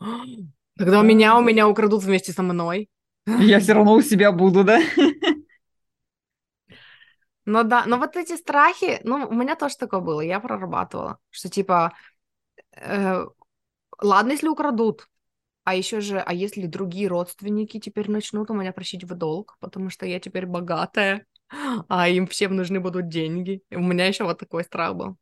Когда 0.78 1.00
у 1.00 1.02
меня, 1.02 1.36
у 1.36 1.42
меня 1.42 1.68
украдут 1.68 2.04
вместе 2.04 2.32
со 2.32 2.42
мной. 2.42 2.88
Я 3.26 3.60
все 3.60 3.74
равно 3.74 3.94
у 3.94 4.02
себя 4.02 4.32
буду, 4.32 4.64
да? 4.64 4.80
Ну 7.46 7.64
да, 7.64 7.84
но 7.86 7.96
вот 7.98 8.16
эти 8.16 8.36
страхи, 8.36 9.00
ну, 9.02 9.26
у 9.26 9.34
меня 9.34 9.56
тоже 9.56 9.76
такое 9.76 10.00
было, 10.00 10.20
я 10.20 10.40
прорабатывала, 10.40 11.18
что, 11.30 11.48
типа, 11.48 11.92
э, 12.72 13.24
ладно, 14.00 14.32
если 14.32 14.48
украдут, 14.48 15.08
а 15.64 15.74
еще 15.74 16.00
же, 16.00 16.18
а 16.20 16.32
если 16.32 16.66
другие 16.66 17.08
родственники 17.08 17.78
теперь 17.78 18.10
начнут 18.10 18.50
у 18.50 18.54
меня 18.54 18.72
просить 18.72 19.04
в 19.04 19.14
долг, 19.14 19.56
потому 19.60 19.90
что 19.90 20.06
я 20.06 20.20
теперь 20.20 20.46
богатая, 20.46 21.26
а 21.88 22.08
им 22.08 22.26
всем 22.26 22.56
нужны 22.56 22.80
будут 22.80 23.08
деньги. 23.08 23.62
И 23.70 23.76
у 23.76 23.80
меня 23.80 24.06
еще 24.06 24.24
вот 24.24 24.38
такой 24.38 24.64
страх 24.64 24.96
был. 24.96 25.16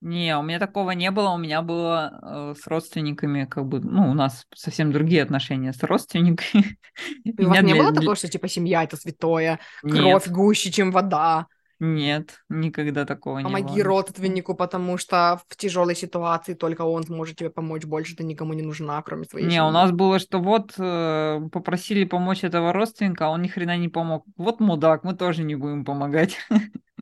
Не, 0.00 0.36
у 0.36 0.42
меня 0.42 0.58
такого 0.58 0.90
не 0.90 1.12
было. 1.12 1.30
У 1.30 1.38
меня 1.38 1.62
было 1.62 2.18
э, 2.20 2.54
с 2.60 2.66
родственниками, 2.66 3.44
как 3.44 3.66
бы, 3.66 3.78
ну, 3.78 4.10
у 4.10 4.14
нас 4.14 4.46
совсем 4.52 4.90
другие 4.90 5.22
отношения 5.22 5.72
с 5.72 5.80
родственниками. 5.84 6.76
И 7.24 7.44
у 7.44 7.48
вас 7.48 7.62
не 7.62 7.74
было 7.74 7.94
такого, 7.94 8.16
что 8.16 8.26
типа 8.26 8.48
семья 8.48 8.82
это 8.82 8.96
святое, 8.96 9.60
кровь 9.80 10.26
Нет, 10.26 10.28
гуще, 10.28 10.72
чем 10.72 10.90
вода. 10.90 11.46
Нет, 11.82 12.44
никогда 12.48 13.04
такого 13.04 13.40
не 13.40 13.44
было. 13.44 13.52
Помоги 13.58 13.82
родственнику, 13.82 14.54
потому 14.54 14.98
что 14.98 15.40
в 15.48 15.56
тяжелой 15.56 15.94
ситуации 15.96 16.54
только 16.54 16.82
он 16.82 17.02
сможет 17.04 17.36
тебе 17.38 17.50
помочь. 17.50 17.84
Больше 17.84 18.16
ты 18.16 18.24
никому 18.24 18.52
не 18.54 18.62
нужна, 18.62 19.02
кроме 19.02 19.24
своей 19.24 19.46
Не, 19.48 19.60
у 19.62 19.70
семьи. 19.70 19.72
нас 19.72 19.90
было, 19.90 20.18
что 20.20 20.38
вот 20.38 20.74
э, 20.78 21.40
попросили 21.50 22.04
помочь 22.04 22.44
этого 22.44 22.72
родственника, 22.72 23.26
а 23.26 23.30
он 23.30 23.42
ни 23.42 23.48
хрена 23.48 23.76
не 23.76 23.88
помог. 23.88 24.24
Вот 24.36 24.60
мудак, 24.60 25.02
мы 25.04 25.14
тоже 25.14 25.42
не 25.42 25.56
будем 25.56 25.84
помогать. 25.84 26.38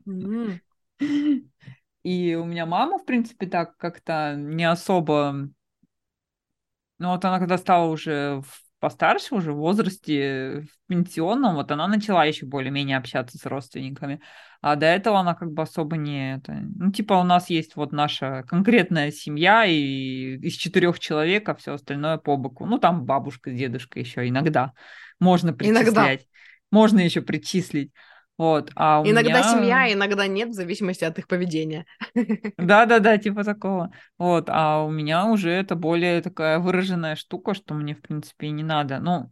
М. 0.07 0.61
И 2.03 2.35
у 2.35 2.45
меня 2.45 2.65
мама, 2.65 2.97
в 2.99 3.05
принципе, 3.05 3.47
так 3.47 3.77
как-то 3.77 4.35
не 4.35 4.65
особо... 4.65 5.49
Ну 6.99 7.09
вот 7.09 7.25
она 7.25 7.39
когда 7.39 7.57
стала 7.57 7.89
уже 7.89 8.41
в- 8.41 8.63
постарше, 8.81 9.35
уже 9.35 9.53
в 9.53 9.57
возрасте, 9.57 10.63
в 10.63 10.87
пенсионном, 10.89 11.55
вот 11.55 11.71
она 11.71 11.87
начала 11.87 12.25
еще 12.25 12.45
более-менее 12.45 12.97
общаться 12.97 13.37
с 13.37 13.45
родственниками. 13.45 14.19
А 14.59 14.75
до 14.75 14.87
этого 14.87 15.19
она 15.19 15.35
как 15.35 15.51
бы 15.51 15.61
особо 15.63 15.95
не... 15.95 16.35
Это... 16.35 16.53
Ну 16.53 16.91
типа 16.91 17.13
у 17.13 17.23
нас 17.23 17.49
есть 17.49 17.77
вот 17.77 17.93
наша 17.93 18.43
конкретная 18.47 19.11
семья, 19.11 19.65
и 19.65 20.37
из 20.37 20.53
четырех 20.53 20.99
человек, 20.99 21.47
а 21.47 21.55
все 21.55 21.75
остальное 21.75 22.17
по 22.17 22.35
боку. 22.35 22.65
Ну 22.65 22.79
там 22.79 23.05
бабушка, 23.05 23.51
дедушка 23.51 23.99
еще 23.99 24.27
иногда 24.27 24.73
можно 25.21 25.49
Иногда. 25.49 26.03
причислять. 26.03 26.27
Можно 26.71 26.99
еще 26.99 27.21
причислить. 27.21 27.91
Вот, 28.37 28.71
а 28.75 29.01
у 29.01 29.05
Иногда 29.05 29.39
меня... 29.39 29.43
семья, 29.43 29.93
иногда 29.93 30.25
нет, 30.25 30.49
в 30.49 30.53
зависимости 30.53 31.03
от 31.03 31.19
их 31.19 31.27
поведения. 31.27 31.85
Да-да-да, 32.57 33.17
типа 33.17 33.43
такого. 33.43 33.91
Вот, 34.17 34.45
а 34.47 34.83
у 34.83 34.89
меня 34.89 35.25
уже 35.25 35.51
это 35.51 35.75
более 35.75 36.21
такая 36.21 36.57
выраженная 36.59 37.15
штука, 37.15 37.53
что 37.53 37.73
мне, 37.73 37.93
в 37.93 38.01
принципе, 38.01 38.47
и 38.47 38.51
не 38.51 38.63
надо. 38.63 38.99
Ну, 38.99 39.31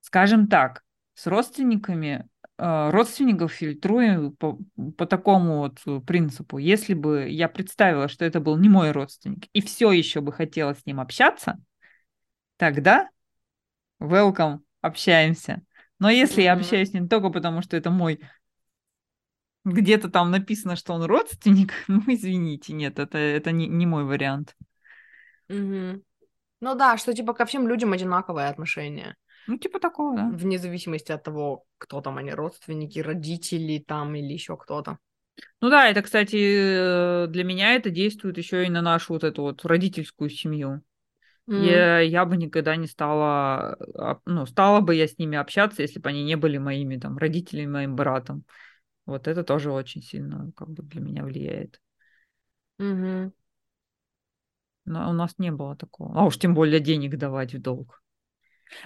скажем 0.00 0.46
так, 0.46 0.82
с 1.14 1.26
родственниками, 1.26 2.28
э, 2.58 2.90
родственников 2.90 3.52
фильтрую 3.52 4.32
по, 4.32 4.58
по 4.96 5.06
такому 5.06 5.58
вот 5.58 5.80
э, 5.86 6.00
принципу. 6.06 6.58
Если 6.58 6.94
бы 6.94 7.28
я 7.28 7.48
представила, 7.48 8.08
что 8.08 8.24
это 8.24 8.40
был 8.40 8.56
не 8.56 8.68
мой 8.68 8.90
родственник, 8.90 9.46
и 9.52 9.62
все 9.62 9.90
еще 9.90 10.20
бы 10.20 10.32
хотела 10.32 10.74
с 10.74 10.84
ним 10.86 11.00
общаться, 11.00 11.58
тогда 12.56 13.08
welcome, 14.00 14.58
общаемся. 14.80 15.62
Но 15.98 16.10
если 16.10 16.42
я 16.42 16.52
Мгм. 16.54 16.62
общаюсь 16.62 16.92
не 16.92 17.06
только 17.08 17.30
потому, 17.30 17.62
что 17.62 17.76
это 17.76 17.90
мой 17.90 18.20
где-то 19.64 20.08
там 20.10 20.30
написано, 20.30 20.74
что 20.76 20.94
он 20.94 21.04
родственник, 21.04 21.72
ну 21.88 22.02
извините, 22.06 22.72
нет, 22.72 22.98
это, 22.98 23.18
это 23.18 23.52
не, 23.52 23.66
не 23.68 23.86
мой 23.86 24.04
вариант. 24.04 24.56
Мгм. 25.48 26.02
Ну 26.60 26.74
да, 26.76 26.96
что 26.98 27.14
типа 27.14 27.34
ко 27.34 27.46
всем 27.46 27.68
людям 27.68 27.92
одинаковое 27.92 28.48
отношение. 28.50 29.16
Ну, 29.46 29.58
типа 29.58 29.80
такого, 29.80 30.16
да. 30.16 30.30
Вне 30.30 30.58
зависимости 30.58 31.12
от 31.12 31.22
того, 31.24 31.64
кто 31.78 32.00
там 32.02 32.18
они, 32.18 32.32
родственники, 32.32 32.98
родители 33.00 33.78
там 33.78 34.14
или 34.16 34.32
еще 34.32 34.56
кто-то. 34.56 34.98
Ну 35.60 35.70
да, 35.70 35.88
это, 35.88 36.02
кстати, 36.02 36.36
э, 36.36 37.26
для 37.28 37.44
меня 37.44 37.74
это 37.74 37.90
действует 37.90 38.38
еще 38.38 38.66
и 38.66 38.70
на 38.70 38.82
нашу 38.82 39.14
вот 39.14 39.24
эту 39.24 39.42
вот 39.42 39.64
родительскую 39.64 40.30
семью. 40.30 40.82
М. 41.48 41.62
Я, 41.62 42.00
я 42.00 42.24
бы 42.24 42.36
никогда 42.36 42.76
не 42.76 42.86
стала, 42.86 43.76
а, 43.96 44.20
ну, 44.26 44.46
стала 44.46 44.80
бы 44.80 44.94
я 44.94 45.08
с 45.08 45.18
ними 45.18 45.38
общаться, 45.38 45.82
если 45.82 45.98
бы 46.00 46.08
они 46.08 46.24
не 46.24 46.36
были 46.36 46.58
моими 46.58 46.96
там 46.96 47.18
родителями, 47.18 47.70
моим 47.70 47.96
братом. 47.96 48.44
Вот 49.06 49.28
это 49.28 49.44
тоже 49.44 49.72
очень 49.72 50.02
сильно 50.02 50.52
как 50.56 50.70
бы 50.70 50.82
для 50.82 51.00
меня 51.00 51.24
влияет. 51.24 51.80
Мгм. 52.78 53.32
Но 54.84 55.10
у 55.10 55.12
нас 55.12 55.34
не 55.38 55.50
было 55.52 55.76
такого. 55.76 56.18
А 56.18 56.24
уж 56.24 56.38
тем 56.38 56.54
более 56.54 56.80
денег 56.80 57.16
давать 57.16 57.54
в 57.54 57.60
долг. 57.60 58.02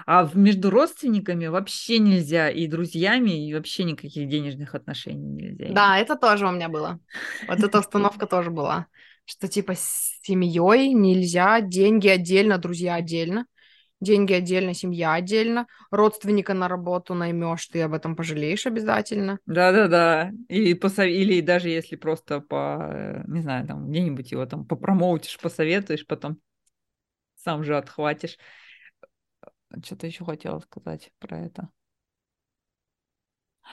А 0.07 0.29
между 0.35 0.71
родственниками 0.71 1.47
вообще 1.47 1.99
нельзя, 1.99 2.51
и 2.51 2.67
друзьями, 2.67 3.49
и 3.49 3.55
вообще 3.55 3.85
никаких 3.85 4.29
денежных 4.29 4.75
отношений 4.75 5.29
нельзя. 5.29 5.69
Да, 5.75 5.99
это 5.99 6.17
тоже 6.17 6.47
у 6.47 6.51
меня 6.51 6.69
было. 6.69 6.99
Вот 7.47 7.63
эта 7.63 7.79
установка 7.79 8.27
тоже 8.27 8.51
была. 8.51 8.87
Что 9.25 9.49
типа 9.49 9.75
с 9.75 10.19
семьей 10.23 10.93
нельзя, 10.93 11.61
деньги 11.61 12.09
отдельно, 12.09 12.59
друзья 12.59 12.97
отдельно. 12.97 13.47
Деньги 14.01 14.33
отдельно, 14.33 14.75
семья 14.75 15.15
отдельно. 15.15 15.69
Родственника 15.93 16.55
на 16.55 16.67
работу 16.67 17.15
наймешь, 17.15 17.69
ты 17.69 17.83
об 17.83 17.95
этом 17.95 18.17
пожалеешь 18.17 18.67
обязательно. 18.67 19.39
Да-да-да. 19.47 20.33
Или, 20.49 20.75
посов... 20.75 21.07
Или 21.07 21.41
даже 21.41 21.69
если 21.69 21.95
просто 21.95 22.41
по, 22.41 22.91
э, 22.93 23.23
не 23.29 23.43
знаю, 23.43 23.65
там 23.65 23.89
где-нибудь 23.89 24.33
его 24.33 24.45
там 24.45 24.67
попромоутишь, 24.67 25.39
посоветуешь, 25.39 26.05
потом 26.05 26.39
сам 27.37 27.63
же 27.63 27.77
отхватишь. 27.77 28.39
Что-то 29.85 30.09
еще 30.09 30.25
хотела 30.25 30.59
сказать 30.59 31.13
про 31.21 31.39
это. 31.39 31.69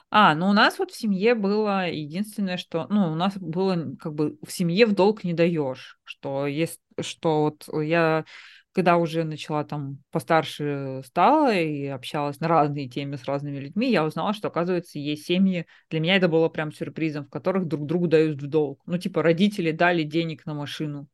А, 0.09 0.35
ну 0.35 0.49
у 0.49 0.53
нас 0.53 0.79
вот 0.79 0.91
в 0.91 0.97
семье 0.97 1.35
было 1.35 1.89
единственное, 1.89 2.57
что, 2.57 2.87
ну, 2.89 3.11
у 3.11 3.15
нас 3.15 3.37
было 3.37 3.95
как 3.99 4.13
бы 4.13 4.37
в 4.45 4.51
семье 4.51 4.85
в 4.85 4.93
долг 4.93 5.23
не 5.23 5.33
даешь, 5.33 5.99
что 6.03 6.47
есть 6.47 6.79
что 6.99 7.41
вот 7.41 7.83
я 7.83 8.25
когда 8.71 8.97
уже 8.97 9.23
начала 9.23 9.63
там 9.63 9.97
постарше 10.11 11.01
стала 11.03 11.53
и 11.53 11.87
общалась 11.87 12.39
на 12.39 12.47
разные 12.47 12.87
темы 12.87 13.17
с 13.17 13.25
разными 13.25 13.57
людьми, 13.57 13.91
я 13.91 14.05
узнала, 14.05 14.33
что, 14.33 14.47
оказывается, 14.47 14.99
есть 14.99 15.25
семьи, 15.25 15.65
для 15.89 15.99
меня 15.99 16.15
это 16.15 16.27
было 16.27 16.49
прям 16.49 16.71
сюрпризом, 16.71 17.25
в 17.25 17.29
которых 17.29 17.65
друг 17.65 17.85
другу 17.85 18.07
дают 18.07 18.41
в 18.41 18.47
долг. 18.47 18.81
Ну, 18.85 18.97
типа, 18.97 19.23
родители 19.23 19.71
дали 19.71 20.03
денег 20.03 20.45
на 20.45 20.53
машину 20.53 21.07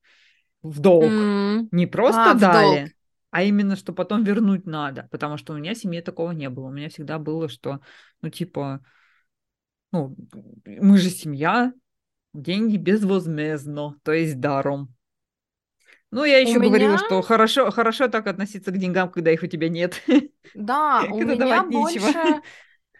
в 0.62 0.80
долг. 0.80 1.06
Mm. 1.06 1.68
Не 1.72 1.88
просто 1.88 2.32
а, 2.32 2.34
дали, 2.34 2.94
а 3.36 3.44
именно, 3.44 3.76
что 3.76 3.92
потом 3.92 4.24
вернуть 4.24 4.66
надо. 4.66 5.10
Потому 5.12 5.36
что 5.36 5.52
у 5.52 5.58
меня 5.58 5.74
в 5.74 5.78
семье 5.78 6.02
такого 6.02 6.32
не 6.32 6.50
было. 6.50 6.68
У 6.68 6.72
меня 6.72 6.88
всегда 6.88 7.20
было, 7.20 7.50
что, 7.50 7.82
ну, 8.22 8.30
типа, 8.30 8.80
ну, 9.92 10.16
мы 10.64 10.98
же 10.98 11.10
семья, 11.10 11.74
деньги 12.32 12.78
безвозмездно, 12.78 14.00
то 14.04 14.14
есть 14.14 14.40
даром. 14.40 14.96
Ну, 16.12 16.24
я 16.24 16.38
еще 16.38 16.60
у 16.60 16.62
говорила, 16.62 16.92
меня... 16.92 16.98
что 16.98 17.22
хорошо, 17.22 17.72
хорошо 17.72 18.08
так 18.08 18.26
относиться 18.28 18.72
к 18.72 18.78
деньгам, 18.78 19.12
когда 19.12 19.32
их 19.32 19.44
у 19.44 19.48
тебя 19.48 19.68
нет. 19.68 20.02
Да, 20.54 21.04
у 21.12 21.20
меня 21.20 21.64
больше... 21.64 22.42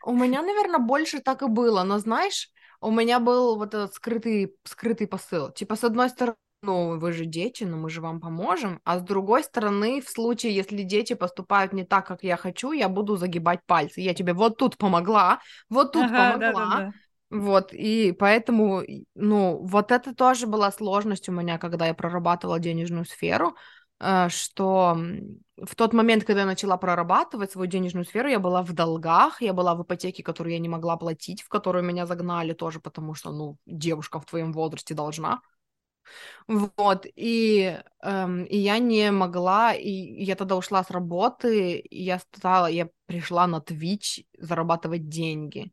У 0.04 0.12
меня, 0.12 0.42
наверное, 0.42 0.80
больше 0.80 1.22
так 1.22 1.44
и 1.44 1.48
было, 1.48 1.84
но 1.84 1.98
знаешь, 2.00 2.50
у 2.82 2.92
меня 2.92 3.22
был 3.22 3.56
вот 3.56 3.74
этот 3.74 3.94
скрытый, 3.94 4.54
скрытый 4.66 5.08
посыл. 5.08 5.50
Типа, 5.54 5.78
с 5.78 5.86
одной 5.86 6.10
стороны, 6.10 6.36
ну, 6.62 6.98
вы 6.98 7.12
же 7.12 7.26
дети, 7.26 7.64
но 7.64 7.78
мы 7.78 7.90
же 7.90 8.02
вам 8.02 8.20
поможем. 8.20 8.80
А 8.84 9.00
с 9.00 9.02
другой 9.02 9.44
стороны, 9.44 10.02
в 10.02 10.10
случае, 10.10 10.56
если 10.56 10.82
дети 10.84 11.14
поступают 11.14 11.74
не 11.74 11.84
так, 11.84 12.08
как 12.08 12.24
я 12.24 12.38
хочу, 12.38 12.72
я 12.72 12.90
буду 12.90 13.18
загибать 13.18 13.60
пальцы. 13.66 14.02
Я 14.02 14.14
тебе 14.14 14.34
вот 14.34 14.58
тут 14.58 14.78
помогла, 14.78 15.40
вот 15.70 15.92
тут 15.92 16.06
ага, 16.06 16.34
помогла. 16.34 16.40
Да, 16.40 16.50
да, 16.50 16.82
да. 16.82 16.94
Вот, 17.32 17.74
и 17.74 18.12
поэтому, 18.14 18.84
ну, 19.16 19.60
вот 19.66 19.92
это 19.92 20.16
тоже 20.16 20.48
была 20.48 20.72
сложность 20.72 21.28
у 21.28 21.32
меня, 21.32 21.58
когда 21.58 21.88
я 21.88 21.94
прорабатывала 21.94 22.60
денежную 22.60 23.06
сферу, 23.06 23.56
э, 24.00 24.30
что 24.30 24.98
в 25.58 25.76
тот 25.76 25.94
момент, 25.94 26.24
когда 26.24 26.42
я 26.42 26.46
начала 26.46 26.78
прорабатывать 26.78 27.52
свою 27.52 27.70
денежную 27.70 28.06
сферу, 28.06 28.30
я 28.30 28.40
была 28.40 28.62
в 28.62 28.74
долгах, 28.74 29.42
я 29.42 29.54
была 29.54 29.76
в 29.76 29.84
ипотеке, 29.84 30.24
которую 30.24 30.54
я 30.54 30.60
не 30.60 30.70
могла 30.70 30.98
платить, 30.98 31.42
в 31.42 31.50
которую 31.50 31.84
меня 31.84 32.06
загнали 32.06 32.54
тоже, 32.54 32.80
потому 32.80 33.16
что, 33.16 33.32
ну, 33.32 33.58
девушка 33.66 34.20
в 34.20 34.26
твоем 34.26 34.54
возрасте 34.54 34.94
должна. 34.94 35.42
Вот, 36.48 37.06
и, 37.16 37.80
эм, 38.02 38.44
и 38.46 38.58
я 38.58 38.80
не 38.80 39.12
могла, 39.12 39.74
и 39.74 39.90
я 40.24 40.36
тогда 40.36 40.56
ушла 40.56 40.84
с 40.84 40.90
работы, 40.92 41.78
и 41.80 42.04
я 42.04 42.20
стала, 42.20 42.68
я 42.68 42.90
пришла 43.08 43.48
на 43.48 43.58
Twitch 43.58 44.26
зарабатывать 44.38 45.10
деньги. 45.10 45.72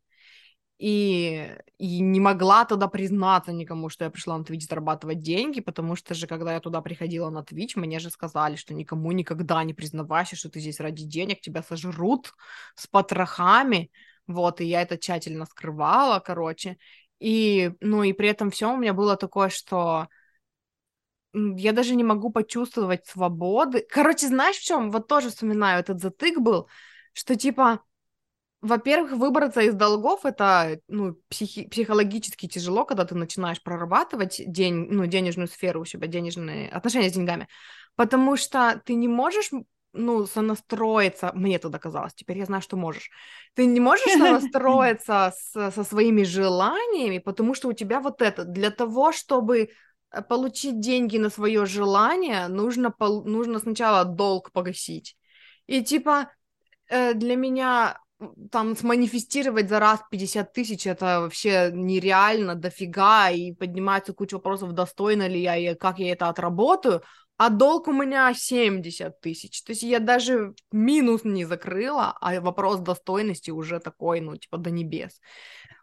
И, 0.79 1.55
и 1.77 1.99
не 2.01 2.19
могла 2.19 2.65
туда 2.65 2.87
признаться 2.87 3.53
никому, 3.53 3.87
что 3.89 4.03
я 4.05 4.11
пришла 4.11 4.37
на 4.37 4.43
Twitch 4.43 4.67
зарабатывать 4.67 5.21
деньги, 5.21 5.61
потому 5.61 5.95
что 5.95 6.13
же, 6.13 6.27
когда 6.27 6.53
я 6.53 6.59
туда 6.59 6.81
приходила 6.81 7.29
на 7.29 7.39
Twitch, 7.39 7.73
мне 7.79 7.99
же 7.99 8.09
сказали, 8.09 8.55
что 8.57 8.73
никому 8.73 9.11
никогда 9.13 9.63
не 9.63 9.73
признавайся, 9.73 10.35
что 10.35 10.49
ты 10.49 10.59
здесь 10.59 10.81
ради 10.81 11.05
денег, 11.05 11.39
тебя 11.41 11.63
сожрут 11.63 12.33
с 12.75 12.87
потрохами, 12.87 13.91
вот, 14.27 14.59
и 14.59 14.65
я 14.65 14.81
это 14.81 14.97
тщательно 14.97 15.45
скрывала, 15.45 16.19
короче, 16.19 16.77
и, 17.19 17.71
ну, 17.79 18.03
и 18.03 18.11
при 18.11 18.27
этом 18.29 18.51
все 18.51 18.73
у 18.73 18.77
меня 18.77 18.93
было 18.93 19.15
такое, 19.15 19.47
что 19.49 20.07
я 21.33 21.71
даже 21.71 21.95
не 21.95 22.03
могу 22.03 22.29
почувствовать 22.31 23.05
свободы. 23.07 23.85
Короче, 23.89 24.27
знаешь, 24.27 24.57
в 24.57 24.63
чем? 24.63 24.91
Вот 24.91 25.07
тоже 25.07 25.29
вспоминаю, 25.29 25.79
этот 25.79 25.99
затык 25.99 26.39
был, 26.39 26.69
что 27.13 27.35
типа 27.35 27.81
во-первых, 28.63 29.11
выбраться 29.11 29.59
из 29.59 29.73
долгов 29.73 30.25
это 30.25 30.79
ну, 30.87 31.17
психи- 31.29 31.67
психологически 31.67 32.47
тяжело, 32.47 32.85
когда 32.85 33.03
ты 33.03 33.13
начинаешь 33.13 33.61
прорабатывать 33.61 34.41
день, 34.47 34.87
ну, 34.89 35.05
денежную 35.05 35.49
сферу 35.49 35.81
у 35.81 35.85
себя, 35.85 36.07
денежные 36.07 36.69
отношения 36.69 37.09
с 37.09 37.13
деньгами, 37.13 37.49
потому 37.97 38.37
что 38.37 38.81
ты 38.85 38.93
не 38.93 39.09
можешь 39.09 39.51
ну, 39.91 40.25
сонастроиться, 40.25 41.31
мне 41.35 41.59
тогда 41.59 41.77
казалось, 41.77 42.13
теперь 42.15 42.37
я 42.37 42.45
знаю, 42.45 42.61
что 42.61 42.77
можешь. 42.77 43.11
Ты 43.53 43.65
не 43.65 43.81
можешь 43.81 44.05
сонастроиться 44.17 45.33
с, 45.37 45.71
со 45.71 45.83
своими 45.83 46.23
желаниями, 46.23 47.19
потому 47.19 47.55
что 47.55 47.67
у 47.67 47.73
тебя 47.73 47.99
вот 47.99 48.21
это, 48.21 48.45
для 48.45 48.71
того, 48.71 49.11
чтобы 49.11 49.71
получить 50.21 50.79
деньги 50.79 51.17
на 51.17 51.29
свое 51.29 51.65
желание, 51.65 52.47
нужно, 52.47 52.93
нужно 52.99 53.59
сначала 53.59 54.05
долг 54.05 54.51
погасить. 54.51 55.17
И 55.67 55.83
типа 55.83 56.31
э, 56.89 57.13
для 57.13 57.35
меня 57.35 57.99
там 58.51 58.75
сманифестировать 58.77 59.69
за 59.69 59.79
раз 59.79 60.01
50 60.11 60.53
тысяч 60.53 60.87
это 60.87 61.21
вообще 61.21 61.71
нереально, 61.73 62.55
дофига, 62.55 63.29
и 63.29 63.53
поднимается 63.53 64.13
куча 64.13 64.35
вопросов, 64.35 64.73
достойно 64.73 65.27
ли 65.27 65.41
я 65.41 65.57
и 65.57 65.75
как 65.75 65.99
я 65.99 66.11
это 66.11 66.29
отработаю, 66.29 67.01
а 67.37 67.49
долг 67.49 67.87
у 67.87 67.93
меня 67.93 68.33
70 68.33 69.19
тысяч, 69.19 69.63
то 69.63 69.71
есть 69.71 69.83
я 69.83 69.99
даже 69.99 70.53
минус 70.71 71.23
не 71.23 71.45
закрыла, 71.45 72.15
а 72.21 72.39
вопрос 72.39 72.79
достойности 72.79 73.51
уже 73.51 73.79
такой, 73.79 74.21
ну, 74.21 74.37
типа, 74.37 74.57
до 74.57 74.69
небес. 74.69 75.19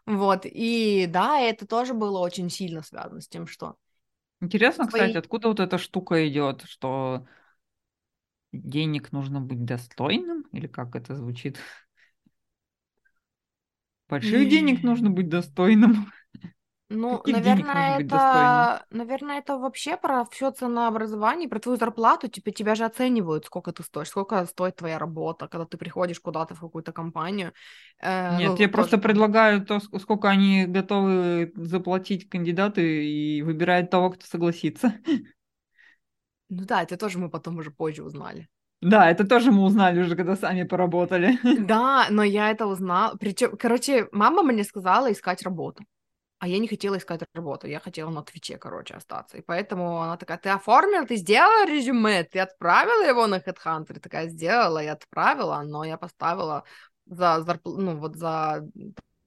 Вот, 0.05 0.45
и 0.45 1.05
да, 1.07 1.39
это 1.39 1.67
тоже 1.67 1.93
было 1.93 2.19
очень 2.19 2.49
сильно 2.49 2.81
связано 2.83 3.21
с 3.21 3.27
тем, 3.27 3.47
что... 3.47 3.75
Интересно, 4.41 4.87
Свои... 4.89 4.89
кстати, 5.03 5.17
откуда 5.17 5.47
вот 5.49 5.59
эта 5.59 5.77
штука 5.77 6.27
идет, 6.27 6.63
что 6.63 7.27
денег 8.53 9.11
нужно 9.11 9.41
быть 9.41 9.65
достойным, 9.65 10.43
или 10.51 10.67
как 10.67 10.95
это 10.95 11.15
звучит? 11.15 11.57
Больших 14.09 14.47
денег 14.49 14.83
нужно 14.83 15.09
быть 15.09 15.29
достойным. 15.29 16.11
Ну, 16.93 17.21
Каких 17.23 17.25
наверное, 17.25 17.99
это, 17.99 18.85
наверное, 18.89 19.39
это 19.39 19.57
вообще 19.57 19.95
про 19.95 20.25
все 20.25 20.51
ценообразование, 20.51 21.47
про 21.47 21.59
твою 21.59 21.77
зарплату, 21.77 22.27
типа 22.27 22.51
тебя 22.51 22.75
же 22.75 22.83
оценивают, 22.83 23.45
сколько 23.45 23.71
ты 23.71 23.81
стоишь, 23.83 24.09
сколько 24.09 24.45
стоит 24.45 24.75
твоя 24.75 24.99
работа, 24.99 25.47
когда 25.47 25.65
ты 25.65 25.77
приходишь 25.77 26.19
куда-то 26.19 26.53
в 26.55 26.59
какую-то 26.59 26.91
компанию. 26.91 27.53
Э, 27.99 28.39
Нет, 28.39 28.49
ну, 28.49 28.57
тебе 28.57 28.67
просто 28.69 28.97
предлагают 28.97 29.67
то, 29.67 29.79
сколько 29.79 30.29
они 30.29 30.65
готовы 30.65 31.51
заплатить 31.55 32.29
кандидаты 32.29 33.05
и 33.05 33.41
выбирают 33.41 33.89
того, 33.89 34.11
кто 34.11 34.25
согласится. 34.25 34.93
Ну 36.49 36.65
да, 36.65 36.83
это 36.83 36.97
тоже 36.97 37.17
мы 37.17 37.29
потом 37.31 37.57
уже 37.57 37.71
позже 37.71 38.03
узнали. 38.03 38.47
Да, 38.81 39.09
это 39.11 39.25
тоже 39.27 39.51
мы 39.51 39.63
узнали 39.63 39.99
уже, 40.01 40.15
когда 40.15 40.35
сами 40.35 40.63
поработали. 40.63 41.39
Да, 41.57 42.07
но 42.09 42.23
я 42.23 42.51
это 42.51 42.65
узнала. 42.67 43.15
Причем, 43.17 43.55
короче, 43.57 44.07
мама 44.11 44.43
мне 44.43 44.63
сказала 44.63 45.11
искать 45.11 45.41
работу. 45.43 45.83
А 46.41 46.47
я 46.47 46.57
не 46.57 46.67
хотела 46.67 46.97
искать 46.97 47.21
работу, 47.35 47.67
я 47.67 47.79
хотела 47.79 48.09
на 48.09 48.23
Твиче, 48.23 48.57
короче, 48.57 48.95
остаться. 48.95 49.37
И 49.37 49.41
поэтому 49.41 50.01
она 50.01 50.17
такая, 50.17 50.39
ты 50.39 50.49
оформил, 50.49 51.05
ты 51.05 51.15
сделала 51.17 51.67
резюме, 51.67 52.23
ты 52.23 52.39
отправила 52.39 53.07
его 53.07 53.27
на 53.27 53.37
HeadHunter? 53.37 53.99
Такая, 53.99 54.27
сделала 54.27 54.83
и 54.83 54.87
отправила, 54.87 55.61
но 55.61 55.83
я 55.83 55.97
поставила 55.97 56.63
за, 57.05 57.41
зарп... 57.41 57.61
ну, 57.65 57.95
вот 57.95 58.15
за 58.15 58.67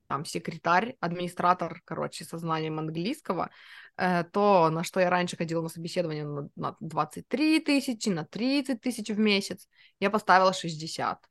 там 0.08 0.24
секретарь, 0.24 0.96
администратор, 0.98 1.82
короче, 1.84 2.24
со 2.24 2.36
знанием 2.36 2.80
английского, 2.80 3.50
э, 3.96 4.24
то, 4.24 4.68
на 4.70 4.82
что 4.82 4.98
я 4.98 5.08
раньше 5.08 5.36
ходила 5.36 5.62
на 5.62 5.68
собеседование 5.68 6.24
на, 6.24 6.48
на 6.56 6.76
23 6.80 7.60
тысячи, 7.60 8.08
на 8.08 8.24
30 8.24 8.80
тысяч 8.80 9.08
в 9.10 9.20
месяц, 9.20 9.68
я 10.00 10.10
поставила 10.10 10.52
60, 10.52 11.24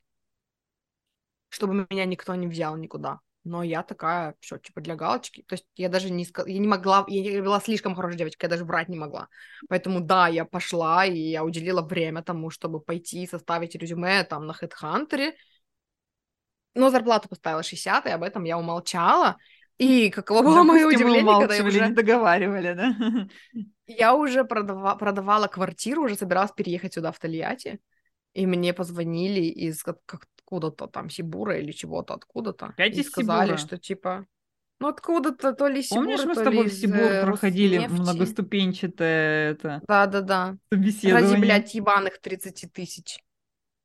чтобы 1.50 1.86
меня 1.90 2.06
никто 2.06 2.34
не 2.34 2.46
взял 2.46 2.74
никуда. 2.78 3.20
Но 3.44 3.62
я 3.62 3.82
такая, 3.82 4.34
все, 4.40 4.56
типа, 4.56 4.80
для 4.80 4.96
галочки. 4.96 5.42
То 5.46 5.54
есть 5.54 5.66
я 5.76 5.90
даже 5.90 6.10
не, 6.10 6.26
я 6.46 6.58
не 6.58 6.66
могла, 6.66 7.04
я 7.08 7.42
была 7.42 7.60
слишком 7.60 7.94
хорошей 7.94 8.16
девочкой, 8.16 8.46
я 8.46 8.50
даже 8.50 8.64
брать 8.64 8.88
не 8.88 8.96
могла. 8.96 9.28
Поэтому, 9.68 10.00
да, 10.00 10.28
я 10.28 10.46
пошла, 10.46 11.04
и 11.04 11.18
я 11.18 11.44
уделила 11.44 11.82
время 11.82 12.22
тому, 12.22 12.48
чтобы 12.48 12.80
пойти 12.80 13.26
составить 13.26 13.74
резюме 13.74 14.24
там 14.24 14.46
на 14.46 14.52
HeadHunter, 14.52 15.34
но 16.74 16.90
зарплату 16.90 17.28
поставила 17.28 17.62
60, 17.62 18.06
и 18.06 18.10
об 18.10 18.22
этом 18.22 18.44
я 18.44 18.58
умолчала. 18.58 19.36
И 19.76 20.08
каково 20.10 20.42
было 20.42 20.64
Допустим, 20.64 20.74
мое 20.74 20.86
удивление, 20.86 21.38
когда 21.38 21.54
я 21.54 21.64
уже... 21.64 21.88
договаривали, 21.88 22.74
да? 22.74 23.28
Я 23.86 24.14
уже 24.14 24.44
продава... 24.44 24.94
продавала 24.94 25.48
квартиру, 25.48 26.04
уже 26.04 26.14
собиралась 26.14 26.52
переехать 26.52 26.94
сюда, 26.94 27.12
в 27.12 27.18
Тольятти. 27.18 27.80
И 28.32 28.46
мне 28.46 28.72
позвонили 28.72 29.42
из 29.42 29.82
откуда-то 30.44 30.86
там 30.86 31.10
Сибура 31.10 31.58
или 31.58 31.72
чего-то 31.72 32.14
откуда-то. 32.14 32.66
Опять 32.66 32.96
и 32.98 33.02
сказали, 33.02 33.48
Сибура. 33.48 33.58
что 33.58 33.78
типа... 33.78 34.26
Ну, 34.80 34.88
откуда-то, 34.88 35.52
то 35.52 35.68
ли 35.68 35.82
Сибура, 35.82 36.04
Помнишь, 36.04 36.24
мы 36.24 36.34
с 36.34 36.42
тобой 36.42 36.68
в 36.68 36.72
Сибур 36.72 36.98
э, 36.98 37.24
проходили 37.24 37.76
Роснефти. 37.76 38.00
многоступенчатое 38.00 39.52
это... 39.52 39.82
Да-да-да. 39.86 40.56
Собеседование. 40.72 41.30
Ради, 41.30 41.40
блядь, 41.40 41.74
ебаных 41.74 42.20
30 42.20 42.72
тысяч. 42.72 43.18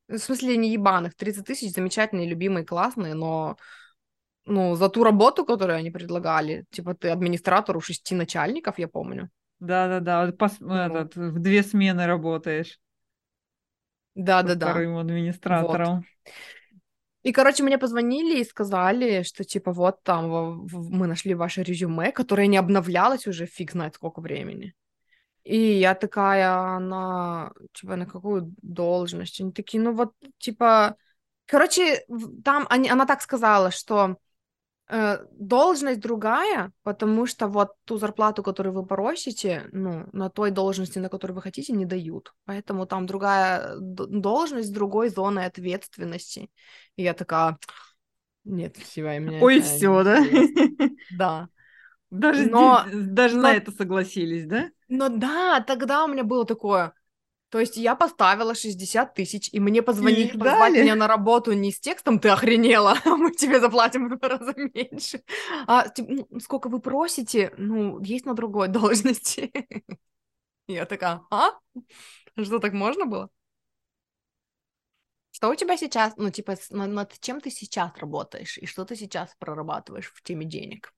В 0.07 0.17
смысле, 0.17 0.57
не 0.57 0.71
ебаных. 0.71 1.15
30 1.15 1.45
тысяч 1.45 1.73
замечательные, 1.73 2.27
любимые, 2.27 2.65
классные, 2.65 3.13
но 3.13 3.55
ну, 4.45 4.75
за 4.75 4.89
ту 4.89 5.03
работу, 5.03 5.45
которую 5.45 5.77
они 5.77 5.91
предлагали, 5.91 6.65
типа 6.71 6.95
ты 6.95 7.09
администратор 7.09 7.77
у 7.77 7.81
шести 7.81 8.15
начальников, 8.15 8.79
я 8.79 8.87
помню. 8.87 9.29
Да-да-да, 9.59 10.25
вот 10.25 10.37
пос... 10.37 10.59
ну. 10.59 10.73
этот, 10.73 11.15
в 11.15 11.39
две 11.39 11.61
смены 11.61 12.07
работаешь. 12.07 12.79
Да-да-да. 14.15 14.71
Вторым 14.71 14.97
администратором. 14.97 15.95
Вот. 15.97 16.33
И, 17.23 17.31
короче, 17.33 17.63
мне 17.63 17.77
позвонили 17.77 18.39
и 18.39 18.45
сказали, 18.45 19.23
что, 19.23 19.43
типа, 19.43 19.73
вот 19.73 20.01
там 20.03 20.65
мы 20.71 21.05
нашли 21.05 21.33
ваше 21.33 21.63
резюме, 21.63 22.11
которое 22.11 22.47
не 22.47 22.57
обновлялось 22.57 23.27
уже 23.27 23.45
фиг 23.45 23.71
знает 23.71 23.95
сколько 23.95 24.21
времени. 24.21 24.73
И 25.43 25.57
я 25.57 25.95
такая, 25.95 26.79
на, 26.79 27.51
типа, 27.73 27.95
на 27.95 28.05
какую 28.05 28.53
должность? 28.61 29.41
Они 29.41 29.51
такие, 29.51 29.81
ну 29.81 29.93
вот, 29.93 30.13
типа, 30.37 30.95
короче, 31.45 32.05
там 32.45 32.65
они, 32.69 32.89
она 32.89 33.05
так 33.05 33.21
сказала, 33.21 33.71
что 33.71 34.17
должность 34.89 35.99
другая, 35.99 36.71
потому 36.83 37.27
что 37.27 37.47
вот 37.47 37.73
ту 37.85 37.97
зарплату, 37.97 38.41
которую 38.41 38.73
вы 38.73 38.85
просите, 38.85 39.69
ну, 39.71 40.07
на 40.13 40.29
той 40.29 40.49
должности, 40.49 40.97
на 40.97 41.09
которой 41.09 41.33
вы 41.33 41.41
хотите, 41.41 41.73
не 41.73 41.85
дают. 41.85 42.33
Поэтому 42.45 42.87
там 42.87 43.05
другая 43.05 43.75
должность 43.77 44.69
с 44.69 44.71
другой 44.71 45.09
зоной 45.09 45.45
ответственности. 45.45 46.49
И 46.95 47.03
я 47.03 47.13
такая, 47.13 47.59
нет, 48.43 48.77
всего, 48.77 49.09
и 49.11 49.19
меня 49.19 49.39
Ой, 49.43 49.61
все, 49.61 50.03
да? 50.03 50.23
Да. 51.17 51.49
Даже, 52.09 52.49
но, 52.49 52.83
даже 52.91 53.35
но, 53.35 53.43
на 53.43 53.53
это 53.53 53.71
согласились, 53.71 54.47
да? 54.47 54.71
Ну 54.87 55.09
да, 55.09 55.63
тогда 55.67 56.03
у 56.05 56.07
меня 56.07 56.23
было 56.23 56.45
такое. 56.45 56.93
То 57.49 57.59
есть 57.59 57.77
я 57.77 57.95
поставила 57.95 58.53
60 58.53 59.15
тысяч, 59.15 59.49
и 59.51 59.59
мне 59.59 59.81
позвонили, 59.81 60.35
и 60.35 60.37
позвать 60.37 60.73
меня 60.73 60.95
на 60.95 61.07
работу 61.07 61.53
не 61.53 61.71
с 61.71 61.79
текстом 61.79 62.19
«ты 62.19 62.29
охренела, 62.29 62.95
мы 63.05 63.31
тебе 63.31 63.59
заплатим 63.59 64.07
в 64.07 64.17
два 64.17 64.29
раза 64.29 64.53
меньше», 64.55 65.23
а 65.65 65.89
типа, 65.89 66.11
ну, 66.11 66.39
сколько 66.39 66.69
вы 66.69 66.79
просите, 66.79 67.51
ну, 67.57 67.99
есть 68.01 68.25
на 68.25 68.35
другой 68.35 68.67
должности. 68.69 69.51
Я 70.67 70.85
такая, 70.85 71.21
а? 71.31 71.53
Что, 72.37 72.59
так 72.59 72.73
можно 72.73 73.05
было? 73.07 73.29
Что 75.31 75.49
у 75.49 75.55
тебя 75.55 75.75
сейчас, 75.75 76.15
ну, 76.17 76.29
типа, 76.29 76.55
над 76.69 77.19
чем 77.19 77.41
ты 77.41 77.49
сейчас 77.49 77.97
работаешь, 77.97 78.59
и 78.59 78.67
что 78.67 78.85
ты 78.85 78.95
сейчас 78.95 79.35
прорабатываешь 79.39 80.11
в 80.13 80.21
теме 80.21 80.45
денег? 80.45 80.93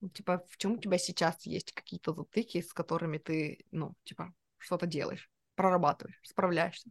Ну, 0.00 0.08
типа, 0.08 0.46
в 0.48 0.56
чем 0.56 0.74
у 0.74 0.78
тебя 0.78 0.96
сейчас 0.96 1.44
есть 1.44 1.72
какие-то 1.72 2.14
затыки, 2.14 2.62
с 2.62 2.72
которыми 2.72 3.18
ты, 3.18 3.66
ну, 3.72 3.94
типа, 4.04 4.32
что-то 4.58 4.86
делаешь, 4.86 5.30
прорабатываешь, 5.56 6.20
справляешься? 6.24 6.90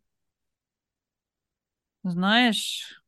Знаешь, 2.04 3.02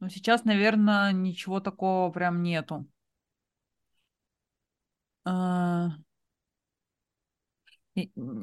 ну, 0.00 0.08
сейчас, 0.08 0.44
наверное, 0.44 1.12
ничего 1.12 1.60
такого 1.60 2.10
прям 2.12 2.42
нету. 2.42 2.86
А, 5.24 5.96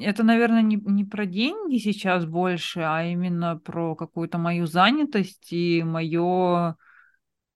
это, 0.01 0.23
наверное, 0.23 0.61
не, 0.61 0.75
не 0.77 1.05
про 1.05 1.25
деньги 1.25 1.77
сейчас 1.77 2.25
больше, 2.25 2.81
а 2.81 3.03
именно 3.05 3.57
про 3.57 3.95
какую-то 3.95 4.37
мою 4.37 4.65
занятость 4.67 5.51
и 5.51 5.83
мое, 5.83 6.73
в 6.73 6.77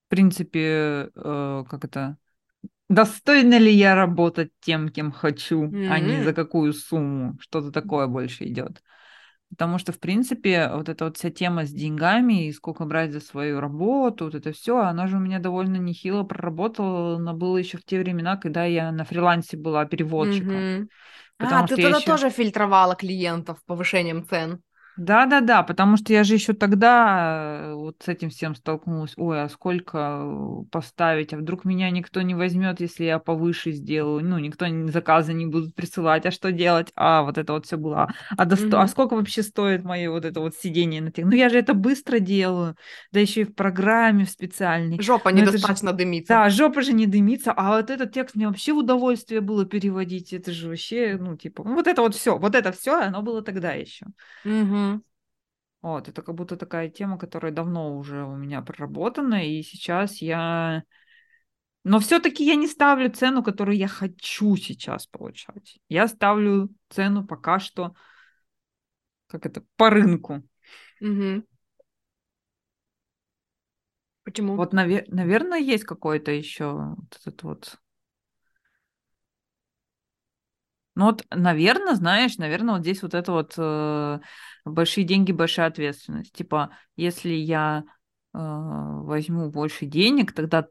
принципе, 0.10 1.12
э, 1.16 1.64
как 1.70 1.86
это, 1.86 2.18
достойна 2.92 3.58
ли 3.58 3.72
я 3.72 3.96
работать 3.96 4.52
тем, 4.60 4.90
кем 4.90 5.12
хочу, 5.12 5.66
mm-hmm. 5.66 5.88
а 5.90 6.00
не 6.00 6.24
за 6.24 6.34
какую 6.34 6.74
сумму. 6.74 7.38
Что-то 7.40 7.72
такое 7.72 8.08
больше 8.08 8.46
идет. 8.46 8.82
Потому 9.50 9.80
что, 9.80 9.92
в 9.92 10.00
принципе, 10.00 10.70
вот 10.74 10.88
эта 10.88 11.06
вот 11.06 11.18
вся 11.18 11.30
тема 11.30 11.66
с 11.66 11.72
деньгами 11.72 12.48
и 12.48 12.54
сколько 12.54 12.86
брать 12.86 13.12
за 13.12 13.20
свою 13.20 13.60
работу, 13.60 14.26
вот 14.26 14.36
это 14.36 14.54
все, 14.54 14.78
она 14.78 15.08
же 15.08 15.18
у 15.18 15.20
меня 15.20 15.40
довольно 15.40 15.76
нехило 15.76 16.24
проработала, 16.24 17.18
но 17.18 17.34
было 17.34 17.58
еще 17.58 17.78
в 17.78 17.84
те 17.84 18.00
времена, 18.00 18.38
когда 18.38 18.64
я 18.64 18.92
на 18.94 19.04
фрилансе 19.04 19.58
была 19.58 19.86
переводчиком. 19.86 20.52
Mm-hmm. 20.52 20.88
а, 21.40 21.68
ты 21.68 21.76
тогда 21.76 21.98
еще... 21.98 22.06
тоже 22.06 22.30
фильтровала 22.30 22.96
клиентов 22.96 23.60
повышением 23.66 24.26
цен. 24.26 24.62
Да-да-да, 24.98 25.64
потому 25.64 25.96
что 25.96 26.12
я 26.12 26.24
же 26.24 26.34
еще 26.34 26.54
тогда 26.54 27.62
э, 27.62 27.74
вот 27.74 27.96
с 28.04 28.08
этим 28.10 28.30
всем 28.30 28.56
столкнулась. 28.56 29.14
Ой, 29.16 29.44
а 29.44 29.50
сколько 29.50 30.22
э, 30.24 30.64
поставить? 30.70 31.34
А 31.34 31.38
вдруг 31.38 31.64
меня 31.64 31.90
никто 31.90 32.22
не 32.22 32.36
возьмет, 32.36 32.82
если 32.82 33.06
я 33.06 33.18
повыше 33.18 33.72
сделаю? 33.72 34.24
Ну, 34.24 34.38
никто 34.38 34.66
заказы 34.88 35.34
не 35.34 35.46
будут 35.46 35.76
присылать. 35.76 36.26
А 36.26 36.32
что 36.32 36.52
делать? 36.52 36.92
А, 36.96 37.24
вот 37.24 37.38
это 37.38 37.54
вот 37.54 37.66
все 37.66 37.78
было. 37.78 38.14
А, 38.38 38.46
до 38.46 38.56
mm-hmm. 38.56 38.76
а 38.76 38.88
сколько 38.88 39.16
вообще 39.16 39.44
стоит 39.44 39.84
мое 39.84 40.12
вот 40.12 40.26
это 40.26 40.42
вот 40.42 40.56
сидение 40.56 41.02
на 41.02 41.12
тех? 41.12 41.26
Ну, 41.26 41.32
я 41.32 41.50
же 41.50 41.58
это 41.58 41.74
быстро 41.74 42.20
делаю. 42.20 42.76
Да 43.12 43.20
еще 43.22 43.42
и 43.42 43.46
в 43.46 43.56
программе 43.56 44.26
в 44.26 44.30
специальной. 44.30 45.02
Жопа 45.02 45.32
Но 45.32 45.40
недостаточно 45.40 45.92
же... 45.92 45.98
дымится. 45.98 46.34
Да, 46.34 46.50
жопа 46.50 46.82
же 46.82 46.92
не 46.92 47.08
дымится. 47.08 47.54
А 47.56 47.78
вот 47.78 47.90
этот 47.90 48.12
текст 48.12 48.36
мне 48.36 48.48
вообще 48.48 48.74
удовольствие 48.74 49.40
было 49.40 49.66
переводить. 49.66 50.34
Это 50.34 50.52
же 50.52 50.68
вообще, 50.68 51.18
ну, 51.20 51.38
типа, 51.38 51.64
ну, 51.64 51.76
вот 51.76 51.88
это 51.88 52.02
вот 52.02 52.14
все. 52.14 52.38
Вот 52.38 52.56
это 52.56 52.72
все, 52.74 53.00
оно 53.00 53.22
было 53.22 53.42
тогда 53.42 53.72
еще. 53.72 54.06
Mm-hmm. 54.46 54.91
Вот, 55.82 56.08
это 56.08 56.22
как 56.22 56.36
будто 56.36 56.58
такая 56.58 56.90
тема, 56.90 57.18
которая 57.18 57.52
давно 57.52 57.98
уже 57.98 58.24
у 58.24 58.36
меня 58.36 58.62
проработана, 58.62 59.48
и 59.48 59.64
сейчас 59.64 60.22
я... 60.22 60.84
Но 61.84 62.00
все-таки 62.00 62.46
я 62.46 62.56
не 62.56 62.68
ставлю 62.68 63.12
цену, 63.12 63.44
которую 63.44 63.76
я 63.76 63.88
хочу 63.88 64.56
сейчас 64.56 65.08
получать. 65.08 65.80
Я 65.90 66.08
ставлю 66.08 66.70
цену 66.90 67.26
пока 67.26 67.60
что, 67.60 67.96
как 69.26 69.48
это, 69.48 69.64
по 69.78 69.90
рынку. 69.90 70.44
Угу. 71.02 71.44
Почему? 74.24 74.56
Вот, 74.56 74.74
навер- 74.74 75.06
наверное, 75.08 75.58
есть 75.58 75.86
какой-то 75.86 76.32
еще 76.32 76.94
вот 76.96 77.18
этот 77.20 77.44
вот 77.44 77.80
ну 80.96 81.06
вот, 81.06 81.26
наверное, 81.30 81.96
знаешь, 81.96 82.38
наверное, 82.38 82.76
вот 82.76 82.82
здесь 82.82 83.02
вот 83.02 83.14
это 83.14 83.32
вот 83.32 83.54
э, 83.58 84.20
большие 84.66 85.06
деньги, 85.06 85.32
большая 85.32 85.68
ответственность. 85.68 86.34
Типа, 86.34 86.72
если 86.96 87.30
я 87.30 87.84
э, 88.34 88.38
возьму 88.38 89.50
больше 89.50 89.86
денег, 89.86 90.34
тогда 90.34 90.68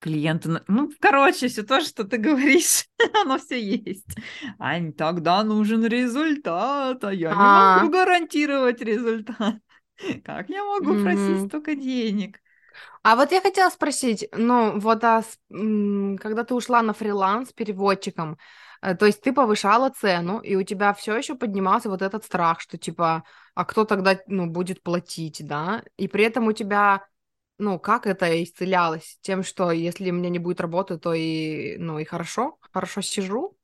клиенты... 0.00 0.62
Ну, 0.68 0.90
короче, 1.00 1.48
все 1.48 1.62
то, 1.62 1.80
что 1.80 2.04
ты 2.04 2.16
говоришь, 2.16 2.86
оно 3.22 3.38
все 3.38 3.60
есть. 3.60 4.16
Ань, 4.58 4.92
тогда 4.92 5.42
нужен 5.42 5.84
результат, 5.84 7.04
а 7.04 7.12
я 7.12 7.30
А-а-а. 7.30 7.76
не 7.76 7.82
могу 7.82 7.92
гарантировать 7.92 8.80
результат. 8.80 9.56
Как 10.24 10.48
я 10.48 10.64
могу 10.64 10.94
mm-hmm. 10.94 11.02
просить 11.02 11.48
столько 11.48 11.74
денег? 11.74 12.40
А 13.02 13.16
вот 13.16 13.32
я 13.32 13.40
хотела 13.40 13.70
спросить, 13.70 14.28
ну 14.32 14.78
вот, 14.78 15.02
а, 15.02 15.22
когда 15.48 16.44
ты 16.44 16.54
ушла 16.54 16.82
на 16.82 16.92
фриланс 16.92 17.52
переводчиком, 17.52 18.38
то 18.80 19.06
есть 19.06 19.20
ты 19.22 19.32
повышала 19.32 19.90
цену, 19.90 20.38
и 20.38 20.54
у 20.54 20.62
тебя 20.62 20.94
все 20.94 21.16
еще 21.16 21.34
поднимался 21.34 21.88
вот 21.88 22.02
этот 22.02 22.24
страх, 22.24 22.60
что 22.60 22.78
типа, 22.78 23.24
а 23.54 23.64
кто 23.64 23.84
тогда, 23.84 24.18
ну, 24.26 24.46
будет 24.46 24.82
платить, 24.82 25.44
да? 25.44 25.82
И 25.96 26.06
при 26.08 26.24
этом 26.24 26.46
у 26.46 26.52
тебя, 26.52 27.04
ну, 27.58 27.78
как 27.78 28.06
это 28.06 28.42
исцелялось? 28.42 29.18
Тем, 29.20 29.42
что 29.42 29.72
если 29.72 30.10
мне 30.10 30.30
не 30.30 30.38
будет 30.38 30.60
работы, 30.60 30.98
то 30.98 31.12
и, 31.12 31.76
ну, 31.78 31.98
и 31.98 32.04
хорошо, 32.04 32.58
хорошо 32.72 33.00
сижу? 33.00 33.56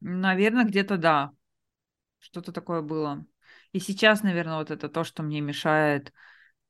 Наверное, 0.00 0.64
где-то 0.64 0.96
да. 0.96 1.32
Что-то 2.20 2.52
такое 2.52 2.80
было. 2.80 3.24
И 3.72 3.80
сейчас, 3.80 4.22
наверное, 4.22 4.58
вот 4.58 4.70
это 4.70 4.88
то, 4.88 5.04
что 5.04 5.22
мне 5.22 5.40
мешает 5.40 6.12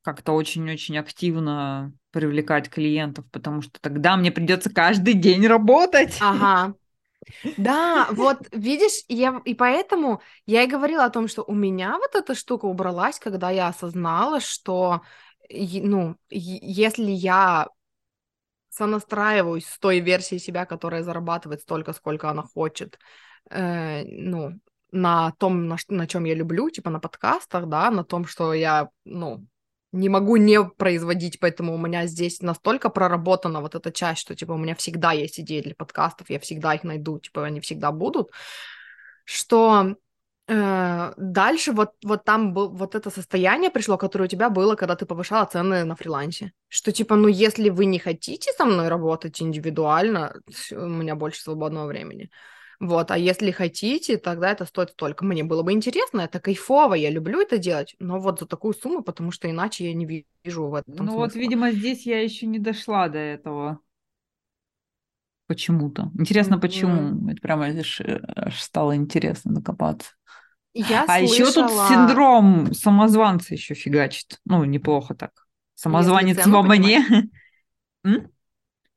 как-то 0.01 0.33
очень-очень 0.33 0.97
активно 0.97 1.93
привлекать 2.11 2.69
клиентов, 2.69 3.25
потому 3.31 3.61
что 3.61 3.79
тогда 3.79 4.17
мне 4.17 4.31
придется 4.31 4.73
каждый 4.73 5.13
день 5.13 5.45
работать. 5.47 6.17
Ага, 6.19 6.73
да, 7.57 8.07
вот 8.11 8.39
видишь, 8.51 9.03
я, 9.07 9.41
и 9.45 9.53
поэтому 9.53 10.21
я 10.45 10.63
и 10.63 10.67
говорила 10.67 11.05
о 11.05 11.09
том, 11.09 11.27
что 11.27 11.43
у 11.43 11.53
меня 11.53 11.97
вот 11.97 12.15
эта 12.15 12.35
штука 12.35 12.65
убралась, 12.65 13.19
когда 13.19 13.49
я 13.49 13.67
осознала, 13.67 14.39
что, 14.39 15.01
ну, 15.49 16.15
если 16.29 17.11
я 17.11 17.67
сонастраиваюсь 18.69 19.67
с 19.67 19.79
той 19.79 19.99
версией 19.99 20.39
себя, 20.39 20.65
которая 20.65 21.03
зарабатывает 21.03 21.61
столько, 21.61 21.93
сколько 21.93 22.29
она 22.29 22.43
хочет, 22.43 22.97
э, 23.49 24.03
ну, 24.05 24.59
на 24.91 25.31
том, 25.37 25.67
на, 25.67 25.77
на 25.89 26.07
чем 26.07 26.25
я 26.25 26.35
люблю, 26.35 26.69
типа 26.69 26.89
на 26.89 26.99
подкастах, 26.99 27.67
да, 27.67 27.91
на 27.91 28.03
том, 28.03 28.25
что 28.25 28.53
я, 28.53 28.89
ну, 29.05 29.45
не 29.91 30.09
могу 30.09 30.37
не 30.37 30.63
производить, 30.63 31.39
поэтому 31.39 31.73
у 31.73 31.77
меня 31.77 32.07
здесь 32.07 32.41
настолько 32.41 32.89
проработана 32.89 33.61
вот 33.61 33.75
эта 33.75 33.91
часть, 33.91 34.21
что, 34.21 34.35
типа, 34.35 34.53
у 34.53 34.57
меня 34.57 34.75
всегда 34.75 35.11
есть 35.11 35.39
идеи 35.39 35.61
для 35.61 35.75
подкастов, 35.75 36.29
я 36.29 36.39
всегда 36.39 36.73
их 36.73 36.83
найду, 36.83 37.19
типа, 37.19 37.45
они 37.45 37.59
всегда 37.59 37.91
будут, 37.91 38.31
что 39.25 39.95
э, 40.47 41.13
дальше 41.17 41.73
вот, 41.73 41.91
вот 42.03 42.23
там 42.23 42.53
был, 42.53 42.69
вот 42.69 42.95
это 42.95 43.09
состояние 43.09 43.69
пришло, 43.69 43.97
которое 43.97 44.25
у 44.25 44.27
тебя 44.27 44.49
было, 44.49 44.75
когда 44.75 44.95
ты 44.95 45.05
повышала 45.05 45.45
цены 45.45 45.83
на 45.83 45.95
фрилансе, 45.95 46.53
что, 46.69 46.91
типа, 46.91 47.15
ну, 47.15 47.27
если 47.27 47.69
вы 47.69 47.85
не 47.85 47.99
хотите 47.99 48.53
со 48.53 48.65
мной 48.65 48.87
работать 48.87 49.41
индивидуально, 49.41 50.35
у 50.71 50.87
меня 50.87 51.15
больше 51.15 51.41
свободного 51.41 51.87
времени, 51.87 52.29
вот, 52.81 53.11
а 53.11 53.17
если 53.17 53.51
хотите, 53.51 54.17
тогда 54.17 54.49
это 54.51 54.65
стоит 54.65 54.89
столько. 54.89 55.23
Мне 55.23 55.43
было 55.43 55.61
бы 55.61 55.71
интересно, 55.71 56.21
это 56.21 56.39
кайфово, 56.39 56.95
я 56.95 57.11
люблю 57.11 57.39
это 57.39 57.59
делать, 57.59 57.95
но 57.99 58.19
вот 58.19 58.39
за 58.39 58.47
такую 58.47 58.73
сумму, 58.73 59.03
потому 59.03 59.29
что 59.29 59.47
иначе 59.47 59.85
я 59.85 59.93
не 59.93 60.25
вижу 60.43 60.65
в 60.65 60.73
этом 60.73 60.95
Ну 60.95 61.03
смысла. 61.03 61.17
вот, 61.19 61.35
видимо, 61.35 61.71
здесь 61.71 62.07
я 62.07 62.23
еще 62.23 62.47
не 62.47 62.57
дошла 62.57 63.07
до 63.07 63.19
этого. 63.19 63.79
Почему-то. 65.45 66.09
Интересно, 66.17 66.57
почему? 66.57 67.29
Это 67.29 67.39
прямо 67.39 67.67
аж, 67.67 68.01
аж 68.01 68.59
стало 68.59 68.95
интересно 68.95 69.53
докопаться. 69.53 70.09
Я 70.73 71.03
а 71.03 71.19
слышала... 71.19 71.25
еще 71.27 71.51
тут 71.51 71.69
синдром 71.87 72.73
самозванца 72.73 73.53
еще 73.53 73.75
фигачит. 73.75 74.39
Ну, 74.43 74.63
неплохо 74.63 75.13
так. 75.13 75.31
Самозванец 75.75 76.43
во 76.47 76.63
мне. 76.63 77.05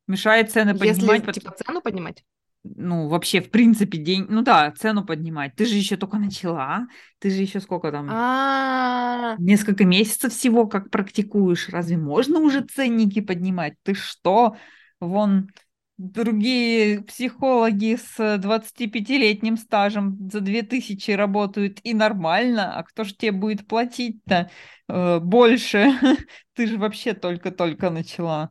Мешает 0.07 0.53
цены 0.53 0.71
Если, 0.71 1.07
поднимать. 1.07 1.35
типа, 1.35 1.51
цену 1.53 1.83
поднимать? 1.83 2.25
Ну, 2.65 3.09
вообще, 3.09 3.43
в 3.43 3.51
принципе, 3.51 3.99
день, 3.99 4.27
ну 4.29 4.43
да, 4.43 4.73
цену 4.73 5.05
поднимать. 5.05 5.55
Ты 5.55 5.67
же 5.67 5.75
еще 5.75 5.97
только 5.97 6.17
начала, 6.17 6.87
ты 7.19 7.29
же 7.29 7.43
еще 7.43 7.61
сколько 7.61 7.93
там, 7.93 8.09
А, 8.11 9.37
несколько 9.39 9.85
месяцев 9.85 10.33
всего 10.33 10.67
как 10.67 10.91
практикуешь. 10.91 11.69
Разве 11.69 11.99
можно 11.99 12.41
уже 12.41 12.63
ценники 12.63 13.21
поднимать? 13.21 13.75
Ты 13.83 13.95
что? 13.95 14.57
Вон 14.99 15.51
другие 15.99 17.03
психологи 17.03 17.97
с 17.97 18.39
25-летним 18.39 19.59
стажем 19.59 20.17
за 20.33 20.41
2000 20.41 21.11
работают 21.13 21.81
и 21.85 21.93
нормально, 21.95 22.77
а 22.77 22.83
кто 22.83 23.05
же 23.05 23.15
тебе 23.15 23.33
будет 23.33 23.67
платить-то 23.69 24.51
э, 24.89 25.21
больше? 25.21 25.93
Ты 26.55 26.67
же 26.67 26.79
вообще 26.79 27.13
только-только 27.13 27.91
начала. 27.91 28.51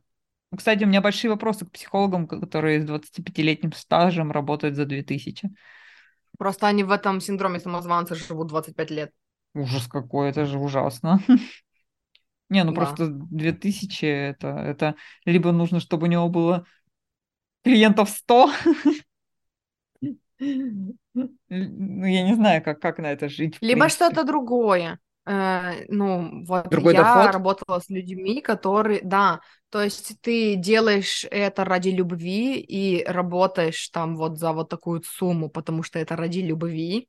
Кстати, 0.56 0.84
у 0.84 0.88
меня 0.88 1.02
большие 1.02 1.32
вопросы 1.32 1.66
к 1.66 1.72
психологам, 1.72 2.28
которые 2.28 2.82
с 2.82 2.86
25-летним 2.86 3.74
стажем 3.74 4.32
работают 4.32 4.76
за 4.76 4.86
2000. 4.86 5.50
Просто 6.38 6.68
они 6.68 6.84
в 6.84 6.92
этом 6.92 7.22
синдроме 7.22 7.60
самозванца 7.60 8.16
живут 8.16 8.48
25 8.48 8.92
лет. 8.92 9.12
Ужас 9.56 9.88
какой, 9.88 10.30
это 10.30 10.46
же 10.46 10.60
ужасно. 10.60 11.20
Не, 12.50 12.64
ну 12.64 12.72
Да. 12.72 12.76
просто 12.76 13.08
2000 13.10 14.06
это, 14.06 14.48
это 14.48 14.96
либо 15.26 15.52
нужно, 15.52 15.80
чтобы 15.80 16.08
у 16.08 16.10
него 16.10 16.30
было 16.30 16.66
клиентов 17.64 18.10
100, 18.10 18.52
ну 21.50 21.50
я 21.50 22.24
не 22.24 22.36
знаю, 22.36 22.64
как, 22.64 22.80
как 22.80 23.00
на 23.00 23.12
это 23.12 23.30
жить. 23.30 23.58
Либо 23.62 23.90
что-то 23.90 24.24
другое. 24.24 25.00
Э, 25.26 25.86
ну, 25.88 26.44
вот 26.46 26.68
Другой 26.70 26.94
я 26.94 27.04
доход? 27.04 27.32
работала 27.32 27.80
с 27.80 27.90
людьми, 27.90 28.42
которые, 28.42 29.02
да, 29.04 29.40
то 29.70 29.82
есть 29.82 30.20
ты 30.22 30.56
делаешь 30.56 31.26
это 31.32 31.64
ради 31.64 31.90
любви 31.90 32.60
и 32.60 33.04
работаешь 33.06 33.90
там 33.90 34.18
вот 34.18 34.38
за 34.38 34.52
вот 34.52 34.70
такую 34.70 35.02
сумму, 35.04 35.50
потому 35.50 35.84
что 35.84 36.00
это 36.00 36.16
ради 36.16 36.40
любви. 36.40 37.08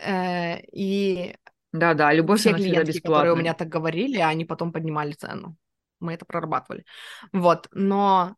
Э, 0.00 0.58
и 0.72 1.34
Да-да, 1.72 2.12
любовь, 2.12 2.40
все 2.40 2.54
клиентки, 2.54 3.00
которые 3.00 3.32
у 3.32 3.36
меня 3.36 3.54
так 3.54 3.68
говорили, 3.68 4.18
они 4.18 4.44
потом 4.44 4.72
поднимали 4.72 5.12
цену. 5.12 5.56
Мы 6.00 6.14
это 6.14 6.24
прорабатывали. 6.24 6.84
Вот, 7.32 7.68
но 7.72 8.36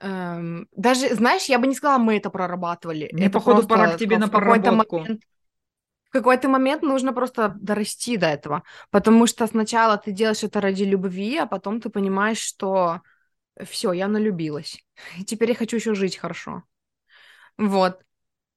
эм, 0.00 0.68
даже, 0.76 1.14
знаешь, 1.14 1.44
я 1.46 1.58
бы 1.58 1.66
не 1.66 1.74
сказала, 1.74 1.98
мы 1.98 2.16
это 2.16 2.30
прорабатывали. 2.30 3.08
Мне, 3.12 3.26
это 3.26 3.38
походу, 3.38 3.66
пора 3.66 3.88
к 3.88 3.96
тебе 3.98 4.18
на 4.18 4.28
проработку. 4.28 4.98
момент 4.98 5.22
в 6.10 6.12
какой-то 6.12 6.48
момент 6.48 6.82
нужно 6.82 7.12
просто 7.12 7.54
дорасти 7.60 8.16
до 8.16 8.26
этого, 8.26 8.64
потому 8.90 9.28
что 9.28 9.46
сначала 9.46 9.96
ты 9.96 10.10
делаешь 10.10 10.42
это 10.42 10.60
ради 10.60 10.82
любви, 10.82 11.36
а 11.38 11.46
потом 11.46 11.80
ты 11.80 11.88
понимаешь, 11.88 12.38
что 12.38 13.00
все, 13.64 13.92
я 13.92 14.08
налюбилась, 14.08 14.84
и 15.18 15.24
теперь 15.24 15.50
я 15.50 15.54
хочу 15.54 15.76
еще 15.76 15.94
жить 15.94 16.16
хорошо. 16.16 16.64
Вот. 17.58 18.02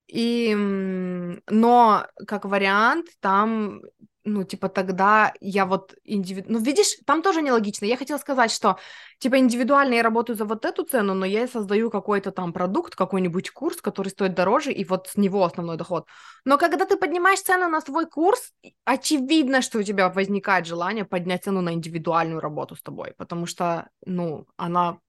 И, 0.07 0.53
но 0.55 2.07
как 2.27 2.45
вариант, 2.45 3.07
там, 3.19 3.81
ну, 4.25 4.43
типа, 4.43 4.69
тогда 4.69 5.33
я 5.41 5.65
вот 5.65 5.95
индивид... 6.03 6.49
Ну, 6.49 6.59
видишь, 6.59 6.97
там 7.05 7.21
тоже 7.21 7.41
нелогично. 7.41 7.85
Я 7.85 7.97
хотела 7.97 8.17
сказать, 8.17 8.51
что, 8.51 8.77
типа, 9.19 9.37
индивидуально 9.37 9.95
я 9.95 10.03
работаю 10.03 10.37
за 10.37 10.45
вот 10.45 10.63
эту 10.65 10.83
цену, 10.83 11.13
но 11.13 11.25
я 11.25 11.47
создаю 11.47 11.89
какой-то 11.89 12.31
там 12.31 12.53
продукт, 12.53 12.95
какой-нибудь 12.95 13.51
курс, 13.51 13.81
который 13.81 14.09
стоит 14.09 14.33
дороже, 14.33 14.71
и 14.71 14.85
вот 14.85 15.07
с 15.09 15.17
него 15.17 15.43
основной 15.43 15.77
доход. 15.77 16.07
Но 16.45 16.57
когда 16.57 16.85
ты 16.85 16.95
поднимаешь 16.95 17.41
цену 17.41 17.67
на 17.67 17.81
свой 17.81 18.05
курс, 18.05 18.53
очевидно, 18.85 19.61
что 19.61 19.79
у 19.79 19.83
тебя 19.83 20.09
возникает 20.09 20.67
желание 20.67 21.03
поднять 21.03 21.43
цену 21.43 21.61
на 21.61 21.73
индивидуальную 21.73 22.39
работу 22.39 22.75
с 22.75 22.81
тобой, 22.81 23.13
потому 23.17 23.45
что, 23.45 23.89
ну, 24.05 24.45
она 24.55 24.99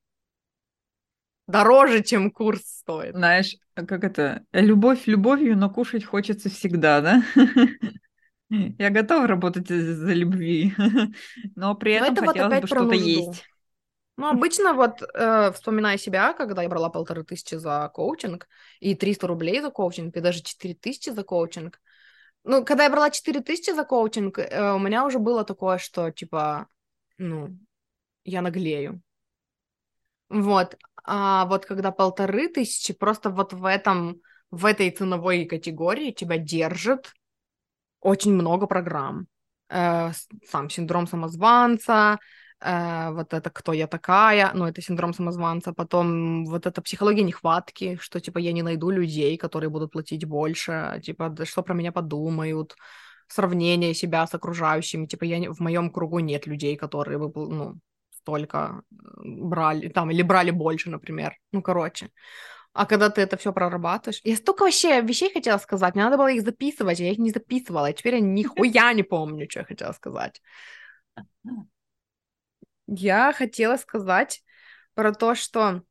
дороже, 1.47 2.03
чем 2.03 2.31
курс 2.31 2.63
стоит. 2.63 3.15
Знаешь, 3.15 3.57
как 3.75 4.03
это? 4.03 4.45
Любовь 4.53 5.07
любовью, 5.07 5.57
но 5.57 5.71
кушать 5.71 6.05
хочется 6.05 6.49
всегда, 6.49 7.01
да? 7.01 7.23
Я 8.51 8.91
готова 8.91 9.27
работать 9.27 9.69
за 9.69 10.13
любви, 10.13 10.75
но 11.57 11.75
при 11.75 11.99
Но 11.99 12.07
этом 12.07 12.15
это 12.15 12.25
вот 12.25 12.29
хотелось 12.29 12.51
бы 12.51 12.57
опять 12.57 12.71
про 12.71 12.81
что-то 12.81 12.95
есть. 12.95 13.45
Ну, 14.17 14.29
обычно 14.29 14.75
вот, 14.75 15.03
э, 15.03 15.51
вспоминая 15.53 15.97
себя, 15.99 16.35
когда 16.35 16.63
я 16.63 16.69
брала 16.69 16.89
полторы 16.89 17.25
тысячи 17.25 17.57
за 17.57 17.91
коучинг 17.93 18.47
и 18.79 18.95
300 18.95 19.27
рублей 19.27 19.61
за 19.61 19.71
коучинг, 19.71 20.17
и 20.17 20.21
даже 20.21 20.43
4 20.43 20.75
тысячи 20.75 21.11
за 21.11 21.25
коучинг. 21.25 21.81
Ну, 22.45 22.65
когда 22.65 22.85
я 22.85 22.91
брала 22.91 23.11
4 23.11 23.41
тысячи 23.41 23.75
за 23.75 23.85
коучинг, 23.85 24.39
э, 24.39 24.73
у 24.73 24.79
меня 24.79 25.05
уже 25.05 25.19
было 25.19 25.45
такое, 25.45 25.79
что, 25.79 26.13
типа, 26.13 26.69
ну, 27.19 27.59
я 28.25 28.41
наглею. 28.41 29.03
Вот. 30.29 30.77
А 31.05 31.47
вот 31.47 31.67
когда 31.67 31.91
полторы 31.91 32.49
тысячи, 32.49 32.95
просто 32.95 33.31
вот 33.31 33.53
в 33.53 33.65
этом, 33.65 34.21
в 34.51 34.65
этой 34.65 34.91
ценовой 34.91 35.45
категории 35.45 36.13
тебя 36.13 36.39
держит 36.39 37.13
очень 38.05 38.33
много 38.35 38.67
программ. 38.67 39.27
Э, 39.71 40.13
сам 40.51 40.71
синдром 40.71 41.07
самозванца, 41.07 42.19
э, 42.61 43.11
вот 43.13 43.35
это 43.35 43.51
«Кто 43.51 43.73
я 43.73 43.87
такая?», 43.87 44.53
ну, 44.55 44.67
это 44.67 44.83
синдром 44.83 45.15
самозванца, 45.15 45.73
потом 45.73 46.45
вот 46.47 46.67
это 46.67 46.83
психология 46.83 47.25
нехватки, 47.25 47.99
что, 48.01 48.21
типа, 48.21 48.39
я 48.39 48.53
не 48.53 48.63
найду 48.63 48.91
людей, 48.91 49.37
которые 49.39 49.71
будут 49.71 49.93
платить 49.93 50.25
больше, 50.27 51.01
типа, 51.05 51.29
да 51.31 51.45
что 51.47 51.63
про 51.63 51.75
меня 51.75 51.93
подумают, 51.93 52.77
сравнение 53.29 53.95
себя 53.95 54.27
с 54.27 54.35
окружающими, 54.35 55.07
типа, 55.07 55.25
я 55.25 55.39
не- 55.39 55.49
в 55.51 55.61
моем 55.61 55.91
кругу 55.91 56.21
нет 56.21 56.47
людей, 56.47 56.77
которые 56.77 57.19
бы, 57.19 57.33
ну, 57.35 57.79
столько 58.11 58.83
э, 58.93 58.97
брали, 59.25 59.89
там, 59.89 60.11
или 60.11 60.23
брали 60.23 60.51
больше, 60.51 60.91
например, 60.91 61.35
ну, 61.53 61.63
короче. 61.63 62.11
А 62.75 62.87
когда 62.87 63.09
ты 63.09 63.21
это 63.21 63.37
все 63.37 63.53
прорабатываешь... 63.53 64.21
Я 64.25 64.37
столько 64.37 64.65
вообще 64.65 65.01
вещей 65.01 65.33
хотела 65.33 65.59
сказать, 65.59 65.95
мне 65.95 66.05
надо 66.05 66.17
было 66.17 66.31
их 66.31 66.43
записывать, 66.43 67.01
а 67.01 67.05
я 67.05 67.13
их 67.13 67.19
не 67.19 67.31
записывала, 67.31 67.89
и 67.89 67.95
теперь 67.95 68.17
я 68.17 68.21
нихуя 68.21 68.93
не 68.93 69.05
помню, 69.05 69.49
что 69.49 69.61
я 69.61 69.65
хотела 69.65 69.93
сказать. 69.93 70.43
Я 72.87 73.33
хотела 73.33 73.77
сказать 73.77 74.43
про 74.95 75.13
то, 75.15 75.37
что 75.37 75.83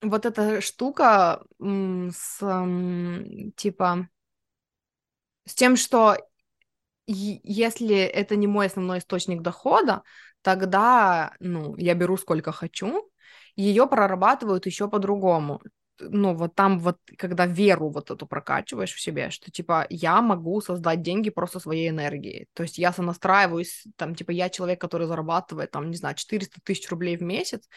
вот 0.00 0.24
эта 0.24 0.62
штука 0.62 1.44
с, 1.58 2.38
типа, 3.56 4.08
с 5.46 5.54
тем, 5.54 5.76
что 5.76 6.16
если 7.06 7.96
это 7.96 8.36
не 8.36 8.46
мой 8.46 8.66
основной 8.66 8.98
источник 8.98 9.42
дохода, 9.42 10.02
тогда, 10.42 11.34
ну, 11.40 11.76
я 11.76 11.94
беру 11.94 12.16
сколько 12.16 12.52
хочу, 12.52 13.10
ее 13.56 13.86
прорабатывают 13.86 14.66
еще 14.66 14.88
по-другому. 14.88 15.60
Ну, 16.00 16.34
вот 16.34 16.54
там 16.54 16.78
вот, 16.78 16.98
когда 17.18 17.46
веру 17.46 17.90
вот 17.90 18.10
эту 18.10 18.26
прокачиваешь 18.26 18.92
в 18.92 19.00
себе, 19.00 19.30
что, 19.30 19.50
типа, 19.50 19.86
я 19.90 20.20
могу 20.22 20.60
создать 20.60 21.02
деньги 21.02 21.30
просто 21.30 21.60
своей 21.60 21.88
энергией. 21.90 22.48
То 22.54 22.62
есть 22.62 22.78
я 22.78 22.92
сонастраиваюсь, 22.92 23.84
там, 23.96 24.14
типа, 24.14 24.30
я 24.30 24.48
человек, 24.48 24.80
который 24.80 25.06
зарабатывает, 25.06 25.70
там, 25.70 25.90
не 25.90 25.96
знаю, 25.96 26.14
400 26.16 26.60
тысяч 26.64 26.88
рублей 26.90 27.16
в 27.16 27.22
месяц, 27.22 27.68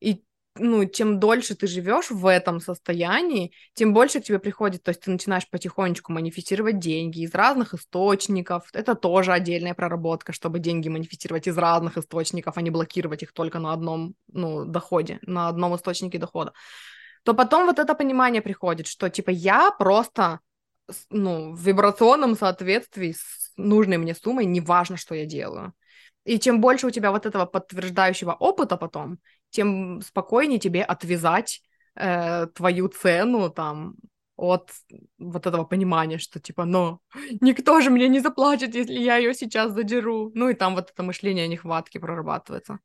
и 0.00 0.24
ну, 0.56 0.84
чем 0.86 1.18
дольше 1.18 1.54
ты 1.54 1.66
живешь 1.66 2.10
в 2.10 2.26
этом 2.26 2.60
состоянии, 2.60 3.52
тем 3.74 3.94
больше 3.94 4.20
к 4.20 4.24
тебе 4.24 4.38
приходит, 4.38 4.82
то 4.82 4.90
есть 4.90 5.00
ты 5.00 5.10
начинаешь 5.10 5.48
потихонечку 5.48 6.12
манифестировать 6.12 6.78
деньги 6.78 7.20
из 7.20 7.34
разных 7.34 7.72
источников. 7.72 8.68
Это 8.74 8.94
тоже 8.94 9.32
отдельная 9.32 9.74
проработка, 9.74 10.32
чтобы 10.32 10.58
деньги 10.58 10.88
манифестировать 10.88 11.48
из 11.48 11.56
разных 11.56 11.96
источников, 11.96 12.58
а 12.58 12.62
не 12.62 12.70
блокировать 12.70 13.22
их 13.22 13.32
только 13.32 13.58
на 13.60 13.72
одном, 13.72 14.14
ну, 14.28 14.66
доходе, 14.66 15.18
на 15.22 15.48
одном 15.48 15.74
источнике 15.74 16.18
дохода. 16.18 16.52
То 17.24 17.34
потом 17.34 17.66
вот 17.66 17.78
это 17.78 17.94
понимание 17.94 18.42
приходит, 18.42 18.86
что, 18.86 19.08
типа, 19.08 19.30
я 19.30 19.70
просто, 19.70 20.40
ну, 21.10 21.54
в 21.54 21.60
вибрационном 21.60 22.36
соответствии 22.36 23.12
с 23.12 23.52
нужной 23.56 23.98
мне 23.98 24.14
суммой, 24.14 24.44
неважно, 24.44 24.96
что 24.96 25.14
я 25.14 25.26
делаю. 25.26 25.72
И 26.24 26.38
чем 26.38 26.60
больше 26.60 26.86
у 26.86 26.90
тебя 26.90 27.10
вот 27.10 27.26
этого 27.26 27.46
подтверждающего 27.46 28.32
опыта 28.32 28.76
потом, 28.76 29.18
тем 29.50 30.00
спокойнее 30.00 30.58
тебе 30.58 30.82
отвязать 30.82 31.62
э, 31.94 32.46
твою 32.54 32.88
цену 32.88 33.50
там 33.50 33.94
от 34.36 34.70
вот 35.18 35.46
этого 35.46 35.64
понимания, 35.64 36.18
что 36.18 36.40
типа, 36.40 36.64
ну, 36.64 37.00
никто 37.40 37.80
же 37.80 37.90
мне 37.90 38.08
не 38.08 38.20
заплатит, 38.20 38.74
если 38.74 38.98
я 38.98 39.16
ее 39.16 39.34
сейчас 39.34 39.72
задеру. 39.72 40.30
Ну 40.34 40.48
и 40.48 40.54
там 40.54 40.74
вот 40.74 40.90
это 40.90 41.02
мышление 41.02 41.48
нехватки 41.48 41.98
прорабатывается. 41.98 42.78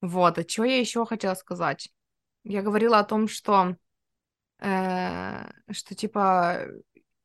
Вот, 0.00 0.38
а 0.38 0.48
что 0.48 0.64
я 0.64 0.78
еще 0.78 1.04
хотела 1.06 1.34
сказать? 1.34 1.90
Я 2.48 2.62
говорила 2.62 2.98
о 2.98 3.04
том, 3.04 3.28
что, 3.28 3.76
э, 4.58 5.50
что 5.70 5.94
типа, 5.94 6.66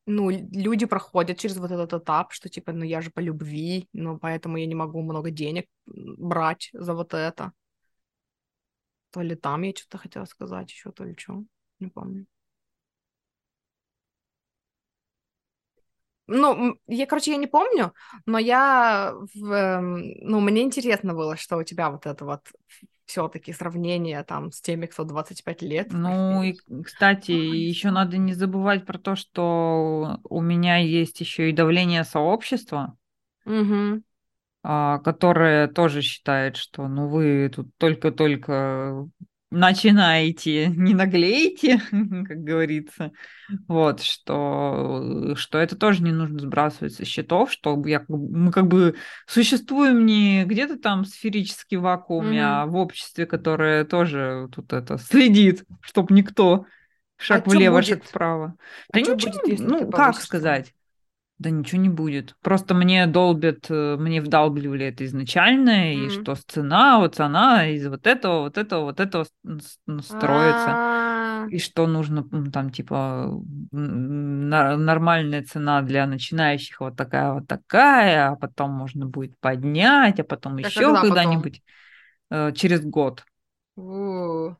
ну, 0.05 0.29
люди 0.29 0.85
проходят 0.85 1.37
через 1.37 1.55
вот 1.57 1.71
этот 1.71 1.93
этап, 1.93 2.33
что 2.33 2.49
типа, 2.49 2.73
ну, 2.73 2.83
я 2.83 2.99
же 3.01 3.09
по 3.09 3.21
любви, 3.21 3.87
ну, 3.93 4.19
поэтому 4.19 4.57
я 4.57 4.65
не 4.65 4.75
могу 4.75 5.01
много 5.01 5.31
денег 5.31 5.67
брать 5.85 6.69
за 6.73 6.93
вот 6.93 7.13
это. 7.13 7.53
То 9.11 9.21
ли 9.21 9.35
там 9.35 9.61
я 9.61 9.71
что-то 9.71 9.97
хотела 9.97 10.25
сказать 10.25 10.69
еще, 10.69 10.91
то 10.91 11.05
ли 11.05 11.15
что, 11.17 11.45
не 11.79 11.87
помню. 11.87 12.25
Ну, 16.27 16.77
я, 16.87 17.05
короче, 17.05 17.31
я 17.31 17.37
не 17.37 17.47
помню, 17.47 17.93
но 18.25 18.39
я, 18.39 19.13
в, 19.35 19.51
эм, 19.51 20.13
ну, 20.21 20.39
мне 20.39 20.61
интересно 20.63 21.13
было, 21.13 21.35
что 21.35 21.57
у 21.57 21.63
тебя 21.63 21.89
вот 21.89 22.05
это 22.05 22.23
вот 22.25 22.41
все-таки 23.05 23.51
сравнение 23.53 24.23
там 24.23 24.51
с 24.51 24.61
теми, 24.61 24.85
кто 24.85 25.03
25 25.03 25.61
лет. 25.61 25.91
Ну 25.91 26.43
и, 26.43 26.57
кстати, 26.83 27.31
еще 27.31 27.91
надо 27.91 28.17
не 28.17 28.33
забывать 28.33 28.85
про 28.85 28.97
то, 28.97 29.15
что 29.15 30.19
у 30.23 30.41
меня 30.41 30.77
есть 30.77 31.19
еще 31.19 31.49
и 31.49 31.53
давление 31.53 32.03
сообщества, 32.03 32.97
Угу. 33.45 34.03
которое 34.63 35.67
тоже 35.67 36.01
считает, 36.01 36.55
что 36.57 36.87
ну 36.87 37.07
вы 37.09 37.51
тут 37.53 37.67
только-только 37.77 39.07
начинаете, 39.53 40.67
не 40.67 40.93
наглеете, 40.93 41.79
как 42.27 42.43
говорится. 42.43 43.11
Вот, 43.67 44.01
что, 44.01 45.33
что 45.35 45.57
это 45.59 45.75
тоже 45.77 46.01
не 46.01 46.11
нужно 46.11 46.39
сбрасывать 46.39 46.93
со 46.93 47.05
счетов, 47.05 47.51
что 47.51 47.81
я, 47.85 48.03
мы 48.07 48.51
как 48.51 48.67
бы 48.67 48.95
существуем 49.27 50.05
не 50.05 50.45
где-то 50.45 50.79
там 50.79 51.03
в 51.03 51.07
сферически 51.07 51.75
вакууме, 51.75 52.41
Мгм. 52.41 52.45
а 52.45 52.65
в 52.65 52.75
обществе, 52.75 53.25
которое 53.25 53.83
тоже 53.85 54.49
тут 54.55 54.73
это 54.73 54.97
следит, 54.97 55.65
чтобы 55.81 56.13
никто 56.15 56.65
шаг 57.17 57.45
А 57.45 57.49
влево, 57.49 57.81
шаг 57.81 58.03
вправо. 58.05 58.55
А 58.91 58.99
Да 58.99 59.01
ничего 59.01 59.17
будет, 59.17 59.59
ну, 59.59 59.91
как 59.91 60.15
сказать? 60.21 60.73
Да 61.43 61.49
ничего 61.49 61.81
не 61.81 61.89
будет. 61.89 62.35
Просто 62.41 62.73
мне 62.73 63.05
долбят, 63.05 63.65
э, 63.69 63.97
мне 63.97 64.21
вдалбливали 64.21 64.85
это 64.85 65.05
изначально, 65.05 65.93
и 65.93 66.07
Мгм. 66.07 66.09
что 66.09 66.35
цена, 66.35 66.99
вот 66.99 67.15
цена 67.15 67.67
из 67.67 67.85
вот 67.87 68.07
этого, 68.07 68.43
вот 68.43 68.57
этого, 68.57 68.83
вот 68.85 68.99
этого 69.01 69.25
строится. 70.01 70.79
А, 70.79 71.49
И 71.49 71.59
что 71.59 71.85
нужно, 71.87 72.23
там, 72.51 72.69
типа, 72.71 73.29
нормальная 73.71 75.43
цена 75.43 75.81
для 75.81 76.07
начинающих 76.07 76.79
вот 76.79 76.95
такая 76.95 77.33
вот 77.33 77.47
такая, 77.47 78.29
а 78.29 78.35
потом 78.37 78.71
можно 78.71 79.05
будет 79.05 79.37
поднять, 79.39 80.19
а 80.21 80.23
потом 80.23 80.57
А 80.61 80.67
еще 80.67 80.85
когда-нибудь 80.97 81.61
э, 82.31 82.53
через 82.53 82.85
год. 82.85 83.25
у. 83.75 84.55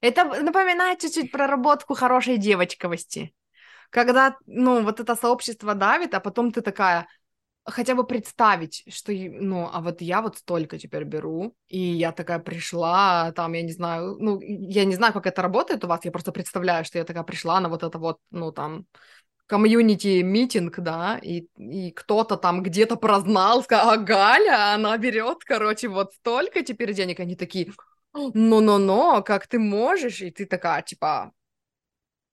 Это 0.00 0.24
напоминает 0.42 1.00
чуть-чуть 1.00 1.30
проработку 1.30 1.94
хорошей 1.94 2.38
девочковости. 2.38 3.34
Когда, 3.90 4.36
ну, 4.46 4.82
вот 4.82 5.00
это 5.00 5.16
сообщество 5.16 5.74
давит, 5.74 6.14
а 6.14 6.20
потом 6.20 6.52
ты 6.52 6.60
такая, 6.60 7.08
хотя 7.64 7.94
бы 7.94 8.04
представить, 8.04 8.84
что, 8.88 9.12
ну, 9.12 9.68
а 9.72 9.80
вот 9.80 10.00
я 10.00 10.22
вот 10.22 10.38
столько 10.38 10.78
теперь 10.78 11.04
беру, 11.04 11.54
и 11.68 11.78
я 11.78 12.12
такая 12.12 12.38
пришла, 12.38 13.32
там, 13.32 13.52
я 13.54 13.62
не 13.62 13.72
знаю, 13.72 14.16
ну, 14.20 14.40
я 14.40 14.84
не 14.84 14.94
знаю, 14.94 15.12
как 15.12 15.26
это 15.26 15.42
работает 15.42 15.84
у 15.84 15.88
вас, 15.88 16.04
я 16.04 16.12
просто 16.12 16.32
представляю, 16.32 16.84
что 16.84 16.98
я 16.98 17.04
такая 17.04 17.24
пришла 17.24 17.60
на 17.60 17.68
вот 17.68 17.82
это 17.82 17.98
вот, 17.98 18.18
ну, 18.30 18.52
там, 18.52 18.86
community 19.46 20.17
meeting, 20.17 20.80
да, 20.80 21.18
и, 21.22 21.46
и 21.56 21.92
кто-то 21.92 22.36
там 22.36 22.62
где-то 22.62 22.96
прознал, 22.96 23.62
сказал, 23.62 23.90
а 23.90 23.96
Галя, 23.96 24.74
она 24.74 24.96
берет, 24.98 25.44
короче, 25.44 25.88
вот 25.88 26.12
столько 26.14 26.62
теперь 26.62 26.92
денег, 26.94 27.20
они 27.20 27.36
такие, 27.36 27.72
ну-ну-ну, 28.12 29.22
как 29.24 29.46
ты 29.46 29.58
можешь, 29.58 30.20
и 30.22 30.30
ты 30.30 30.46
такая, 30.46 30.82
типа, 30.82 31.32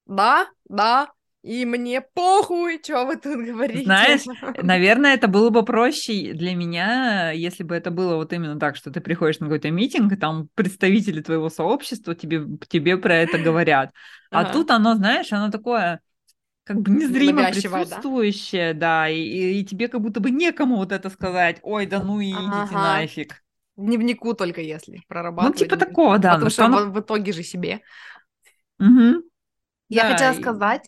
да, 0.05 0.47
да, 0.65 1.11
и 1.43 1.65
мне 1.65 2.01
похуй, 2.01 2.79
что 2.83 3.05
вы 3.05 3.17
тут 3.17 3.45
говорите. 3.45 3.83
Знаешь, 3.83 4.21
Наверное, 4.63 5.13
это 5.13 5.27
было 5.27 5.49
бы 5.51 5.63
проще 5.63 6.33
для 6.33 6.55
меня, 6.55 7.31
если 7.31 7.63
бы 7.63 7.75
это 7.75 7.91
было 7.91 8.15
вот 8.15 8.33
именно 8.33 8.59
так, 8.59 8.75
что 8.75 8.89
ты 8.91 9.01
приходишь 9.01 9.39
на 9.39 9.47
какой-то 9.47 9.69
митинг, 9.69 10.11
и 10.13 10.15
там 10.15 10.47
представители 10.55 11.21
твоего 11.21 11.49
сообщества 11.49 12.15
тебе, 12.15 12.43
тебе 12.69 12.97
про 12.97 13.15
это 13.17 13.37
говорят. 13.37 13.91
А 14.31 14.41
Ага. 14.41 14.53
тут 14.53 14.71
оно, 14.71 14.95
знаешь, 14.95 15.31
оно 15.31 15.51
такое 15.51 15.99
как 16.65 16.79
бы 16.79 16.91
незримо 16.91 17.41
Ненавязчивое, 17.41 17.79
да? 17.79 17.85
присутствующее, 17.85 18.73
да, 18.73 19.09
и, 19.09 19.17
и- 19.19 19.59
и 19.59 19.65
тебе 19.65 19.89
как 19.89 19.99
будто 19.99 20.21
бы 20.21 20.31
некому 20.31 20.77
вот 20.77 20.93
это 20.93 21.09
сказать, 21.09 21.59
ой, 21.61 21.85
да 21.85 22.01
ну 22.01 22.21
и 22.21 22.29
идите 22.31 22.39
Ага. 22.47 22.99
нафиг. 23.01 23.43
Дневнику 23.75 24.33
только 24.33 24.61
если 24.61 25.01
прорабатывать. 25.09 25.57
типа 25.59 25.75
дневник. 25.75 25.89
такого, 25.89 26.19
да, 26.19 26.29
Потому 26.35 26.43
но 26.45 26.49
что 26.49 26.65
оно- 26.65 26.91
в, 26.91 26.99
итоге 27.01 27.33
же 27.33 27.43
себе. 27.43 27.81
Мгм. 28.79 29.23
Я 29.89 30.03
Да, 30.03 30.11
хотела 30.13 30.31
и- 30.33 30.41
сказать... 30.41 30.83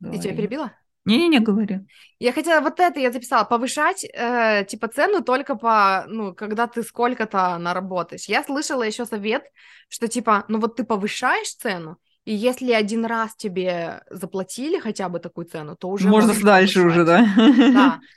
Я 0.00 0.18
тебя 0.18 0.32
Говори. 0.32 0.36
перебила? 0.36 0.72
Не-не-не, 1.06 1.40
говори. 1.40 1.80
Я 2.18 2.32
хотела 2.32 2.60
вот 2.60 2.78
это 2.78 3.00
я 3.00 3.10
записала, 3.10 3.44
повышать 3.44 4.04
э, 4.04 4.64
типа 4.68 4.88
цену 4.88 5.22
только 5.22 5.56
по, 5.56 6.04
ну, 6.08 6.34
когда 6.34 6.66
ты 6.66 6.82
сколько-то 6.82 7.56
наработаешь. 7.58 8.26
Я 8.26 8.42
слышала 8.44 8.82
еще 8.82 9.06
совет, 9.06 9.44
что 9.88 10.08
типа, 10.08 10.44
ну 10.48 10.60
вот 10.60 10.76
ты 10.76 10.84
повышаешь 10.84 11.54
цену, 11.54 11.96
и 12.26 12.34
если 12.34 12.72
один 12.72 13.06
раз 13.06 13.34
тебе 13.34 14.02
заплатили 14.10 14.78
хотя 14.78 15.08
бы 15.08 15.20
такую 15.20 15.46
цену, 15.46 15.74
то 15.74 15.88
уже 15.88 16.06
Можно 16.08 16.34
дальше 16.34 16.80
уже, 16.82 17.04
повышать. 17.04 17.34
да? 17.36 17.72
Да. 17.72 18.00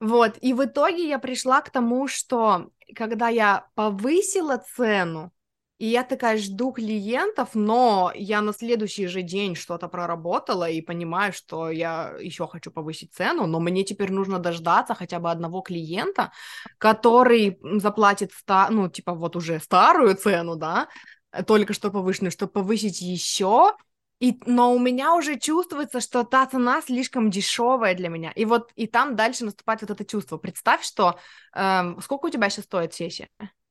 Вот, 0.00 0.38
и 0.40 0.52
в 0.54 0.64
итоге 0.64 1.08
я 1.08 1.18
пришла 1.18 1.60
к 1.60 1.70
тому, 1.70 2.06
что 2.06 2.70
когда 2.94 3.26
я 3.28 3.66
повысила 3.74 4.64
цену, 4.76 5.32
и 5.78 5.86
я 5.86 6.02
такая 6.02 6.38
жду 6.38 6.72
клиентов, 6.72 7.50
но 7.54 8.10
я 8.14 8.42
на 8.42 8.52
следующий 8.52 9.06
же 9.06 9.22
день 9.22 9.54
что-то 9.54 9.88
проработала 9.88 10.68
и 10.68 10.80
понимаю, 10.80 11.32
что 11.32 11.70
я 11.70 12.14
еще 12.20 12.48
хочу 12.48 12.70
повысить 12.72 13.14
цену, 13.14 13.46
но 13.46 13.60
мне 13.60 13.84
теперь 13.84 14.10
нужно 14.10 14.38
дождаться 14.40 14.94
хотя 14.94 15.20
бы 15.20 15.30
одного 15.30 15.60
клиента, 15.60 16.32
который 16.78 17.58
заплатит, 17.80 18.32
ста- 18.32 18.68
ну, 18.70 18.88
типа, 18.88 19.14
вот 19.14 19.36
уже 19.36 19.60
старую 19.60 20.16
цену, 20.16 20.56
да, 20.56 20.88
э, 21.32 21.44
только 21.44 21.72
что 21.74 21.90
повышенную, 21.90 22.32
чтобы 22.32 22.52
повысить 22.52 23.00
еще, 23.00 23.72
и, 24.20 24.40
но 24.46 24.74
у 24.74 24.80
меня 24.80 25.14
уже 25.14 25.38
чувствуется, 25.38 26.00
что 26.00 26.24
та 26.24 26.44
цена 26.46 26.82
слишком 26.82 27.30
дешевая 27.30 27.94
для 27.94 28.08
меня. 28.08 28.32
И 28.32 28.44
вот 28.44 28.72
и 28.74 28.88
там 28.88 29.14
дальше 29.14 29.44
наступает 29.44 29.80
вот 29.82 29.90
это 29.92 30.04
чувство. 30.04 30.38
Представь, 30.38 30.82
что 30.84 31.18
эм, 31.54 32.00
сколько 32.02 32.26
у 32.26 32.30
тебя 32.30 32.50
сейчас 32.50 32.64
стоит 32.64 32.94
сессия? 32.94 33.28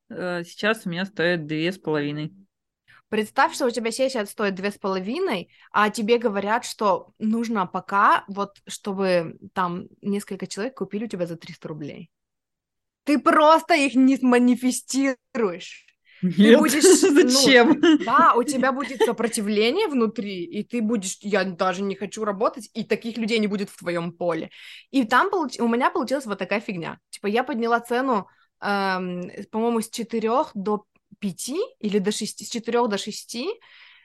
Э, 0.09 0.43
Сейчас 0.43 0.85
у 0.85 0.89
меня 0.89 1.05
стоит 1.05 1.45
две 1.45 1.71
с 1.71 1.77
половиной. 1.77 2.33
Представь, 3.09 3.55
что 3.55 3.65
у 3.67 3.71
тебя 3.71 3.91
сессия 3.91 4.25
стоит 4.25 4.55
две 4.55 4.69
с 4.71 4.77
половиной, 4.77 5.49
а 5.71 5.89
тебе 5.89 6.17
говорят, 6.17 6.65
что 6.65 7.13
нужно 7.19 7.65
пока, 7.65 8.25
вот, 8.27 8.57
чтобы 8.67 9.37
там 9.53 9.87
несколько 10.01 10.45
человек 10.45 10.75
купили 10.77 11.05
у 11.05 11.07
тебя 11.07 11.25
за 11.25 11.37
300 11.37 11.67
рублей. 11.69 12.09
Ты 13.05 13.19
просто 13.19 13.75
их 13.75 13.95
не 13.95 14.17
манифестируешь. 14.21 15.85
Нет, 16.21 16.59
будешь, 16.59 16.83
ну, 17.03 17.29
зачем? 17.29 17.79
Да, 18.03 18.33
у 18.35 18.43
тебя 18.43 18.71
будет 18.73 19.01
сопротивление 19.03 19.87
внутри, 19.87 20.43
и 20.43 20.63
ты 20.63 20.81
будешь, 20.81 21.17
я 21.21 21.43
даже 21.45 21.83
не 21.83 21.95
хочу 21.95 22.25
работать, 22.25 22.69
и 22.73 22.83
таких 22.83 23.17
людей 23.17 23.39
не 23.39 23.47
будет 23.47 23.69
в 23.69 23.77
твоем 23.77 24.11
поле. 24.11 24.49
И 24.91 25.05
там 25.05 25.29
получ- 25.29 25.61
у 25.61 25.67
меня 25.67 25.89
получилась 25.91 26.25
вот 26.25 26.39
такая 26.39 26.59
фигня. 26.59 26.97
Типа 27.11 27.27
я 27.27 27.43
подняла 27.43 27.79
цену, 27.79 28.27
эм, 28.61 29.31
по-моему, 29.51 29.81
с 29.81 29.89
4 29.89 30.51
до 30.53 30.85
5 31.19 31.49
или 31.79 31.99
до 31.99 32.11
6, 32.11 32.45
с 32.45 32.49
4 32.49 32.87
до 32.87 32.97
6, 32.97 33.37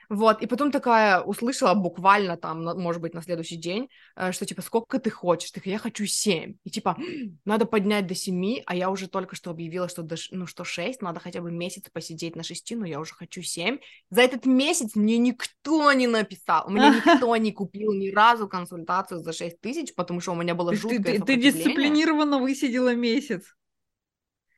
вот, 0.08 0.42
и 0.42 0.46
потом 0.46 0.70
такая 0.70 1.22
услышала 1.22 1.72
буквально 1.72 2.36
там, 2.36 2.62
может 2.78 3.00
быть, 3.00 3.14
на 3.14 3.22
следующий 3.22 3.56
день, 3.56 3.88
э, 4.14 4.32
что 4.32 4.44
типа, 4.44 4.60
сколько 4.60 4.98
ты 4.98 5.08
хочешь? 5.08 5.50
Ты 5.52 5.60
такая, 5.60 5.72
я 5.74 5.78
хочу 5.78 6.04
7. 6.04 6.56
И 6.64 6.70
типа, 6.70 6.98
надо 7.46 7.64
поднять 7.64 8.06
до 8.06 8.14
7, 8.14 8.60
а 8.66 8.74
я 8.76 8.90
уже 8.90 9.08
только 9.08 9.36
что 9.36 9.50
объявила, 9.50 9.88
что, 9.88 10.02
до, 10.02 10.16
ну, 10.30 10.46
что 10.46 10.64
6, 10.64 11.00
надо 11.00 11.18
хотя 11.18 11.40
бы 11.40 11.50
месяц 11.50 11.84
посидеть 11.90 12.36
на 12.36 12.42
6, 12.42 12.72
но 12.76 12.84
я 12.84 13.00
уже 13.00 13.14
хочу 13.14 13.40
7. 13.40 13.78
За 14.10 14.20
этот 14.20 14.44
месяц 14.44 14.96
мне 14.96 15.16
никто 15.16 15.90
не 15.94 16.06
написал, 16.06 16.68
меня 16.68 16.90
никто 17.06 17.34
не 17.36 17.52
купил 17.52 17.94
ни 17.94 18.10
разу 18.10 18.48
консультацию 18.48 19.20
за 19.22 19.32
6 19.32 19.60
тысяч, 19.62 19.94
потому 19.94 20.20
что 20.20 20.32
у 20.32 20.34
меня 20.34 20.54
было 20.54 20.72
Ты, 20.72 20.76
жуткое 20.76 21.00
ты- 21.00 21.12
ты 21.12 21.18
сопротивление. 21.20 21.52
дисциплинированно 21.52 22.38
высидела 22.38 22.94
месяц. 22.94 23.44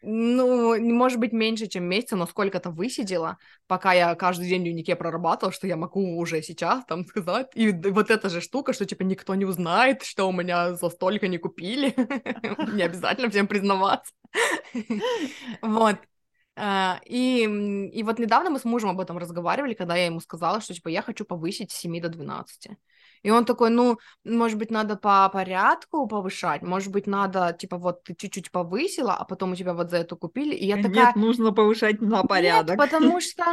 Ну, 0.07 0.79
может 0.93 1.19
быть 1.19 1.33
меньше, 1.33 1.67
чем 1.67 1.85
месяц, 1.85 2.11
но 2.13 2.27
сколько-то 2.27 2.71
высидела, 2.71 3.39
пока 3.67 3.95
я 3.95 4.15
каждый 4.15 4.49
день 4.49 4.61
в 4.61 4.65
дневнике 4.65 4.97
прорабатывала, 4.97 5.53
что 5.53 5.67
я 5.67 5.77
могу 5.77 6.19
уже 6.19 6.43
сейчас 6.43 6.85
там 6.85 7.07
сказать. 7.07 7.49
И 7.55 7.71
вот 7.73 8.11
эта 8.11 8.29
же 8.29 8.41
штука, 8.43 8.73
что 8.75 8.85
типа 8.85 9.03
никто 9.03 9.35
не 9.35 9.47
узнает, 9.47 10.03
что 10.03 10.29
у 10.29 10.33
меня 10.33 10.75
за 10.75 10.91
столько 10.91 11.29
не 11.29 11.39
купили. 11.39 11.95
Не 12.75 12.83
обязательно 12.83 13.31
всем 13.31 13.47
признаваться. 13.47 14.13
Вот. 15.63 15.97
А, 16.57 17.01
И, 17.07 17.45
и 17.93 18.03
вот 18.03 18.19
недавно 18.19 18.51
мы 18.51 18.59
с 18.59 18.65
мужем 18.65 18.91
об 18.91 19.01
этом 19.01 19.19
разговаривали, 19.19 19.75
когда 19.75 19.97
я 19.97 20.07
ему 20.07 20.21
сказала, 20.21 20.61
что 20.61 20.75
типа 20.75 20.89
я 20.89 21.03
хочу 21.03 21.25
повысить 21.25 21.73
с 21.73 21.77
7 21.77 22.01
до 22.01 22.09
12. 22.09 22.71
И 23.25 23.31
он 23.31 23.45
такой, 23.47 23.71
ну, 23.71 23.99
может 24.25 24.59
быть, 24.59 24.71
надо 24.71 24.97
по 24.97 25.29
порядку 25.31 26.07
повышать, 26.07 26.63
может 26.63 26.93
быть, 26.93 27.07
надо, 27.07 27.57
типа, 27.59 27.79
вот 27.79 28.05
ты 28.05 28.15
чуть-чуть 28.15 28.51
повысила, 28.53 29.15
а 29.15 29.25
потом 29.25 29.53
у 29.53 29.57
тебя 29.57 29.73
вот 29.75 29.91
за 29.91 29.97
это 29.97 30.15
купили, 30.17 30.55
и 30.55 30.67
я 30.67 30.77
такая, 30.77 31.07
Нет, 31.07 31.17
нужно 31.17 31.53
повышать 31.53 32.01
на 32.03 32.23
порядок. 32.25 32.77
нет, 32.77 32.91
потому 32.91 33.21
что, 33.23 33.45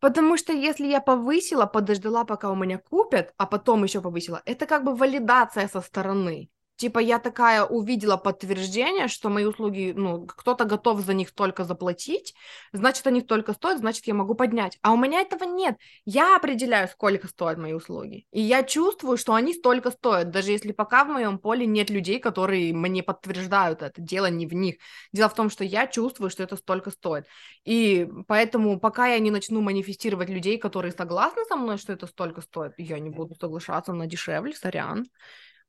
потому 0.00 0.38
что 0.38 0.52
если 0.54 0.86
я 0.86 1.00
повысила, 1.02 1.66
подождала, 1.66 2.24
пока 2.24 2.50
у 2.50 2.56
меня 2.56 2.78
купят, 2.78 3.34
а 3.36 3.46
потом 3.46 3.84
еще 3.84 4.00
повысила, 4.00 4.42
это 4.46 4.66
как 4.66 4.84
бы 4.84 4.94
валидация 4.96 5.68
со 5.68 5.82
стороны. 5.82 6.50
Типа 6.80 6.98
я 6.98 7.18
такая 7.18 7.62
увидела 7.66 8.16
подтверждение, 8.16 9.06
что 9.08 9.28
мои 9.28 9.44
услуги, 9.44 9.92
ну, 9.94 10.24
кто-то 10.26 10.64
готов 10.64 11.00
за 11.00 11.12
них 11.12 11.28
столько 11.28 11.64
заплатить, 11.64 12.32
значит, 12.72 13.06
они 13.06 13.20
столько 13.20 13.52
стоят, 13.52 13.80
значит, 13.80 14.06
я 14.06 14.14
могу 14.14 14.34
поднять. 14.34 14.78
А 14.80 14.92
у 14.92 14.96
меня 14.96 15.20
этого 15.20 15.44
нет. 15.44 15.76
Я 16.06 16.36
определяю, 16.36 16.88
сколько 16.88 17.28
стоят 17.28 17.58
мои 17.58 17.74
услуги. 17.74 18.24
И 18.32 18.40
я 18.40 18.62
чувствую, 18.62 19.18
что 19.18 19.34
они 19.34 19.52
столько 19.52 19.90
стоят, 19.90 20.30
даже 20.30 20.52
если 20.52 20.72
пока 20.72 21.04
в 21.04 21.08
моем 21.08 21.38
поле 21.38 21.66
нет 21.66 21.90
людей, 21.90 22.18
которые 22.18 22.72
мне 22.72 23.02
подтверждают 23.02 23.82
это. 23.82 24.00
Дело 24.00 24.30
не 24.30 24.46
в 24.46 24.54
них. 24.54 24.76
Дело 25.12 25.28
в 25.28 25.34
том, 25.34 25.50
что 25.50 25.64
я 25.64 25.86
чувствую, 25.86 26.30
что 26.30 26.42
это 26.42 26.56
столько 26.56 26.90
стоит. 26.90 27.26
И 27.66 28.08
поэтому 28.26 28.80
пока 28.80 29.06
я 29.06 29.18
не 29.18 29.30
начну 29.30 29.60
манифестировать 29.60 30.30
людей, 30.30 30.56
которые 30.56 30.92
согласны 30.92 31.44
со 31.44 31.56
мной, 31.56 31.76
что 31.76 31.92
это 31.92 32.06
столько 32.06 32.40
стоит, 32.40 32.72
я 32.78 32.98
не 33.00 33.10
буду 33.10 33.34
соглашаться 33.34 33.92
на 33.92 34.06
дешевле, 34.06 34.54
сорян. 34.54 35.04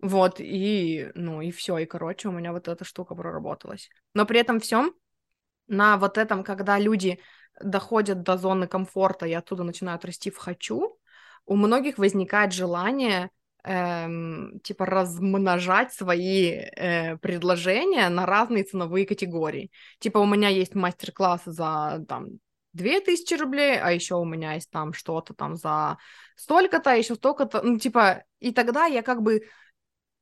Вот, 0.01 0.39
и, 0.39 1.11
ну, 1.13 1.41
и 1.41 1.51
все, 1.51 1.77
и, 1.77 1.85
короче, 1.85 2.27
у 2.27 2.31
меня 2.31 2.51
вот 2.51 2.67
эта 2.67 2.83
штука 2.83 3.13
проработалась. 3.13 3.89
Но 4.13 4.25
при 4.25 4.39
этом 4.39 4.59
всем 4.59 4.93
на 5.67 5.97
вот 5.97 6.17
этом, 6.17 6.43
когда 6.43 6.79
люди 6.79 7.19
доходят 7.61 8.23
до 8.23 8.37
зоны 8.37 8.67
комфорта 8.67 9.27
и 9.27 9.33
оттуда 9.33 9.63
начинают 9.63 10.03
расти 10.03 10.31
в 10.31 10.37
хочу, 10.37 10.97
у 11.45 11.55
многих 11.55 11.97
возникает 11.97 12.53
желание 12.53 13.29
эм, 13.63 14.59
типа 14.63 14.85
размножать 14.85 15.93
свои 15.93 16.49
э, 16.49 17.17
предложения 17.17 18.09
на 18.09 18.25
разные 18.25 18.63
ценовые 18.63 19.05
категории. 19.05 19.71
Типа 19.99 20.17
у 20.17 20.25
меня 20.25 20.49
есть 20.49 20.75
мастер-класс 20.75 21.41
за 21.45 22.03
там 22.07 22.39
2000 22.73 23.33
рублей, 23.35 23.79
а 23.79 23.91
еще 23.91 24.15
у 24.15 24.25
меня 24.25 24.53
есть 24.53 24.71
там 24.71 24.93
что-то 24.93 25.33
там 25.33 25.55
за 25.55 25.97
столько-то, 26.35 26.91
а 26.91 26.95
еще 26.95 27.15
столько-то, 27.15 27.61
ну 27.61 27.77
типа, 27.77 28.23
и 28.39 28.51
тогда 28.51 28.85
я 28.85 29.03
как 29.03 29.21
бы 29.21 29.43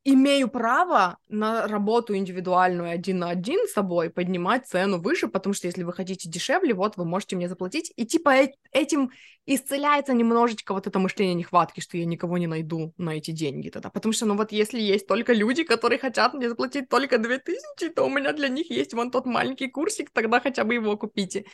имею 0.06 0.50
право 0.50 1.18
на 1.28 1.68
работу 1.68 2.16
индивидуальную 2.16 2.90
один 2.90 3.20
на 3.20 3.30
один 3.30 3.68
с 3.68 3.74
собой 3.74 4.10
поднимать 4.10 4.66
цену 4.68 5.00
выше, 5.02 5.28
потому 5.28 5.54
что 5.54 5.68
если 5.68 5.84
вы 5.84 5.94
хотите 5.94 6.30
дешевле, 6.30 6.74
вот 6.74 6.96
вы 6.98 7.06
можете 7.06 7.36
мне 7.36 7.50
заплатить. 7.50 7.92
И 7.96 8.06
типа 8.06 8.30
э- 8.44 8.54
этим 8.72 9.12
исцеляется 9.46 10.14
немножечко 10.14 10.74
вот 10.74 10.88
это 10.88 11.00
мышление 11.00 11.36
нехватки, 11.36 11.82
что 11.82 11.98
я 11.98 12.06
никого 12.06 12.38
не 12.38 12.48
найду 12.48 12.94
на 12.98 13.12
эти 13.12 13.32
деньги 13.32 13.70
тогда. 13.70 13.90
Потому 13.90 14.14
что, 14.14 14.26
ну 14.26 14.36
вот 14.36 14.52
если 14.52 14.80
есть 14.80 15.06
только 15.08 15.34
люди, 15.34 15.64
которые 15.64 16.00
хотят 16.00 16.34
мне 16.34 16.50
заплатить 16.50 16.88
только 16.90 17.18
2000, 17.18 17.90
то 17.90 18.04
у 18.04 18.10
меня 18.10 18.32
для 18.34 18.48
них 18.48 18.72
есть 18.72 18.94
вон 18.94 19.12
тот 19.12 19.26
маленький 19.26 19.68
курсик, 19.68 20.12
тогда 20.12 20.40
хотя 20.40 20.64
бы 20.64 20.76
его 20.76 20.98
купите. 20.98 21.46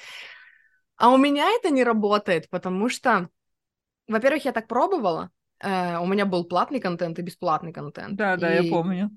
А 0.97 1.09
у 1.09 1.17
меня 1.17 1.49
это 1.51 1.71
не 1.71 1.83
работает, 1.83 2.49
потому 2.49 2.89
что, 2.89 3.29
во-первых, 4.07 4.45
я 4.45 4.51
так 4.51 4.67
пробовала, 4.67 5.31
Э, 5.61 5.97
у 5.97 6.05
меня 6.05 6.25
был 6.25 6.45
платный 6.45 6.79
контент 6.79 7.19
и 7.19 7.21
бесплатный 7.21 7.73
контент. 7.73 8.15
Да, 8.15 8.37
да, 8.37 8.53
и 8.53 8.65
я 8.65 8.71
помню. 8.71 9.11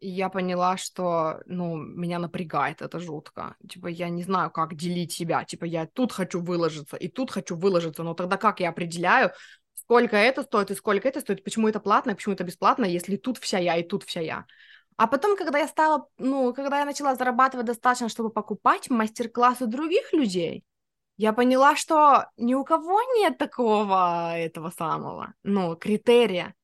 Я 0.00 0.28
поняла, 0.28 0.76
что, 0.76 1.40
ну, 1.46 1.76
меня 1.76 2.18
напрягает 2.18 2.82
это 2.82 3.00
жутко. 3.00 3.56
Типа, 3.68 3.88
я 3.88 4.08
не 4.08 4.22
знаю, 4.22 4.50
как 4.50 4.76
делить 4.76 5.12
себя. 5.12 5.44
Типа, 5.44 5.64
я 5.64 5.86
тут 5.86 6.12
хочу 6.12 6.40
выложиться, 6.40 6.96
и 6.96 7.08
тут 7.08 7.32
хочу 7.32 7.56
выложиться, 7.56 8.04
но 8.04 8.14
тогда 8.14 8.36
как 8.36 8.60
я 8.60 8.68
определяю, 8.68 9.32
сколько 9.74 10.16
это 10.16 10.42
стоит 10.42 10.70
и 10.70 10.74
сколько 10.74 11.08
это 11.08 11.20
стоит, 11.20 11.42
почему 11.42 11.66
это 11.66 11.80
платно, 11.80 12.14
почему 12.14 12.34
это 12.34 12.44
бесплатно, 12.44 12.84
если 12.84 13.16
тут 13.16 13.38
вся 13.38 13.58
я 13.58 13.76
и 13.76 13.82
тут 13.82 14.04
вся 14.04 14.20
я. 14.20 14.44
А 14.96 15.06
потом, 15.06 15.36
когда 15.36 15.58
я 15.58 15.68
стала, 15.68 16.08
ну, 16.18 16.52
когда 16.52 16.80
я 16.80 16.84
начала 16.84 17.14
зарабатывать 17.14 17.66
достаточно, 17.66 18.08
чтобы 18.08 18.30
покупать 18.30 18.90
мастер-классы 18.90 19.66
других 19.66 20.12
людей, 20.12 20.64
я 21.18 21.32
поняла, 21.32 21.76
что 21.76 22.30
ни 22.36 22.54
у 22.54 22.64
кого 22.64 23.02
нет 23.18 23.38
такого 23.38 24.36
этого 24.38 24.70
самого, 24.70 25.34
ну, 25.42 25.76
критерия. 25.76 26.54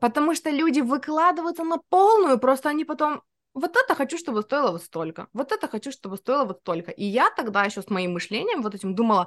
Потому 0.00 0.36
что 0.36 0.50
люди 0.50 0.80
выкладываются 0.80 1.64
на 1.64 1.78
полную, 1.88 2.38
просто 2.38 2.68
они 2.68 2.84
потом 2.84 3.22
вот 3.52 3.76
это 3.76 3.96
хочу, 3.96 4.16
чтобы 4.16 4.42
стоило 4.42 4.70
вот 4.70 4.84
столько, 4.84 5.26
вот 5.32 5.50
это 5.50 5.66
хочу, 5.66 5.90
чтобы 5.90 6.16
стоило 6.18 6.44
вот 6.44 6.60
столько. 6.60 6.92
И 6.92 7.04
я 7.04 7.30
тогда 7.36 7.64
еще 7.64 7.82
с 7.82 7.90
моим 7.90 8.12
мышлением 8.12 8.62
вот 8.62 8.76
этим 8.76 8.94
думала, 8.94 9.26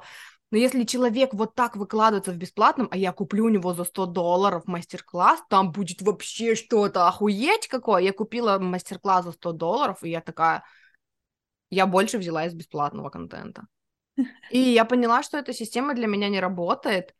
но 0.50 0.56
если 0.56 0.84
человек 0.84 1.34
вот 1.34 1.54
так 1.54 1.76
выкладывается 1.76 2.32
в 2.32 2.36
бесплатном, 2.36 2.88
а 2.90 2.96
я 2.96 3.12
куплю 3.12 3.44
у 3.44 3.50
него 3.50 3.74
за 3.74 3.84
100 3.84 4.06
долларов 4.06 4.62
мастер-класс, 4.66 5.42
там 5.50 5.72
будет 5.72 6.00
вообще 6.00 6.54
что-то 6.54 7.06
охуеть 7.06 7.68
какое. 7.68 8.00
Я 8.00 8.14
купила 8.14 8.58
мастер-класс 8.58 9.26
за 9.26 9.32
100 9.32 9.52
долларов, 9.52 10.02
и 10.02 10.08
я 10.08 10.22
такая, 10.22 10.64
я 11.68 11.86
больше 11.86 12.16
взяла 12.16 12.46
из 12.46 12.54
бесплатного 12.54 13.10
контента. 13.10 13.66
И 14.50 14.58
я 14.58 14.84
поняла, 14.84 15.22
что 15.22 15.38
эта 15.38 15.52
система 15.52 15.94
для 15.94 16.06
меня 16.06 16.28
не 16.28 16.40
работает. 16.40 17.14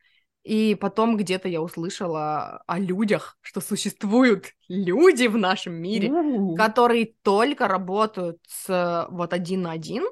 И 0.45 0.75
потом 0.75 1.17
где-то 1.17 1.49
я 1.49 1.63
услышала 1.63 2.63
о 2.67 2.79
людях, 2.79 3.39
что 3.41 3.63
существуют 3.63 4.53
люди 4.69 5.27
в 5.27 5.39
нашем 5.39 5.73
мире, 5.75 6.11
У-у-у. 6.11 6.55
которые 6.55 7.15
только 7.23 7.67
работают 7.67 8.39
с 8.47 9.07
вот 9.11 9.33
один 9.33 9.63
на 9.63 9.73
один, 9.73 10.05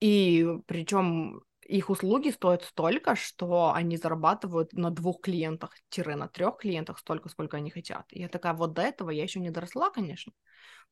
и 0.00 0.44
причем 0.66 1.40
их 1.62 1.88
услуги 1.88 2.30
стоят 2.30 2.64
столько, 2.64 3.14
что 3.14 3.72
они 3.72 3.96
зарабатывают 3.96 4.72
на 4.72 4.90
двух 4.90 5.20
клиентах, 5.20 5.70
тире 5.88 6.16
на 6.16 6.28
трех 6.28 6.58
клиентах 6.58 6.98
столько, 6.98 7.28
сколько 7.28 7.56
они 7.56 7.70
хотят. 7.70 8.06
И 8.10 8.20
я 8.20 8.28
такая, 8.28 8.54
вот 8.54 8.72
до 8.74 8.82
этого 8.82 9.10
я 9.10 9.22
еще 9.22 9.40
не 9.40 9.50
доросла, 9.50 9.90
конечно, 9.90 10.32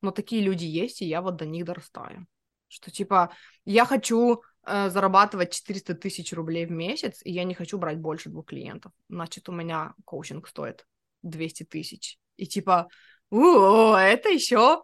но 0.00 0.12
такие 0.12 0.40
люди 0.40 0.64
есть, 0.64 1.02
и 1.02 1.06
я 1.06 1.20
вот 1.20 1.36
до 1.36 1.46
них 1.46 1.64
дорастаю. 1.64 2.26
Что 2.68 2.90
типа, 2.90 3.34
я 3.64 3.84
хочу 3.84 4.42
зарабатывать 4.64 5.52
400 5.52 5.94
тысяч 5.94 6.32
рублей 6.32 6.66
в 6.66 6.70
месяц, 6.70 7.20
и 7.24 7.32
я 7.32 7.44
не 7.44 7.54
хочу 7.54 7.78
брать 7.78 7.98
больше 7.98 8.28
двух 8.28 8.46
клиентов. 8.46 8.92
Значит, 9.08 9.48
у 9.48 9.52
меня 9.52 9.94
коучинг 10.04 10.46
стоит 10.46 10.86
200 11.22 11.64
тысяч. 11.64 12.18
И 12.36 12.46
типа, 12.46 12.88
о, 13.30 13.96
это 13.96 14.28
еще... 14.28 14.82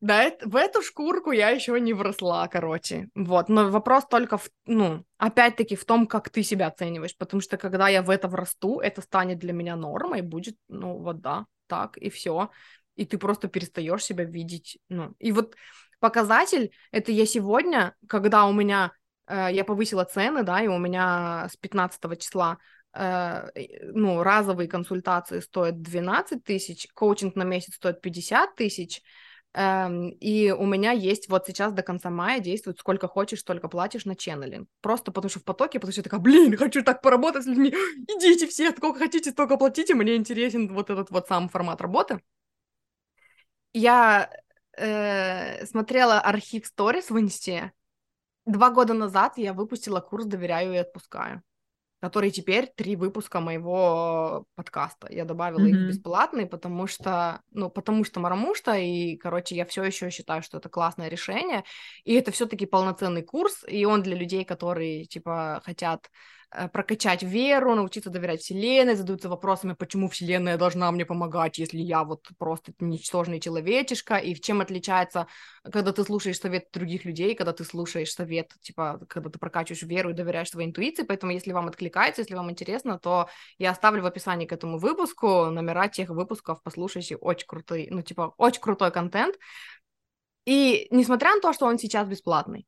Да, 0.00 0.24
это, 0.24 0.48
в 0.48 0.56
эту 0.56 0.82
шкурку 0.82 1.30
я 1.30 1.50
еще 1.50 1.78
не 1.78 1.92
вросла, 1.92 2.48
короче. 2.48 3.08
Вот, 3.14 3.48
но 3.48 3.70
вопрос 3.70 4.04
только, 4.10 4.36
в, 4.36 4.50
ну, 4.66 5.04
опять-таки 5.16 5.76
в 5.76 5.84
том, 5.84 6.08
как 6.08 6.28
ты 6.28 6.42
себя 6.42 6.66
оцениваешь, 6.66 7.16
потому 7.16 7.40
что 7.40 7.56
когда 7.56 7.88
я 7.88 8.02
в 8.02 8.10
это 8.10 8.26
врасту, 8.26 8.80
это 8.80 9.00
станет 9.00 9.38
для 9.38 9.52
меня 9.52 9.76
нормой, 9.76 10.22
будет, 10.22 10.56
ну, 10.66 10.98
вот 10.98 11.20
да, 11.20 11.46
так, 11.68 11.96
и 11.98 12.10
все. 12.10 12.50
И 12.96 13.04
ты 13.04 13.16
просто 13.16 13.46
перестаешь 13.46 14.02
себя 14.02 14.24
видеть, 14.24 14.78
ну, 14.88 15.14
и 15.20 15.30
вот 15.30 15.54
показатель, 16.00 16.72
это 16.90 17.12
я 17.12 17.24
сегодня, 17.24 17.94
когда 18.08 18.46
у 18.46 18.52
меня 18.52 18.90
Э, 18.90 19.01
я 19.28 19.64
повысила 19.64 20.04
цены, 20.04 20.42
да, 20.42 20.62
и 20.62 20.66
у 20.68 20.78
меня 20.78 21.48
с 21.50 21.56
15 21.56 22.18
числа 22.18 22.58
э, 22.94 23.48
ну, 23.94 24.22
разовые 24.22 24.68
консультации 24.68 25.40
стоят 25.40 25.80
12 25.82 26.44
тысяч, 26.44 26.88
коучинг 26.94 27.36
на 27.36 27.44
месяц 27.44 27.74
стоит 27.74 28.00
50 28.00 28.54
тысяч, 28.54 29.02
эм, 29.54 30.10
и 30.10 30.50
у 30.50 30.66
меня 30.66 30.92
есть 30.92 31.28
вот 31.28 31.46
сейчас 31.46 31.72
до 31.72 31.82
конца 31.82 32.10
мая 32.10 32.40
действует 32.40 32.78
сколько 32.78 33.08
хочешь, 33.08 33.40
столько 33.40 33.68
платишь 33.68 34.04
на 34.04 34.16
ченнелинг. 34.16 34.68
Просто 34.80 35.12
потому 35.12 35.30
что 35.30 35.40
в 35.40 35.44
потоке, 35.44 35.78
потому 35.78 35.92
что 35.92 36.00
я 36.00 36.04
такая, 36.04 36.20
блин, 36.20 36.56
хочу 36.56 36.82
так 36.82 37.02
поработать 37.02 37.44
с 37.44 37.46
людьми, 37.46 37.70
идите 38.08 38.46
все, 38.46 38.70
сколько 38.72 38.98
хотите, 38.98 39.30
столько 39.30 39.56
платите, 39.56 39.94
мне 39.94 40.16
интересен 40.16 40.72
вот 40.72 40.90
этот 40.90 41.10
вот 41.10 41.28
сам 41.28 41.48
формат 41.48 41.80
работы. 41.80 42.20
Я 43.74 44.30
э, 44.76 45.64
смотрела 45.66 46.20
архив 46.20 46.66
сторис 46.66 47.10
в 47.10 47.18
инсте, 47.18 47.72
Два 48.46 48.70
года 48.70 48.94
назад 48.94 49.38
я 49.38 49.52
выпустила 49.52 50.00
курс 50.00 50.24
«Доверяю 50.26 50.74
и 50.74 50.78
отпускаю», 50.78 51.42
который 52.00 52.30
теперь 52.30 52.72
три 52.74 52.96
выпуска 52.96 53.40
моего 53.40 54.46
подкаста. 54.56 55.06
Я 55.10 55.24
добавила 55.24 55.60
mm-hmm. 55.60 55.68
их 55.68 55.88
бесплатные, 55.88 56.46
потому 56.46 56.88
что, 56.88 57.40
ну, 57.52 57.70
потому 57.70 58.04
что 58.04 58.18
марамушта, 58.18 58.76
и, 58.76 59.16
короче, 59.16 59.54
я 59.54 59.64
все 59.64 59.84
еще 59.84 60.10
считаю, 60.10 60.42
что 60.42 60.58
это 60.58 60.68
классное 60.68 61.08
решение, 61.08 61.62
и 62.04 62.14
это 62.14 62.32
все-таки 62.32 62.66
полноценный 62.66 63.22
курс, 63.22 63.64
и 63.68 63.84
он 63.84 64.02
для 64.02 64.16
людей, 64.16 64.44
которые, 64.44 65.04
типа, 65.04 65.62
хотят 65.64 66.10
прокачать 66.72 67.22
веру, 67.22 67.74
научиться 67.74 68.10
доверять 68.10 68.40
Вселенной, 68.40 68.94
задаются 68.94 69.28
вопросами, 69.28 69.74
почему 69.74 70.08
Вселенная 70.08 70.58
должна 70.58 70.90
мне 70.92 71.06
помогать, 71.06 71.58
если 71.58 71.78
я 71.78 72.04
вот 72.04 72.28
просто 72.38 72.72
ничтожный 72.80 73.40
человечишка, 73.40 74.16
и 74.16 74.34
в 74.34 74.40
чем 74.40 74.60
отличается, 74.60 75.26
когда 75.64 75.92
ты 75.92 76.04
слушаешь 76.04 76.38
совет 76.38 76.66
других 76.72 77.04
людей, 77.04 77.34
когда 77.34 77.52
ты 77.52 77.64
слушаешь 77.64 78.12
совет, 78.12 78.50
типа, 78.60 79.00
когда 79.08 79.30
ты 79.30 79.38
прокачиваешь 79.38 79.82
веру 79.82 80.10
и 80.10 80.14
доверяешь 80.14 80.50
своей 80.50 80.68
интуиции, 80.68 81.04
поэтому 81.04 81.32
если 81.32 81.52
вам 81.52 81.68
откликается, 81.68 82.22
если 82.22 82.34
вам 82.34 82.50
интересно, 82.50 82.98
то 82.98 83.28
я 83.58 83.70
оставлю 83.70 84.02
в 84.02 84.06
описании 84.06 84.46
к 84.46 84.52
этому 84.52 84.78
выпуску 84.78 85.46
номера 85.46 85.88
тех 85.88 86.10
выпусков, 86.10 86.62
послушайте, 86.62 87.16
очень 87.16 87.46
крутой, 87.46 87.88
ну, 87.90 88.02
типа, 88.02 88.34
очень 88.36 88.60
крутой 88.60 88.90
контент, 88.90 89.36
и 90.44 90.88
несмотря 90.90 91.34
на 91.34 91.40
то, 91.40 91.52
что 91.52 91.66
он 91.66 91.78
сейчас 91.78 92.08
бесплатный, 92.08 92.66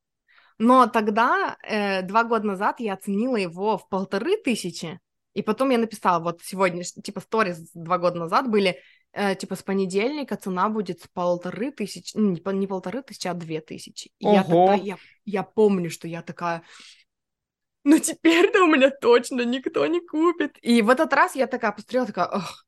но 0.57 0.87
тогда, 0.87 1.57
э, 1.63 2.01
два 2.03 2.23
года 2.23 2.47
назад, 2.47 2.79
я 2.79 2.93
оценила 2.93 3.35
его 3.35 3.77
в 3.77 3.87
полторы 3.89 4.37
тысячи, 4.37 4.99
и 5.33 5.41
потом 5.41 5.69
я 5.69 5.77
написала, 5.77 6.23
вот 6.23 6.41
сегодня, 6.43 6.83
типа, 6.83 7.19
сторис 7.19 7.69
два 7.73 7.97
года 7.97 8.19
назад 8.19 8.49
были, 8.49 8.79
э, 9.11 9.35
типа, 9.35 9.55
с 9.55 9.63
понедельника 9.63 10.37
цена 10.37 10.69
будет 10.69 11.01
с 11.01 11.07
полторы 11.07 11.71
тысячи, 11.71 12.15
не, 12.17 12.41
не 12.53 12.67
полторы 12.67 13.01
тысячи, 13.01 13.27
а 13.27 13.33
две 13.33 13.59
тысячи. 13.59 14.11
И 14.19 14.25
я, 14.25 14.43
тогда, 14.43 14.75
я, 14.75 14.97
я 15.25 15.43
помню, 15.43 15.89
что 15.89 16.07
я 16.07 16.21
такая, 16.21 16.63
ну 17.83 17.99
теперь-то 17.99 18.63
у 18.63 18.67
меня 18.67 18.89
точно 18.89 19.41
никто 19.41 19.85
не 19.87 19.99
купит. 19.99 20.57
И 20.61 20.81
в 20.81 20.89
этот 20.89 21.13
раз 21.13 21.35
я 21.35 21.47
такая 21.47 21.73
посмотрела, 21.73 22.05
такая, 22.07 22.27
ох, 22.27 22.65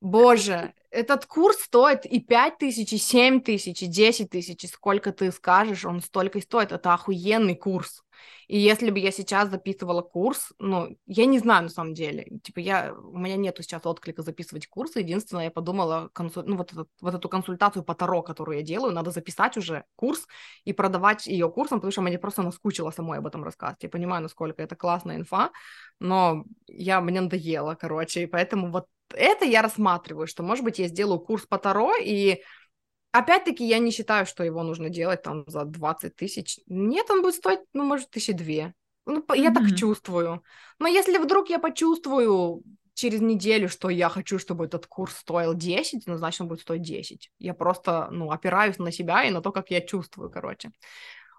Боже, 0.00 0.74
этот 0.90 1.26
курс 1.26 1.58
стоит 1.58 2.06
и 2.06 2.20
5 2.20 2.58
тысяч, 2.58 2.92
и 2.92 2.98
7 2.98 3.40
тысяч, 3.40 3.82
и 3.82 3.86
10 3.86 4.30
тысяч, 4.30 4.68
сколько 4.70 5.12
ты 5.12 5.32
скажешь, 5.32 5.84
он 5.84 6.00
столько 6.00 6.38
и 6.38 6.42
стоит. 6.42 6.72
Это 6.72 6.94
охуенный 6.94 7.56
курс. 7.56 8.02
И 8.46 8.58
если 8.58 8.90
бы 8.90 8.98
я 8.98 9.12
сейчас 9.12 9.50
записывала 9.50 10.02
курс, 10.02 10.52
ну, 10.58 10.96
я 11.06 11.26
не 11.26 11.38
знаю 11.38 11.64
на 11.64 11.68
самом 11.68 11.94
деле, 11.94 12.38
типа 12.42 12.60
я, 12.60 12.94
у 12.94 13.18
меня 13.18 13.36
нету 13.36 13.62
сейчас 13.62 13.84
отклика 13.84 14.22
записывать 14.22 14.66
курсы, 14.68 15.00
единственное, 15.00 15.44
я 15.44 15.50
подумала, 15.50 16.08
консуль... 16.14 16.44
ну, 16.46 16.56
вот, 16.56 16.72
этот, 16.72 16.88
вот 17.00 17.14
эту 17.14 17.28
консультацию 17.28 17.84
по 17.84 17.94
Таро, 17.94 18.22
которую 18.22 18.58
я 18.58 18.64
делаю, 18.64 18.92
надо 18.92 19.10
записать 19.10 19.56
уже 19.56 19.84
курс 19.96 20.26
и 20.64 20.72
продавать 20.72 21.26
ее 21.26 21.50
курсом, 21.50 21.78
потому 21.78 21.92
что 21.92 22.00
мне 22.00 22.18
просто 22.18 22.42
наскучило 22.42 22.90
самой 22.90 23.18
об 23.18 23.26
этом 23.26 23.44
рассказать. 23.44 23.76
Я 23.82 23.88
понимаю, 23.88 24.22
насколько 24.22 24.62
это 24.62 24.74
классная 24.76 25.16
инфа, 25.16 25.50
но 26.00 26.44
я, 26.66 27.00
мне 27.00 27.20
надоело, 27.20 27.74
короче, 27.74 28.22
и 28.22 28.26
поэтому 28.26 28.70
вот 28.70 28.86
это 29.14 29.44
я 29.44 29.62
рассматриваю, 29.62 30.26
что, 30.26 30.42
может 30.42 30.64
быть, 30.64 30.78
я 30.78 30.88
сделаю 30.88 31.20
курс 31.20 31.46
по 31.46 31.58
Таро, 31.58 31.92
и 32.00 32.42
опять-таки 33.12 33.64
я 33.66 33.78
не 33.78 33.90
считаю, 33.90 34.26
что 34.26 34.44
его 34.44 34.62
нужно 34.62 34.88
делать 34.88 35.22
там 35.22 35.44
за 35.46 35.64
20 35.64 36.16
тысяч. 36.16 36.60
Нет, 36.66 37.10
он 37.10 37.22
будет 37.22 37.34
стоить, 37.34 37.60
ну, 37.72 37.84
может, 37.84 38.10
тысячи 38.10 38.32
две. 38.32 38.74
Ну, 39.06 39.24
я 39.34 39.50
mm-hmm. 39.50 39.54
так 39.54 39.76
чувствую. 39.76 40.42
Но 40.78 40.86
если 40.86 41.16
вдруг 41.18 41.48
я 41.48 41.58
почувствую 41.58 42.62
через 42.92 43.20
неделю, 43.20 43.68
что 43.68 43.88
я 43.88 44.08
хочу, 44.08 44.38
чтобы 44.38 44.66
этот 44.66 44.86
курс 44.86 45.16
стоил 45.16 45.54
10, 45.54 46.06
ну, 46.06 46.16
значит, 46.16 46.40
он 46.40 46.48
будет 46.48 46.60
стоить 46.60 46.82
10. 46.82 47.30
Я 47.38 47.54
просто, 47.54 48.08
ну, 48.10 48.30
опираюсь 48.30 48.78
на 48.78 48.92
себя 48.92 49.24
и 49.24 49.30
на 49.30 49.40
то, 49.40 49.52
как 49.52 49.70
я 49.70 49.80
чувствую, 49.80 50.30
короче. 50.30 50.72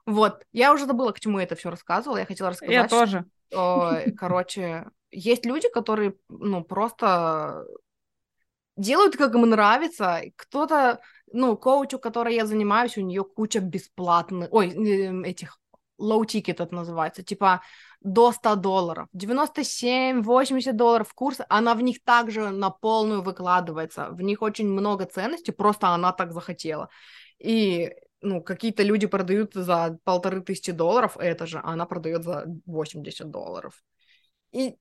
Вот, 0.06 0.44
я 0.52 0.74
уже 0.74 0.86
забыла, 0.86 1.12
к 1.12 1.20
чему 1.20 1.38
я 1.38 1.44
это 1.44 1.56
все 1.56 1.70
рассказывала. 1.70 2.18
Я 2.18 2.26
хотела 2.26 2.50
рассказать. 2.50 2.74
Я 2.74 2.88
тоже. 2.88 3.26
Что, 3.50 4.02
короче, 4.18 4.86
есть 5.12 5.46
люди, 5.46 5.70
которые, 5.70 6.16
ну, 6.30 6.64
просто 6.64 7.66
делают, 8.78 9.18
как 9.18 9.36
им 9.36 9.42
нравится. 9.50 10.22
Кто-то, 10.36 11.02
ну, 11.32 11.58
коуч, 11.58 11.94
у 11.94 12.00
которой 12.00 12.36
я 12.36 12.46
занимаюсь, 12.46 12.98
у 12.98 13.02
нее 13.02 13.24
куча 13.24 13.60
бесплатных, 13.60 14.50
ой, 14.52 14.70
эм, 14.70 15.24
этих 15.24 15.60
low 16.00 16.22
ticket 16.22 16.64
это 16.64 16.74
называется, 16.74 17.24
типа 17.24 17.62
до 18.02 18.32
100 18.32 18.56
долларов, 18.56 19.08
97, 19.12 20.22
80 20.22 20.78
долларов 20.78 21.14
курс, 21.14 21.40
она 21.50 21.76
в 21.76 21.82
них 21.82 22.02
также 22.04 22.50
на 22.52 22.70
полную 22.70 23.22
выкладывается, 23.22 24.10
в 24.12 24.22
них 24.22 24.42
очень 24.42 24.70
много 24.70 25.06
ценностей, 25.06 25.52
просто 25.52 25.90
она 25.90 26.14
так 26.14 26.32
захотела. 26.32 26.90
И 27.38 27.92
ну, 28.22 28.42
какие-то 28.42 28.84
люди 28.84 29.08
продают 29.08 29.54
за 29.54 29.98
полторы 30.06 30.42
тысячи 30.42 30.72
долларов, 30.72 31.18
это 31.20 31.46
же, 31.46 31.60
а 31.60 31.74
она 31.74 31.86
продает 31.86 32.24
за 32.24 32.46
80 32.66 33.30
долларов. 33.30 33.74
И, 34.52 34.76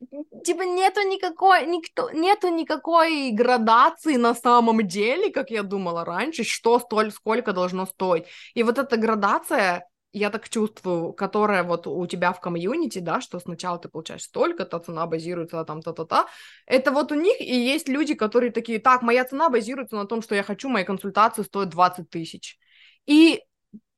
типа, 0.45 0.62
нету 0.62 1.01
никакой, 1.03 1.66
никто, 1.66 2.11
нету 2.11 2.49
никакой 2.49 3.31
градации 3.32 4.16
на 4.16 4.35
самом 4.35 4.86
деле, 4.86 5.31
как 5.31 5.51
я 5.51 5.62
думала 5.62 6.05
раньше, 6.05 6.43
что 6.45 6.78
столь, 6.78 7.12
сколько 7.12 7.53
должно 7.53 7.85
стоить. 7.85 8.24
И 8.55 8.62
вот 8.62 8.78
эта 8.78 8.97
градация, 8.97 9.86
я 10.12 10.31
так 10.31 10.49
чувствую, 10.49 11.12
которая 11.12 11.65
вот 11.65 11.86
у 11.86 12.07
тебя 12.07 12.32
в 12.32 12.40
комьюнити, 12.40 13.01
да, 13.01 13.20
что 13.20 13.40
сначала 13.40 13.78
ты 13.78 13.90
получаешь 13.90 14.23
столько-то, 14.23 14.78
цена 14.78 15.07
базируется 15.07 15.62
там 15.65 15.82
та-та-та, 15.82 16.28
это 16.65 16.90
вот 16.90 17.12
у 17.12 17.15
них 17.15 17.39
и 17.39 17.55
есть 17.55 17.89
люди, 17.89 18.15
которые 18.15 18.53
такие, 18.53 18.78
так, 18.78 19.03
моя 19.03 19.27
цена 19.27 19.51
базируется 19.51 19.97
на 19.97 20.07
том, 20.07 20.23
что 20.23 20.35
я 20.35 20.43
хочу, 20.43 20.70
мои 20.70 20.85
консультации 20.85 21.43
стоят 21.43 21.69
20 21.69 22.09
тысяч. 22.09 22.59
И 23.05 23.43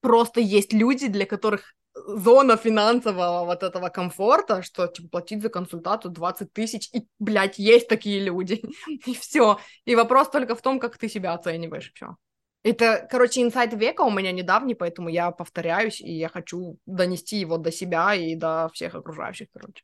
просто 0.00 0.40
есть 0.40 0.72
люди, 0.72 1.06
для 1.06 1.26
которых 1.26 1.74
зона 2.06 2.56
финансового 2.56 3.44
вот 3.44 3.62
этого 3.62 3.88
комфорта, 3.88 4.62
что 4.62 4.86
типа 4.86 5.08
платить 5.08 5.42
за 5.42 5.48
консультацию 5.48 6.12
20 6.12 6.52
тысяч, 6.52 6.88
и, 6.92 7.06
блядь, 7.18 7.58
есть 7.58 7.88
такие 7.88 8.20
люди, 8.20 8.62
и 9.06 9.14
все. 9.14 9.58
И 9.84 9.94
вопрос 9.94 10.30
только 10.30 10.54
в 10.54 10.62
том, 10.62 10.80
как 10.80 10.98
ты 10.98 11.08
себя 11.08 11.34
оцениваешь, 11.34 11.92
все. 11.94 12.16
Это, 12.62 13.08
короче, 13.10 13.42
инсайт 13.42 13.72
века 13.72 14.02
у 14.02 14.10
меня 14.10 14.32
недавний, 14.32 14.74
поэтому 14.74 15.08
я 15.08 15.30
повторяюсь, 15.30 16.00
и 16.00 16.12
я 16.12 16.28
хочу 16.28 16.78
донести 16.84 17.38
его 17.38 17.56
до 17.56 17.72
себя 17.72 18.14
и 18.14 18.34
до 18.34 18.68
всех 18.72 18.94
окружающих, 18.94 19.48
короче. 19.52 19.82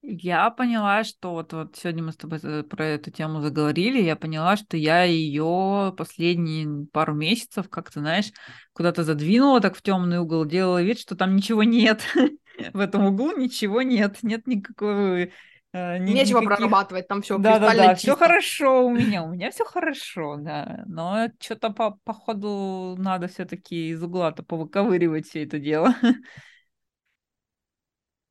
Я 0.00 0.50
поняла, 0.50 1.02
что 1.02 1.32
вот, 1.32 1.52
вот 1.52 1.76
сегодня 1.76 2.04
мы 2.04 2.12
с 2.12 2.16
тобой 2.16 2.38
про 2.64 2.84
эту 2.84 3.10
тему 3.10 3.40
заговорили, 3.40 4.00
я 4.00 4.14
поняла, 4.14 4.56
что 4.56 4.76
я 4.76 5.02
ее 5.02 5.92
последние 5.96 6.86
пару 6.86 7.14
месяцев, 7.14 7.68
как 7.68 7.90
ты 7.90 8.00
знаешь, 8.00 8.30
куда-то 8.72 9.02
задвинула 9.02 9.60
так 9.60 9.76
в 9.76 9.82
темный 9.82 10.18
угол, 10.18 10.44
делала 10.44 10.80
вид, 10.80 11.00
что 11.00 11.16
там 11.16 11.34
ничего 11.34 11.64
нет. 11.64 12.02
В 12.72 12.80
этом 12.80 13.06
углу 13.06 13.36
ничего 13.36 13.82
нет, 13.82 14.18
нет 14.22 14.46
никакого 14.46 15.28
Uh, 15.74 15.98
ни, 15.98 16.12
Нечего 16.12 16.40
никаких... 16.40 16.56
прорабатывать, 16.56 17.08
там 17.08 17.20
все 17.20 17.36
Да, 17.36 17.58
да, 17.58 17.74
да, 17.74 17.94
все 17.94 18.16
хорошо 18.16 18.86
у 18.86 18.90
меня, 18.90 19.22
у 19.22 19.28
меня 19.28 19.50
все 19.50 19.66
хорошо, 19.66 20.36
да. 20.38 20.82
Но 20.86 21.28
что-то 21.38 21.68
по, 21.68 21.90
по 22.04 22.14
ходу 22.14 22.96
надо 22.96 23.28
все-таки 23.28 23.90
из 23.90 24.02
угла-то 24.02 24.42
повыковыривать 24.42 25.28
все 25.28 25.44
это 25.44 25.58
дело. 25.58 25.94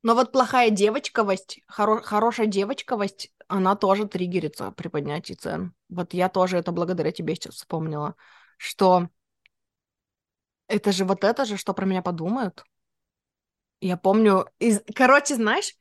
Но 0.08 0.14
вот 0.14 0.32
плохая 0.32 0.70
девочковость, 0.70 1.60
хоро- 1.70 2.00
хорошая 2.00 2.46
девочковость, 2.46 3.30
она 3.46 3.76
тоже 3.76 4.08
триггерится 4.08 4.70
при 4.70 4.88
поднятии 4.88 5.34
цен. 5.34 5.74
Вот 5.90 6.14
я 6.14 6.30
тоже 6.30 6.56
это 6.56 6.72
благодаря 6.72 7.12
тебе 7.12 7.34
сейчас 7.34 7.56
вспомнила, 7.56 8.14
что 8.56 9.10
это 10.66 10.92
же 10.92 11.04
вот 11.04 11.24
это 11.24 11.44
же, 11.44 11.58
что 11.58 11.74
про 11.74 11.84
меня 11.84 12.00
подумают. 12.00 12.64
Я 13.82 13.98
помню, 13.98 14.46
из... 14.58 14.80
короче, 14.94 15.34
знаешь, 15.34 15.74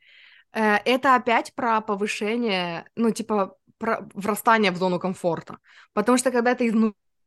э, 0.52 0.76
это 0.84 1.16
опять 1.16 1.56
про 1.56 1.80
повышение, 1.80 2.86
ну, 2.98 3.12
типа, 3.12 3.56
про 3.78 4.10
врастание 4.14 4.74
в 4.74 4.76
зону 4.76 5.00
комфорта. 5.00 5.60
Потому 5.94 6.18
что 6.18 6.32
когда 6.32 6.54
ты 6.54 6.66
из 6.66 6.74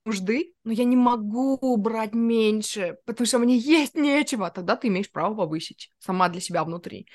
нужды, 0.05 0.55
но 0.65 0.73
я 0.73 0.85
не 0.85 0.97
могу 0.97 1.77
брать 1.77 2.15
меньше, 2.15 2.97
потому 3.05 3.27
что 3.27 3.39
мне 3.39 3.57
есть 3.57 3.95
нечего. 3.95 4.51
Тогда 4.51 4.77
ты 4.77 4.89
имеешь 4.89 5.11
право 5.11 5.35
повысить 5.35 5.91
сама 5.99 6.29
для 6.29 6.41
себя 6.41 6.65
внутри. 6.65 7.07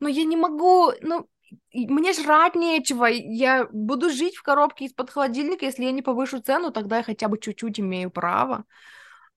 Но 0.00 0.08
я 0.08 0.24
не 0.24 0.36
могу, 0.36 0.92
ну, 1.00 1.28
мне 1.72 2.12
жрать 2.12 2.54
нечего, 2.54 3.06
я 3.06 3.68
буду 3.70 4.10
жить 4.10 4.36
в 4.36 4.42
коробке 4.42 4.86
из-под 4.86 5.10
холодильника, 5.10 5.64
если 5.64 5.84
я 5.84 5.92
не 5.92 6.02
повышу 6.02 6.40
цену, 6.40 6.72
тогда 6.72 6.98
я 6.98 7.02
хотя 7.02 7.28
бы 7.28 7.38
чуть-чуть 7.38 7.80
имею 7.80 8.10
право. 8.10 8.64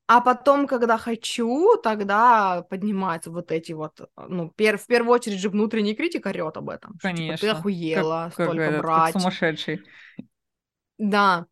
А 0.07 0.22
потом, 0.22 0.68
когда 0.68 0.99
хочу, 0.99 1.77
тогда 1.82 2.64
поднимаются 2.69 3.32
вот 3.32 3.52
эти 3.52 3.72
вот, 3.72 4.02
ну, 4.15 4.52
пер, 4.52 4.77
в 4.77 4.86
первую 4.86 5.15
очередь 5.15 5.40
же 5.40 5.49
внутренний 5.49 5.95
критик 5.95 6.27
орет 6.27 6.57
об 6.57 6.69
этом. 6.69 6.94
Конечно. 7.02 7.38
Что, 7.38 7.48
типа, 7.48 7.56
ты 7.56 7.60
охуела, 7.60 8.23
как, 8.26 8.34
столько 8.34 8.57
как 8.57 8.69
этот, 8.69 8.82
брать. 8.82 9.14
Как 9.14 9.22
сумасшедший. 9.22 9.82
Да 10.98 11.48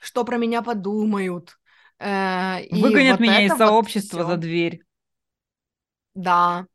что 0.00 0.24
про 0.24 0.36
меня 0.36 0.62
подумают. 0.62 1.58
Э, 1.98 2.60
Выгонят 2.70 3.12
вот 3.12 3.20
меня 3.20 3.44
из 3.44 3.56
сообщества 3.56 4.24
вот 4.24 4.28
за 4.28 4.36
дверь. 4.38 4.82
Да. 6.14 6.66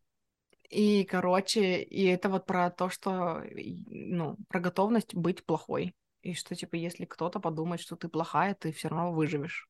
И, 0.70 1.04
короче, 1.06 1.82
и 1.84 2.06
это 2.06 2.30
вот 2.30 2.46
про 2.46 2.70
то, 2.70 2.90
что, 2.90 3.44
ну, 3.88 4.38
про 4.50 4.60
готовность 4.60 5.14
быть 5.14 5.46
плохой. 5.46 5.96
И 6.22 6.34
что, 6.34 6.56
типа, 6.56 6.76
если 6.76 7.06
кто-то 7.06 7.40
подумает, 7.40 7.82
что 7.82 7.96
ты 7.96 8.10
плохая, 8.10 8.56
ты 8.56 8.72
все 8.72 8.90
равно 8.90 9.12
выживешь. 9.12 9.68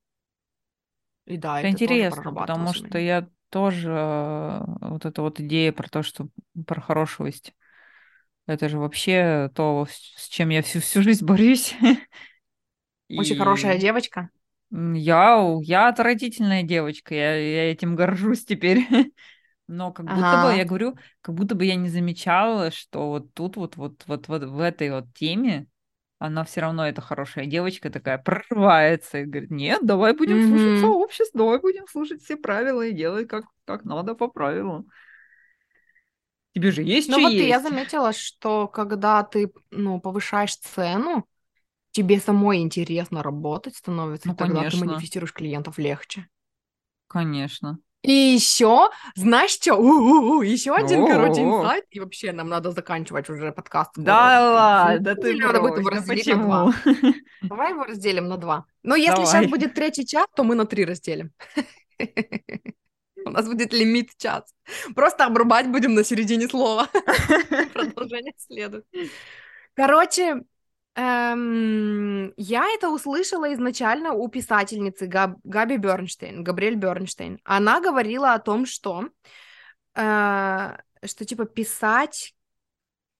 И 1.26 1.38
да, 1.38 1.60
это, 1.60 1.68
это 1.68 1.74
интересно, 1.74 2.34
потому 2.34 2.74
что 2.74 2.98
я 2.98 3.28
тоже 3.50 3.90
э, 3.92 4.62
вот 4.82 5.06
эта 5.06 5.22
вот 5.22 5.40
идея 5.40 5.72
про 5.72 5.90
то, 5.90 6.04
что 6.04 6.28
про 6.66 6.82
хорошесть. 6.82 7.54
Это 8.48 8.70
же 8.70 8.78
вообще 8.78 9.50
то, 9.56 9.88
с 9.90 10.28
чем 10.28 10.50
я 10.50 10.62
всю, 10.62 10.80
всю 10.80 11.02
жизнь 11.02 11.26
борюсь. 11.28 11.76
Очень 13.10 13.36
и... 13.36 13.38
хорошая 13.38 13.78
девочка. 13.78 14.30
Я, 14.72 15.58
я 15.62 15.88
отвратительная 15.88 16.64
девочка, 16.64 17.14
я, 17.14 17.36
я 17.36 17.72
этим 17.72 17.96
горжусь 17.96 18.46
теперь. 18.46 18.86
Но 19.68 19.92
как 19.92 20.06
ага. 20.08 20.16
будто 20.16 20.44
бы, 20.44 20.58
я 20.58 20.66
говорю, 20.66 20.98
как 21.22 21.36
будто 21.36 21.56
бы 21.56 21.66
я 21.66 21.76
не 21.76 21.90
замечала, 21.90 22.72
что 22.72 23.10
вот 23.10 23.34
тут 23.34 23.58
вот, 23.58 23.78
вот, 23.78 24.04
вот, 24.06 24.28
вот 24.28 24.44
в 24.44 24.60
этой 24.60 24.92
вот 24.92 25.06
теме 25.14 25.68
она 26.18 26.44
все 26.44 26.62
равно, 26.62 26.88
эта 26.88 27.02
хорошая 27.02 27.46
девочка 27.46 27.90
такая, 27.90 28.18
прорывается 28.18 29.20
и 29.20 29.26
говорит, 29.26 29.52
нет, 29.52 29.80
давай 29.84 30.14
будем 30.14 30.38
mm-hmm. 30.38 30.48
слушать 30.48 30.82
сообщество, 30.82 31.38
давай 31.40 31.60
будем 31.60 31.88
слушать 31.88 32.24
все 32.24 32.38
правила 32.38 32.86
и 32.86 32.94
делать 32.94 33.28
как, 33.28 33.46
как 33.66 33.84
надо 33.84 34.16
по 34.16 34.28
правилам. 34.28 34.88
Тебе 36.54 36.72
же 36.72 36.84
есть 36.84 37.10
Ну 37.10 37.22
вот 37.22 37.34
есть. 37.34 37.50
я 37.50 37.60
заметила, 37.60 38.14
что 38.14 38.68
когда 38.68 39.24
ты, 39.24 39.52
ну, 39.72 40.00
повышаешь 40.00 40.56
цену, 40.56 41.28
тебе 41.96 42.20
самой 42.20 42.60
интересно 42.60 43.24
работать 43.24 43.78
становится, 43.78 44.28
ну, 44.28 44.36
тогда 44.36 44.58
конечно. 44.58 44.82
ты 44.82 44.86
манифестируешь 44.86 45.32
клиентов 45.32 45.78
легче. 45.78 46.28
Конечно. 47.08 47.80
И 48.02 48.12
еще, 48.12 48.90
знаешь 49.16 49.52
что? 49.52 49.74
Еще 50.44 50.76
один, 50.76 51.08
короче, 51.08 51.42
инсайт. 51.42 51.86
И 51.90 52.00
вообще 52.02 52.34
нам 52.34 52.50
надо 52.50 52.72
заканчивать 52.72 53.30
уже 53.30 53.52
подкаст. 53.52 53.92
Да 53.96 54.52
ладно, 54.54 55.00
да 55.00 55.16
ты 55.16 55.38
надо 55.38 55.62
будет 55.62 55.80
его 55.80 55.90
разделить 55.90 56.28
на 56.28 56.36
два. 56.36 56.74
Давай 57.42 57.72
его 57.72 57.86
разделим 57.86 58.28
на 58.28 58.38
два. 58.38 58.66
Но 58.84 58.96
если 58.96 59.24
сейчас 59.24 59.48
будет 59.48 59.74
третий 59.74 60.06
час, 60.06 60.28
то 60.36 60.44
мы 60.44 60.56
на 60.56 60.66
три 60.66 60.86
разделим. 60.86 61.32
У 63.26 63.30
нас 63.32 63.48
будет 63.48 63.74
лимит 63.74 64.12
час. 64.18 64.44
Просто 64.94 65.26
обрубать 65.26 65.68
будем 65.72 65.96
на 65.96 66.04
середине 66.04 66.48
слова. 66.48 66.88
Продолжение 67.74 68.34
следует. 68.38 68.86
Короче, 69.74 70.44
Эм, 70.96 72.34
я 72.38 72.66
это 72.74 72.90
услышала 72.90 73.54
изначально 73.54 74.14
у 74.14 74.28
писательницы 74.30 75.08
Габ, 75.08 75.38
Габи 75.44 75.78
Бернштейн, 75.78 76.42
Габриэль 76.44 76.76
Бернштейн. 76.76 77.40
Она 77.44 77.82
говорила 77.82 78.34
о 78.34 78.40
том, 78.40 78.66
что, 78.66 79.10
э, 79.96 80.78
что 81.04 81.26
типа 81.26 81.46
писать, 81.46 82.34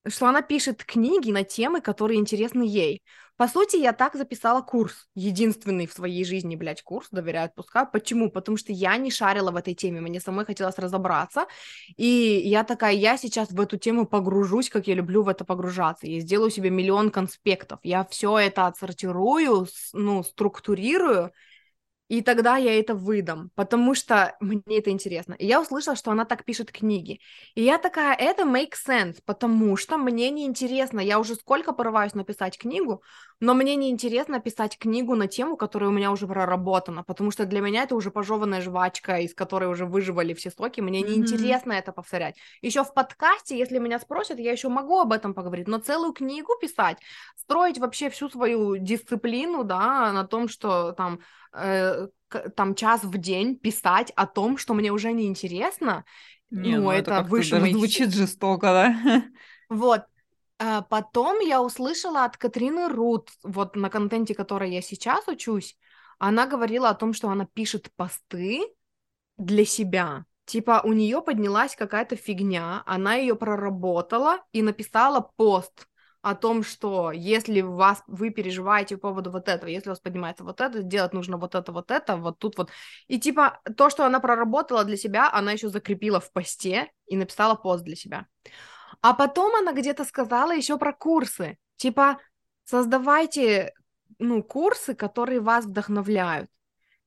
что 0.08 0.26
она 0.26 0.40
пишет 0.40 0.84
книги 0.84 1.30
на 1.30 1.44
темы, 1.44 1.82
которые 1.82 2.18
интересны 2.18 2.62
ей. 2.62 3.02
По 3.36 3.48
сути, 3.48 3.76
я 3.76 3.92
так 3.92 4.16
записала 4.16 4.62
курс. 4.62 5.08
Единственный 5.14 5.86
в 5.86 5.92
своей 5.92 6.24
жизни, 6.24 6.56
блядь, 6.56 6.82
курс 6.82 7.08
«Доверяю, 7.10 7.46
отпускаю». 7.46 7.86
Почему? 7.92 8.30
Потому 8.30 8.56
что 8.56 8.72
я 8.72 8.96
не 8.96 9.10
шарила 9.10 9.50
в 9.50 9.56
этой 9.56 9.74
теме, 9.74 10.00
мне 10.00 10.20
самой 10.20 10.46
хотелось 10.46 10.78
разобраться. 10.78 11.46
И 11.96 12.06
я 12.06 12.64
такая, 12.64 12.94
я 12.94 13.18
сейчас 13.18 13.50
в 13.50 13.60
эту 13.60 13.76
тему 13.76 14.06
погружусь, 14.06 14.70
как 14.70 14.86
я 14.86 14.94
люблю 14.94 15.22
в 15.22 15.28
это 15.28 15.44
погружаться. 15.44 16.06
Я 16.06 16.20
сделаю 16.20 16.50
себе 16.50 16.70
миллион 16.70 17.10
конспектов. 17.10 17.78
Я 17.82 18.06
все 18.06 18.38
это 18.38 18.68
отсортирую, 18.68 19.66
ну, 19.92 20.22
структурирую, 20.22 21.32
и 22.08 22.22
тогда 22.22 22.56
я 22.56 22.78
это 22.78 22.94
выдам, 22.94 23.50
потому 23.54 23.94
что 23.94 24.36
мне 24.40 24.78
это 24.78 24.90
интересно. 24.90 25.34
И 25.34 25.46
я 25.46 25.60
услышала, 25.60 25.96
что 25.96 26.10
она 26.12 26.24
так 26.24 26.44
пишет 26.44 26.70
книги. 26.70 27.20
И 27.54 27.62
я 27.62 27.78
такая, 27.78 28.14
это 28.16 28.44
make 28.44 28.72
sense, 28.72 29.18
потому 29.24 29.76
что 29.76 29.98
мне 29.98 30.30
не 30.30 30.46
интересно. 30.46 31.00
Я 31.00 31.18
уже 31.18 31.34
сколько 31.34 31.72
порываюсь 31.72 32.14
написать 32.14 32.58
книгу, 32.58 33.02
но 33.40 33.54
мне 33.54 33.76
не 33.76 33.90
интересно 33.90 34.40
писать 34.40 34.78
книгу 34.78 35.14
на 35.14 35.26
тему, 35.26 35.56
которая 35.56 35.90
у 35.90 35.92
меня 35.92 36.10
уже 36.10 36.26
проработана, 36.26 37.02
потому 37.04 37.30
что 37.30 37.44
для 37.44 37.60
меня 37.60 37.82
это 37.82 37.94
уже 37.94 38.10
пожеванная 38.10 38.60
жвачка, 38.60 39.18
из 39.18 39.34
которой 39.34 39.70
уже 39.70 39.84
выживали 39.84 40.32
все 40.32 40.50
соки. 40.50 40.80
Мне 40.80 41.02
mm-hmm. 41.02 41.08
неинтересно 41.08 41.72
это 41.72 41.92
повторять. 41.92 42.36
Еще 42.62 42.82
в 42.82 42.94
подкасте, 42.94 43.58
если 43.58 43.78
меня 43.78 43.98
спросят, 43.98 44.38
я 44.38 44.52
еще 44.52 44.68
могу 44.68 44.98
об 44.98 45.12
этом 45.12 45.34
поговорить, 45.34 45.68
но 45.68 45.78
целую 45.78 46.12
книгу 46.12 46.52
писать, 46.60 46.98
строить 47.36 47.78
вообще 47.78 48.08
всю 48.08 48.28
свою 48.30 48.78
дисциплину, 48.78 49.64
да, 49.64 50.12
на 50.12 50.24
том, 50.24 50.48
что 50.48 50.92
там 50.92 51.20
э, 51.52 52.08
там 52.56 52.74
час 52.74 53.04
в 53.04 53.16
день 53.18 53.56
писать 53.56 54.12
о 54.16 54.26
том, 54.26 54.58
что 54.58 54.74
мне 54.74 54.90
уже 54.90 55.12
не 55.12 55.26
интересно, 55.26 56.04
не, 56.50 56.76
ну, 56.76 56.84
ну 56.84 56.90
это, 56.90 57.12
это 57.12 57.22
выше 57.24 57.58
моих... 57.58 57.76
звучит 57.76 58.14
жестоко, 58.14 58.66
да? 58.66 59.24
Вот. 59.68 60.02
А 60.58 60.82
потом 60.82 61.40
я 61.40 61.62
услышала 61.62 62.24
от 62.24 62.36
Катрины 62.36 62.88
Рут, 62.88 63.30
вот 63.42 63.76
на 63.76 63.90
контенте, 63.90 64.34
который 64.34 64.70
я 64.70 64.80
сейчас 64.80 65.28
учусь, 65.28 65.76
она 66.18 66.46
говорила 66.46 66.88
о 66.88 66.94
том, 66.94 67.12
что 67.12 67.28
она 67.28 67.46
пишет 67.46 67.90
посты 67.94 68.62
для 69.36 69.66
себя. 69.66 70.24
Типа 70.46 70.80
у 70.84 70.92
нее 70.92 71.20
поднялась 71.20 71.76
какая-то 71.76 72.16
фигня, 72.16 72.82
она 72.86 73.14
ее 73.14 73.34
проработала 73.34 74.38
и 74.52 74.62
написала 74.62 75.30
пост 75.36 75.88
о 76.22 76.34
том, 76.34 76.64
что 76.64 77.12
если 77.12 77.60
вас, 77.60 78.02
вы 78.06 78.30
переживаете 78.30 78.96
по 78.96 79.08
поводу 79.10 79.30
вот 79.30 79.48
этого, 79.48 79.68
если 79.68 79.90
у 79.90 79.92
вас 79.92 80.00
поднимается 80.00 80.42
вот 80.42 80.60
это, 80.60 80.82
делать 80.82 81.12
нужно 81.12 81.36
вот 81.36 81.54
это, 81.54 81.70
вот 81.70 81.90
это, 81.90 82.16
вот 82.16 82.38
тут 82.38 82.56
вот. 82.58 82.70
И 83.08 83.20
типа 83.20 83.60
то, 83.76 83.90
что 83.90 84.06
она 84.06 84.20
проработала 84.20 84.84
для 84.84 84.96
себя, 84.96 85.30
она 85.32 85.52
еще 85.52 85.68
закрепила 85.68 86.18
в 86.18 86.32
посте 86.32 86.90
и 87.06 87.16
написала 87.16 87.54
пост 87.54 87.84
для 87.84 87.94
себя. 87.94 88.26
А 89.00 89.14
потом 89.14 89.54
она 89.54 89.72
где-то 89.72 90.04
сказала 90.04 90.52
еще 90.52 90.78
про 90.78 90.92
курсы. 90.92 91.58
Типа, 91.76 92.18
создавайте, 92.64 93.72
ну, 94.18 94.42
курсы, 94.42 94.94
которые 94.94 95.40
вас 95.40 95.64
вдохновляют. 95.64 96.50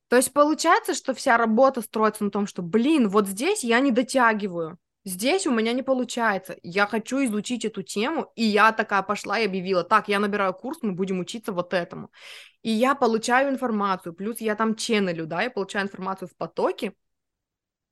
То 0.08 0.16
есть 0.16 0.32
получается, 0.32 0.94
что 0.94 1.14
вся 1.14 1.36
работа 1.36 1.82
строится 1.82 2.24
на 2.24 2.30
том, 2.30 2.46
что, 2.46 2.62
блин, 2.62 3.08
вот 3.08 3.28
здесь 3.28 3.62
я 3.62 3.80
не 3.80 3.92
дотягиваю. 3.92 4.78
Здесь 5.04 5.46
у 5.46 5.50
меня 5.50 5.72
не 5.72 5.82
получается. 5.82 6.58
Я 6.62 6.86
хочу 6.86 7.24
изучить 7.24 7.64
эту 7.64 7.82
тему, 7.82 8.30
и 8.34 8.44
я 8.44 8.72
такая 8.72 9.02
пошла 9.02 9.38
и 9.38 9.46
объявила, 9.46 9.82
так, 9.82 10.08
я 10.08 10.18
набираю 10.18 10.52
курс, 10.52 10.78
мы 10.82 10.92
будем 10.92 11.20
учиться 11.20 11.52
вот 11.52 11.72
этому. 11.72 12.10
И 12.62 12.70
я 12.70 12.94
получаю 12.94 13.50
информацию, 13.50 14.12
плюс 14.12 14.40
я 14.40 14.56
там 14.56 14.74
ченнелю, 14.74 15.26
да, 15.26 15.42
я 15.42 15.50
получаю 15.50 15.86
информацию 15.86 16.28
в 16.28 16.36
потоке, 16.36 16.92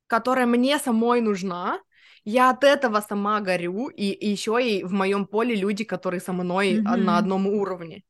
которая 0.07 0.47
мне 0.47 0.79
самой 0.79 1.23
нужна, 1.23 1.81
я 2.31 2.51
от 2.51 2.63
этого 2.63 3.01
сама 3.01 3.41
горю, 3.41 3.89
и, 3.89 4.11
и 4.11 4.29
еще 4.29 4.59
и 4.63 4.85
в 4.85 4.93
моем 4.93 5.27
поле 5.27 5.55
люди, 5.55 5.85
которые 5.85 6.21
со 6.21 6.35
мной 6.35 6.75
mm-hmm. 6.75 6.97
на 6.97 7.17
одном 7.17 7.47
уровне. 7.47 8.03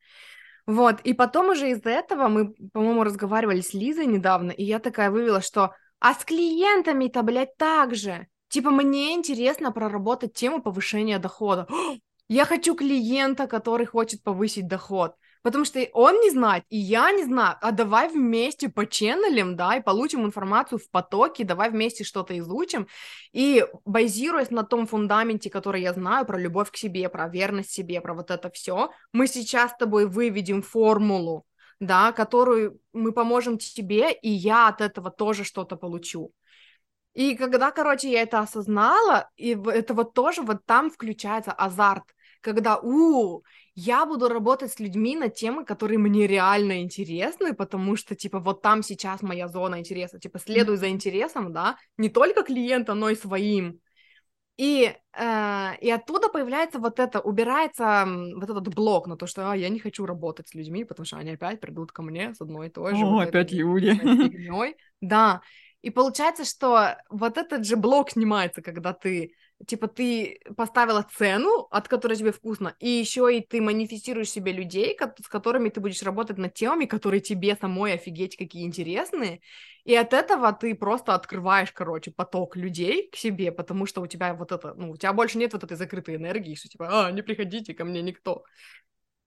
Вот, 0.66 1.00
и 1.04 1.14
потом 1.14 1.50
уже 1.50 1.70
из 1.70 1.86
этого 1.86 2.28
мы, 2.28 2.52
по-моему, 2.72 3.04
разговаривали 3.04 3.60
с 3.60 3.74
Лизой 3.74 4.06
недавно, 4.06 4.50
и 4.50 4.64
я 4.64 4.80
такая 4.80 5.10
вывела, 5.10 5.40
что 5.40 5.72
а 6.00 6.14
с 6.14 6.24
клиентами-то, 6.24 7.22
блядь, 7.22 7.56
так 7.56 7.94
же. 7.94 8.26
Типа, 8.48 8.70
мне 8.70 9.14
интересно 9.14 9.70
проработать 9.70 10.32
тему 10.32 10.62
повышения 10.62 11.18
дохода. 11.18 11.68
Я 12.28 12.44
хочу 12.44 12.74
клиента, 12.74 13.46
который 13.46 13.86
хочет 13.86 14.22
повысить 14.22 14.66
доход. 14.66 15.14
Потому 15.48 15.64
что 15.64 15.80
он 15.94 16.20
не 16.20 16.28
знает, 16.28 16.62
и 16.68 16.76
я 16.76 17.10
не 17.10 17.24
знаю, 17.24 17.56
а 17.62 17.72
давай 17.72 18.10
вместе 18.10 18.68
по 18.68 18.84
ченнелям, 18.86 19.56
да, 19.56 19.76
и 19.76 19.82
получим 19.82 20.26
информацию 20.26 20.78
в 20.78 20.90
потоке, 20.90 21.42
давай 21.42 21.70
вместе 21.70 22.04
что-то 22.04 22.38
изучим, 22.38 22.86
и 23.32 23.64
базируясь 23.86 24.50
на 24.50 24.62
том 24.62 24.86
фундаменте, 24.86 25.48
который 25.48 25.80
я 25.80 25.94
знаю 25.94 26.26
про 26.26 26.38
любовь 26.38 26.70
к 26.70 26.76
себе, 26.76 27.08
про 27.08 27.30
верность 27.30 27.70
себе, 27.70 28.02
про 28.02 28.12
вот 28.12 28.30
это 28.30 28.50
все, 28.50 28.90
мы 29.14 29.26
сейчас 29.26 29.70
с 29.70 29.76
тобой 29.78 30.04
выведем 30.04 30.60
формулу, 30.60 31.46
да, 31.80 32.12
которую 32.12 32.78
мы 32.92 33.12
поможем 33.12 33.56
тебе, 33.56 34.12
и 34.12 34.28
я 34.28 34.68
от 34.68 34.82
этого 34.82 35.10
тоже 35.10 35.44
что-то 35.44 35.76
получу. 35.76 36.30
И 37.14 37.36
когда, 37.36 37.70
короче, 37.70 38.10
я 38.10 38.20
это 38.20 38.40
осознала, 38.40 39.30
и 39.38 39.58
это 39.64 39.94
вот 39.94 40.12
тоже 40.12 40.42
вот 40.42 40.66
там 40.66 40.90
включается 40.90 41.52
азарт, 41.52 42.04
когда, 42.42 42.78
у, 42.82 43.42
я 43.80 44.06
буду 44.06 44.28
работать 44.28 44.72
с 44.72 44.80
людьми 44.80 45.14
на 45.14 45.28
темы, 45.28 45.64
которые 45.64 45.98
мне 45.98 46.26
реально 46.26 46.82
интересны, 46.82 47.54
потому 47.54 47.94
что, 47.94 48.16
типа, 48.16 48.40
вот 48.40 48.60
там 48.60 48.82
сейчас 48.82 49.22
моя 49.22 49.46
зона 49.46 49.78
интереса, 49.78 50.18
типа, 50.18 50.40
следуй 50.40 50.76
за 50.78 50.88
интересом, 50.88 51.52
да, 51.52 51.76
не 51.96 52.08
только 52.08 52.42
клиента, 52.42 52.94
но 52.94 53.08
и 53.08 53.14
своим. 53.14 53.78
И, 54.56 54.92
э, 55.16 55.70
и 55.80 55.90
оттуда 55.90 56.28
появляется 56.28 56.80
вот 56.80 56.98
это, 56.98 57.20
убирается 57.20 58.04
вот 58.34 58.50
этот 58.50 58.74
блок 58.74 59.06
на 59.06 59.16
то, 59.16 59.28
что 59.28 59.52
а, 59.52 59.56
я 59.56 59.68
не 59.68 59.78
хочу 59.78 60.06
работать 60.06 60.48
с 60.48 60.54
людьми, 60.54 60.82
потому 60.82 61.06
что 61.06 61.18
они 61.18 61.30
опять 61.30 61.60
придут 61.60 61.92
ко 61.92 62.02
мне 62.02 62.34
с 62.34 62.40
одной 62.40 62.66
и 62.66 62.70
той 62.70 62.96
же. 62.96 63.04
О, 63.04 63.10
вот 63.10 63.28
опять 63.28 63.52
люди. 63.52 63.92
Да, 65.00 65.42
и 65.82 65.90
получается, 65.90 66.44
что 66.44 66.96
вот 67.08 67.38
этот 67.38 67.64
же 67.64 67.76
блок 67.76 68.10
снимается, 68.10 68.60
когда 68.60 68.92
ты, 68.92 69.30
типа, 69.66 69.88
ты 69.88 70.40
поставила 70.56 71.06
цену, 71.16 71.66
от 71.70 71.88
которой 71.88 72.16
тебе 72.16 72.32
вкусно, 72.32 72.76
и 72.78 72.88
еще 72.88 73.36
и 73.36 73.40
ты 73.40 73.60
манифестируешь 73.60 74.30
себе 74.30 74.52
людей, 74.52 74.96
с 75.22 75.28
которыми 75.28 75.68
ты 75.68 75.80
будешь 75.80 76.02
работать 76.02 76.38
над 76.38 76.54
темами, 76.54 76.84
которые 76.86 77.20
тебе 77.20 77.56
самой 77.56 77.94
офигеть 77.94 78.36
какие 78.36 78.64
интересные, 78.64 79.40
и 79.84 79.94
от 79.94 80.12
этого 80.12 80.52
ты 80.52 80.74
просто 80.74 81.14
открываешь, 81.14 81.72
короче, 81.72 82.10
поток 82.10 82.56
людей 82.56 83.08
к 83.10 83.16
себе, 83.16 83.50
потому 83.52 83.86
что 83.86 84.00
у 84.02 84.06
тебя 84.06 84.34
вот 84.34 84.52
это, 84.52 84.74
ну, 84.74 84.90
у 84.92 84.96
тебя 84.96 85.12
больше 85.12 85.38
нет 85.38 85.52
вот 85.52 85.64
этой 85.64 85.76
закрытой 85.76 86.16
энергии, 86.16 86.54
что 86.54 86.68
типа, 86.68 87.06
а, 87.06 87.10
не 87.10 87.22
приходите 87.22 87.74
ко 87.74 87.84
мне 87.84 88.02
никто. 88.02 88.44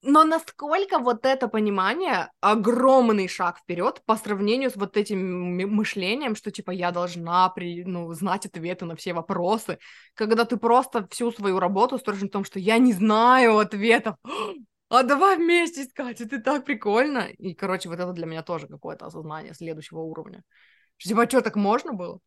Но 0.03 0.23
насколько 0.23 0.97
вот 0.97 1.25
это 1.27 1.47
понимание 1.47 2.31
огромный 2.39 3.27
шаг 3.27 3.59
вперед 3.59 4.01
по 4.05 4.15
сравнению 4.15 4.71
с 4.71 4.75
вот 4.75 4.97
этим 4.97 5.57
мышлением, 5.75 6.35
что 6.35 6.49
типа 6.49 6.71
я 6.71 6.91
должна 6.91 7.47
при, 7.49 7.83
ну, 7.83 8.11
знать 8.13 8.47
ответы 8.47 8.85
на 8.85 8.95
все 8.95 9.13
вопросы, 9.13 9.77
когда 10.15 10.45
ты 10.45 10.57
просто 10.57 11.07
всю 11.11 11.31
свою 11.31 11.59
работу 11.59 11.99
строишь 11.99 12.21
на 12.21 12.29
том, 12.29 12.43
что 12.43 12.57
я 12.57 12.79
не 12.79 12.93
знаю 12.93 13.59
ответов, 13.59 14.15
а 14.89 15.03
давай 15.03 15.37
вместе 15.37 15.83
искать, 15.83 16.19
это 16.19 16.41
так 16.41 16.65
прикольно. 16.65 17.27
И, 17.37 17.53
короче, 17.53 17.87
вот 17.87 17.99
это 17.99 18.11
для 18.11 18.25
меня 18.25 18.41
тоже 18.41 18.67
какое-то 18.67 19.05
осознание 19.05 19.53
следующего 19.53 19.99
уровня. 19.99 20.43
Что, 20.97 21.09
типа, 21.09 21.23
а 21.23 21.29
что, 21.29 21.41
так 21.41 21.55
можно 21.55 21.93
было? 21.93 22.19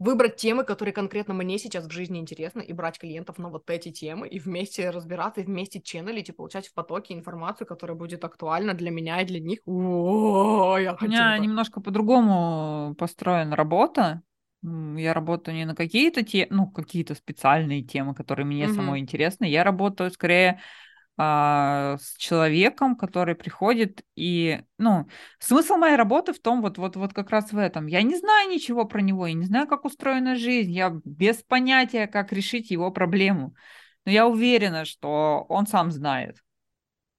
Выбрать 0.00 0.36
темы, 0.36 0.64
которые 0.64 0.94
конкретно 0.94 1.34
мне 1.34 1.58
сейчас 1.58 1.84
в 1.84 1.90
жизни 1.90 2.18
интересны, 2.18 2.62
и 2.62 2.72
брать 2.72 2.98
клиентов 2.98 3.38
на 3.38 3.50
вот 3.50 3.68
эти 3.70 3.92
темы, 3.92 4.26
и 4.26 4.40
вместе 4.40 4.90
разбираться, 4.90 5.42
и 5.42 5.44
вместе 5.44 5.80
ченнелить, 5.80 6.30
и 6.30 6.32
получать 6.32 6.66
в 6.66 6.74
потоке 6.74 7.14
информацию, 7.14 7.66
которая 7.66 7.96
будет 7.96 8.24
актуальна 8.24 8.72
для 8.74 8.90
меня 8.90 9.20
и 9.20 9.26
для 9.26 9.40
них. 9.40 9.60
О, 9.66 10.78
я 10.78 10.96
У 10.98 11.04
меня 11.04 11.36
это. 11.36 11.44
немножко 11.44 11.80
по-другому 11.80 12.94
построена 12.98 13.54
работа. 13.54 14.22
Я 14.62 15.14
работаю 15.14 15.54
не 15.54 15.66
на 15.66 15.74
какие-то 15.74 16.22
те, 16.22 16.46
ну, 16.50 16.66
какие-то 16.66 17.14
специальные 17.14 17.82
темы, 17.82 18.14
которые 18.14 18.46
мне 18.46 18.66
угу. 18.66 18.74
самой 18.74 19.00
интересны. 19.00 19.44
Я 19.44 19.64
работаю 19.64 20.10
скорее 20.10 20.60
а, 21.22 21.98
с 21.98 22.16
человеком, 22.16 22.96
который 22.96 23.34
приходит 23.34 24.02
и, 24.16 24.62
ну, 24.78 25.06
смысл 25.38 25.74
моей 25.74 25.96
работы 25.96 26.32
в 26.32 26.40
том, 26.40 26.62
вот, 26.62 26.78
вот, 26.78 26.96
вот 26.96 27.12
как 27.12 27.28
раз 27.28 27.52
в 27.52 27.58
этом. 27.58 27.88
Я 27.88 28.00
не 28.00 28.16
знаю 28.16 28.48
ничего 28.48 28.86
про 28.86 29.02
него, 29.02 29.26
я 29.26 29.34
не 29.34 29.44
знаю, 29.44 29.66
как 29.66 29.84
устроена 29.84 30.36
жизнь, 30.36 30.72
я 30.72 30.98
без 31.04 31.42
понятия, 31.42 32.06
как 32.06 32.32
решить 32.32 32.70
его 32.70 32.90
проблему. 32.90 33.54
Но 34.06 34.12
я 34.12 34.26
уверена, 34.26 34.86
что 34.86 35.44
он 35.50 35.66
сам 35.66 35.90
знает. 35.90 36.38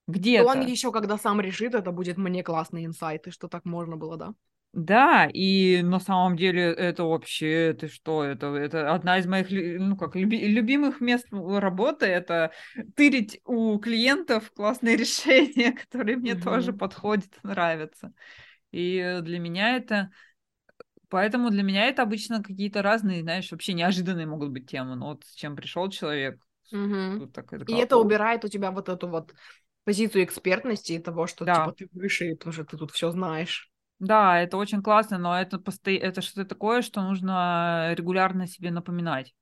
Где-то. 0.07 0.47
Он 0.47 0.65
еще, 0.65 0.91
когда 0.91 1.19
сам 1.19 1.39
решит, 1.39 1.75
это 1.75 1.91
будет 1.91 2.17
мне 2.17 2.41
классный 2.41 2.85
инсайт, 2.85 3.27
и 3.27 3.31
что 3.31 3.47
так 3.49 3.65
можно 3.65 3.97
было, 3.97 4.17
да? 4.17 4.33
Да, 4.73 5.29
и 5.33 5.81
на 5.81 5.99
самом 5.99 6.37
деле 6.37 6.71
это 6.71 7.03
вообще, 7.03 7.75
ты 7.77 7.89
что, 7.89 8.23
это, 8.23 8.55
это 8.55 8.93
одна 8.93 9.17
из 9.17 9.27
моих, 9.27 9.47
ну 9.51 9.97
как, 9.97 10.15
люби, 10.15 10.47
любимых 10.47 11.01
мест 11.01 11.27
работы, 11.31 12.05
это 12.05 12.51
тырить 12.95 13.41
у 13.43 13.77
клиентов 13.79 14.49
классные 14.53 14.95
решения, 14.97 15.73
которые 15.73 16.15
мне 16.15 16.31
mm-hmm. 16.31 16.43
тоже 16.43 16.71
подходят, 16.71 17.37
нравятся. 17.43 18.13
И 18.71 19.19
для 19.23 19.39
меня 19.39 19.75
это, 19.75 20.09
поэтому 21.09 21.49
для 21.49 21.63
меня 21.63 21.87
это 21.87 22.03
обычно 22.03 22.41
какие-то 22.41 22.81
разные, 22.81 23.23
знаешь, 23.23 23.51
вообще 23.51 23.73
неожиданные 23.73 24.25
могут 24.25 24.51
быть 24.51 24.69
темы, 24.69 24.95
ну 24.95 25.07
вот 25.07 25.25
с 25.25 25.35
чем 25.35 25.57
пришел 25.57 25.89
человек. 25.89 26.39
Mm-hmm. 26.73 27.17
Вот 27.17 27.33
так, 27.33 27.51
это 27.51 27.65
и 27.65 27.75
это 27.75 27.97
убирает 27.97 28.45
у 28.45 28.47
тебя 28.47 28.71
вот 28.71 28.87
эту 28.87 29.09
вот 29.09 29.33
позицию 29.83 30.23
экспертности 30.23 30.93
и 30.93 30.99
того, 30.99 31.27
что 31.27 31.43
да. 31.43 31.55
типа 31.55 31.73
ты 31.73 31.89
выше, 31.91 32.35
потому 32.37 32.53
что 32.53 32.63
ты 32.63 32.77
тут 32.77 32.91
все 32.91 33.11
знаешь. 33.11 33.70
Да, 34.01 34.39
это 34.39 34.57
очень 34.57 34.81
классно, 34.81 35.19
но 35.19 35.39
это, 35.39 35.59
посто... 35.59 35.91
это 35.91 36.21
что-то 36.21 36.49
такое, 36.49 36.81
что 36.81 37.03
нужно 37.03 37.93
регулярно 37.95 38.47
себе 38.47 38.71
напоминать. 38.71 39.35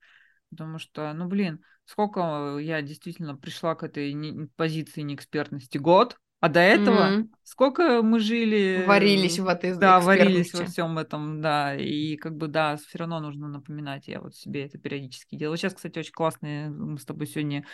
Потому 0.49 0.79
что, 0.79 1.13
ну, 1.13 1.27
блин, 1.27 1.63
сколько 1.85 2.57
я 2.57 2.81
действительно 2.81 3.37
пришла 3.37 3.75
к 3.75 3.83
этой 3.83 4.11
не... 4.11 4.47
позиции 4.57 4.99
неэкспертности? 5.01 5.77
Год? 5.77 6.17
А 6.41 6.49
до 6.49 6.59
этого 6.59 6.97
mm-hmm. 6.97 7.29
сколько 7.43 8.01
мы 8.01 8.19
жили? 8.19 8.83
Варились 8.85 9.39
в 9.39 9.47
этой 9.47 9.77
Да, 9.77 10.01
варились 10.01 10.53
во 10.53 10.65
всем 10.65 10.97
этом, 10.97 11.39
да. 11.41 11.75
И 11.75 12.17
как 12.17 12.35
бы, 12.35 12.49
да, 12.49 12.75
все 12.75 12.97
равно 12.97 13.21
нужно 13.21 13.47
напоминать. 13.47 14.09
Я 14.09 14.19
вот 14.19 14.35
себе 14.35 14.65
это 14.65 14.77
периодически 14.77 15.37
делаю. 15.37 15.57
Сейчас, 15.57 15.73
кстати, 15.73 15.99
очень 15.99 16.11
классные 16.11 16.69
мы 16.69 16.97
с 16.97 17.05
тобой 17.05 17.27
сегодня 17.27 17.65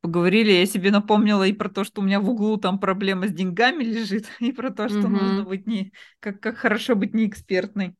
поговорили, 0.00 0.52
я 0.52 0.66
себе 0.66 0.90
напомнила 0.90 1.46
и 1.46 1.52
про 1.52 1.68
то, 1.68 1.84
что 1.84 2.00
у 2.00 2.04
меня 2.04 2.20
в 2.20 2.28
углу 2.28 2.56
там 2.56 2.78
проблема 2.78 3.28
с 3.28 3.32
деньгами 3.32 3.84
лежит, 3.84 4.26
и 4.40 4.52
про 4.52 4.70
то, 4.70 4.88
что 4.88 5.00
угу. 5.00 5.08
нужно 5.08 5.44
быть 5.44 5.66
не... 5.66 5.92
Как, 6.20 6.40
как 6.40 6.58
хорошо 6.58 6.94
быть 6.94 7.14
неэкспертной. 7.14 7.94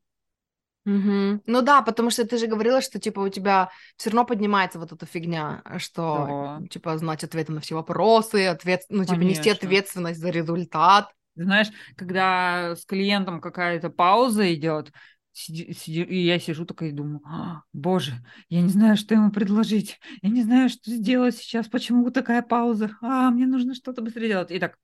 Угу. 0.87 1.43
Ну 1.45 1.63
да, 1.63 1.83
потому 1.83 2.11
что 2.11 2.27
ты 2.27 2.39
же 2.39 2.47
говорила, 2.47 2.81
что 2.81 2.99
типа 2.99 3.21
у 3.21 3.29
тебя 3.29 3.71
все 3.97 4.11
равно 4.11 4.25
поднимается 4.25 4.79
вот 4.79 4.91
эта 4.91 5.05
фигня, 5.05 5.63
что 5.77 6.59
да. 6.61 6.67
типа 6.69 6.97
знать 6.97 7.25
ответы 7.25 7.53
на 7.53 7.61
все 7.61 7.75
вопросы, 7.75 8.47
ответ, 8.47 8.83
ну 8.89 9.05
типа 9.05 9.17
Конечно. 9.17 9.41
нести 9.41 9.51
ответственность 9.51 10.21
за 10.21 10.31
результат. 10.31 11.13
Знаешь, 11.37 11.69
когда 11.95 12.75
с 12.75 12.85
клиентом 12.87 13.41
какая-то 13.41 13.91
пауза 13.91 14.53
идет, 14.55 14.93
Сиди, 15.41 15.73
сиди, 15.73 16.03
и 16.03 16.27
я 16.27 16.41
сижу 16.41 16.65
такая 16.65 16.89
и 16.89 16.93
думаю, 16.93 17.23
а, 17.25 17.63
боже, 17.73 18.15
я 18.49 18.61
не 18.61 18.71
знаю, 18.71 18.97
что 18.97 19.15
ему 19.15 19.31
предложить, 19.31 20.01
я 20.21 20.31
не 20.31 20.43
знаю, 20.43 20.69
что 20.69 20.91
сделать 20.91 21.37
сейчас, 21.37 21.69
почему 21.69 22.11
такая 22.11 22.43
пауза, 22.43 22.91
а, 23.01 23.31
мне 23.31 23.47
нужно 23.47 23.77
что-то 23.77 24.03
быстрее 24.03 24.27
делать. 24.27 24.51
И 24.51 24.59
так, 24.59 24.77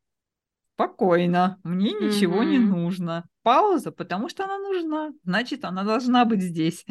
спокойно, 0.74 1.58
мне 1.64 1.90
ничего 1.90 2.44
mm-hmm. 2.44 2.50
не 2.50 2.58
нужно. 2.60 3.28
Пауза, 3.42 3.90
потому 3.90 4.28
что 4.28 4.44
она 4.44 4.58
нужна, 4.58 5.10
значит, 5.24 5.64
она 5.64 5.82
должна 5.82 6.24
быть 6.24 6.40
здесь. 6.40 6.86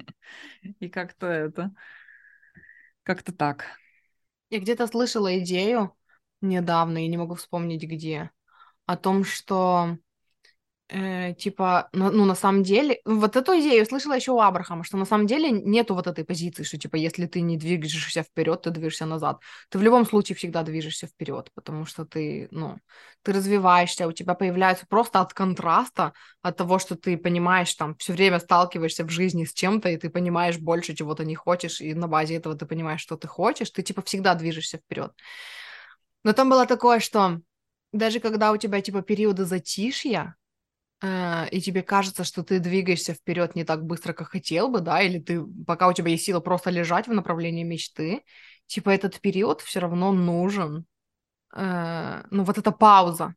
И 0.82 0.90
как-то 0.90 1.28
это, 1.28 1.74
как-то 3.04 3.32
так. 3.32 3.64
Я 4.50 4.60
где-то 4.60 4.88
слышала 4.88 5.40
идею 5.40 5.96
недавно, 6.42 6.98
я 6.98 7.08
не 7.08 7.16
могу 7.16 7.36
вспомнить 7.36 7.84
где, 7.84 8.30
о 8.86 8.98
том, 8.98 9.24
что 9.24 9.98
э, 10.90 11.34
типа, 11.36 11.90
ну, 11.94 12.12
ну, 12.12 12.26
на 12.26 12.36
самом 12.36 12.64
деле, 12.64 13.00
вот 13.06 13.36
эту 13.36 13.54
идею 13.60 13.86
слышала 13.86 14.14
еще 14.14 14.32
у 14.32 14.40
Абрахама, 14.40 14.84
что 14.84 14.98
на 14.98 15.06
самом 15.06 15.28
деле 15.28 15.52
нету 15.52 15.96
вот 15.96 16.08
этой 16.08 16.24
позиции, 16.24 16.64
что, 16.64 16.78
типа, 16.78 16.96
если 16.96 17.26
ты 17.26 17.42
не 17.42 17.58
движешься 17.58 18.24
вперед, 18.24 18.62
ты 18.62 18.70
движешься 18.70 19.06
назад. 19.06 19.40
Ты 19.70 19.80
в 19.80 19.84
любом 19.84 20.06
случае 20.06 20.36
всегда 20.36 20.64
движешься 20.64 21.08
вперед, 21.08 21.50
потому 21.56 21.86
что 21.86 22.06
ты, 22.06 22.48
ну, 22.52 22.78
ты 23.24 23.34
развиваешься, 23.34 24.08
у 24.08 24.12
тебя 24.12 24.34
появляется 24.34 24.86
просто 24.88 25.22
от 25.22 25.34
контраста, 25.34 26.14
от 26.42 26.58
того, 26.58 26.80
что 26.80 26.96
ты 26.96 27.18
понимаешь, 27.18 27.74
там, 27.76 27.96
все 27.96 28.14
время 28.14 28.40
сталкиваешься 28.40 29.04
в 29.06 29.10
жизни 29.10 29.46
с 29.46 29.54
чем-то, 29.54 29.90
и 29.90 29.98
ты 29.98 30.10
понимаешь 30.10 30.58
больше, 30.58 30.96
чего 30.96 31.16
ты 31.16 31.26
не 31.26 31.36
хочешь, 31.36 31.82
и 31.82 31.94
на 31.94 32.08
базе 32.08 32.36
этого 32.36 32.56
ты 32.56 32.66
понимаешь, 32.66 33.02
что 33.02 33.18
ты 33.18 33.28
хочешь, 33.28 33.72
ты, 33.72 33.82
типа, 33.82 34.02
всегда 34.02 34.36
движешься 34.36 34.78
вперед. 34.78 35.12
Но 36.24 36.34
там 36.34 36.50
было 36.50 36.66
такое, 36.66 37.00
что 37.00 37.42
даже 37.92 38.20
когда 38.20 38.52
у 38.52 38.58
тебя, 38.58 38.82
типа, 38.82 39.02
периоды 39.02 39.46
затишья, 39.46 40.36
и 41.04 41.62
тебе 41.62 41.84
кажется, 41.84 42.24
что 42.24 42.44
ты 42.44 42.60
двигаешься 42.60 43.14
вперед 43.14 43.56
не 43.56 43.66
так 43.66 43.86
быстро, 43.86 44.14
как 44.14 44.30
хотел 44.30 44.70
бы, 44.70 44.80
да, 44.80 45.02
или 45.02 45.20
ты, 45.20 45.44
пока 45.68 45.88
у 45.90 45.94
тебя 45.94 46.12
есть 46.12 46.24
сила 46.24 46.40
просто 46.40 46.70
лежать 46.70 47.08
в 47.08 47.14
направлении 47.14 47.64
мечты, 47.64 48.24
типа 48.68 48.90
этот 48.90 49.20
период 49.20 49.62
все 49.62 49.80
равно 49.80 50.14
нужен. 50.14 50.86
Э, 51.54 52.24
ну, 52.32 52.44
вот 52.44 52.58
эта 52.58 52.72
пауза. 52.72 53.36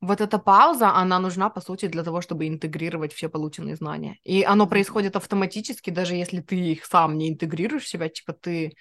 Вот 0.00 0.20
эта 0.20 0.38
пауза, 0.38 0.94
она 0.94 1.18
нужна, 1.18 1.50
по 1.50 1.60
сути, 1.60 1.86
для 1.88 2.04
того, 2.04 2.20
чтобы 2.20 2.46
интегрировать 2.46 3.12
все 3.12 3.28
полученные 3.28 3.74
знания. 3.74 4.18
И 4.22 4.44
оно 4.44 4.66
происходит 4.66 5.16
автоматически, 5.16 5.90
даже 5.90 6.14
если 6.14 6.40
ты 6.40 6.56
их 6.56 6.84
сам 6.84 7.18
не 7.18 7.30
интегрируешь 7.30 7.84
в 7.84 7.88
себя, 7.88 8.08
типа 8.08 8.32
ты, 8.32 8.74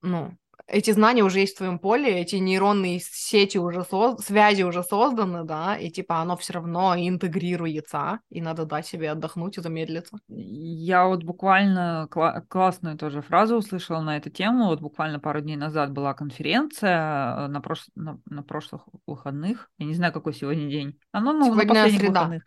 ну, 0.00 0.36
эти 0.68 0.90
знания 0.90 1.22
уже 1.22 1.40
есть 1.40 1.54
в 1.54 1.58
твоем 1.58 1.78
поле, 1.78 2.20
эти 2.20 2.36
нейронные 2.36 3.00
сети 3.00 3.58
уже 3.58 3.84
со... 3.84 4.16
связи 4.18 4.62
уже 4.62 4.82
созданы, 4.82 5.44
да, 5.44 5.76
и 5.76 5.90
типа 5.90 6.16
оно 6.16 6.36
все 6.36 6.54
равно 6.54 6.94
интегрируется, 6.96 8.20
и 8.30 8.40
надо 8.40 8.64
дать 8.64 8.86
себе 8.86 9.10
отдохнуть 9.12 9.58
и 9.58 9.60
замедлиться. 9.60 10.18
Я 10.28 11.06
вот 11.06 11.22
буквально 11.22 12.08
кла- 12.10 12.42
классную 12.48 12.98
тоже 12.98 13.22
фразу 13.22 13.56
услышала 13.56 14.00
на 14.00 14.16
эту 14.16 14.30
тему. 14.30 14.66
Вот 14.66 14.80
буквально 14.80 15.20
пару 15.20 15.40
дней 15.40 15.56
назад 15.56 15.92
была 15.92 16.14
конференция 16.14 17.44
э, 17.44 17.46
на, 17.46 17.60
прош... 17.60 17.86
на, 17.94 18.18
на 18.26 18.42
прошлых 18.42 18.82
выходных. 19.06 19.70
Я 19.78 19.86
не 19.86 19.94
знаю, 19.94 20.12
какой 20.12 20.34
сегодня 20.34 20.68
день. 20.68 20.98
Оно 21.12 21.32
ну, 21.32 21.46
сегодня 21.46 21.66
на 21.66 21.74
последних 21.74 22.00
среда. 22.00 22.20
выходных. 22.20 22.42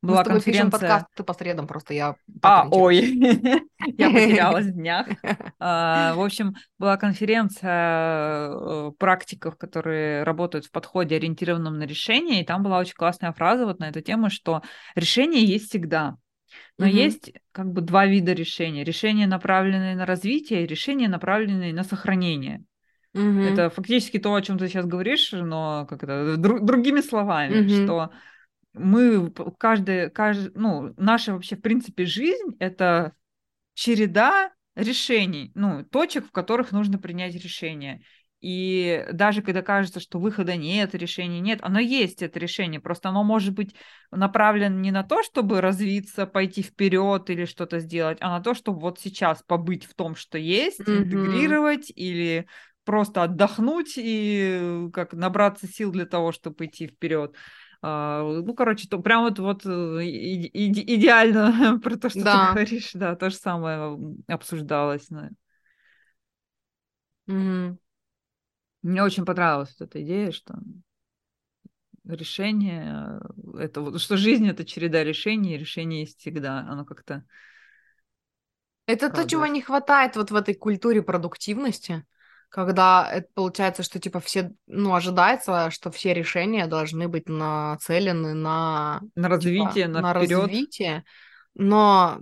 Была 0.00 0.18
Мы 0.18 0.22
с 0.22 0.24
тобой 0.24 0.40
конференция... 0.40 0.70
подкаст, 0.70 1.06
ты 1.16 1.22
по 1.24 1.34
средам 1.34 1.66
просто 1.66 1.94
я... 1.94 2.14
А, 2.42 2.68
ой, 2.70 3.00
я 3.98 4.10
потерялась 4.10 4.66
в 4.66 4.72
днях. 4.74 5.08
А, 5.58 6.14
в 6.14 6.20
общем, 6.20 6.54
была 6.78 6.96
конференция 6.96 7.63
Э, 7.64 8.90
практиков, 8.98 9.56
которые 9.56 10.22
работают 10.22 10.66
в 10.66 10.70
подходе, 10.70 11.16
ориентированном 11.16 11.78
на 11.78 11.84
решение, 11.84 12.42
и 12.42 12.44
там 12.44 12.62
была 12.62 12.78
очень 12.78 12.94
классная 12.94 13.32
фраза 13.32 13.64
вот 13.64 13.78
на 13.78 13.88
эту 13.88 14.00
тему, 14.02 14.28
что 14.28 14.62
решение 14.94 15.44
есть 15.44 15.70
всегда. 15.70 16.16
Но 16.78 16.86
угу. 16.86 16.94
есть 16.94 17.32
как 17.52 17.72
бы 17.72 17.80
два 17.80 18.06
вида 18.06 18.32
решений. 18.32 18.84
Решения, 18.84 19.26
направленные 19.26 19.96
на 19.96 20.06
развитие, 20.06 20.64
и 20.64 20.66
решения, 20.66 21.08
направленные 21.08 21.72
на 21.72 21.84
сохранение. 21.84 22.64
Угу. 23.14 23.40
Это 23.40 23.70
фактически 23.70 24.18
то, 24.18 24.34
о 24.34 24.42
чем 24.42 24.58
ты 24.58 24.68
сейчас 24.68 24.86
говоришь, 24.86 25.32
но 25.32 25.86
как 25.88 26.02
это, 26.02 26.36
друг, 26.36 26.64
другими 26.64 27.00
словами, 27.00 27.60
угу. 27.60 27.84
что 27.84 28.10
мы 28.74 29.32
каждый, 29.58 30.10
каждый, 30.10 30.52
ну, 30.54 30.92
наша 30.96 31.32
вообще, 31.32 31.56
в 31.56 31.62
принципе, 31.62 32.04
жизнь— 32.04 32.56
это 32.58 33.12
череда 33.74 34.50
решений, 34.74 35.52
ну, 35.54 35.84
точек, 35.84 36.26
в 36.26 36.32
которых 36.32 36.72
нужно 36.72 36.98
принять 36.98 37.34
решение. 37.34 38.02
И 38.40 39.06
даже 39.10 39.40
когда 39.40 39.62
кажется, 39.62 40.00
что 40.00 40.18
выхода 40.18 40.54
нет, 40.54 40.94
решения 40.94 41.40
нет, 41.40 41.60
оно 41.62 41.78
есть, 41.80 42.20
это 42.20 42.38
решение. 42.38 42.78
Просто 42.78 43.08
оно 43.08 43.24
может 43.24 43.54
быть 43.54 43.74
направлено 44.10 44.78
не 44.80 44.90
на 44.90 45.02
то, 45.02 45.22
чтобы 45.22 45.62
развиться, 45.62 46.26
пойти 46.26 46.60
вперед 46.62 47.30
или 47.30 47.46
что-то 47.46 47.78
сделать, 47.78 48.18
а 48.20 48.28
на 48.28 48.42
то, 48.42 48.52
чтобы 48.52 48.80
вот 48.80 49.00
сейчас 49.00 49.42
побыть 49.42 49.86
в 49.86 49.94
том, 49.94 50.14
что 50.14 50.36
есть, 50.36 50.80
mm-hmm. 50.80 51.04
интегрировать 51.04 51.90
или 51.94 52.46
просто 52.84 53.22
отдохнуть 53.22 53.94
и 53.96 54.88
как 54.92 55.14
набраться 55.14 55.66
сил 55.66 55.90
для 55.90 56.04
того, 56.04 56.30
чтобы 56.30 56.66
идти 56.66 56.86
вперед. 56.86 57.34
А, 57.86 58.22
ну, 58.22 58.54
короче, 58.54 58.88
то 58.88 58.98
прям 58.98 59.24
вот, 59.24 59.38
вот 59.38 59.66
э, 59.66 59.68
иде 60.06 60.80
идеально 60.96 61.78
про 61.82 61.98
то, 61.98 62.08
что 62.08 62.24
да. 62.24 62.46
ты 62.46 62.52
говоришь, 62.54 62.92
да, 62.94 63.14
то 63.14 63.28
же 63.28 63.36
самое 63.36 63.98
обсуждалось. 64.26 65.06
Да. 65.10 65.28
Угу. 67.26 67.78
Мне 68.84 69.02
очень 69.02 69.26
понравилась 69.26 69.76
вот 69.78 69.90
эта 69.90 70.02
идея, 70.02 70.32
что 70.32 70.54
решение, 72.04 73.20
это 73.58 73.82
вот, 73.82 74.00
что 74.00 74.16
жизнь 74.16 74.48
это 74.48 74.64
череда 74.64 75.04
решений, 75.04 75.54
и 75.54 75.58
решение 75.58 76.00
есть 76.00 76.20
всегда, 76.20 76.60
оно 76.60 76.86
как-то... 76.86 77.22
Это 78.86 79.10
то, 79.10 79.28
чего 79.28 79.44
не 79.44 79.60
хватает 79.60 80.16
вот 80.16 80.30
в 80.30 80.34
этой 80.34 80.54
культуре 80.54 81.02
продуктивности 81.02 82.06
когда 82.54 83.10
это 83.10 83.26
получается, 83.34 83.82
что 83.82 83.98
типа 83.98 84.20
все, 84.20 84.52
ну, 84.68 84.94
ожидается, 84.94 85.72
что 85.72 85.90
все 85.90 86.14
решения 86.14 86.68
должны 86.68 87.08
быть 87.08 87.28
нацелены 87.28 88.32
на... 88.32 89.00
На 89.16 89.22
типа, 89.22 89.28
развитие, 89.28 89.86
типа, 89.86 89.88
на, 89.88 90.00
на 90.00 90.12
развитие, 90.12 91.04
но 91.54 92.20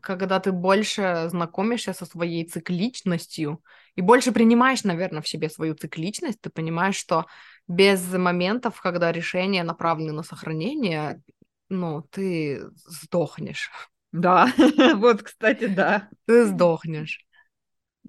когда 0.00 0.40
ты 0.40 0.50
больше 0.50 1.26
знакомишься 1.28 1.92
со 1.92 2.06
своей 2.06 2.46
цикличностью 2.46 3.62
и 3.96 4.00
больше 4.00 4.32
принимаешь, 4.32 4.82
наверное, 4.82 5.20
в 5.20 5.28
себе 5.28 5.50
свою 5.50 5.74
цикличность, 5.74 6.40
ты 6.40 6.48
понимаешь, 6.48 6.96
что 6.96 7.26
без 7.68 8.00
моментов, 8.14 8.80
когда 8.80 9.12
решения 9.12 9.62
направлены 9.62 10.12
на 10.12 10.22
сохранение, 10.22 11.20
ну, 11.68 12.00
ты 12.00 12.62
сдохнешь. 12.76 13.70
Да, 14.10 14.50
вот, 14.94 15.22
кстати, 15.22 15.66
да. 15.66 16.08
Ты 16.24 16.46
сдохнешь. 16.46 17.26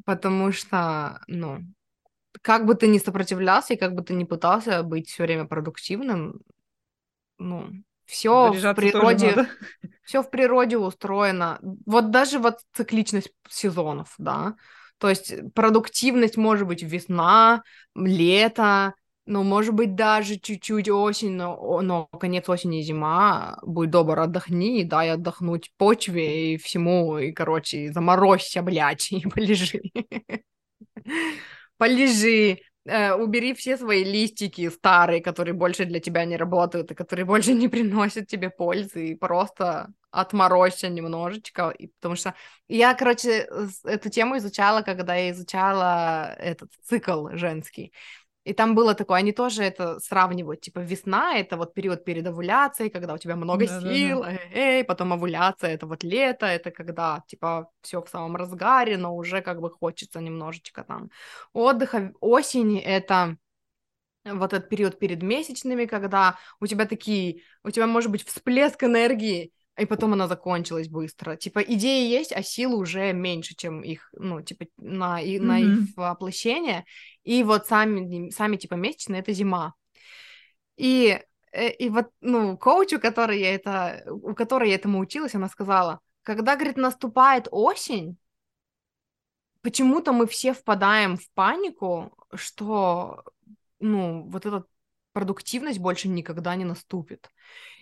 Потому 0.03 0.51
что, 0.51 1.21
ну, 1.27 1.59
как 2.41 2.65
бы 2.65 2.75
ты 2.75 2.87
ни 2.87 2.97
сопротивлялся 2.97 3.73
и 3.73 3.77
как 3.77 3.93
бы 3.95 4.03
ты 4.03 4.13
ни 4.13 4.23
пытался 4.23 4.83
быть 4.83 5.09
все 5.09 5.23
время 5.23 5.45
продуктивным, 5.45 6.41
ну, 7.37 7.71
Все 8.05 8.51
в 8.53 8.73
природе, 8.73 9.47
все 10.03 10.21
в 10.21 10.29
природе 10.29 10.77
устроено. 10.77 11.59
Вот 11.85 12.11
даже 12.11 12.39
вот 12.39 12.59
цикличность 12.73 13.31
сезонов, 13.49 14.13
да. 14.17 14.55
То 14.97 15.09
есть 15.09 15.33
продуктивность 15.53 16.37
может 16.37 16.67
быть 16.67 16.83
весна, 16.83 17.63
лето, 17.95 18.93
ну, 19.25 19.43
может 19.43 19.73
быть, 19.73 19.95
даже 19.95 20.37
чуть-чуть 20.37 20.89
осень, 20.89 21.31
но, 21.31 21.81
но 21.81 22.07
конец 22.19 22.47
осени 22.47 22.81
зима, 22.81 23.57
будь 23.63 23.89
добр, 23.89 24.19
отдохни, 24.19 24.83
дай 24.83 25.11
отдохнуть 25.11 25.71
почве 25.77 26.53
и 26.53 26.57
всему, 26.57 27.17
и, 27.17 27.31
короче, 27.31 27.91
заморозься, 27.91 28.61
блядь, 28.61 29.11
и 29.11 29.25
полежи. 29.27 29.81
Полежи, 31.77 32.59
э, 32.85 33.13
убери 33.13 33.53
все 33.53 33.77
свои 33.77 34.03
листики 34.03 34.69
старые, 34.69 35.21
которые 35.21 35.53
больше 35.53 35.85
для 35.85 35.99
тебя 35.99 36.23
не 36.25 36.37
работают 36.37 36.91
и 36.91 36.95
которые 36.95 37.25
больше 37.25 37.53
не 37.53 37.67
приносят 37.67 38.27
тебе 38.27 38.49
пользы, 38.49 39.09
и 39.09 39.15
просто 39.15 39.89
отморозься 40.11 40.87
немножечко, 40.87 41.71
и, 41.71 41.87
потому 41.87 42.15
что 42.15 42.35
я, 42.69 42.93
короче, 42.93 43.47
эту 43.83 44.09
тему 44.09 44.37
изучала, 44.37 44.81
когда 44.81 45.15
я 45.15 45.31
изучала 45.31 46.33
этот 46.37 46.71
цикл 46.83 47.29
женский, 47.33 47.91
и 48.45 48.53
там 48.53 48.75
было 48.75 48.93
такое, 48.93 49.17
они 49.17 49.31
тоже 49.31 49.63
это 49.63 49.99
сравнивают, 49.99 50.61
типа 50.61 50.79
весна— 50.79 51.35
это 51.37 51.57
вот 51.57 51.73
период 51.73 52.05
перед 52.05 52.27
овуляцией, 52.27 52.91
когда 52.91 53.15
у 53.15 53.17
тебя 53.17 53.35
много 53.35 53.67
да, 53.67 53.81
сил, 53.81 54.21
да, 54.21 54.31
да. 54.31 54.37
Эй, 54.53 54.83
потом 54.83 55.13
овуляция— 55.13 55.71
это 55.73 55.87
вот 55.87 56.03
лето, 56.03 56.45
это 56.45 56.69
когда, 56.69 57.23
типа, 57.27 57.71
все 57.81 58.03
в 58.03 58.07
самом 58.07 58.35
разгаре, 58.35 58.97
но 58.97 59.15
уже 59.15 59.41
как 59.41 59.61
бы 59.61 59.71
хочется 59.71 60.21
немножечко 60.21 60.83
там 60.83 61.09
отдыха. 61.53 62.13
Осень— 62.21 62.77
это 62.85 63.37
вот 64.23 64.53
этот 64.53 64.69
период 64.69 64.99
перед 64.99 65.23
месячными, 65.23 65.85
когда 65.85 66.37
у 66.59 66.67
тебя 66.67 66.85
такие, 66.85 67.41
у 67.63 67.71
тебя 67.71 67.87
может 67.87 68.11
быть 68.11 68.25
всплеск 68.27 68.83
энергии, 68.83 69.53
и 69.77 69.85
потом 69.85 70.13
она 70.13 70.27
закончилась 70.27 70.87
быстро. 70.87 71.35
Типа, 71.35 71.59
идеи 71.59 72.07
есть, 72.07 72.31
а 72.31 72.41
силы 72.41 72.77
уже 72.77 73.11
меньше, 73.11 73.55
чем 73.55 73.81
их, 73.81 74.09
ну, 74.13 74.41
типа, 74.41 74.65
на, 74.77 75.21
и, 75.21 75.37
mm-hmm. 75.37 75.41
на 75.41 75.59
их 75.59 75.97
воплощение. 75.97 76.85
И 77.23 77.43
вот 77.43 77.67
сами, 77.67 78.29
сами, 78.29 78.55
типа, 78.55 78.75
месячные— 78.75 79.19
это 79.21 79.33
зима. 79.33 79.73
И, 80.77 81.19
э, 81.51 81.71
и 81.71 81.89
вот, 81.89 82.09
ну, 82.21 82.57
коучу, 82.57 82.99
который 82.99 83.39
я 83.39 83.53
это, 83.53 84.03
у 84.09 84.33
которой 84.33 84.69
я 84.69 84.75
этому 84.75 84.99
училась, 84.99 85.35
она 85.35 85.49
сказала, 85.49 85.99
когда, 86.21 86.55
говорит, 86.55 86.77
наступает 86.77 87.47
осень, 87.51 88.17
почему-то 89.61 90.13
мы 90.13 90.25
все 90.25 90.53
впадаем 90.53 91.17
в 91.17 91.29
панику, 91.33 92.15
что, 92.33 93.25
ну, 93.79 94.23
вот 94.29 94.45
эта 94.45 94.63
продуктивность 95.11 95.79
больше 95.79 96.07
никогда 96.07 96.55
не 96.55 96.65
наступит 96.65 97.29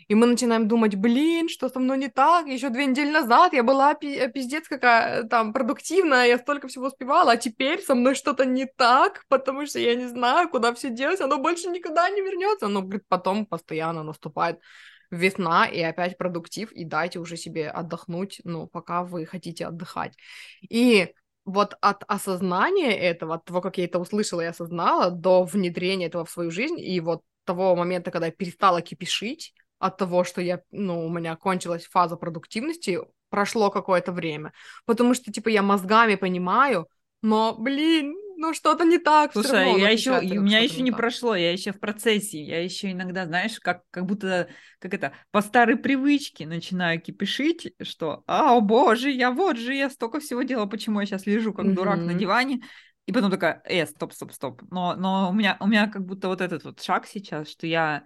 и 0.07 0.15
мы 0.15 0.25
начинаем 0.27 0.67
думать, 0.67 0.95
блин, 0.95 1.49
что 1.49 1.69
со 1.69 1.79
мной 1.79 1.97
не 1.97 2.09
так, 2.09 2.47
еще 2.47 2.69
две 2.69 2.85
недели 2.85 3.09
назад 3.09 3.53
я 3.53 3.63
была 3.63 3.93
пи- 3.93 4.27
пиздец 4.29 4.67
какая 4.67 5.23
там 5.23 5.53
продуктивная, 5.53 6.27
я 6.27 6.37
столько 6.37 6.67
всего 6.67 6.87
успевала, 6.87 7.33
а 7.33 7.37
теперь 7.37 7.81
со 7.81 7.95
мной 7.95 8.15
что-то 8.15 8.45
не 8.45 8.65
так, 8.65 9.23
потому 9.27 9.65
что 9.65 9.79
я 9.79 9.95
не 9.95 10.07
знаю, 10.07 10.49
куда 10.49 10.73
все 10.73 10.89
делать, 10.89 11.21
оно 11.21 11.37
больше 11.37 11.69
никогда 11.69 12.09
не 12.09 12.21
вернется, 12.21 12.67
но 12.67 12.81
говорит, 12.81 13.03
потом 13.07 13.45
постоянно 13.45 14.03
наступает 14.03 14.59
весна 15.11 15.65
и 15.67 15.79
опять 15.81 16.17
продуктив, 16.17 16.71
и 16.71 16.85
дайте 16.85 17.19
уже 17.19 17.37
себе 17.37 17.69
отдохнуть, 17.69 18.41
ну, 18.43 18.67
пока 18.67 19.03
вы 19.03 19.25
хотите 19.25 19.67
отдыхать. 19.67 20.15
И 20.61 21.13
вот 21.45 21.75
от 21.81 22.03
осознания 22.07 22.97
этого, 22.97 23.35
от 23.35 23.45
того, 23.45 23.61
как 23.61 23.77
я 23.77 23.85
это 23.85 23.99
услышала 23.99 24.41
и 24.41 24.45
осознала, 24.45 25.11
до 25.11 25.43
внедрения 25.43 26.07
этого 26.07 26.25
в 26.25 26.31
свою 26.31 26.51
жизнь, 26.51 26.79
и 26.79 26.99
вот 26.99 27.21
того 27.45 27.75
момента, 27.75 28.11
когда 28.11 28.27
я 28.27 28.31
перестала 28.31 28.81
кипишить, 28.81 29.53
от 29.83 29.97
того, 29.97 30.23
что 30.23 30.41
я, 30.41 30.61
ну, 30.71 31.05
у 31.05 31.09
меня 31.09 31.35
кончилась 31.35 31.85
фаза 31.85 32.15
продуктивности, 32.15 32.99
прошло 33.29 33.69
какое-то 33.69 34.11
время. 34.11 34.53
Потому 34.85 35.13
что, 35.13 35.31
типа, 35.31 35.49
я 35.49 35.61
мозгами 35.61 36.15
понимаю, 36.15 36.87
но, 37.21 37.55
блин, 37.57 38.15
ну 38.37 38.53
что-то 38.53 38.85
не 38.85 38.97
так. 38.97 39.33
Слушай, 39.33 39.65
равно, 39.65 39.77
я 39.77 39.89
еще, 39.89 40.19
у 40.19 40.41
меня 40.41 40.59
еще 40.59 40.77
не, 40.77 40.83
не 40.83 40.91
прошло, 40.91 41.35
я 41.35 41.51
еще 41.51 41.73
в 41.73 41.79
процессе, 41.79 42.41
я 42.41 42.63
еще 42.63 42.91
иногда, 42.91 43.25
знаешь, 43.25 43.59
как, 43.59 43.81
как 43.91 44.05
будто, 44.05 44.47
как 44.79 44.93
это, 44.93 45.11
по 45.31 45.41
старой 45.41 45.75
привычке 45.75 46.45
начинаю 46.45 47.01
кипишить, 47.01 47.73
что, 47.81 48.23
а, 48.25 48.55
о 48.55 48.61
боже, 48.61 49.11
я 49.11 49.31
вот 49.31 49.57
же, 49.57 49.73
я 49.73 49.89
столько 49.89 50.21
всего 50.21 50.43
делала, 50.43 50.65
почему 50.65 51.01
я 51.01 51.05
сейчас 51.05 51.25
лежу 51.25 51.53
как 51.53 51.65
mm-hmm. 51.65 51.73
дурак 51.73 51.99
на 51.99 52.13
диване, 52.13 52.61
и 53.05 53.11
потом 53.11 53.31
такая, 53.31 53.61
э, 53.65 53.85
стоп, 53.85 54.13
стоп, 54.13 54.31
стоп. 54.31 54.61
Но, 54.71 54.95
но 54.95 55.29
у 55.29 55.33
меня, 55.33 55.57
у 55.59 55.67
меня 55.67 55.87
как 55.87 56.05
будто 56.05 56.29
вот 56.29 56.39
этот 56.39 56.63
вот 56.63 56.81
шаг 56.81 57.05
сейчас, 57.05 57.49
что 57.49 57.67
я 57.67 58.03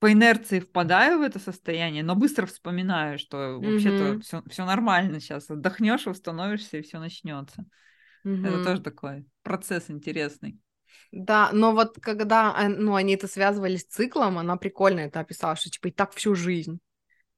по 0.00 0.12
инерции 0.12 0.60
впадаю 0.60 1.18
в 1.18 1.22
это 1.22 1.38
состояние, 1.38 2.02
но 2.02 2.14
быстро 2.14 2.46
вспоминаю, 2.46 3.18
что 3.18 3.58
вообще-то 3.60 4.20
все, 4.20 4.42
все 4.48 4.64
нормально 4.64 5.20
сейчас. 5.20 5.50
Отдохнешь, 5.50 6.06
восстановишься, 6.06 6.78
и 6.78 6.82
все 6.82 6.98
начнется. 6.98 7.64
Mm-hmm. 8.24 8.46
Это 8.46 8.64
тоже 8.64 8.82
такой 8.82 9.26
процесс 9.42 9.90
интересный. 9.90 10.58
Да, 11.12 11.50
но 11.52 11.72
вот 11.72 11.98
когда 12.00 12.68
ну, 12.68 12.94
они 12.94 13.14
это 13.14 13.28
связывали 13.28 13.76
с 13.76 13.84
циклом, 13.84 14.38
она 14.38 14.56
прикольно 14.56 15.00
это 15.00 15.20
описала, 15.20 15.54
что 15.54 15.70
типа 15.70 15.88
и 15.88 15.92
так 15.92 16.12
всю 16.14 16.34
жизнь. 16.34 16.80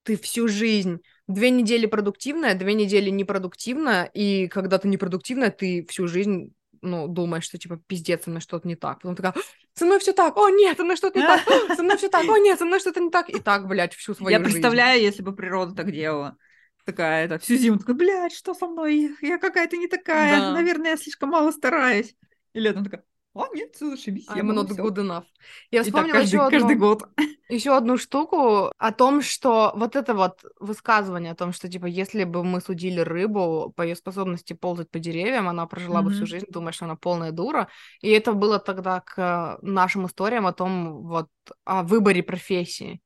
Ты 0.03 0.17
всю 0.17 0.49
жизнь. 0.49 1.01
Две 1.27 1.51
недели 1.51 1.87
продуктивная, 1.87 2.55
две 2.55 2.75
недели 2.75 3.11
непродуктивная, 3.11 4.05
и 4.05 4.47
когда 4.47 4.79
ты 4.79 4.87
непродуктивная, 4.89 5.51
ты 5.51 5.85
всю 5.89 6.07
жизнь 6.07 6.55
ну, 6.87 7.09
думаешь, 7.09 7.45
что, 7.45 7.59
типа, 7.59 7.77
пиздец, 7.87 8.25
со 8.25 8.31
мной 8.31 8.41
что-то 8.41 8.67
не 8.67 8.77
так. 8.77 9.01
Потом 9.01 9.17
такая, 9.17 9.35
со 9.75 9.85
мной 9.85 9.99
все 9.99 10.13
так, 10.13 10.37
о, 10.37 10.49
нет, 10.49 10.77
со 10.77 10.85
мной 10.85 10.97
что-то 10.97 11.19
не 11.19 11.27
так, 11.27 11.43
со 11.77 11.83
мной 11.83 11.97
все 11.97 12.09
так, 12.09 12.29
о, 12.29 12.39
нет, 12.39 12.59
со 12.59 12.65
мной 12.65 12.81
что-то 12.81 13.01
не 13.01 13.11
так. 13.11 13.29
И 13.29 13.41
так, 13.41 13.67
блядь, 13.67 13.95
всю 13.95 14.15
свою 14.15 14.37
Я 14.37 14.43
представляю, 14.43 15.01
если 15.01 15.23
бы 15.23 15.35
природа 15.35 15.75
так 15.75 15.93
делала. 15.93 16.37
Такая, 16.85 17.25
это, 17.25 17.39
всю 17.39 17.57
зиму, 17.57 17.79
такая, 17.79 17.97
блядь, 17.97 18.33
что 18.33 18.55
со 18.55 18.69
мной? 18.69 19.17
Я 19.21 19.39
какая-то 19.39 19.77
не 19.77 19.89
такая, 19.89 20.39
да. 20.39 20.53
наверное, 20.53 20.91
я 20.93 20.97
слишком 20.97 21.31
мало 21.31 21.51
стараюсь. 21.51 22.15
И 22.53 22.61
летом 22.61 22.85
такая, 22.85 23.05
о, 23.37 23.55
нет, 23.55 23.77
зашибись. 23.79 24.27
I'm 24.29 24.51
not 24.55 24.69
good 24.69 24.97
enough. 24.97 25.25
Я 25.71 25.83
вспомнила 25.83 26.15
так, 26.15 26.23
каждый, 26.23 26.35
еще 26.35 26.47
одну, 26.47 26.59
каждый 26.59 26.77
год. 26.77 27.03
еще 27.51 27.77
одну 27.77 27.99
штуку 27.99 28.73
о 28.79 28.93
том, 28.93 29.21
что 29.21 29.73
вот 29.77 29.95
это 29.95 30.15
вот 30.15 30.43
высказывание 30.59 31.33
о 31.33 31.35
том, 31.35 31.53
что, 31.53 31.69
типа, 31.69 31.85
если 31.85 32.25
бы 32.25 32.43
мы 32.43 32.63
судили 32.63 33.01
рыбу 33.01 33.75
по 33.77 33.83
ее 33.83 33.95
способности 33.95 34.55
ползать 34.55 34.91
по 34.91 34.99
деревьям, 34.99 35.49
она 35.49 35.67
прожила 35.67 36.01
mm-hmm. 36.01 36.05
бы 36.05 36.11
всю 36.13 36.27
жизнь, 36.27 36.47
думая, 36.49 36.73
что 36.73 36.87
она 36.87 36.97
полная 36.97 37.31
дура. 37.31 37.69
И 38.01 38.11
это 38.11 38.33
было 38.33 38.59
тогда 38.59 39.01
к 39.01 39.59
нашим 39.61 40.07
историям 40.07 40.47
о 40.47 40.55
том, 40.55 41.03
вот, 41.03 41.29
о 41.65 41.83
выборе 41.83 42.23
профессии. 42.23 43.03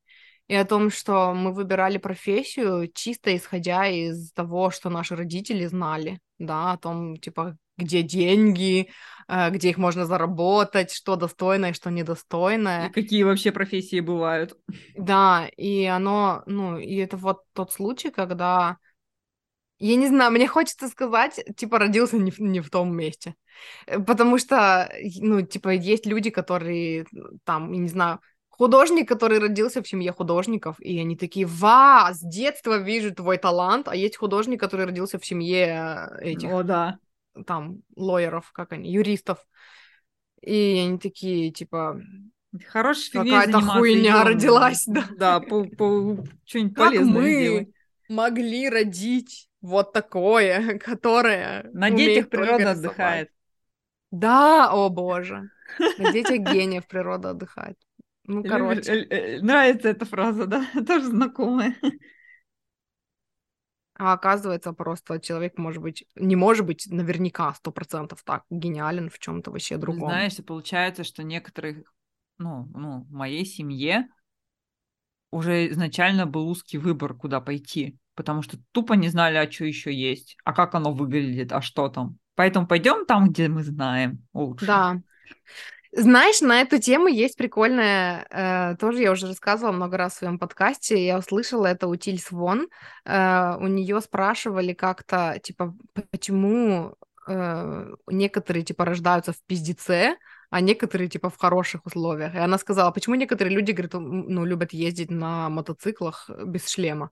И 0.47 0.55
о 0.55 0.65
том, 0.65 0.91
что 0.91 1.33
мы 1.35 1.53
выбирали 1.53 1.99
профессию 1.99 2.91
чисто 2.93 3.37
исходя 3.37 3.87
из 3.87 4.33
того, 4.33 4.71
что 4.71 4.91
наши 4.91 5.17
родители 5.17 5.67
знали, 5.67 6.21
да, 6.39 6.73
о 6.73 6.77
том, 6.77 7.17
типа, 7.17 7.57
где 7.81 8.03
деньги, 8.03 8.91
э, 9.29 9.51
где 9.51 9.71
их 9.71 9.79
можно 9.79 10.07
заработать, 10.07 10.93
что 10.93 11.17
достойное, 11.17 11.73
что 11.73 11.91
недостойное. 11.91 12.89
И 12.89 12.93
какие 12.93 13.23
вообще 13.23 13.53
профессии 13.53 14.01
бывают. 14.01 14.57
Да, 14.97 15.49
и 15.57 15.85
оно, 15.85 16.43
ну, 16.47 16.79
и 16.79 16.97
это 16.97 17.17
вот 17.17 17.43
тот 17.53 17.73
случай, 17.73 18.11
когда, 18.11 18.77
я 19.79 19.97
не 19.97 20.09
знаю, 20.09 20.33
мне 20.33 20.47
хочется 20.47 20.89
сказать, 20.89 21.41
типа, 21.57 21.79
родился 21.79 22.19
не 22.19 22.31
в, 22.31 22.39
не 22.39 22.61
в 22.61 22.71
том 22.71 22.95
месте. 22.95 23.35
Э, 23.87 24.01
потому 24.01 24.39
что, 24.39 24.91
ну, 25.21 25.43
типа, 25.43 25.71
есть 25.71 26.07
люди, 26.07 26.31
которые 26.31 27.07
там, 27.45 27.73
я 27.73 27.79
не 27.79 27.89
знаю, 27.89 28.21
художник, 28.49 29.09
который 29.09 29.39
родился 29.39 29.83
в 29.83 29.89
семье 29.89 30.13
художников, 30.13 30.77
и 30.81 31.01
они 31.01 31.17
такие, 31.17 31.47
ва, 31.47 32.11
с 32.13 32.21
детства 32.21 32.77
вижу 32.77 33.15
твой 33.15 33.39
талант, 33.39 33.89
а 33.89 33.97
есть 33.97 34.19
художник, 34.19 34.61
который 34.61 34.85
родился 34.85 35.19
в 35.19 35.25
семье 35.25 36.11
этих... 36.21 36.51
О, 36.53 36.63
да 36.63 36.99
там, 37.45 37.83
лоеров, 37.97 38.53
как 38.53 38.73
они, 38.73 38.93
юристов. 38.93 39.47
И 40.41 40.79
они 40.79 40.99
такие, 40.99 41.51
типа, 41.51 42.01
Хорошая 42.67 43.25
Какая-то 43.25 43.61
хуйня 43.61 44.25
родилась, 44.25 44.85
да. 44.87 45.05
Да, 45.17 45.41
по, 45.41 45.65
по, 45.65 46.25
что-нибудь 46.45 46.75
как 46.75 46.89
полезное 46.89 47.21
мы 47.23 47.31
сделать. 47.31 47.69
могли 48.09 48.69
родить 48.69 49.49
вот 49.61 49.93
такое, 49.93 50.79
которое 50.85 51.71
На 51.73 51.91
детях 51.91 52.29
природа 52.29 52.73
отдыхает. 52.73 53.31
Да, 54.11 54.71
о 54.73 54.89
боже. 54.89 55.51
На 55.99 56.13
детях 56.13 56.39
гениев 56.39 56.89
природа 56.89 57.31
отдыхает. 57.31 57.79
Ну, 58.25 58.43
короче. 58.43 58.93
Э, 58.93 59.07
э, 59.09 59.41
нравится 59.41 59.89
эта 59.89 60.05
фраза, 60.05 60.47
да? 60.47 60.67
Тоже 60.87 61.07
знакомая. 61.07 61.77
А 64.03 64.15
оказывается, 64.15 64.73
просто 64.73 65.21
человек 65.21 65.59
может 65.59 65.83
быть, 65.83 66.07
не 66.15 66.35
может 66.35 66.65
быть 66.65 66.87
наверняка 66.91 67.53
сто 67.53 67.71
процентов 67.71 68.23
так 68.25 68.45
гениален 68.49 69.11
в 69.11 69.19
чем-то 69.19 69.51
вообще 69.51 69.77
другом. 69.77 70.09
Знаешь, 70.09 70.37
получается, 70.45 71.05
что 71.05 71.23
некоторых, 71.23 71.93
ну, 72.39 72.67
ну, 72.75 73.03
в 73.03 73.13
моей 73.13 73.45
семье 73.45 74.09
уже 75.31 75.69
изначально 75.69 76.25
был 76.25 76.49
узкий 76.49 76.79
выбор, 76.79 77.13
куда 77.13 77.43
пойти, 77.43 77.99
потому 78.15 78.41
что 78.41 78.59
тупо 78.73 78.95
не 78.95 79.11
знали, 79.11 79.37
а 79.37 79.51
что 79.53 79.67
еще 79.67 79.93
есть, 79.93 80.39
а 80.45 80.55
как 80.55 80.75
оно 80.75 80.95
выглядит, 80.95 81.53
а 81.53 81.61
что 81.61 81.91
там. 81.91 82.17
Поэтому 82.37 82.67
пойдем 82.67 83.05
там, 83.05 83.29
где 83.29 83.49
мы 83.49 83.63
знаем 83.63 84.27
лучше. 84.33 84.65
Да. 84.65 85.03
Знаешь, 85.93 86.41
на 86.41 86.61
эту 86.61 86.79
тему 86.79 87.09
есть 87.09 87.37
прикольная, 87.37 88.25
э, 88.31 88.77
тоже 88.77 89.03
я 89.03 89.11
уже 89.11 89.27
рассказывала 89.27 89.73
много 89.73 89.97
раз 89.97 90.15
в 90.15 90.17
своем 90.19 90.39
подкасте, 90.39 91.05
я 91.05 91.19
услышала 91.19 91.67
это 91.67 91.89
у 91.89 91.97
Тильс 91.97 92.31
Вон, 92.31 92.69
э, 93.05 93.57
у 93.59 93.67
нее 93.67 94.01
спрашивали 94.01 94.73
как-то, 94.73 95.41
типа, 95.43 95.75
почему 96.13 96.95
э, 97.29 97.95
некоторые, 98.07 98.63
типа, 98.65 98.85
рождаются 98.85 99.33
в 99.33 99.43
пиздеце, 99.47 100.17
а 100.51 100.61
некоторые, 100.61 101.09
типа, 101.09 101.29
в 101.29 101.37
хороших 101.37 101.85
условиях. 101.87 102.35
И 102.37 102.39
она 102.39 102.57
сказала, 102.59 102.93
почему 102.93 103.17
некоторые 103.17 103.55
люди, 103.57 103.73
говорят, 103.73 103.95
ну, 103.95 104.45
любят 104.45 104.73
ездить 104.73 105.11
на 105.11 105.49
мотоциклах 105.49 106.31
без 106.45 106.69
шлема. 106.69 107.11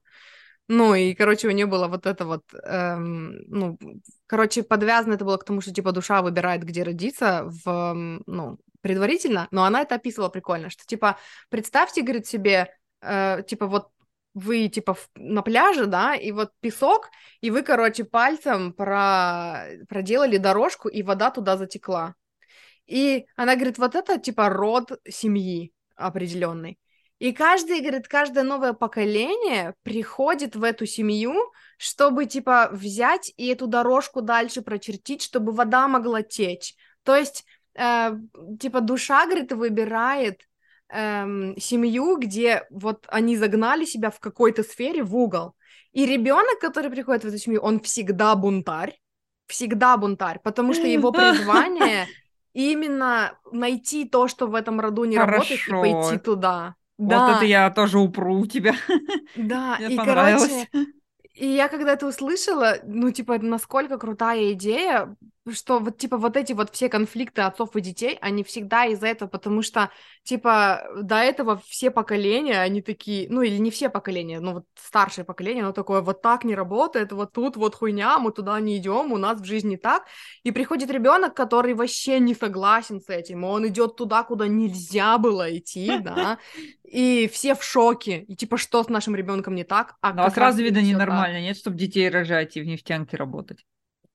Ну, 0.69 0.93
и, 0.95 1.13
короче, 1.15 1.47
у 1.47 1.51
нее 1.51 1.65
было 1.65 1.87
вот 1.87 2.05
это 2.05 2.25
вот, 2.25 2.43
эм, 2.63 3.39
ну, 3.47 3.77
короче, 4.27 4.63
подвязано 4.63 5.15
это 5.15 5.25
было 5.25 5.37
к 5.37 5.43
тому, 5.43 5.61
что, 5.61 5.73
типа, 5.73 5.91
душа 5.91 6.21
выбирает, 6.21 6.63
где 6.63 6.83
родиться, 6.83 7.43
в, 7.45 7.93
ну, 8.27 8.59
предварительно, 8.81 9.47
но 9.51 9.63
она 9.63 9.81
это 9.81 9.95
описывала 9.95 10.29
прикольно, 10.29 10.69
что, 10.69 10.85
типа, 10.85 11.17
представьте, 11.49 12.01
говорит, 12.01 12.27
себе, 12.27 12.73
э, 13.01 13.43
типа, 13.47 13.67
вот 13.67 13.89
вы, 14.33 14.67
типа, 14.69 14.93
в, 14.93 15.09
на 15.15 15.41
пляже, 15.41 15.85
да, 15.85 16.15
и 16.15 16.31
вот 16.31 16.51
песок, 16.59 17.09
и 17.41 17.51
вы, 17.51 17.63
короче, 17.63 18.03
пальцем 18.03 18.73
про, 18.73 19.65
проделали 19.87 20.37
дорожку, 20.37 20.87
и 20.87 21.03
вода 21.03 21.31
туда 21.31 21.57
затекла. 21.57 22.15
И 22.85 23.25
она 23.35 23.55
говорит, 23.55 23.77
вот 23.77 23.95
это, 23.95 24.19
типа, 24.19 24.49
род 24.49 24.99
семьи 25.07 25.73
определенный. 25.95 26.79
И 27.19 27.33
каждый, 27.33 27.81
говорит, 27.81 28.07
каждое 28.07 28.43
новое 28.43 28.71
поколение 28.73 29.75
приходит 29.83 30.55
в 30.55 30.63
эту 30.63 30.85
семью, 30.85 31.35
чтобы, 31.77 32.25
типа, 32.25 32.69
взять 32.71 33.33
и 33.35 33.47
эту 33.47 33.67
дорожку 33.67 34.21
дальше 34.21 34.61
прочертить, 34.61 35.21
чтобы 35.21 35.51
вода 35.51 35.87
могла 35.89 36.21
течь. 36.21 36.75
То 37.03 37.15
есть 37.15 37.45
э, 37.75 38.11
типа 38.59 38.81
душа, 38.81 39.25
говорит, 39.25 39.51
выбирает 39.51 40.41
эм, 40.89 41.55
семью, 41.57 42.17
где 42.17 42.63
вот 42.69 43.05
они 43.09 43.37
загнали 43.37 43.85
себя 43.85 44.09
в 44.09 44.19
какой-то 44.19 44.63
сфере 44.63 45.03
в 45.03 45.15
угол. 45.15 45.55
И 45.91 46.05
ребенок, 46.05 46.59
который 46.59 46.91
приходит 46.91 47.23
в 47.23 47.27
эту 47.27 47.37
семью, 47.37 47.61
он 47.61 47.79
всегда 47.79 48.35
бунтарь, 48.35 48.99
всегда 49.47 49.97
бунтарь, 49.97 50.39
потому 50.43 50.73
что 50.73 50.87
его 50.87 51.11
призвание 51.13 52.07
именно 52.53 53.37
найти 53.51 54.05
то, 54.05 54.27
что 54.27 54.47
в 54.47 54.55
этом 54.55 54.79
роду 54.79 55.05
не 55.05 55.17
Хорошо. 55.17 55.55
работает, 55.55 55.67
и 55.67 55.71
пойти 55.71 56.23
туда. 56.23 56.75
Вот 56.97 57.09
да. 57.09 57.37
это 57.37 57.45
я 57.45 57.69
тоже 57.69 57.97
упру 57.97 58.39
у 58.39 58.45
тебя. 58.45 58.75
Да, 59.35 59.77
Мне 59.79 59.93
и 59.93 59.97
короче, 59.97 60.67
и 61.33 61.47
я 61.47 61.69
когда 61.69 61.93
это 61.93 62.05
услышала, 62.05 62.77
ну, 62.83 63.11
типа, 63.11 63.39
насколько 63.39 63.97
крутая 63.97 64.51
идея, 64.51 65.15
что 65.51 65.79
вот, 65.79 65.97
типа, 65.97 66.17
вот 66.17 66.37
эти 66.37 66.53
вот 66.53 66.73
все 66.73 66.89
конфликты 66.89 67.41
отцов 67.41 67.75
и 67.75 67.81
детей, 67.81 68.17
они 68.21 68.43
всегда 68.43 68.85
из-за 68.85 69.07
этого, 69.07 69.29
потому 69.29 69.61
что, 69.61 69.91
типа, 70.23 70.83
до 71.01 71.15
этого 71.17 71.61
все 71.65 71.91
поколения, 71.91 72.61
они 72.61 72.81
такие, 72.81 73.27
ну, 73.29 73.41
или 73.41 73.57
не 73.57 73.71
все 73.71 73.89
поколения, 73.89 74.39
ну, 74.39 74.53
вот 74.53 74.65
старшее 74.75 75.25
поколение, 75.25 75.63
оно 75.63 75.73
такое, 75.73 76.01
вот 76.01 76.21
так 76.21 76.43
не 76.43 76.55
работает, 76.55 77.11
вот 77.11 77.33
тут 77.33 77.57
вот 77.57 77.75
хуйня, 77.75 78.19
мы 78.19 78.31
туда 78.31 78.59
не 78.59 78.77
идем, 78.77 79.11
у 79.11 79.17
нас 79.17 79.41
в 79.41 79.45
жизни 79.45 79.75
так, 79.75 80.05
и 80.43 80.51
приходит 80.51 80.91
ребенок, 80.91 81.33
который 81.33 81.73
вообще 81.73 82.19
не 82.19 82.35
согласен 82.35 83.01
с 83.01 83.09
этим, 83.09 83.43
он 83.43 83.67
идет 83.67 83.95
туда, 83.95 84.23
куда 84.23 84.47
нельзя 84.47 85.17
было 85.17 85.57
идти, 85.57 85.97
да, 86.01 86.39
и 86.83 87.29
все 87.31 87.55
в 87.55 87.63
шоке, 87.63 88.23
и 88.27 88.35
типа, 88.35 88.57
что 88.57 88.83
с 88.83 88.89
нашим 88.89 89.15
ребенком 89.15 89.55
не 89.55 89.63
так? 89.63 89.95
А 90.01 90.13
ну, 90.13 90.23
а 90.23 90.31
сразу 90.31 90.61
видно 90.63 90.79
ненормально, 90.79 91.41
нет, 91.41 91.57
чтобы 91.57 91.77
детей 91.77 92.09
рожать 92.09 92.57
и 92.57 92.61
в 92.61 92.65
нефтянке 92.65 93.17
работать. 93.17 93.65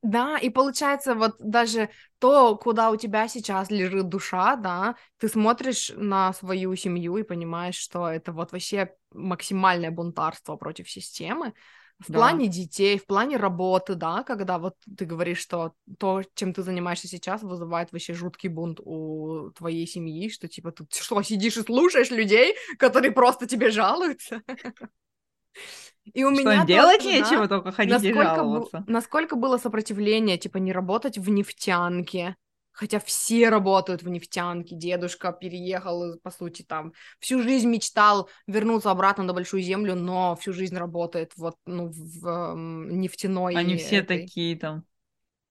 Да, 0.05 0.37
и 0.37 0.51
получается 0.51 1.15
вот 1.15 1.37
даже 1.39 1.89
то, 2.19 2.57
куда 2.57 2.91
у 2.91 2.97
тебя 2.97 3.27
сейчас 3.27 3.71
лежит 3.71 4.11
душа, 4.11 4.55
да, 4.57 4.97
ты 5.17 5.29
смотришь 5.29 5.93
на 5.97 6.35
свою 6.35 6.77
семью 6.77 7.17
и 7.17 7.23
понимаешь, 7.23 7.77
что 7.77 8.07
это 8.07 8.31
вот 8.33 8.53
вообще 8.53 8.95
максимальное 9.15 9.91
бунтарство 9.91 10.57
против 10.57 10.91
системы. 10.91 11.55
В 12.01 12.13
да. 12.13 12.19
плане 12.19 12.49
детей, 12.49 12.99
в 12.99 13.07
плане 13.07 13.39
работы, 13.39 13.95
да, 13.95 14.25
когда 14.25 14.59
вот 14.59 14.75
ты 14.95 15.07
говоришь, 15.07 15.39
что 15.39 15.73
то, 15.99 16.23
чем 16.35 16.53
ты 16.53 16.63
занимаешься 16.63 17.09
сейчас, 17.09 17.43
вызывает 17.43 17.91
вообще 17.91 18.13
жуткий 18.13 18.51
бунт 18.51 18.81
у 18.85 19.53
твоей 19.57 19.87
семьи, 19.87 20.29
что 20.29 20.49
типа 20.49 20.71
ты 20.73 20.85
что, 20.91 21.23
сидишь 21.23 21.57
и 21.57 21.63
слушаешь 21.63 22.11
людей, 22.11 22.57
которые 22.79 23.13
просто 23.13 23.47
тебе 23.47 23.71
жалуются? 23.71 24.43
И 26.13 26.23
у 26.25 26.35
что, 26.35 26.43
меня 26.43 26.65
делать 26.67 27.03
тоже, 27.03 27.13
нечего, 27.13 27.43
да, 27.43 27.49
только 27.49 27.73
ходить 27.73 27.93
насколько 27.93 28.21
и 28.21 28.25
жаловаться. 28.25 28.77
Бу- 28.79 28.85
насколько 28.87 29.37
было 29.37 29.57
сопротивление, 29.57 30.37
типа, 30.37 30.59
не 30.59 30.73
работать 30.73 31.17
в 31.17 31.31
нефтянке, 31.31 32.37
хотя 32.73 33.01
все 33.01 33.49
работают 33.49 34.03
в 34.03 34.09
нефтянке, 34.09 34.75
дедушка 34.75 35.33
переехал, 35.33 36.19
по 36.23 36.31
сути, 36.31 36.63
там, 36.63 36.93
всю 37.21 37.43
жизнь 37.43 37.69
мечтал 37.69 38.29
вернуться 38.47 38.91
обратно 38.91 39.25
на 39.25 39.33
Большую 39.33 39.63
Землю, 39.63 39.95
но 39.95 40.37
всю 40.37 40.53
жизнь 40.53 40.77
работает 40.77 41.33
вот, 41.37 41.57
ну, 41.65 41.89
в 41.89 42.27
э, 42.27 42.55
нефтяной... 42.57 43.55
Они 43.55 43.77
все 43.77 43.97
этой... 43.97 44.23
такие 44.23 44.59
там. 44.59 44.85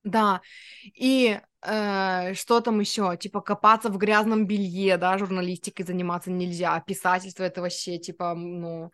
Да, 0.03 0.41
и 0.83 1.39
э, 1.65 2.33
что 2.33 2.59
там 2.59 2.81
еще? 2.81 3.15
Типа 3.15 3.39
копаться 3.39 3.89
в 3.89 3.97
грязном 3.97 4.45
белье, 4.45 4.97
да, 4.97 5.17
журналистикой 5.17 5.85
заниматься 5.85 6.29
нельзя, 6.29 6.77
писательство 6.81 7.43
это 7.43 7.61
вообще, 7.61 7.97
типа, 7.97 8.35
ну 8.35 8.91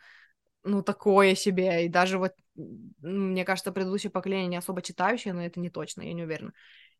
ну, 0.64 0.84
такое 0.84 1.36
себе, 1.36 1.86
и 1.86 1.90
даже 1.90 2.18
вот, 2.18 2.34
мне 3.02 3.45
кажется, 3.45 3.72
предыдущее 3.72 4.11
поколение 4.11 4.48
не 4.48 4.57
особо 4.57 4.81
читающее, 4.81 5.34
но 5.34 5.44
это 5.44 5.60
не 5.60 5.69
точно, 5.69 6.02
я 6.02 6.14
не 6.14 6.23
уверена. 6.23 6.53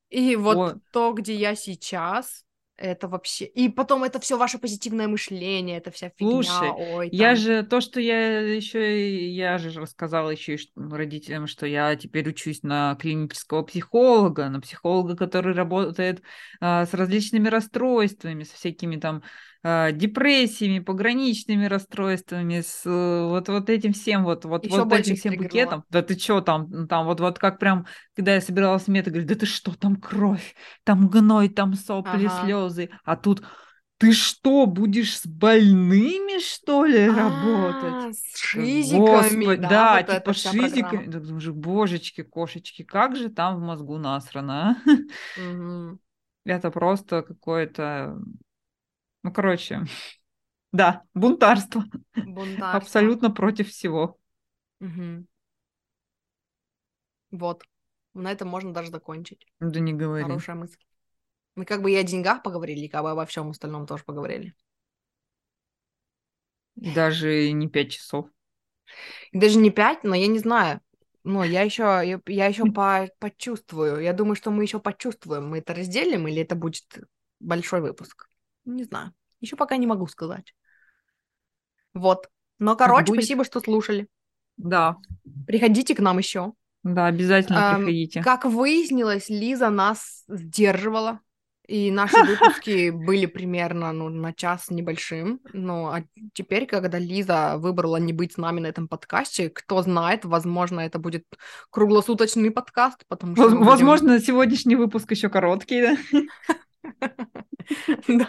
И 0.10 0.36
вот 0.36 0.58
О. 0.58 0.80
то, 0.92 1.14
где 1.14 1.36
я 1.36 1.56
сейчас, 1.56 2.46
это 2.80 3.08
вообще... 3.08 3.46
И 3.46 3.70
потом 3.70 4.04
это 4.04 4.20
все 4.20 4.38
ваше 4.38 4.58
позитивное 4.58 5.08
мышление, 5.08 5.78
это 5.78 5.92
вся 5.92 6.10
фигня. 6.16 6.44
Слушай, 6.44 6.70
Ой, 6.70 7.10
там... 7.10 7.20
я 7.20 7.36
же... 7.36 7.64
То, 7.64 7.82
что 7.82 8.00
я 8.00 8.40
еще... 8.40 9.28
Я 9.30 9.58
же 9.58 9.80
рассказала 9.80 10.30
еще 10.30 10.58
родителям, 10.76 11.46
что 11.46 11.66
я 11.66 11.96
теперь 11.96 12.30
учусь 12.30 12.64
на 12.64 12.96
клинического 12.96 13.64
психолога, 13.64 14.50
на 14.50 14.62
психолога, 14.62 15.16
который 15.16 15.54
работает 15.54 16.24
а, 16.62 16.86
с 16.86 16.94
различными 16.94 17.50
расстройствами, 17.50 18.44
со 18.44 18.56
всякими 18.56 18.96
там 18.96 19.24
депрессиями, 19.64 20.80
пограничными 20.80 21.66
расстройствами, 21.66 22.62
с 22.62 22.84
э, 22.86 23.28
вот, 23.28 23.50
вот 23.50 23.70
этим 23.70 23.92
всем, 23.92 24.24
вот, 24.24 24.46
вот, 24.46 24.66
вот 24.66 24.94
этим 24.94 25.18
всем 25.18 25.36
букетом. 25.36 25.84
Да 25.90 26.02
ты 26.02 26.18
что 26.18 26.40
там, 26.40 26.88
там 26.88 27.06
вот, 27.06 27.20
вот 27.20 27.40
как 27.40 27.60
прям, 27.60 27.86
когда 28.16 28.36
я 28.36 28.42
собиралась 28.42 28.88
мета, 28.88 29.10
говорю, 29.10 29.28
да 29.28 29.36
ты 29.36 29.46
что, 29.46 29.76
там 29.76 29.98
кровь, 29.98 30.56
там 30.86 31.10
гной, 31.10 31.50
там 31.50 31.74
сопли, 31.74 32.28
ага. 32.28 32.46
слезы, 32.46 32.90
а 33.04 33.18
тут 33.18 33.44
ты 33.98 34.14
что, 34.14 34.66
будешь 34.66 35.20
с 35.20 35.28
больными, 35.28 36.40
что 36.40 36.86
ли, 36.86 37.10
а, 37.10 37.14
работать? 37.14 38.18
С 38.18 38.38
шизиками, 38.38 39.58
да, 39.58 39.70
да 39.70 39.98
вот 39.98 40.16
типа 40.16 40.34
шизиками. 40.34 41.06
Думаю, 41.08 41.54
божечки, 41.54 42.24
кошечки, 42.24 42.84
как 42.84 43.18
же 43.18 43.28
там 43.28 43.58
в 43.58 43.60
мозгу 43.60 43.98
насрано, 43.98 44.78
а? 45.38 45.98
Это 46.46 46.72
просто 46.72 47.24
какое-то 47.24 48.18
ну, 49.24 49.32
короче, 49.34 49.86
да, 50.72 51.04
бунтарство. 51.14 51.84
Бунтарство. 52.16 52.72
Абсолютно 52.72 53.32
против 53.32 53.70
всего. 53.70 54.18
Угу. 54.82 55.26
Вот. 57.32 57.64
На 58.14 58.32
этом 58.32 58.48
можно 58.48 58.74
даже 58.74 58.90
закончить. 58.90 59.46
Да 59.60 59.80
не 59.80 59.94
говори. 59.94 60.24
Хорошая 60.24 60.56
мысль. 60.56 60.78
Мы 61.56 61.66
как 61.66 61.82
бы 61.82 61.92
и 61.92 61.96
о 61.96 62.04
деньгах 62.04 62.42
поговорили, 62.44 62.86
и 62.86 62.90
как 62.90 63.04
бы 63.04 63.12
обо 63.12 63.26
всем 63.26 63.50
остальном 63.50 63.86
тоже 63.86 64.04
поговорили. 64.04 64.54
Даже 66.76 67.52
не 67.52 67.68
пять 67.68 67.92
часов. 67.92 68.28
Даже 69.34 69.58
не 69.60 69.70
пять, 69.70 70.04
но 70.04 70.16
я 70.16 70.28
не 70.28 70.40
знаю. 70.40 70.82
Но 71.24 71.44
я 71.44 71.62
еще, 71.64 71.84
я, 71.84 72.22
я 72.26 72.46
еще 72.48 72.66
по, 72.74 73.10
почувствую. 73.20 74.02
Я 74.02 74.14
думаю, 74.14 74.36
что 74.36 74.52
мы 74.52 74.64
еще 74.64 74.80
почувствуем. 74.80 75.50
Мы 75.50 75.60
это 75.60 75.74
разделим 75.74 76.28
или 76.28 76.42
это 76.42 76.56
будет 76.56 76.86
большой 77.40 77.82
выпуск. 77.82 78.30
Не 78.70 78.84
знаю. 78.84 79.14
Еще 79.40 79.56
пока 79.56 79.78
не 79.78 79.88
могу 79.88 80.08
сказать. 80.08 80.54
Вот. 81.94 82.30
Но, 82.60 82.76
короче, 82.76 83.08
будет... 83.08 83.24
спасибо, 83.24 83.44
что 83.44 83.60
слушали. 83.62 84.08
Да. 84.58 84.98
Приходите 85.48 85.96
к 85.96 86.00
нам 86.00 86.18
еще. 86.18 86.54
Да, 86.84 87.08
обязательно 87.08 87.74
эм, 87.74 87.78
приходите. 87.78 88.22
Как 88.22 88.46
выяснилось, 88.46 89.30
Лиза 89.30 89.70
нас 89.70 90.24
сдерживала. 90.28 91.20
И 91.68 91.92
наши 91.92 92.18
выпуски 92.24 92.90
были 93.06 93.28
примерно 93.28 93.92
ну, 93.92 94.10
на 94.10 94.34
час 94.34 94.70
небольшим. 94.70 95.40
Ну, 95.54 95.88
а 95.88 96.04
теперь, 96.34 96.66
когда 96.66 96.98
Лиза 96.98 97.58
выбрала 97.58 97.98
не 97.98 98.12
быть 98.12 98.34
с 98.34 98.38
нами 98.38 98.60
на 98.60 98.68
этом 98.68 98.88
подкасте, 98.88 99.50
кто 99.50 99.82
знает, 99.82 100.26
возможно, 100.26 100.80
это 100.80 101.00
будет 101.00 101.26
круглосуточный 101.70 102.52
подкаст, 102.52 103.06
потому 103.08 103.36
что... 103.36 103.50
Возможно, 103.50 104.14
будем... 104.14 104.24
сегодняшний 104.24 104.76
выпуск 104.76 105.12
еще 105.12 105.30
короткий, 105.30 105.82
да? 105.82 105.98
Да. 108.08 108.28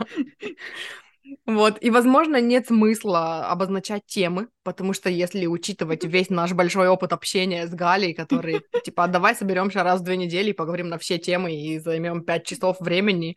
Вот, 1.47 1.78
и, 1.81 1.90
возможно, 1.90 2.40
нет 2.40 2.66
смысла 2.66 3.47
обозначать 3.48 4.05
темы, 4.07 4.48
потому 4.65 4.93
что 4.93 5.09
если 5.09 5.47
учитывать 5.47 6.05
весь 6.05 6.31
наш 6.31 6.52
большой 6.52 6.89
опыт 6.89 7.12
общения 7.12 7.66
с 7.66 7.70
Галей, 7.70 8.15
который, 8.15 8.62
типа, 8.85 9.07
давай 9.07 9.35
соберемся 9.35 9.82
раз 9.82 10.01
в 10.01 10.05
две 10.05 10.16
недели 10.16 10.51
и 10.51 10.55
поговорим 10.55 10.89
на 10.89 10.98
все 10.98 11.19
темы 11.19 11.55
и 11.55 11.78
займем 11.78 12.23
пять 12.23 12.47
часов 12.47 12.78
времени, 12.81 13.36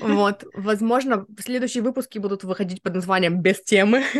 вот, 0.00 0.44
возможно, 0.54 1.26
следующие 1.38 1.82
выпуски 1.82 2.18
будут 2.18 2.44
выходить 2.44 2.82
под 2.82 2.94
названием 2.94 3.40
«Без 3.40 3.62
темы» 3.62 4.04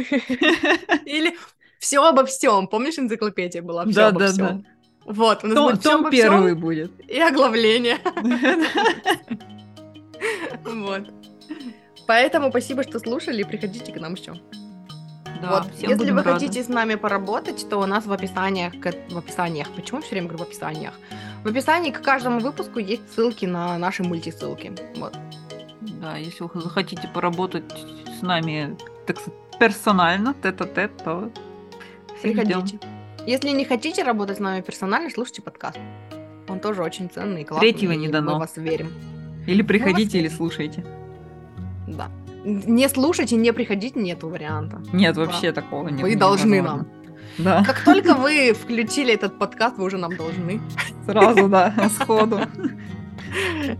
или 1.06 1.36
«Все 1.78 2.02
обо 2.02 2.24
всем». 2.24 2.68
Помнишь, 2.68 2.98
энциклопедия 2.98 3.62
была 3.62 3.86
«Все 3.86 4.06
обо 4.06 4.26
всем»? 4.26 4.66
Вот, 5.06 5.44
у 5.44 5.48
нас 5.48 5.54
том, 5.54 5.70
будет 5.70 5.82
том 5.82 6.10
первый 6.10 6.54
будет. 6.54 6.92
И 7.08 7.20
оглавление. 7.20 7.98
Вот. 10.64 11.02
Поэтому 12.06 12.50
спасибо, 12.50 12.82
что 12.82 12.98
слушали, 12.98 13.42
приходите 13.42 13.92
к 13.92 14.00
нам 14.00 14.14
еще. 14.14 14.34
Да, 15.40 15.50
вот. 15.50 15.72
Если 15.78 16.10
вы 16.10 16.22
рады. 16.22 16.32
хотите 16.32 16.62
с 16.62 16.68
нами 16.68 16.94
поработать, 16.94 17.66
то 17.68 17.78
у 17.78 17.86
нас 17.86 18.06
в 18.06 18.12
описаниях, 18.12 18.72
в 19.10 19.18
описаниях, 19.18 19.68
почему 19.74 20.00
все 20.00 20.10
время 20.10 20.28
говорю 20.28 20.44
в 20.44 20.48
описаниях? 20.48 20.94
В 21.44 21.48
описании 21.48 21.90
к 21.90 22.00
каждому 22.00 22.40
выпуску 22.40 22.78
есть 22.78 23.12
ссылки 23.12 23.44
на 23.46 23.76
наши 23.78 24.02
мультисылки. 24.02 24.72
Вот. 24.96 25.16
Да, 25.80 26.16
если 26.16 26.44
вы 26.44 26.60
захотите 26.60 27.08
поработать 27.08 27.64
с 28.18 28.22
нами, 28.22 28.76
так 29.06 29.18
сказать, 29.18 29.40
персонально, 29.58 30.34
тет-а-тет, 30.34 30.96
то 31.04 31.30
приходите. 32.22 32.78
Если 33.26 33.50
не 33.50 33.64
хотите 33.64 34.02
работать 34.02 34.38
с 34.38 34.40
нами 34.40 34.60
персонально, 34.60 35.10
слушайте 35.10 35.42
подкаст. 35.42 35.78
Он 36.48 36.60
тоже 36.60 36.82
очень 36.82 37.10
ценный 37.10 37.42
и 37.42 37.44
классный. 37.44 37.70
Третьего 37.70 37.92
не 37.92 38.08
дано. 38.08 38.34
Мы 38.34 38.38
вас 38.40 38.56
верим. 38.56 38.92
Или 39.46 39.62
приходите, 39.62 40.18
или 40.18 40.28
слушайте. 40.28 40.84
Да. 41.86 42.10
Не 42.44 42.88
слушайте, 42.88 43.36
не 43.36 43.52
приходите, 43.52 43.98
нету 43.98 44.28
варианта. 44.28 44.82
Нет, 44.92 45.16
вообще 45.16 45.52
да. 45.52 45.62
такого 45.62 45.88
нет. 45.88 46.02
Вы 46.02 46.16
должны 46.16 46.60
нам. 46.62 46.86
Да. 47.38 47.64
Как 47.64 47.82
только 47.84 48.14
вы 48.14 48.52
включили 48.52 49.12
этот 49.12 49.38
подкаст, 49.38 49.76
вы 49.78 49.84
уже 49.84 49.96
нам 49.98 50.16
должны. 50.16 50.60
Сразу, 51.06 51.48
да, 51.48 51.74
сходу. 52.00 52.40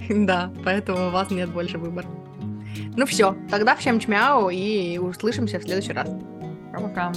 Да, 0.08 0.52
поэтому 0.64 1.08
у 1.08 1.10
вас 1.10 1.30
нет 1.30 1.50
больше 1.50 1.78
выбора. 1.78 2.08
Ну 2.96 3.06
все, 3.06 3.36
тогда 3.50 3.76
всем 3.76 4.00
чмяу 4.00 4.50
и 4.50 4.98
услышимся 4.98 5.58
в 5.58 5.62
следующий 5.62 5.92
раз. 5.92 6.08
Пока-пока. 6.72 7.12